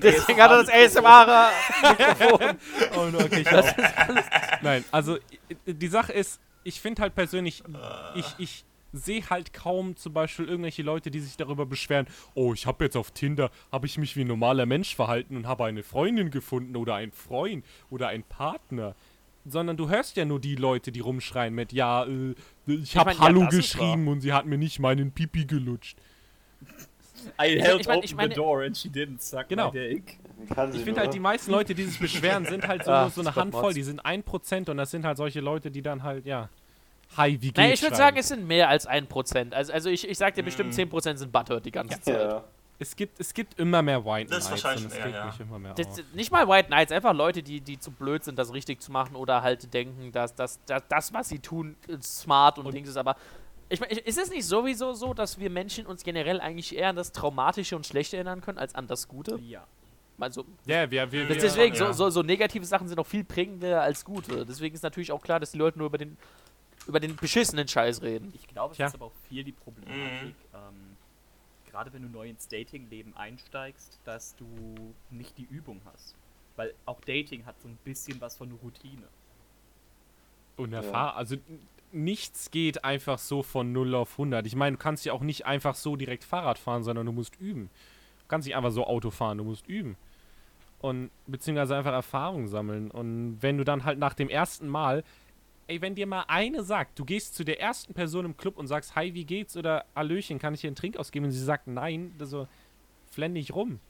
Deswegen 0.00 0.40
hat 0.40 0.50
er 0.50 0.64
das 0.64 0.68
ASMR-Mikrofon. 0.68 2.58
Oh 2.96 3.06
no, 3.06 3.18
okay, 3.18 3.40
ich 3.40 3.52
auch. 3.52 3.66
Nein, 4.62 4.84
also 4.90 5.18
die 5.66 5.88
Sache 5.88 6.12
ist, 6.12 6.40
ich 6.62 6.80
finde 6.80 7.02
halt 7.02 7.14
persönlich, 7.14 7.62
ich, 8.14 8.34
ich 8.38 8.64
sehe 8.94 9.28
halt 9.28 9.52
kaum 9.52 9.96
zum 9.96 10.12
Beispiel 10.12 10.46
irgendwelche 10.46 10.82
Leute, 10.82 11.10
die 11.10 11.20
sich 11.20 11.36
darüber 11.36 11.66
beschweren, 11.66 12.06
oh, 12.34 12.54
ich 12.54 12.66
habe 12.66 12.84
jetzt 12.84 12.96
auf 12.96 13.10
Tinder, 13.10 13.50
habe 13.72 13.86
ich 13.86 13.98
mich 13.98 14.16
wie 14.16 14.22
ein 14.22 14.28
normaler 14.28 14.66
Mensch 14.66 14.94
verhalten 14.94 15.36
und 15.36 15.46
habe 15.46 15.64
eine 15.64 15.82
Freundin 15.82 16.30
gefunden 16.30 16.76
oder 16.76 16.94
einen 16.94 17.12
Freund 17.12 17.64
oder 17.90 18.08
einen 18.08 18.22
Partner. 18.22 18.94
Sondern 19.46 19.76
du 19.76 19.88
hörst 19.90 20.16
ja 20.16 20.24
nur 20.24 20.40
die 20.40 20.54
Leute, 20.56 20.90
die 20.90 21.00
rumschreien 21.00 21.54
mit, 21.54 21.72
ja, 21.72 22.04
äh, 22.04 22.34
ich 22.66 22.96
habe 22.96 23.10
mein, 23.10 23.16
ja, 23.18 23.22
Hallo 23.24 23.42
ist 23.48 23.50
geschrieben 23.56 24.08
und 24.08 24.20
sie 24.22 24.32
hat 24.32 24.46
mir 24.46 24.56
nicht 24.56 24.78
meinen 24.78 25.12
Pipi 25.12 25.44
gelutscht. 25.44 25.98
I 27.40 27.56
Ich 27.56 27.62
held 27.62 27.80
ich 27.80 27.86
mein- 27.86 27.96
open 27.98 28.04
ich 28.04 28.14
meine- 28.14 28.28
the 28.30 28.34
door 28.36 28.62
and 28.62 28.76
she 28.76 28.88
didn't 28.88 29.20
suck 29.20 29.48
Genau. 29.48 29.70
my 29.70 29.72
dick. 29.78 30.18
Ich 30.74 30.82
finde 30.82 31.00
halt, 31.00 31.14
die 31.14 31.20
meisten 31.20 31.50
Leute, 31.50 31.74
die 31.74 31.84
sich 31.84 31.98
beschweren, 31.98 32.44
sind 32.46 32.66
halt 32.66 32.84
so, 32.84 32.90
Ah, 32.90 33.02
nur 33.02 33.10
so 33.10 33.20
eine 33.20 33.34
Handvoll, 33.34 33.72
die 33.72 33.82
sind 33.82 34.04
1% 34.04 34.68
und 34.68 34.76
das 34.76 34.90
sind 34.90 35.04
halt 35.06 35.16
solche 35.16 35.40
Leute, 35.40 35.70
die 35.70 35.80
dann 35.82 36.02
halt, 36.02 36.26
ja, 36.26 36.48
hi, 37.16 37.32
wie 37.32 37.46
geht's? 37.48 37.58
Nein, 37.58 37.72
ich 37.72 37.82
würde 37.82 37.96
sagen, 37.96 38.16
es 38.18 38.28
sind 38.28 38.46
mehr 38.46 38.68
als 38.68 38.86
1%. 38.86 39.54
Also, 39.54 39.72
also 39.72 39.88
ich, 39.90 40.08
ich 40.08 40.18
sag 40.18 40.34
dir 40.34 40.42
bestimmt 40.42 40.70
Mhm. 40.70 40.74
10% 40.74 41.18
sind 41.18 41.32
Butthurt 41.32 41.64
die 41.64 41.70
ganze 41.70 42.00
Zeit. 42.00 42.14
Ja. 42.18 42.44
Es 42.78 42.96
gibt, 42.96 43.20
es 43.20 43.32
gibt 43.32 43.58
immer 43.60 43.82
mehr 43.82 44.04
White 44.04 44.30
Das 44.30 44.44
ist 44.44 44.48
Knights 44.48 44.64
wahrscheinlich 44.64 44.92
und 44.98 45.04
regt 45.04 45.14
ja. 45.14 45.26
mich 45.26 45.40
immer 45.40 45.58
mehr 45.58 45.74
Das, 45.74 45.86
auf. 45.86 46.00
nicht 46.12 46.32
mal 46.32 46.48
White 46.48 46.66
Knights, 46.68 46.90
einfach 46.92 47.14
Leute, 47.14 47.42
die, 47.42 47.60
die 47.60 47.78
zu 47.78 47.90
blöd 47.92 48.24
sind, 48.24 48.36
das 48.38 48.52
richtig 48.52 48.80
zu 48.82 48.90
machen 48.90 49.14
oder 49.14 49.42
halt 49.42 49.72
denken, 49.72 50.10
dass, 50.10 50.34
dass, 50.34 50.58
dass 50.64 50.82
das, 50.88 51.12
was 51.12 51.28
sie 51.28 51.38
tun, 51.38 51.76
äh, 51.88 51.96
smart 52.02 52.58
und, 52.58 52.66
Und- 52.66 52.74
Dings 52.74 52.88
ist. 52.88 52.96
Aber 52.96 53.16
ich 53.68 53.80
mein, 53.80 53.90
ist 53.90 54.18
es 54.18 54.28
nicht 54.30 54.44
sowieso 54.44 54.92
so, 54.92 55.14
dass 55.14 55.38
wir 55.38 55.50
Menschen 55.50 55.86
uns 55.86 56.02
generell 56.02 56.40
eigentlich 56.40 56.76
eher 56.76 56.88
an 56.88 56.96
das 56.96 57.12
Traumatische 57.12 57.76
und 57.76 57.86
Schlechte 57.86 58.16
erinnern 58.16 58.40
können 58.40 58.58
als 58.58 58.74
an 58.74 58.86
das 58.88 59.06
Gute? 59.08 59.38
Ja. 59.40 59.64
Also, 60.18 60.44
Ja, 60.66 60.88
wir, 60.90 61.10
wir, 61.10 61.26
das 61.26 61.36
wir, 61.36 61.42
deswegen, 61.42 61.74
so, 61.76 61.84
ja. 61.84 61.92
so, 61.92 62.10
so 62.10 62.22
negative 62.22 62.64
Sachen 62.64 62.86
sind 62.88 62.98
auch 62.98 63.06
viel 63.06 63.24
prägender 63.24 63.82
als 63.82 64.04
gute. 64.04 64.44
Deswegen 64.46 64.74
ist 64.74 64.82
natürlich 64.82 65.10
auch 65.12 65.22
klar, 65.22 65.40
dass 65.40 65.52
die 65.52 65.58
Leute 65.58 65.78
nur 65.78 65.86
über 65.88 65.98
den, 65.98 66.16
über 66.86 67.00
den 67.00 67.16
beschissenen 67.16 67.66
Scheiß 67.66 68.02
reden. 68.02 68.32
Ich 68.34 68.46
glaube, 68.46 68.72
es 68.72 68.76
Tja. 68.76 68.86
ist 68.86 68.94
aber 68.94 69.06
auch 69.06 69.12
viel 69.28 69.42
die 69.42 69.52
Problematik, 69.52 70.34
ähm, 70.54 70.60
gerade 71.74 71.92
wenn 71.92 72.02
du 72.02 72.08
neu 72.08 72.28
ins 72.28 72.46
Dating-Leben 72.46 73.16
einsteigst, 73.16 73.98
dass 74.04 74.36
du 74.36 74.46
nicht 75.10 75.36
die 75.38 75.42
Übung 75.50 75.80
hast. 75.86 76.14
Weil 76.54 76.72
auch 76.86 77.00
Dating 77.00 77.44
hat 77.46 77.60
so 77.60 77.66
ein 77.66 77.76
bisschen 77.82 78.20
was 78.20 78.36
von 78.36 78.52
Routine. 78.62 79.02
unerfahren. 80.56 81.16
Also 81.16 81.34
n- 81.34 81.66
nichts 81.90 82.52
geht 82.52 82.84
einfach 82.84 83.18
so 83.18 83.42
von 83.42 83.72
0 83.72 83.92
auf 83.96 84.12
100. 84.12 84.46
Ich 84.46 84.54
meine, 84.54 84.76
du 84.76 84.82
kannst 84.82 85.04
ja 85.04 85.12
auch 85.12 85.20
nicht 85.22 85.46
einfach 85.46 85.74
so 85.74 85.96
direkt 85.96 86.22
Fahrrad 86.22 86.58
fahren, 86.58 86.84
sondern 86.84 87.06
du 87.06 87.12
musst 87.12 87.40
üben. 87.40 87.70
Du 88.20 88.24
kannst 88.28 88.46
nicht 88.46 88.56
einfach 88.56 88.70
so 88.70 88.86
Auto 88.86 89.10
fahren, 89.10 89.38
du 89.38 89.44
musst 89.44 89.66
üben. 89.66 89.96
Und 90.80 91.10
beziehungsweise 91.26 91.74
einfach 91.76 91.92
Erfahrung 91.92 92.46
sammeln. 92.46 92.90
Und 92.92 93.38
wenn 93.42 93.58
du 93.58 93.64
dann 93.64 93.84
halt 93.84 93.98
nach 93.98 94.14
dem 94.14 94.28
ersten 94.28 94.68
Mal, 94.68 95.02
ey, 95.66 95.80
wenn 95.80 95.94
dir 95.94 96.06
mal 96.06 96.24
eine 96.28 96.62
sagt, 96.62 96.98
du 96.98 97.04
gehst 97.04 97.34
zu 97.34 97.44
der 97.44 97.60
ersten 97.60 97.94
Person 97.94 98.24
im 98.24 98.36
Club 98.36 98.56
und 98.56 98.66
sagst, 98.66 98.94
hi, 98.94 99.14
wie 99.14 99.24
geht's? 99.24 99.56
Oder 99.56 99.84
Hallöchen, 99.94 100.38
kann 100.38 100.54
ich 100.54 100.60
dir 100.60 100.68
einen 100.68 100.76
Trink 100.76 100.96
ausgeben? 100.96 101.26
Und 101.26 101.32
sie 101.32 101.42
sagt 101.42 101.66
nein, 101.66 102.14
so, 102.18 102.46
flenn 103.10 103.32
nicht 103.32 103.54
rum. 103.54 103.80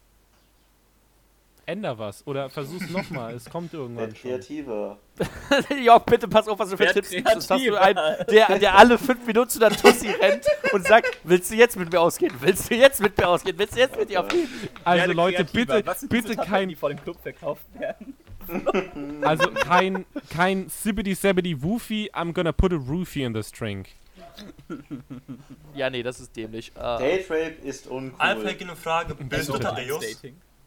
Änder 1.67 1.99
was. 1.99 2.27
Oder 2.27 2.51
versuch's 2.51 2.91
nochmal. 2.91 3.35
es 3.35 3.49
kommt 3.49 3.73
irgendwann 3.73 4.09
Werd 4.09 4.19
schon. 4.19 4.31
kreativer. 4.31 4.99
Jörg, 5.83 6.05
bitte 6.05 6.29
pass 6.29 6.47
auf, 6.47 6.59
was 6.59 6.71
du 6.71 6.77
für 6.77 6.93
Tipps 6.93 7.11
gibst. 7.11 7.33
Sonst 7.33 7.51
hast 7.51 7.67
du 7.67 7.81
einen, 7.81 7.99
der, 8.31 8.59
der 8.59 8.75
alle 8.77 8.99
fünf 8.99 9.27
Minuten 9.27 9.49
zu 9.49 9.59
der 9.59 9.71
Tussi 9.71 10.11
rennt 10.11 10.45
und 10.73 10.87
sagt, 10.87 11.19
willst 11.25 11.51
du 11.51 11.55
jetzt 11.55 11.77
mit 11.77 11.91
mir 11.91 12.01
ausgehen? 12.01 12.35
Willst 12.41 12.71
du 12.71 12.75
jetzt 12.75 13.01
mit 13.01 13.17
mir 13.17 13.29
ausgehen? 13.29 13.59
Willst 13.59 13.75
du 13.75 13.79
jetzt 13.81 13.97
mit 13.97 14.11
dir 14.11 14.21
aufgehen? 14.21 14.49
Also 14.85 15.13
Leute, 15.13 15.45
bitte, 15.45 15.83
bitte 16.09 16.37
kein, 16.37 16.69
die 16.69 16.75
vor 16.75 16.91
dem 16.91 17.03
Club 17.03 17.17
verkauft 17.23 17.65
werden. 17.79 18.15
also 19.23 19.51
kein, 19.51 20.05
kein 20.31 20.69
Sibbity 20.69 21.15
Sabbity 21.15 21.63
Woofy, 21.63 22.11
I'm 22.15 22.33
gonna 22.33 22.53
put 22.53 22.73
a 22.73 22.77
roofie 22.77 23.25
in 23.25 23.35
this 23.35 23.51
drink. 23.51 23.91
Ja, 25.75 25.91
nee, 25.91 26.03
das 26.03 26.21
ist 26.21 26.37
dämlich. 26.37 26.73
Äh, 26.77 26.99
Date 26.99 27.31
Rape 27.31 27.57
ist 27.63 27.87
uncool. 27.89 28.21
Alfred, 28.21 28.63
eine 28.63 28.77
Frage. 28.77 29.15
Bist 29.15 29.49
du. 29.49 29.59
Tadeus. 29.59 30.05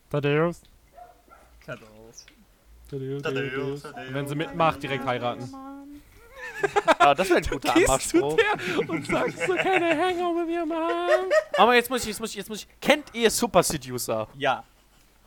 Tadeus, 0.10 0.62
Tadeus, 1.66 2.26
Tadeus. 2.90 3.22
Tadeus. 3.24 3.84
Wenn 4.12 4.28
sie 4.28 4.36
mitmacht, 4.36 4.84
direkt 4.84 5.06
heiraten. 5.06 5.50
Ah, 7.00 7.14
das 7.14 7.30
wäre 7.30 7.40
ein 7.40 7.46
guter 7.46 7.76
Anmachspruch. 7.76 8.38
und 8.88 9.06
sagst 9.06 9.40
so 9.46 9.56
keine 9.56 9.98
Hangover 9.98 10.40
mit 10.40 10.48
mir, 10.48 10.66
Mann. 10.66 11.30
Aber 11.58 11.76
jetzt 11.76 11.90
muss 11.90 12.02
ich, 12.02 12.08
jetzt 12.08 12.20
muss 12.20 12.32
ich, 12.32 12.36
jetzt 12.38 12.50
muss 12.50 12.60
ich. 12.60 12.68
Kennt 12.82 13.14
ihr 13.14 13.30
Super 13.30 13.64
Seducer? 13.64 14.28
Ja, 14.38 14.64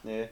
Nee. 0.02 0.28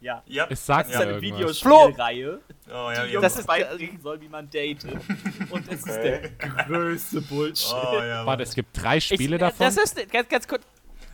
Ja. 0.00 0.22
Ja. 0.26 0.46
Es 0.50 0.64
sagt 0.64 0.88
Das 0.88 0.94
ist 0.94 1.00
ja 1.00 1.06
eine 1.08 1.18
irgendwas. 1.18 1.38
Videospielreihe, 1.38 2.40
Oh, 2.68 2.72
ja, 2.72 3.06
die 3.06 3.12
ja. 3.12 3.18
uns 3.18 3.22
Das 3.22 3.38
ist- 3.38 3.46
beibringen 3.46 4.00
soll, 4.00 4.20
wie 4.20 4.28
man 4.28 4.48
datet. 4.48 4.84
Und 5.50 5.68
es 5.72 5.78
ist 5.86 5.86
der 6.02 6.28
größte 6.30 7.20
Bullshit. 7.22 7.72
Oh, 7.74 7.96
ja. 8.02 8.24
Warte, 8.26 8.42
es 8.42 8.54
gibt 8.54 8.80
drei 8.82 9.00
Spiele 9.00 9.36
ich, 9.36 9.40
davon. 9.40 9.66
Das 9.66 9.76
ist 9.76 10.10
ganz, 10.10 10.28
ganz 10.28 10.46
kurz. 10.48 10.62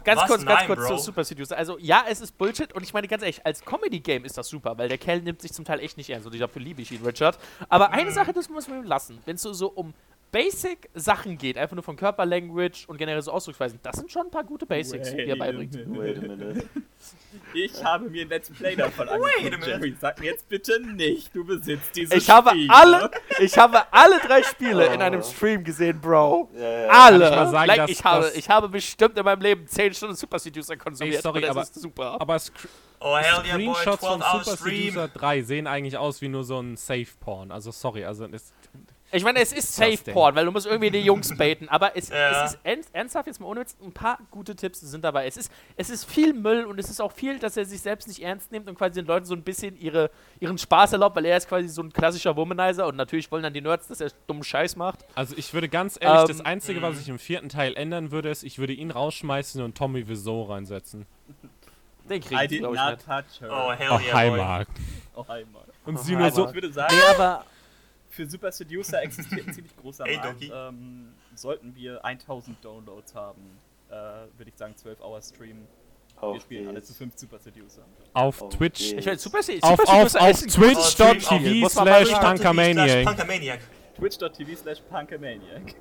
Ganz 0.05 0.21
Was? 0.21 0.29
kurz, 0.29 0.45
ganz 0.45 0.59
Nein, 0.61 0.67
kurz 0.67 0.87
Bro. 0.87 0.97
zu 0.99 1.03
Super 1.05 1.25
Seducer. 1.25 1.57
Also, 1.57 1.79
ja, 1.79 2.05
es 2.07 2.21
ist 2.21 2.37
Bullshit 2.37 2.71
und 2.75 2.83
ich 2.83 2.93
meine 2.93 3.09
ganz 3.09 3.23
ehrlich, 3.23 3.47
als 3.47 3.65
Comedy-Game 3.65 4.27
ist 4.27 4.37
das 4.37 4.49
super, 4.49 4.77
weil 4.77 4.87
der 4.91 4.99
Kerl 4.99 5.23
nimmt 5.23 5.41
sich 5.41 5.51
zum 5.55 5.65
Teil 5.65 5.81
echt 5.81 5.97
nicht 5.97 6.11
ernst 6.11 6.27
und 6.27 6.39
dafür 6.39 6.61
liebe 6.61 6.83
ich 6.83 6.93
ihn, 6.93 7.03
Richard. 7.03 7.39
Aber 7.71 7.91
eine 7.91 8.11
Mhm. 8.11 8.15
Sache, 8.15 8.35
das 8.35 8.51
muss 8.51 8.69
man 8.69 8.81
ihm 8.81 8.85
lassen. 8.85 9.19
Wenn 9.25 9.37
es 9.37 9.43
so, 9.43 9.55
so 9.55 9.69
um 9.71 9.95
Basic-Sachen 10.35 11.39
geht, 11.39 11.57
einfach 11.57 11.75
nur 11.77 11.83
von 11.85 11.97
Körperlanguage 11.97 12.85
und 12.89 12.97
generell 12.99 13.23
so 13.23 13.31
Ausdrucksweisen, 13.33 13.79
das 13.83 13.97
sind 13.97 14.11
schon 14.11 14.27
ein 14.27 14.31
paar 14.31 14.45
gute 14.45 14.67
Basics, 14.67 15.11
die 15.11 15.21
er 15.23 15.29
Wait 15.31 15.39
beibringt. 15.39 15.75
Wait 15.99 16.19
a 16.19 16.21
minute. 16.23 16.69
Ich 17.53 17.85
habe 17.85 18.09
mir 18.11 18.23
ein 18.23 18.29
Let's 18.29 18.51
Play 18.51 18.77
davon 18.77 19.07
Wait 19.09 19.13
a 19.13 19.37
angeguckt. 19.47 19.67
Jerry. 19.67 19.97
Sag 20.01 20.21
mir 20.21 20.27
jetzt 20.27 20.49
bitte 20.49 20.81
nicht, 20.81 21.35
du 21.35 21.45
besitzt 21.45 21.95
dieses 21.97 22.13
Ich 22.15 22.29
habe 22.31 22.51
Spiel. 22.51 22.69
alle, 22.71 23.11
ich 23.41 23.57
habe 23.59 23.93
alle 23.93 24.19
drei 24.21 24.43
Spiele 24.43 24.87
in 24.87 25.01
Oh. 25.01 25.05
einem 25.05 25.23
Stream 25.23 25.63
gesehen, 25.65 26.01
Bro. 26.01 26.51
Ja, 26.55 26.61
ja. 26.81 26.89
Alle. 26.89 27.19
Kann 27.21 27.33
ich 27.33 27.37
mal 27.39 27.51
sagen, 27.51 27.67
like, 27.69 27.77
dass 27.79 27.91
ich, 27.91 28.05
habe, 28.05 28.33
ich 28.35 28.49
habe 28.49 28.69
bestimmt 28.69 29.17
in 29.19 29.25
meinem 29.25 29.41
Leben 29.43 29.67
10 29.67 29.95
Stunden 29.95 30.17
Super 30.17 30.39
Seducer 30.39 30.77
konsumiert. 30.77 31.17
Ey, 31.17 31.23
sorry, 31.23 31.47
aber- 31.47 31.63
ist 31.63 31.75
super. 31.75 32.21
Aber 32.21 32.39
Sc 32.39 32.53
Oh, 33.01 33.17
hell 33.19 33.45
yeah, 33.45 33.57
boy. 33.59 33.75
Screenshots 33.75 34.01
12 34.01 34.01
von 34.01 34.21
Super 34.45 34.57
stream. 34.57 34.81
Seducer 34.95 35.09
3 35.09 35.43
sehen 35.43 35.67
eigentlich 35.67 35.99
aus 35.99 36.23
wie 36.23 36.29
nur 36.29 36.43
so 36.45 36.59
ein 36.61 36.77
Safe-Porn. 36.77 37.51
Also 37.53 37.71
sorry, 37.71 38.05
also 38.05 38.25
es, 38.33 38.53
Ich 39.15 39.23
meine, 39.25 39.41
es 39.41 39.53
ist 39.53 39.75
Safe 39.75 39.91
Disgusting. 39.91 40.15
Porn, 40.15 40.35
weil 40.35 40.45
du 40.45 40.51
musst 40.51 40.67
irgendwie 40.67 40.91
die 40.91 40.99
Jungs 41.01 41.35
baiten. 41.39 41.69
Aber 41.69 41.97
es, 41.97 42.09
Ja. 42.09 42.45
es 42.45 42.53
ist 42.55 42.61
ernst, 42.65 42.91
ernsthaft 42.93 43.27
jetzt 43.29 43.41
mal 43.41 43.47
ohne 43.47 43.61
Witz, 43.61 43.77
ein 43.83 43.93
paar 43.93 44.19
gute 44.31 44.57
Tipps 44.57 44.81
sind 44.81 45.05
dabei. 45.05 45.27
Es 45.27 45.37
ist, 45.37 45.53
es 45.77 45.89
ist 45.91 46.05
viel 46.05 46.33
Müll 46.33 46.65
und 46.65 46.79
es 46.79 46.91
ist 46.91 47.01
auch 47.01 47.13
viel, 47.13 47.39
dass 47.39 47.57
er 47.57 47.65
sich 47.65 47.81
selbst 47.81 48.09
nicht 48.09 48.21
ernst 48.23 48.51
nimmt 48.53 48.69
und 48.69 48.75
quasi 48.77 48.95
den 49.01 49.07
Leuten 49.07 49.25
so 49.27 49.35
ein 49.35 49.43
bisschen 49.43 49.77
ihre, 49.79 50.11
ihren 50.41 50.59
Spaß 50.59 50.93
erlaubt, 50.95 51.17
weil 51.17 51.25
er 51.27 51.37
ist 51.37 51.49
quasi 51.49 51.69
so 51.69 51.83
ein 51.83 51.93
klassischer 51.93 52.37
Womanizer 52.37 52.87
und 52.87 52.97
natürlich 52.97 53.31
wollen 53.31 53.43
dann 53.45 53.55
die 53.55 53.61
Nerds, 53.61 53.89
dass 53.89 54.01
er 54.01 54.11
dummen 54.27 54.43
Scheiß 54.45 54.77
macht. 54.77 55.05
also 55.15 55.35
ich 55.37 55.55
würde 55.55 55.69
ganz 55.69 55.97
ehrlich, 56.01 56.23
Ähm, 56.23 56.29
das 56.37 56.41
Einzige, 56.45 56.83
was 56.83 56.95
mhm. 56.97 57.01
ich 57.01 57.09
im 57.11 57.19
vierten 57.19 57.49
Teil 57.49 57.75
ändern 57.77 58.11
würde, 58.11 58.31
ist, 58.31 58.43
ich 58.43 58.59
würde 58.59 58.73
ihn 58.73 58.91
rausschmeißen 58.91 59.63
und 59.63 59.77
Tommy 59.77 60.09
Wiseau 60.09 60.43
reinsetzen. 60.43 61.07
Den 62.09 62.21
sie, 62.21 62.37
did 62.49 62.59
glaube 62.59 62.77
not 62.77 62.85
ich, 62.91 62.97
nicht. 62.97 63.07
touch 63.07 63.41
her. 63.41 63.51
Oh, 63.51 63.73
hell 63.73 63.89
Oh, 63.93 63.99
yeah, 63.99 64.13
hi. 64.15 64.31
Mark. 64.31 64.69
Oh, 65.15 65.25
einmal. 65.27 65.63
Und 65.87 65.97
Oh, 65.97 66.03
sie 66.03 66.13
nur 66.17 66.25
hi, 66.25 66.31
so, 66.33 66.47
Ich 66.49 66.55
würde 66.55 66.71
sagen, 66.73 66.95
Nee, 66.95 67.03
aber 67.15 67.45
für 68.15 68.27
Super 68.29 68.53
Seducer 68.53 69.03
existiert 69.03 69.47
ein 69.49 69.53
ziemlich 69.55 69.77
großer 69.77 70.07
Ey, 70.07 70.17
Markt. 70.17 70.35
Doki. 70.43 70.53
Ähm, 70.55 71.13
sollten 71.35 71.75
wir 71.75 72.05
1000 72.05 72.65
Downloads 72.65 73.15
haben, 73.15 73.43
äh, 73.91 73.95
würde 73.95 74.49
ich 74.49 74.57
sagen 74.57 74.75
12 74.77 75.01
Hour 75.01 75.21
Stream. 75.21 75.67
Wir 76.21 76.23
Auf 76.29 76.43
spielen 76.43 76.67
alle 76.69 76.77
geht's. 76.77 76.87
zu 76.89 76.95
5 76.95 77.13
Super 77.17 77.39
Seducer. 77.41 77.83
auf 78.13 78.41
Oh, 78.41 78.49
Twitch. 78.49 78.93
ich 78.93 79.05
meine, 79.05 79.19
Super, 79.19 79.43
Se- 79.43 79.59
Auf, 79.63 79.81
Super 79.81 79.93
auf, 79.93 80.09
Seducer 80.11 80.21
auf 80.21 80.41
twitch.tv 80.41 81.69
slash. 81.69 82.13
Punkermaniac. 83.05 83.61
Twitch.tv 83.97 84.57
slash 84.57 84.81
Punkamaniac. 84.83 85.75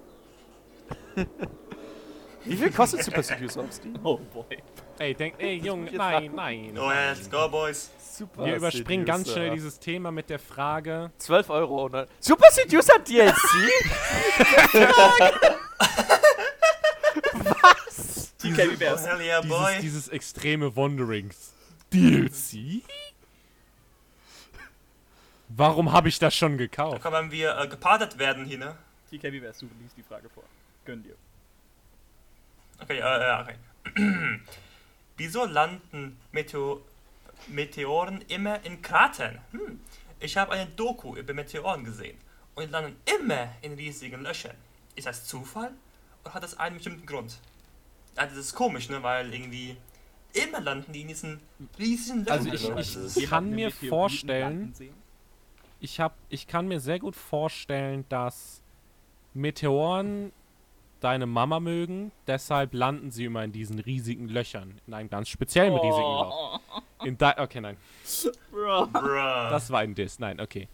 Wie 2.46 2.56
viel 2.58 2.72
kostet 2.72 3.04
Super 3.04 3.24
Seducer 3.24 3.62
auf 3.62 3.72
Steam? 3.72 3.98
Oh 4.04 4.18
boy. 4.34 4.58
Ey, 5.04 5.14
denk, 5.14 5.36
ey, 5.38 5.58
Junge, 5.58 5.91
nein, 5.91 6.32
nein. 6.34 6.78
Oh, 6.78 6.88
let's 6.89 7.30
go, 7.30 7.49
boys. 7.49 7.91
Super 7.99 8.45
Wir 8.45 8.56
überspringen 8.56 9.06
ganz 9.06 9.30
schnell 9.30 9.49
dieses 9.49 9.78
Thema 9.78 10.12
mit 10.12 10.30
der 10.30 10.39
Frage. 10.39 11.12
12 11.18 11.49
Euro. 11.49 11.89
Ne? 11.89 12.08
Super 12.22 12.49
Seducer 12.51 12.99
DLC? 12.99 13.36
Was? 17.34 18.34
TK, 18.38 18.58
wie 18.58 18.76
Oh, 18.76 18.80
wär's? 18.80 19.06
hell 19.06 19.20
yeah, 19.20 19.41
boy. 19.41 19.74
Dieses, 19.82 19.82
dieses 19.82 20.08
extreme 20.08 20.74
Wanderings. 20.74 21.51
DLC? 21.91 22.82
Warum 25.49 25.91
habe 25.91 26.08
ich 26.08 26.18
das 26.18 26.34
schon 26.34 26.58
gekauft? 26.58 27.01
Komm, 27.04 27.12
wenn 27.14 27.30
wir 27.30 27.58
äh, 27.60 27.68
gepartet 27.68 28.18
werden 28.20 28.45
hier, 28.45 28.58
ne? 28.58 28.78
TK, 29.12 29.34
wie 29.34 29.41
wär's? 29.41 29.60
Du 29.60 29.68
liest 29.82 29.97
die 29.97 30.04
Frage 30.04 30.30
vor. 30.30 30.45
Gönn 30.86 31.04
dir. 31.04 31.16
Okay, 32.82 32.99
äh, 32.99 33.01
ja, 33.01 33.41
okay. 33.41 33.56
Wieso 35.24 35.46
landen 35.46 36.18
Meteo 36.34 36.82
Meteoren 37.48 38.22
immer 38.28 38.62
in 38.66 38.82
Kratern? 38.82 39.40
Hm. 39.52 39.80
Ich 40.20 40.36
habe 40.36 40.52
eine 40.52 40.66
Doku 40.72 41.16
über 41.16 41.34
Meteoren 41.34 41.86
gesehen 41.86 42.18
und 42.56 42.66
die 42.66 42.70
landen 42.70 42.98
immer 43.18 43.48
in 43.62 43.72
riesigen 43.76 44.22
Löchern. 44.22 44.56
Ist 44.96 45.08
das 45.08 45.24
Zufall 45.26 45.72
oder 46.26 46.34
hat 46.34 46.44
das 46.44 46.58
einen 46.60 46.76
bestimmten 46.76 47.06
Grund? 47.06 47.40
Ja, 48.18 48.26
das 48.26 48.36
ist 48.36 48.54
komisch, 48.54 48.90
ne? 48.90 49.02
Weil 49.02 49.34
irgendwie 49.34 49.78
immer 50.34 50.60
landen 50.60 50.92
die 50.92 51.02
in 51.04 51.08
diesen 51.08 51.40
riesigen 51.80 52.26
Löchern. 52.26 52.34
Also 52.40 52.50
ich- 52.52 52.70
Also, 52.76 53.08
ich- 53.08 53.24
ich- 53.24 53.30
kann 53.30 53.50
mir 53.52 53.72
vorstellen-? 53.72 54.74
Ich, 55.80 56.02
hab, 56.02 56.18
ich 56.28 56.48
kann 56.48 56.68
mir 56.68 56.82
sehr 56.82 57.00
gut 57.00 57.16
vorstellen, 57.16 58.04
dass 58.10 58.62
Meteoren 59.34 60.34
deine 61.04 61.26
Mama 61.26 61.60
mögen, 61.60 62.12
deshalb 62.28 62.74
landen 62.74 63.12
sie 63.12 63.26
immer 63.26 63.43
in 63.43 63.51
diesen 63.51 63.80
riesigen 63.80 64.28
Löchern. 64.30 64.80
In 64.88 64.93
einem 64.93 65.10
ganz 65.10 65.30
speziellen 65.30 65.74
riesigen 65.74 66.01
Loch. 66.01 66.60
Oh, 66.76 67.06
In 67.06 67.18
de 67.18 67.34
okay, 67.38 67.62
nein. 67.62 67.78
bro. 68.51 68.88
Bruh. 68.88 69.49
Das 69.49 69.70
war 69.70 69.82
ein 69.82 69.93
Diss. 69.95 70.20
Nein, 70.20 70.39
okay. 70.39 70.68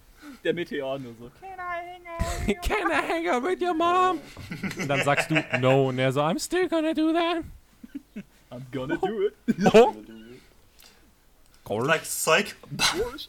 Der 0.43 0.53
Meteor 0.53 0.99
nur 0.99 1.13
so. 1.19 1.31
Can 1.41 2.91
I 2.91 3.01
hang 3.07 3.27
out 3.29 3.43
with 3.43 3.61
your 3.61 3.73
mom? 3.73 4.19
Und 4.77 4.87
dann 4.87 5.03
sagst 5.03 5.31
du 5.31 5.43
no 5.59 5.89
und 5.89 5.99
er 5.99 6.11
so, 6.11 6.21
I'm 6.21 6.39
still 6.39 6.67
gonna 6.67 6.93
do 6.93 7.11
that. 7.13 7.43
I'm 8.51 8.65
gonna 8.71 8.97
do 8.97 9.27
it. 9.27 9.33
Oh. 9.73 9.95
like 11.83 12.05
Psych. 12.05 12.55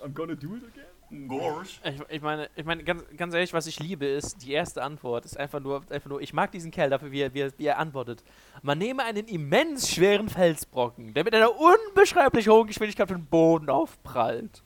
I'm 0.03 0.12
gonna 0.14 0.34
do 0.34 0.57
it 0.57 0.62
again. 0.62 0.89
Gorsch. 1.28 1.80
Ich, 1.84 2.00
ich 2.08 2.22
meine, 2.22 2.48
ich 2.54 2.64
meine 2.64 2.84
ganz, 2.84 3.04
ganz 3.16 3.34
ehrlich, 3.34 3.52
was 3.52 3.66
ich 3.66 3.80
liebe, 3.80 4.06
ist, 4.06 4.42
die 4.42 4.52
erste 4.52 4.82
Antwort 4.82 5.24
ist 5.24 5.36
einfach 5.36 5.61
nur, 5.61 5.82
einfach 5.90 6.08
nur, 6.08 6.20
ich 6.20 6.32
mag 6.32 6.52
diesen 6.52 6.70
Kerl 6.70 6.90
dafür, 6.90 7.11
wie 7.11 7.20
er, 7.22 7.34
wie 7.34 7.40
er, 7.40 7.52
wie 7.58 7.66
er 7.66 7.78
antwortet. 7.78 8.22
Man 8.62 8.78
nehme 8.78 9.04
einen 9.04 9.26
immens 9.26 9.90
schweren 9.90 10.28
Felsbrocken, 10.28 11.14
der 11.14 11.24
mit 11.24 11.34
einer 11.34 11.52
unbeschreiblich 11.58 12.48
hohen 12.48 12.66
Geschwindigkeit 12.68 13.11
auf 13.11 13.16
den 13.16 13.26
Boden 13.26 13.68
aufprallt. 13.68 14.62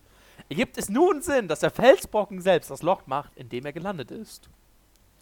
Ergibt 0.48 0.76
es 0.76 0.88
nun 0.88 1.22
Sinn, 1.22 1.48
dass 1.48 1.60
der 1.60 1.70
Felsbrocken 1.70 2.40
selbst 2.40 2.70
das 2.70 2.82
Loch 2.82 3.06
macht, 3.06 3.34
in 3.36 3.48
dem 3.48 3.64
er 3.64 3.72
gelandet 3.72 4.10
ist? 4.10 4.50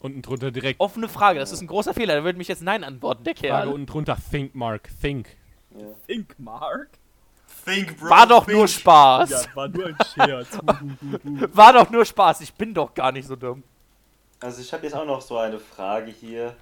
Unten 0.00 0.20
drunter 0.22 0.50
direkt. 0.50 0.80
Offene 0.80 1.08
Frage, 1.08 1.38
das 1.38 1.52
ist 1.52 1.60
ein 1.60 1.68
großer 1.68 1.94
Fehler, 1.94 2.16
da 2.16 2.24
würde 2.24 2.36
mich 2.38 2.48
jetzt 2.48 2.62
Nein 2.62 2.82
antworten, 2.82 3.22
der 3.22 3.36
Frage 3.36 3.48
Kerl. 3.48 3.68
unten 3.68 3.86
drunter. 3.86 4.16
Think, 4.30 4.54
Mark. 4.56 4.90
Think. 5.00 5.28
Ja. 5.70 5.86
Think, 6.08 6.34
Mark. 6.38 6.98
Think, 7.64 7.98
bro. 7.98 8.10
War 8.10 8.26
doch 8.26 8.44
think. 8.44 8.56
nur 8.58 8.68
Spaß. 8.68 9.30
Ja, 9.30 9.42
war 9.54 9.68
nur 9.68 9.86
ein 9.86 9.96
Scherz. 10.14 10.48
War 11.52 11.72
doch 11.72 11.90
nur 11.90 12.04
Spaß, 12.04 12.40
ich 12.40 12.52
bin 12.54 12.74
doch 12.74 12.92
gar 12.94 13.12
nicht 13.12 13.26
so 13.28 13.36
dumm. 13.36 13.62
Also 14.40 14.60
ich 14.60 14.72
habe 14.72 14.82
jetzt 14.84 14.94
auch 14.94 15.04
noch 15.06 15.20
so 15.20 15.38
eine 15.38 15.58
Frage 15.60 16.10
hier. 16.10 16.54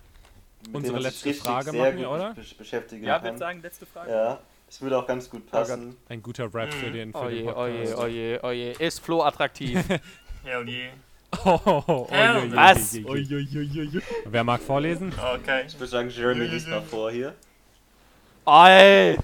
mit 0.67 0.75
Unsere 0.75 0.99
letzte 0.99 1.33
Frage 1.33 1.71
sehr 1.71 1.81
machen 1.81 1.97
wir, 1.99 2.07
gut 2.07 2.15
oder? 2.17 2.31
besch- 2.33 2.57
beschäftigen 2.59 3.05
Ja, 3.05 3.23
würde 3.23 3.39
sagen, 3.39 3.63
letzte 3.63 3.87
Frage. 3.87 4.11
Ja, 4.11 4.39
es 4.69 4.81
würde 4.83 4.99
auch 4.99 5.07
ganz 5.07 5.31
gut 5.31 5.51
passen. 5.51 5.97
Ein 6.11 6.23
guter 6.23 6.53
Rap 6.53 6.73
für 6.75 6.89
Mhm. 6.89 6.93
den, 6.93 7.13
für 7.13 7.19
Oh 7.19 7.29
den 7.29 7.37
je, 7.37 7.45
Podcast. 7.45 7.59
oh 7.63 7.67
je, 7.67 7.95
oh 7.97 8.07
je, 8.07 8.41
oh 8.43 8.51
je. 8.51 8.73
Ist 8.87 9.01
Flo 9.01 9.23
attraktiv? 9.25 9.83
Hell 10.45 10.69
yeah. 10.69 10.91
Oh, 11.45 11.59
oh, 11.65 11.83
oh, 11.87 12.07
je, 12.11 12.47
je, 12.49 12.57
Was? 12.57 12.93
je, 12.93 13.01
je, 13.01 13.07
je. 13.39 13.59
ui, 13.59 13.81
ui, 13.81 13.97
ui. 13.97 14.03
Wer 14.27 14.45
mag 14.45 14.61
vorlesen? 14.61 15.15
Okay. 15.37 15.65
Ich 15.67 15.75
würde 15.79 15.87
sagen, 15.87 16.11
Jeremy 16.11 16.45
liest 16.47 16.69
mal 16.69 16.83
vor 16.83 17.11
hier. 17.11 17.35
Ey! 18.47 19.17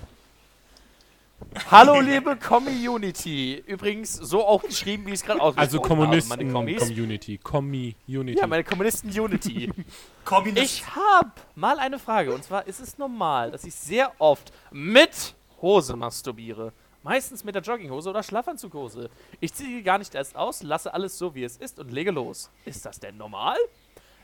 Hallo 1.70 2.01
liebe 2.01 2.37
Community. 2.37 3.62
Übrigens 3.66 4.14
so 4.14 4.45
auch 4.45 4.62
geschrieben, 4.62 5.07
wie 5.07 5.11
ich 5.11 5.16
es 5.20 5.24
gerade 5.24 5.41
ausgesprochen 5.41 5.59
Also 5.66 5.78
habe. 5.78 5.89
Kommunisten 5.89 6.39
Meine 6.39 6.53
Kommis. 6.53 6.78
Community. 6.78 7.39
Community. 7.39 8.39
Ja, 8.39 8.47
meine 8.47 8.64
Kommunisten-Unity. 8.64 9.70
Kommunist. 10.24 10.64
Ich 10.64 10.87
habe 10.97 11.32
mal 11.55 11.78
eine 11.78 11.99
Frage. 11.99 12.32
Und 12.34 12.45
zwar 12.45 12.66
ist 12.66 12.80
es 12.80 12.99
normal, 12.99 13.51
dass 13.51 13.64
ich 13.64 13.74
sehr 13.74 14.12
oft 14.18 14.53
mit 14.70 15.34
Hose 15.61 15.97
masturbiere. 15.97 16.72
Meistens 17.03 17.45
mit 17.45 17.55
der 17.55 17.62
Jogginghose 17.62 18.11
oder 18.11 18.22
Schlafanzughose. 18.22 19.11
Ich 19.39 19.55
ziehe 19.55 19.82
gar 19.82 19.99
nicht 19.99 20.14
erst 20.14 20.34
aus, 20.34 20.62
lasse 20.64 20.93
alles 20.93 21.16
so, 21.16 21.34
wie 21.37 21.45
es 21.45 21.57
ist 21.57 21.78
und 21.78 21.93
lege 21.93 22.11
los. 22.11 22.51
Ist 22.64 22.84
das 22.84 22.99
denn 22.99 23.16
normal? 23.16 23.57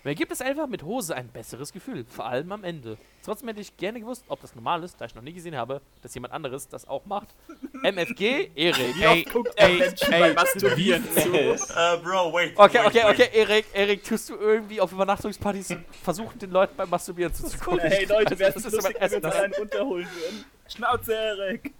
Mir 0.05 0.17
gibt 0.17 0.33
es 0.33 0.41
einfach 0.41 0.67
mit 0.67 0.83
Hose 0.83 1.15
ein 1.15 1.29
besseres 1.29 1.73
Gefühl, 1.73 2.05
vor 2.09 2.27
allem 2.27 2.51
am 2.51 2.65
Ende. 2.65 2.99
Trotzdem 3.25 3.49
hätte 3.49 3.61
ich 3.61 3.77
gerne 3.77 4.01
gewusst, 4.01 4.25
ob 4.27 4.41
das 4.41 4.53
normal 4.57 4.83
ist, 4.83 5.01
da 5.01 5.05
ich 5.05 5.15
noch 5.15 5.23
nie 5.23 5.33
gesehen 5.33 5.57
habe, 5.57 5.81
dass 6.03 6.13
jemand 6.15 6.33
anderes 6.35 6.67
das 6.67 6.89
auch 6.89 7.07
macht. 7.07 7.29
MFG, 7.85 8.51
Erik. 8.57 9.33
Er 9.55 9.69
Menschen 9.69 10.11
beim 10.11 10.35
Masturbieren 10.35 11.05
zu? 11.15 11.33
Äh, 11.33 11.99
Bro, 12.03 12.33
wait. 12.33 12.53
Okay, 12.57 12.79
wait, 12.79 12.87
okay, 12.87 13.03
wait. 13.05 13.21
okay, 13.21 13.29
Erik, 13.33 13.67
Erik, 13.73 14.03
tust 14.03 14.29
du 14.31 14.35
irgendwie 14.35 14.81
auf 14.81 14.91
Übernachtungspartys 14.91 15.77
versuchen, 16.03 16.37
den 16.37 16.51
Leuten 16.51 16.75
beim 16.77 16.91
Masturbieren 16.91 17.33
zuzugucken? 17.33 17.79
Hey 17.89 18.05
Leute, 18.05 18.31
Also, 18.33 18.39
wer 18.41 18.47
das 18.51 18.57
ist 18.57 18.67
ist 18.67 18.73
lustig, 18.75 18.97
mein 19.01 19.11
wenn 19.13 19.23
wir 19.23 19.35
einen 19.37 19.55
runterholen 19.55 20.07
würden? 20.07 20.45
Schnauze, 20.67 21.15
Erik! 21.15 21.73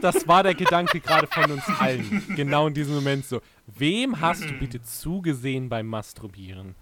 Das 0.00 0.26
war 0.26 0.42
der 0.42 0.54
Gedanke 0.54 0.98
gerade 1.00 1.28
von 1.28 1.52
uns 1.52 1.62
allen. 1.78 2.24
Genau 2.34 2.66
in 2.66 2.74
diesem 2.74 2.96
Moment 2.96 3.24
so. 3.24 3.40
Wem 3.66 4.20
hast 4.20 4.42
du 4.42 4.52
bitte 4.54 4.82
zugesehen 4.82 5.68
beim 5.68 5.86
Masturbieren? 5.86 6.74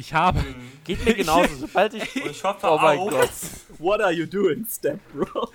Ich 0.00 0.14
habe. 0.14 0.42
Geht 0.84 1.04
mir 1.04 1.14
genauso. 1.22 1.54
Sobald 1.56 1.92
ich. 1.92 2.16
Ich 2.24 2.42
hoffe 2.42 2.66
Oh 2.70 2.78
mein 2.78 2.98
auch, 2.98 3.10
Gott. 3.10 3.28
What 3.78 4.00
are 4.00 4.10
you 4.12 4.24
doing, 4.24 4.66
Step 4.66 4.98
Bro? 5.12 5.50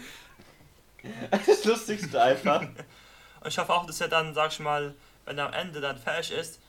Das 1.31 1.65
Lustigste 1.65 2.21
einfach. 2.21 2.61
und 2.61 3.47
ich 3.47 3.57
hoffe 3.57 3.73
auch, 3.73 3.85
dass 3.87 3.99
er 4.01 4.07
dann, 4.07 4.33
sag 4.35 4.51
ich 4.51 4.59
mal, 4.59 4.93
wenn 5.25 5.37
er 5.39 5.47
am 5.47 5.53
Ende 5.53 5.81
dann 5.81 5.97
fertig 5.97 6.31
ist, 6.31 6.59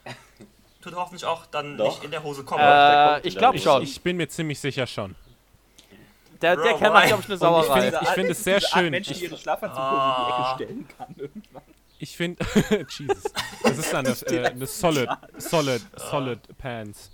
tut 0.81 0.95
er 0.95 0.99
hoffentlich 1.01 1.25
auch 1.27 1.45
dann 1.47 1.77
Doch. 1.77 1.87
nicht 1.97 2.05
in 2.05 2.11
der 2.11 2.23
Hose 2.23 2.45
kommen. 2.45 2.61
der 2.63 3.09
Äh, 3.09 3.13
kommt 3.15 3.27
ich 3.27 3.37
glaube 3.37 3.59
schon. 3.59 3.83
Ich 3.83 4.01
bin 4.01 4.17
mir 4.17 4.29
ziemlich 4.29 4.59
sicher 4.59 4.87
schon. 4.87 5.15
Der, 6.41 6.57
der 6.57 6.71
Bro, 6.73 6.79
Kerl 6.79 6.93
macht, 6.93 7.07
glaube 7.09 7.23
ich, 7.23 7.27
eine 7.27 7.35
ich 7.35 7.41
Sauerei. 7.41 7.81
finde- 7.83 7.99
ich 8.03 8.09
finde 8.11 8.33
es 8.33 8.45
sehr 8.45 8.61
schön. 8.61 8.91
Menschen, 8.91 9.13
Ich- 9.13 9.19
die 9.19 9.25
ihre 9.27 9.39
Schlafanzughosen 9.39 9.99
Ah. 9.99 10.19
in 10.19 10.27
die 10.27 10.65
Ecke 10.65 10.65
stellen 10.65 10.89
kann 10.97 11.15
irgendwann. 11.19 11.63
Ich 11.99 12.15
finde. 12.17 12.45
Jesus. 12.91 13.23
Das 13.63 13.79
ist 13.79 13.93
dann 13.93 14.07
eine, 14.07 14.15
äh, 14.27 14.47
eine 14.47 14.67
solid, 14.67 15.09
solid, 15.39 15.83
solid 15.97 16.41
Pants. 16.59 17.11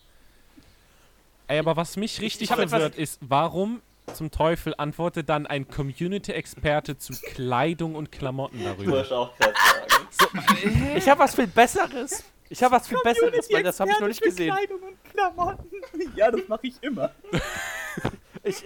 Ey, 1.53 1.59
aber 1.59 1.77
was 1.77 1.99
mich 1.99 2.23
richtig 2.23 2.49
verwirrt 2.49 2.97
ist, 2.97 3.19
warum 3.21 3.83
zum 4.15 4.31
Teufel 4.31 4.75
antwortet 4.79 5.29
dann 5.29 5.47
ein 5.47 5.69
Community-Experte 5.69 6.97
zu 6.97 7.13
Kleidung 7.13 7.95
und 7.95 8.11
Klamotten 8.11 8.59
Du 8.61 8.65
darüber? 8.65 8.99
musst 9.01 9.13
auch 9.13 9.37
gerade 9.37 9.53
sagen. 10.11 10.43
Ich 10.97 11.07
habe 11.11 11.21
was 11.21 11.35
viel 11.35 11.49
Besseres. 11.49 12.25
Ich 12.49 12.63
habe 12.63 12.75
was 12.75 12.89
viel 12.89 12.97
Besseres, 13.05 13.53
weil 13.53 13.63
das 13.63 13.79
habe 13.81 13.91
ich 13.91 14.01
noch 14.01 14.09
nicht 14.09 14.23
gesehen. 14.23 14.55
Kleidung 14.55 14.81
und 14.81 15.05
Klamotten. 15.13 15.69
Ja, 16.17 16.31
das 16.31 16.41
mache 16.49 16.69
ich 16.69 16.83
immer. 16.83 17.11
Ich, 18.45 18.65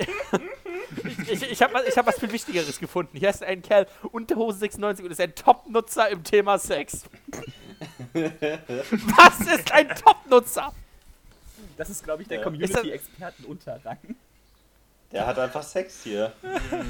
ich, 1.29 1.51
ich 1.51 1.63
habe 1.63 1.85
ich 1.87 1.99
hab 1.99 2.07
was 2.07 2.19
viel 2.19 2.33
Wichtigeres 2.33 2.79
gefunden. 2.79 3.19
Hier 3.19 3.29
ist 3.29 3.43
ein 3.43 3.61
Kerl, 3.61 3.87
Unterhose 4.11 4.61
96 4.61 5.05
und 5.05 5.11
ist 5.11 5.21
ein 5.21 5.35
Top-Nutzer 5.35 6.09
im 6.09 6.25
Thema 6.25 6.59
Sex. 6.59 7.03
was 8.15 9.41
ist 9.41 9.71
ein 9.73 9.89
Top-Nutzer? 9.89 10.73
Das 11.77 11.91
ist, 11.91 12.03
glaube 12.05 12.23
ich, 12.23 12.29
der 12.29 12.39
Ja. 12.39 12.45
Community-Experten-Unterrang. 12.45 13.99
Der 15.13 15.27
hat 15.27 15.39
einfach 15.39 15.63
Sex 15.63 16.03
hier. 16.03 16.33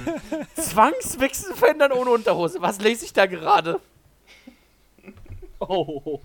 Zwangswichsen 0.55 1.55
verändern 1.55 1.93
ohne 1.93 2.11
Unterhose. 2.11 2.61
Was 2.63 2.81
lese 2.81 3.05
ich 3.05 3.13
da 3.13 3.27
gerade? 3.27 3.81
Oh. 5.59 6.21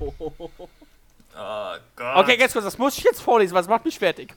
Oh 1.34 1.74
Gott. 1.96 2.18
Okay, 2.18 2.38
ganz 2.38 2.54
kurz, 2.54 2.66
das 2.66 2.78
muss 2.78 2.98
ich 2.98 3.04
jetzt 3.04 3.22
vorlesen, 3.22 3.54
was 3.54 3.68
macht 3.68 3.86
mich 3.86 3.98
fertig? 4.00 4.34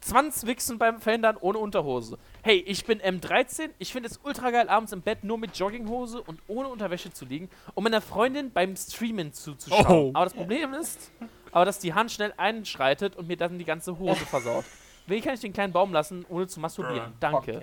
Zwangswichsen 0.00 0.78
beim 0.78 1.00
Verhindern 1.00 1.36
ohne 1.40 1.58
Unterhose. 1.58 2.18
Hey, 2.42 2.58
ich 2.58 2.84
bin 2.84 3.00
M13, 3.00 3.70
ich 3.80 3.92
finde 3.92 4.08
es 4.08 4.20
ultra 4.22 4.50
geil, 4.52 4.68
abends 4.68 4.92
im 4.92 5.02
Bett 5.02 5.24
nur 5.24 5.38
mit 5.38 5.56
Jogginghose 5.58 6.22
und 6.22 6.40
ohne 6.46 6.68
Unterwäsche 6.68 7.12
zu 7.12 7.24
liegen, 7.24 7.50
um 7.74 7.82
meiner 7.82 8.00
Freundin 8.00 8.52
beim 8.52 8.76
Streamen 8.76 9.32
zuzuschauen. 9.32 9.86
Oh. 9.88 10.10
Aber 10.14 10.24
das 10.26 10.34
Problem 10.34 10.74
ist, 10.74 11.10
aber 11.56 11.64
dass 11.64 11.78
die 11.78 11.94
Hand 11.94 12.12
schnell 12.12 12.34
einschreitet 12.36 13.16
und 13.16 13.28
mir 13.28 13.36
dann 13.38 13.58
die 13.58 13.64
ganze 13.64 13.98
Hose 13.98 14.26
versaut. 14.26 14.66
Wie 15.06 15.22
kann 15.22 15.32
ich 15.32 15.40
den 15.40 15.54
kleinen 15.54 15.72
Baum 15.72 15.90
lassen, 15.90 16.26
ohne 16.28 16.46
zu 16.46 16.60
masturbieren? 16.60 17.14
Danke. 17.18 17.62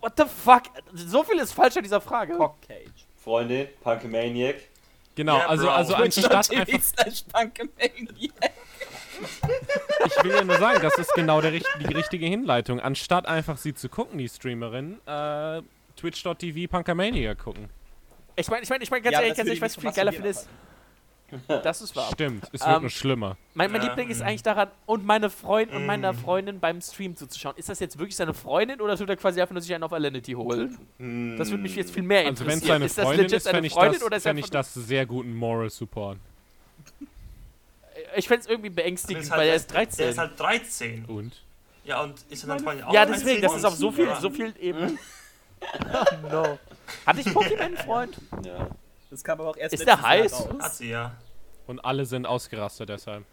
What 0.00 0.12
the 0.16 0.22
fuck? 0.26 0.62
So 0.94 1.24
viel 1.24 1.36
ist 1.40 1.52
falsch 1.52 1.76
an 1.78 1.82
dieser 1.82 2.00
Frage. 2.00 2.36
Cockcage. 2.36 3.06
Freundin, 3.16 3.66
Punkemaniac. 3.82 4.58
Genau, 5.16 5.36
Ja, 5.36 5.46
also, 5.48 5.64
Bro. 5.64 5.72
also 5.72 5.94
anstatt 5.96 6.50
einfach. 6.52 6.72
Ich 10.06 10.24
will 10.24 10.30
ja 10.30 10.44
nur 10.44 10.58
sagen, 10.58 10.78
das 10.80 10.96
ist 10.96 11.12
genau 11.14 11.40
der, 11.40 11.50
die 11.50 11.92
richtige 11.92 12.26
Hinleitung. 12.26 12.78
Anstatt 12.78 13.26
einfach 13.26 13.56
sie 13.56 13.74
zu 13.74 13.88
gucken, 13.88 14.18
die 14.18 14.28
Streamerin, 14.28 15.00
äh, 15.06 15.62
twitch.tv 15.96 16.70
Punkermania 16.70 17.34
gucken. 17.34 17.68
Ich 18.36 18.48
meine, 18.48 18.62
ich 18.62 18.70
meine, 18.70 18.84
ich 18.84 18.90
meine, 18.92 19.02
ganz 19.02 19.14
Ja, 19.14 19.22
ehrlich, 19.22 19.36
das 19.36 19.44
ganz 19.44 19.48
ehrlich, 19.60 19.74
viel 19.74 19.84
nicht 19.88 19.96
geiler 19.96 20.12
zum 20.12 20.16
finde 20.22 20.30
ist, 20.30 20.48
das 21.46 21.82
ist 21.82 21.94
wahr. 21.96 22.10
Stimmt, 22.12 22.44
es 22.52 22.60
wird 22.60 22.76
Ähm, 22.76 22.80
nur 22.82 22.90
schlimmer. 22.90 23.36
Mein, 23.54 23.70
mein 23.70 23.82
Ja. 23.82 23.88
Liebling 23.88 24.08
ist 24.08 24.22
eigentlich 24.22 24.42
daran, 24.42 24.68
und 24.86 25.04
meine 25.04 25.28
Freund 25.30 25.72
und 25.72 25.84
meiner 25.86 26.14
Freundin 26.14 26.58
beim 26.60 26.80
Stream 26.80 27.16
zuzuschauen. 27.16 27.56
Ist 27.56 27.68
das 27.68 27.80
jetzt 27.80 27.98
wirklich 27.98 28.16
seine 28.16 28.34
Freundin 28.34 28.80
oder 28.80 28.96
tut 28.96 29.08
er 29.08 29.16
quasi 29.16 29.40
einfach 29.40 29.52
nur 29.54 29.60
sich 29.62 29.74
einen 29.74 29.84
auf 29.84 29.92
Alinity 29.92 30.32
holen? 30.32 30.78
Das 31.38 31.50
würde 31.50 31.62
mich 31.62 31.76
jetzt 31.76 31.92
viel 31.92 32.02
mehr 32.02 32.26
Also 32.26 32.46
wenn 32.46 32.54
interessieren. 32.54 32.60
es 32.60 32.66
seine 32.68 32.84
ist 32.86 32.98
das 32.98 33.04
Freundin 33.04 33.22
legit 33.24 33.36
ist, 33.36 33.44
seine 33.44 33.54
fände 33.56 33.66
ich, 33.66 33.72
Freundin 33.74 33.92
das, 33.94 34.02
oder 34.02 34.16
ist 34.16 34.22
fänd 34.22 34.38
ich 34.38 34.50
das 34.50 34.74
sehr 34.74 35.06
guten 35.06 35.34
Moral 35.34 35.70
Support. 35.70 36.18
Ich 38.16 38.28
fänd 38.28 38.42
es 38.42 38.48
irgendwie 38.48 38.70
beängstigend, 38.70 39.24
ist 39.24 39.30
weil 39.30 39.38
halt- 39.40 39.48
er 39.50 39.54
ist 39.56 39.66
13. 39.72 39.98
Der 39.98 40.08
ist 40.10 40.18
halt 40.18 40.38
13. 40.40 41.04
Und? 41.06 41.42
Ja, 41.84 42.02
und 42.02 42.14
ist 42.30 42.42
er 42.44 42.48
dann 42.48 42.60
Freundin 42.60 42.84
auch 42.84 42.92
ja, 42.92 43.04
13? 43.04 43.24
deswegen, 43.24 43.42
das 43.42 43.54
ist 43.56 43.64
auf 43.64 43.74
so 43.74 43.90
viel, 43.92 44.08
so 44.20 44.30
viel 44.30 44.54
eben. 44.60 44.98
oh 45.60 46.28
no. 46.32 46.58
Hatte 47.06 47.20
ich 47.20 47.26
Pokémon 47.26 47.58
einen 47.60 47.76
Freund? 47.76 48.18
Ja. 48.44 48.68
Das 49.10 49.24
kam 49.24 49.40
aber 49.40 49.50
auch 49.50 49.56
erst 49.56 49.74
Ist 49.74 49.86
der 49.86 50.00
heiß? 50.02 50.32
Jahr 50.32 50.40
raus. 50.50 50.62
Hat 50.62 50.74
sie 50.74 50.90
ja. 50.90 51.16
Und 51.66 51.84
alle 51.84 52.04
sind 52.06 52.26
ausgerastet 52.26 52.88
deshalb. 52.88 53.24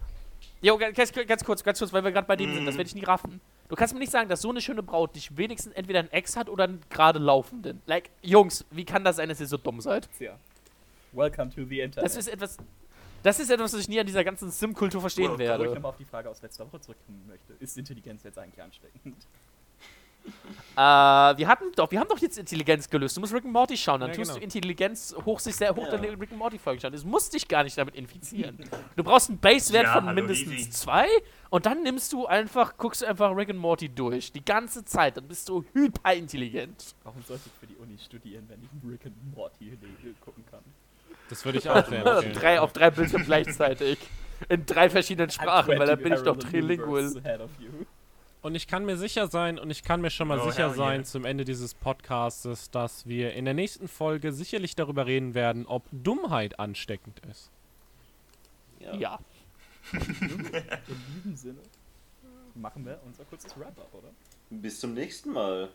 Jo, 0.61 0.77
ganz, 0.77 0.95
ganz, 0.95 1.43
kurz, 1.43 1.63
ganz 1.63 1.79
kurz, 1.79 1.93
weil 1.93 2.03
wir 2.03 2.11
gerade 2.11 2.27
bei 2.27 2.35
dem 2.35 2.53
sind, 2.53 2.65
das 2.65 2.75
werde 2.77 2.87
ich 2.87 2.95
nie 2.95 3.03
raffen. 3.03 3.41
Du 3.67 3.75
kannst 3.75 3.93
mir 3.93 3.99
nicht 3.99 4.11
sagen, 4.11 4.29
dass 4.29 4.41
so 4.41 4.49
eine 4.49 4.61
schöne 4.61 4.83
Braut 4.83 5.15
nicht 5.15 5.35
wenigstens 5.37 5.73
entweder 5.73 5.99
einen 5.99 6.11
Ex 6.11 6.35
hat 6.37 6.49
oder 6.49 6.65
einen 6.65 6.81
gerade 6.89 7.19
laufenden. 7.19 7.81
Like, 7.87 8.09
Jungs, 8.21 8.63
wie 8.71 8.85
kann 8.85 9.03
das 9.03 9.15
sein, 9.15 9.29
dass 9.29 9.39
ihr 9.39 9.47
so 9.47 9.57
dumm 9.57 9.81
seid? 9.81 10.07
Ja. 10.19 10.37
Welcome 11.13 11.49
to 11.53 11.65
the 11.65 11.79
Internet. 11.79 12.05
Das 12.05 12.15
ist 12.15 12.27
etwas. 12.27 12.57
Das 13.23 13.39
ist 13.39 13.49
etwas, 13.49 13.73
was 13.73 13.79
ich 13.81 13.87
nie 13.89 13.99
an 13.99 14.05
dieser 14.05 14.23
ganzen 14.23 14.51
Sim-Kultur 14.51 15.01
verstehen 15.01 15.31
Wow, 15.31 15.39
Wo 15.39 15.41
ich 15.41 15.47
werde. 15.49 15.65
nochmal 15.65 15.89
auf 15.89 15.97
die 15.97 16.05
Frage 16.05 16.29
aus 16.29 16.41
letzter 16.43 16.67
Woche 16.67 16.79
zurückkommen 16.79 17.25
möchte. 17.27 17.53
Ist 17.59 17.75
Intelligenz 17.77 18.23
jetzt 18.23 18.37
eigentlich 18.37 18.61
ansteckend? 18.61 19.15
Äh, 20.77 20.77
wir 21.37 21.47
hatten 21.47 21.71
doch, 21.75 21.89
wir 21.89 21.99
haben 22.01 22.09
doch 22.09 22.17
jetzt 22.19 22.37
Intelligenz 22.37 22.89
gelöst. 22.89 23.15
Du 23.15 23.21
musst 23.21 23.33
Rick 23.33 23.45
and 23.45 23.53
Morty 23.53 23.77
schauen, 23.77 24.01
dann 24.01 24.09
Ja, 24.09 24.15
tust 24.17 24.31
genau. 24.31 24.39
du 24.39 24.43
Intelligenz 24.43 25.15
hoch 25.25 25.39
sich 25.39 25.55
sehr 25.55 25.73
hoch 25.73 25.85
Ja. 25.85 25.91
deine 25.91 26.09
Rick 26.19 26.31
and 26.31 26.37
Morty 26.37 26.59
Folge 26.59 26.81
schauen. 26.81 26.91
Das 26.91 27.05
musst 27.05 27.33
dich 27.33 27.47
gar 27.47 27.63
nicht 27.63 27.77
damit 27.77 27.95
infizieren. 27.95 28.57
Du 28.97 29.03
brauchst 29.03 29.29
einen 29.29 29.39
Base-Wert 29.39 29.85
Ja, 29.85 29.93
von 29.93 30.05
hallo, 30.05 30.15
mindestens 30.15 30.51
easy. 30.51 30.69
zwei 30.71 31.07
und 31.49 31.65
dann 31.65 31.81
nimmst 31.83 32.11
du 32.11 32.25
einfach, 32.25 32.75
guckst 32.77 33.03
du 33.03 33.05
einfach 33.05 33.33
Rick 33.35 33.49
and 33.51 33.59
Morty 33.59 33.87
durch. 33.87 34.33
Die 34.33 34.43
ganze 34.43 34.83
Zeit. 34.83 35.15
Dann 35.15 35.27
bist 35.29 35.47
du 35.47 35.63
hyperintelligent. 35.73 36.95
Warum 37.03 37.21
sollte 37.23 37.43
ich 37.45 37.53
für 37.59 37.67
die 37.67 37.75
Uni 37.81 37.97
studieren, 37.97 38.45
wenn 38.49 38.61
ich 38.61 38.69
Rick 38.91 39.05
and 39.05 39.35
Morty 39.35 39.77
gucken 40.19 40.43
kann? 40.51 40.59
Das 41.29 41.43
würde 41.45 41.59
ich 41.59 41.69
auch 41.69 41.87
sehr 41.87 42.05
empfehlen. 42.05 42.33
drei, 42.33 42.59
auf 42.59 42.73
drei 42.73 42.91
Bildschirmen 42.91 43.25
gleichzeitig. 43.25 43.97
In 44.49 44.65
drei 44.65 44.89
verschiedenen 44.89 45.29
Sprachen, 45.29 45.69
weil 45.79 45.87
da 45.87 45.95
20 45.97 46.03
bin 46.03 46.13
ich 46.13 46.21
doch 46.21 46.35
trilingual. 46.37 47.13
Und 48.45 48.53
ich 48.53 48.67
kann 48.67 48.85
mir 48.85 48.95
sicher 48.95 49.25
sein, 49.25 49.57
und 49.57 49.71
ich 49.71 49.81
kann 49.81 50.01
mir 50.01 50.11
schon 50.11 50.27
mal 50.27 50.39
Oh, 50.39 50.51
sicher 50.51 50.69
sein 50.69 50.97
yeah. 50.97 51.03
zum 51.03 51.25
Ende 51.25 51.45
dieses 51.45 51.73
Podcastes, 51.73 52.69
dass 52.69 53.07
wir 53.07 53.33
in 53.33 53.45
der 53.45 53.55
nächsten 53.55 53.87
Folge 53.87 54.31
sicherlich 54.31 54.75
darüber 54.75 55.07
reden 55.07 55.33
werden, 55.33 55.65
ob 55.65 55.81
Dummheit 55.91 56.59
ansteckend 56.59 57.19
ist. 57.31 57.49
Ja. 58.79 58.93
Ja. 58.97 59.19
In 59.93 60.05
diesem 61.15 61.35
Sinne 61.35 61.59
machen 62.53 62.85
wir 62.85 62.99
unser 63.03 63.25
kurzes 63.25 63.57
Wrap-up, 63.57 63.91
oder? 63.91 64.09
Bis 64.51 64.79
zum 64.79 64.93
nächsten 64.93 65.33
Mal. 65.33 65.69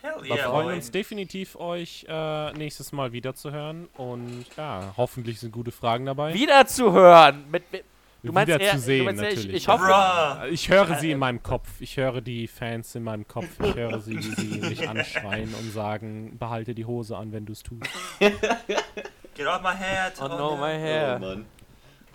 Hell 0.00 0.22
Wir 0.22 0.36
yeah, 0.36 0.48
freuen 0.48 0.66
boy. 0.68 0.76
uns 0.76 0.90
definitiv, 0.90 1.56
euch 1.56 2.06
äh, 2.08 2.52
nächstes 2.54 2.92
Mal 2.92 3.12
wiederzuhören. 3.12 3.88
Und 3.98 4.46
ja, 4.56 4.94
hoffentlich 4.96 5.40
sind 5.40 5.52
gute 5.52 5.72
Fragen 5.72 6.06
dabei. 6.06 6.32
Wiederzuhören. 6.32 7.50
Mit, 7.50 7.70
mit, 7.70 7.84
du 8.26 8.32
meinst 8.32 8.50
eher, 8.50 8.60
Wiederzusehen, 8.60 8.98
du 8.98 9.04
meinst 9.04 9.22
eher, 9.22 9.30
ich, 9.30 9.36
natürlich. 9.36 9.56
ich 9.56 9.68
hoffe, 9.68 9.84
Bruh. 9.84 10.46
Ich 10.52 10.68
höre 10.68 10.94
sie 10.96 11.10
in 11.12 11.18
meinem 11.18 11.42
Kopf. 11.42 11.80
Ich 11.80 11.96
höre 11.96 12.20
die 12.20 12.46
Fans 12.48 12.94
in 12.94 13.02
meinem 13.02 13.26
Kopf. 13.26 13.48
Ich 13.62 13.74
höre 13.74 14.00
sie, 14.00 14.16
wie 14.18 14.34
sie 14.34 14.60
mich 14.60 14.88
anschreien 14.88 15.54
und 15.54 15.72
sagen, 15.72 16.36
behalte 16.38 16.74
die 16.74 16.84
Hose 16.84 17.16
an, 17.16 17.32
wenn 17.32 17.46
du 17.46 17.52
es 17.52 17.62
tust. 17.62 17.90
Get 18.18 19.46
out 19.46 19.62
my 19.62 19.74
head. 19.74 20.14
Oh 20.20 20.28
no, 20.28 20.56
my 20.56 20.72
hair. 20.72 21.16
Oh 21.20 21.24
Mann. 21.24 21.46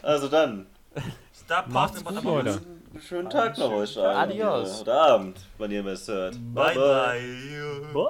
Also 0.01 0.27
dann, 0.27 0.65
Stop 1.33 1.67
Macht's 1.67 2.03
gut, 2.03 2.23
Leute. 2.23 2.61
schönen 2.99 3.29
Tag 3.29 3.57
noch 3.57 3.71
euch 3.71 3.97
allen. 3.97 4.17
Adios. 4.31 4.81
Oder 4.81 5.01
Abend, 5.01 5.39
wann 5.57 5.71
ihr 5.71 5.85
es 5.85 6.07
hört. 6.07 6.35
Bye 6.53 6.75
bye. 6.75 7.93
Bye! 7.93 8.03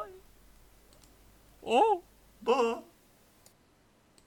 Oh. 1.62 2.02
Bye. 2.42 2.84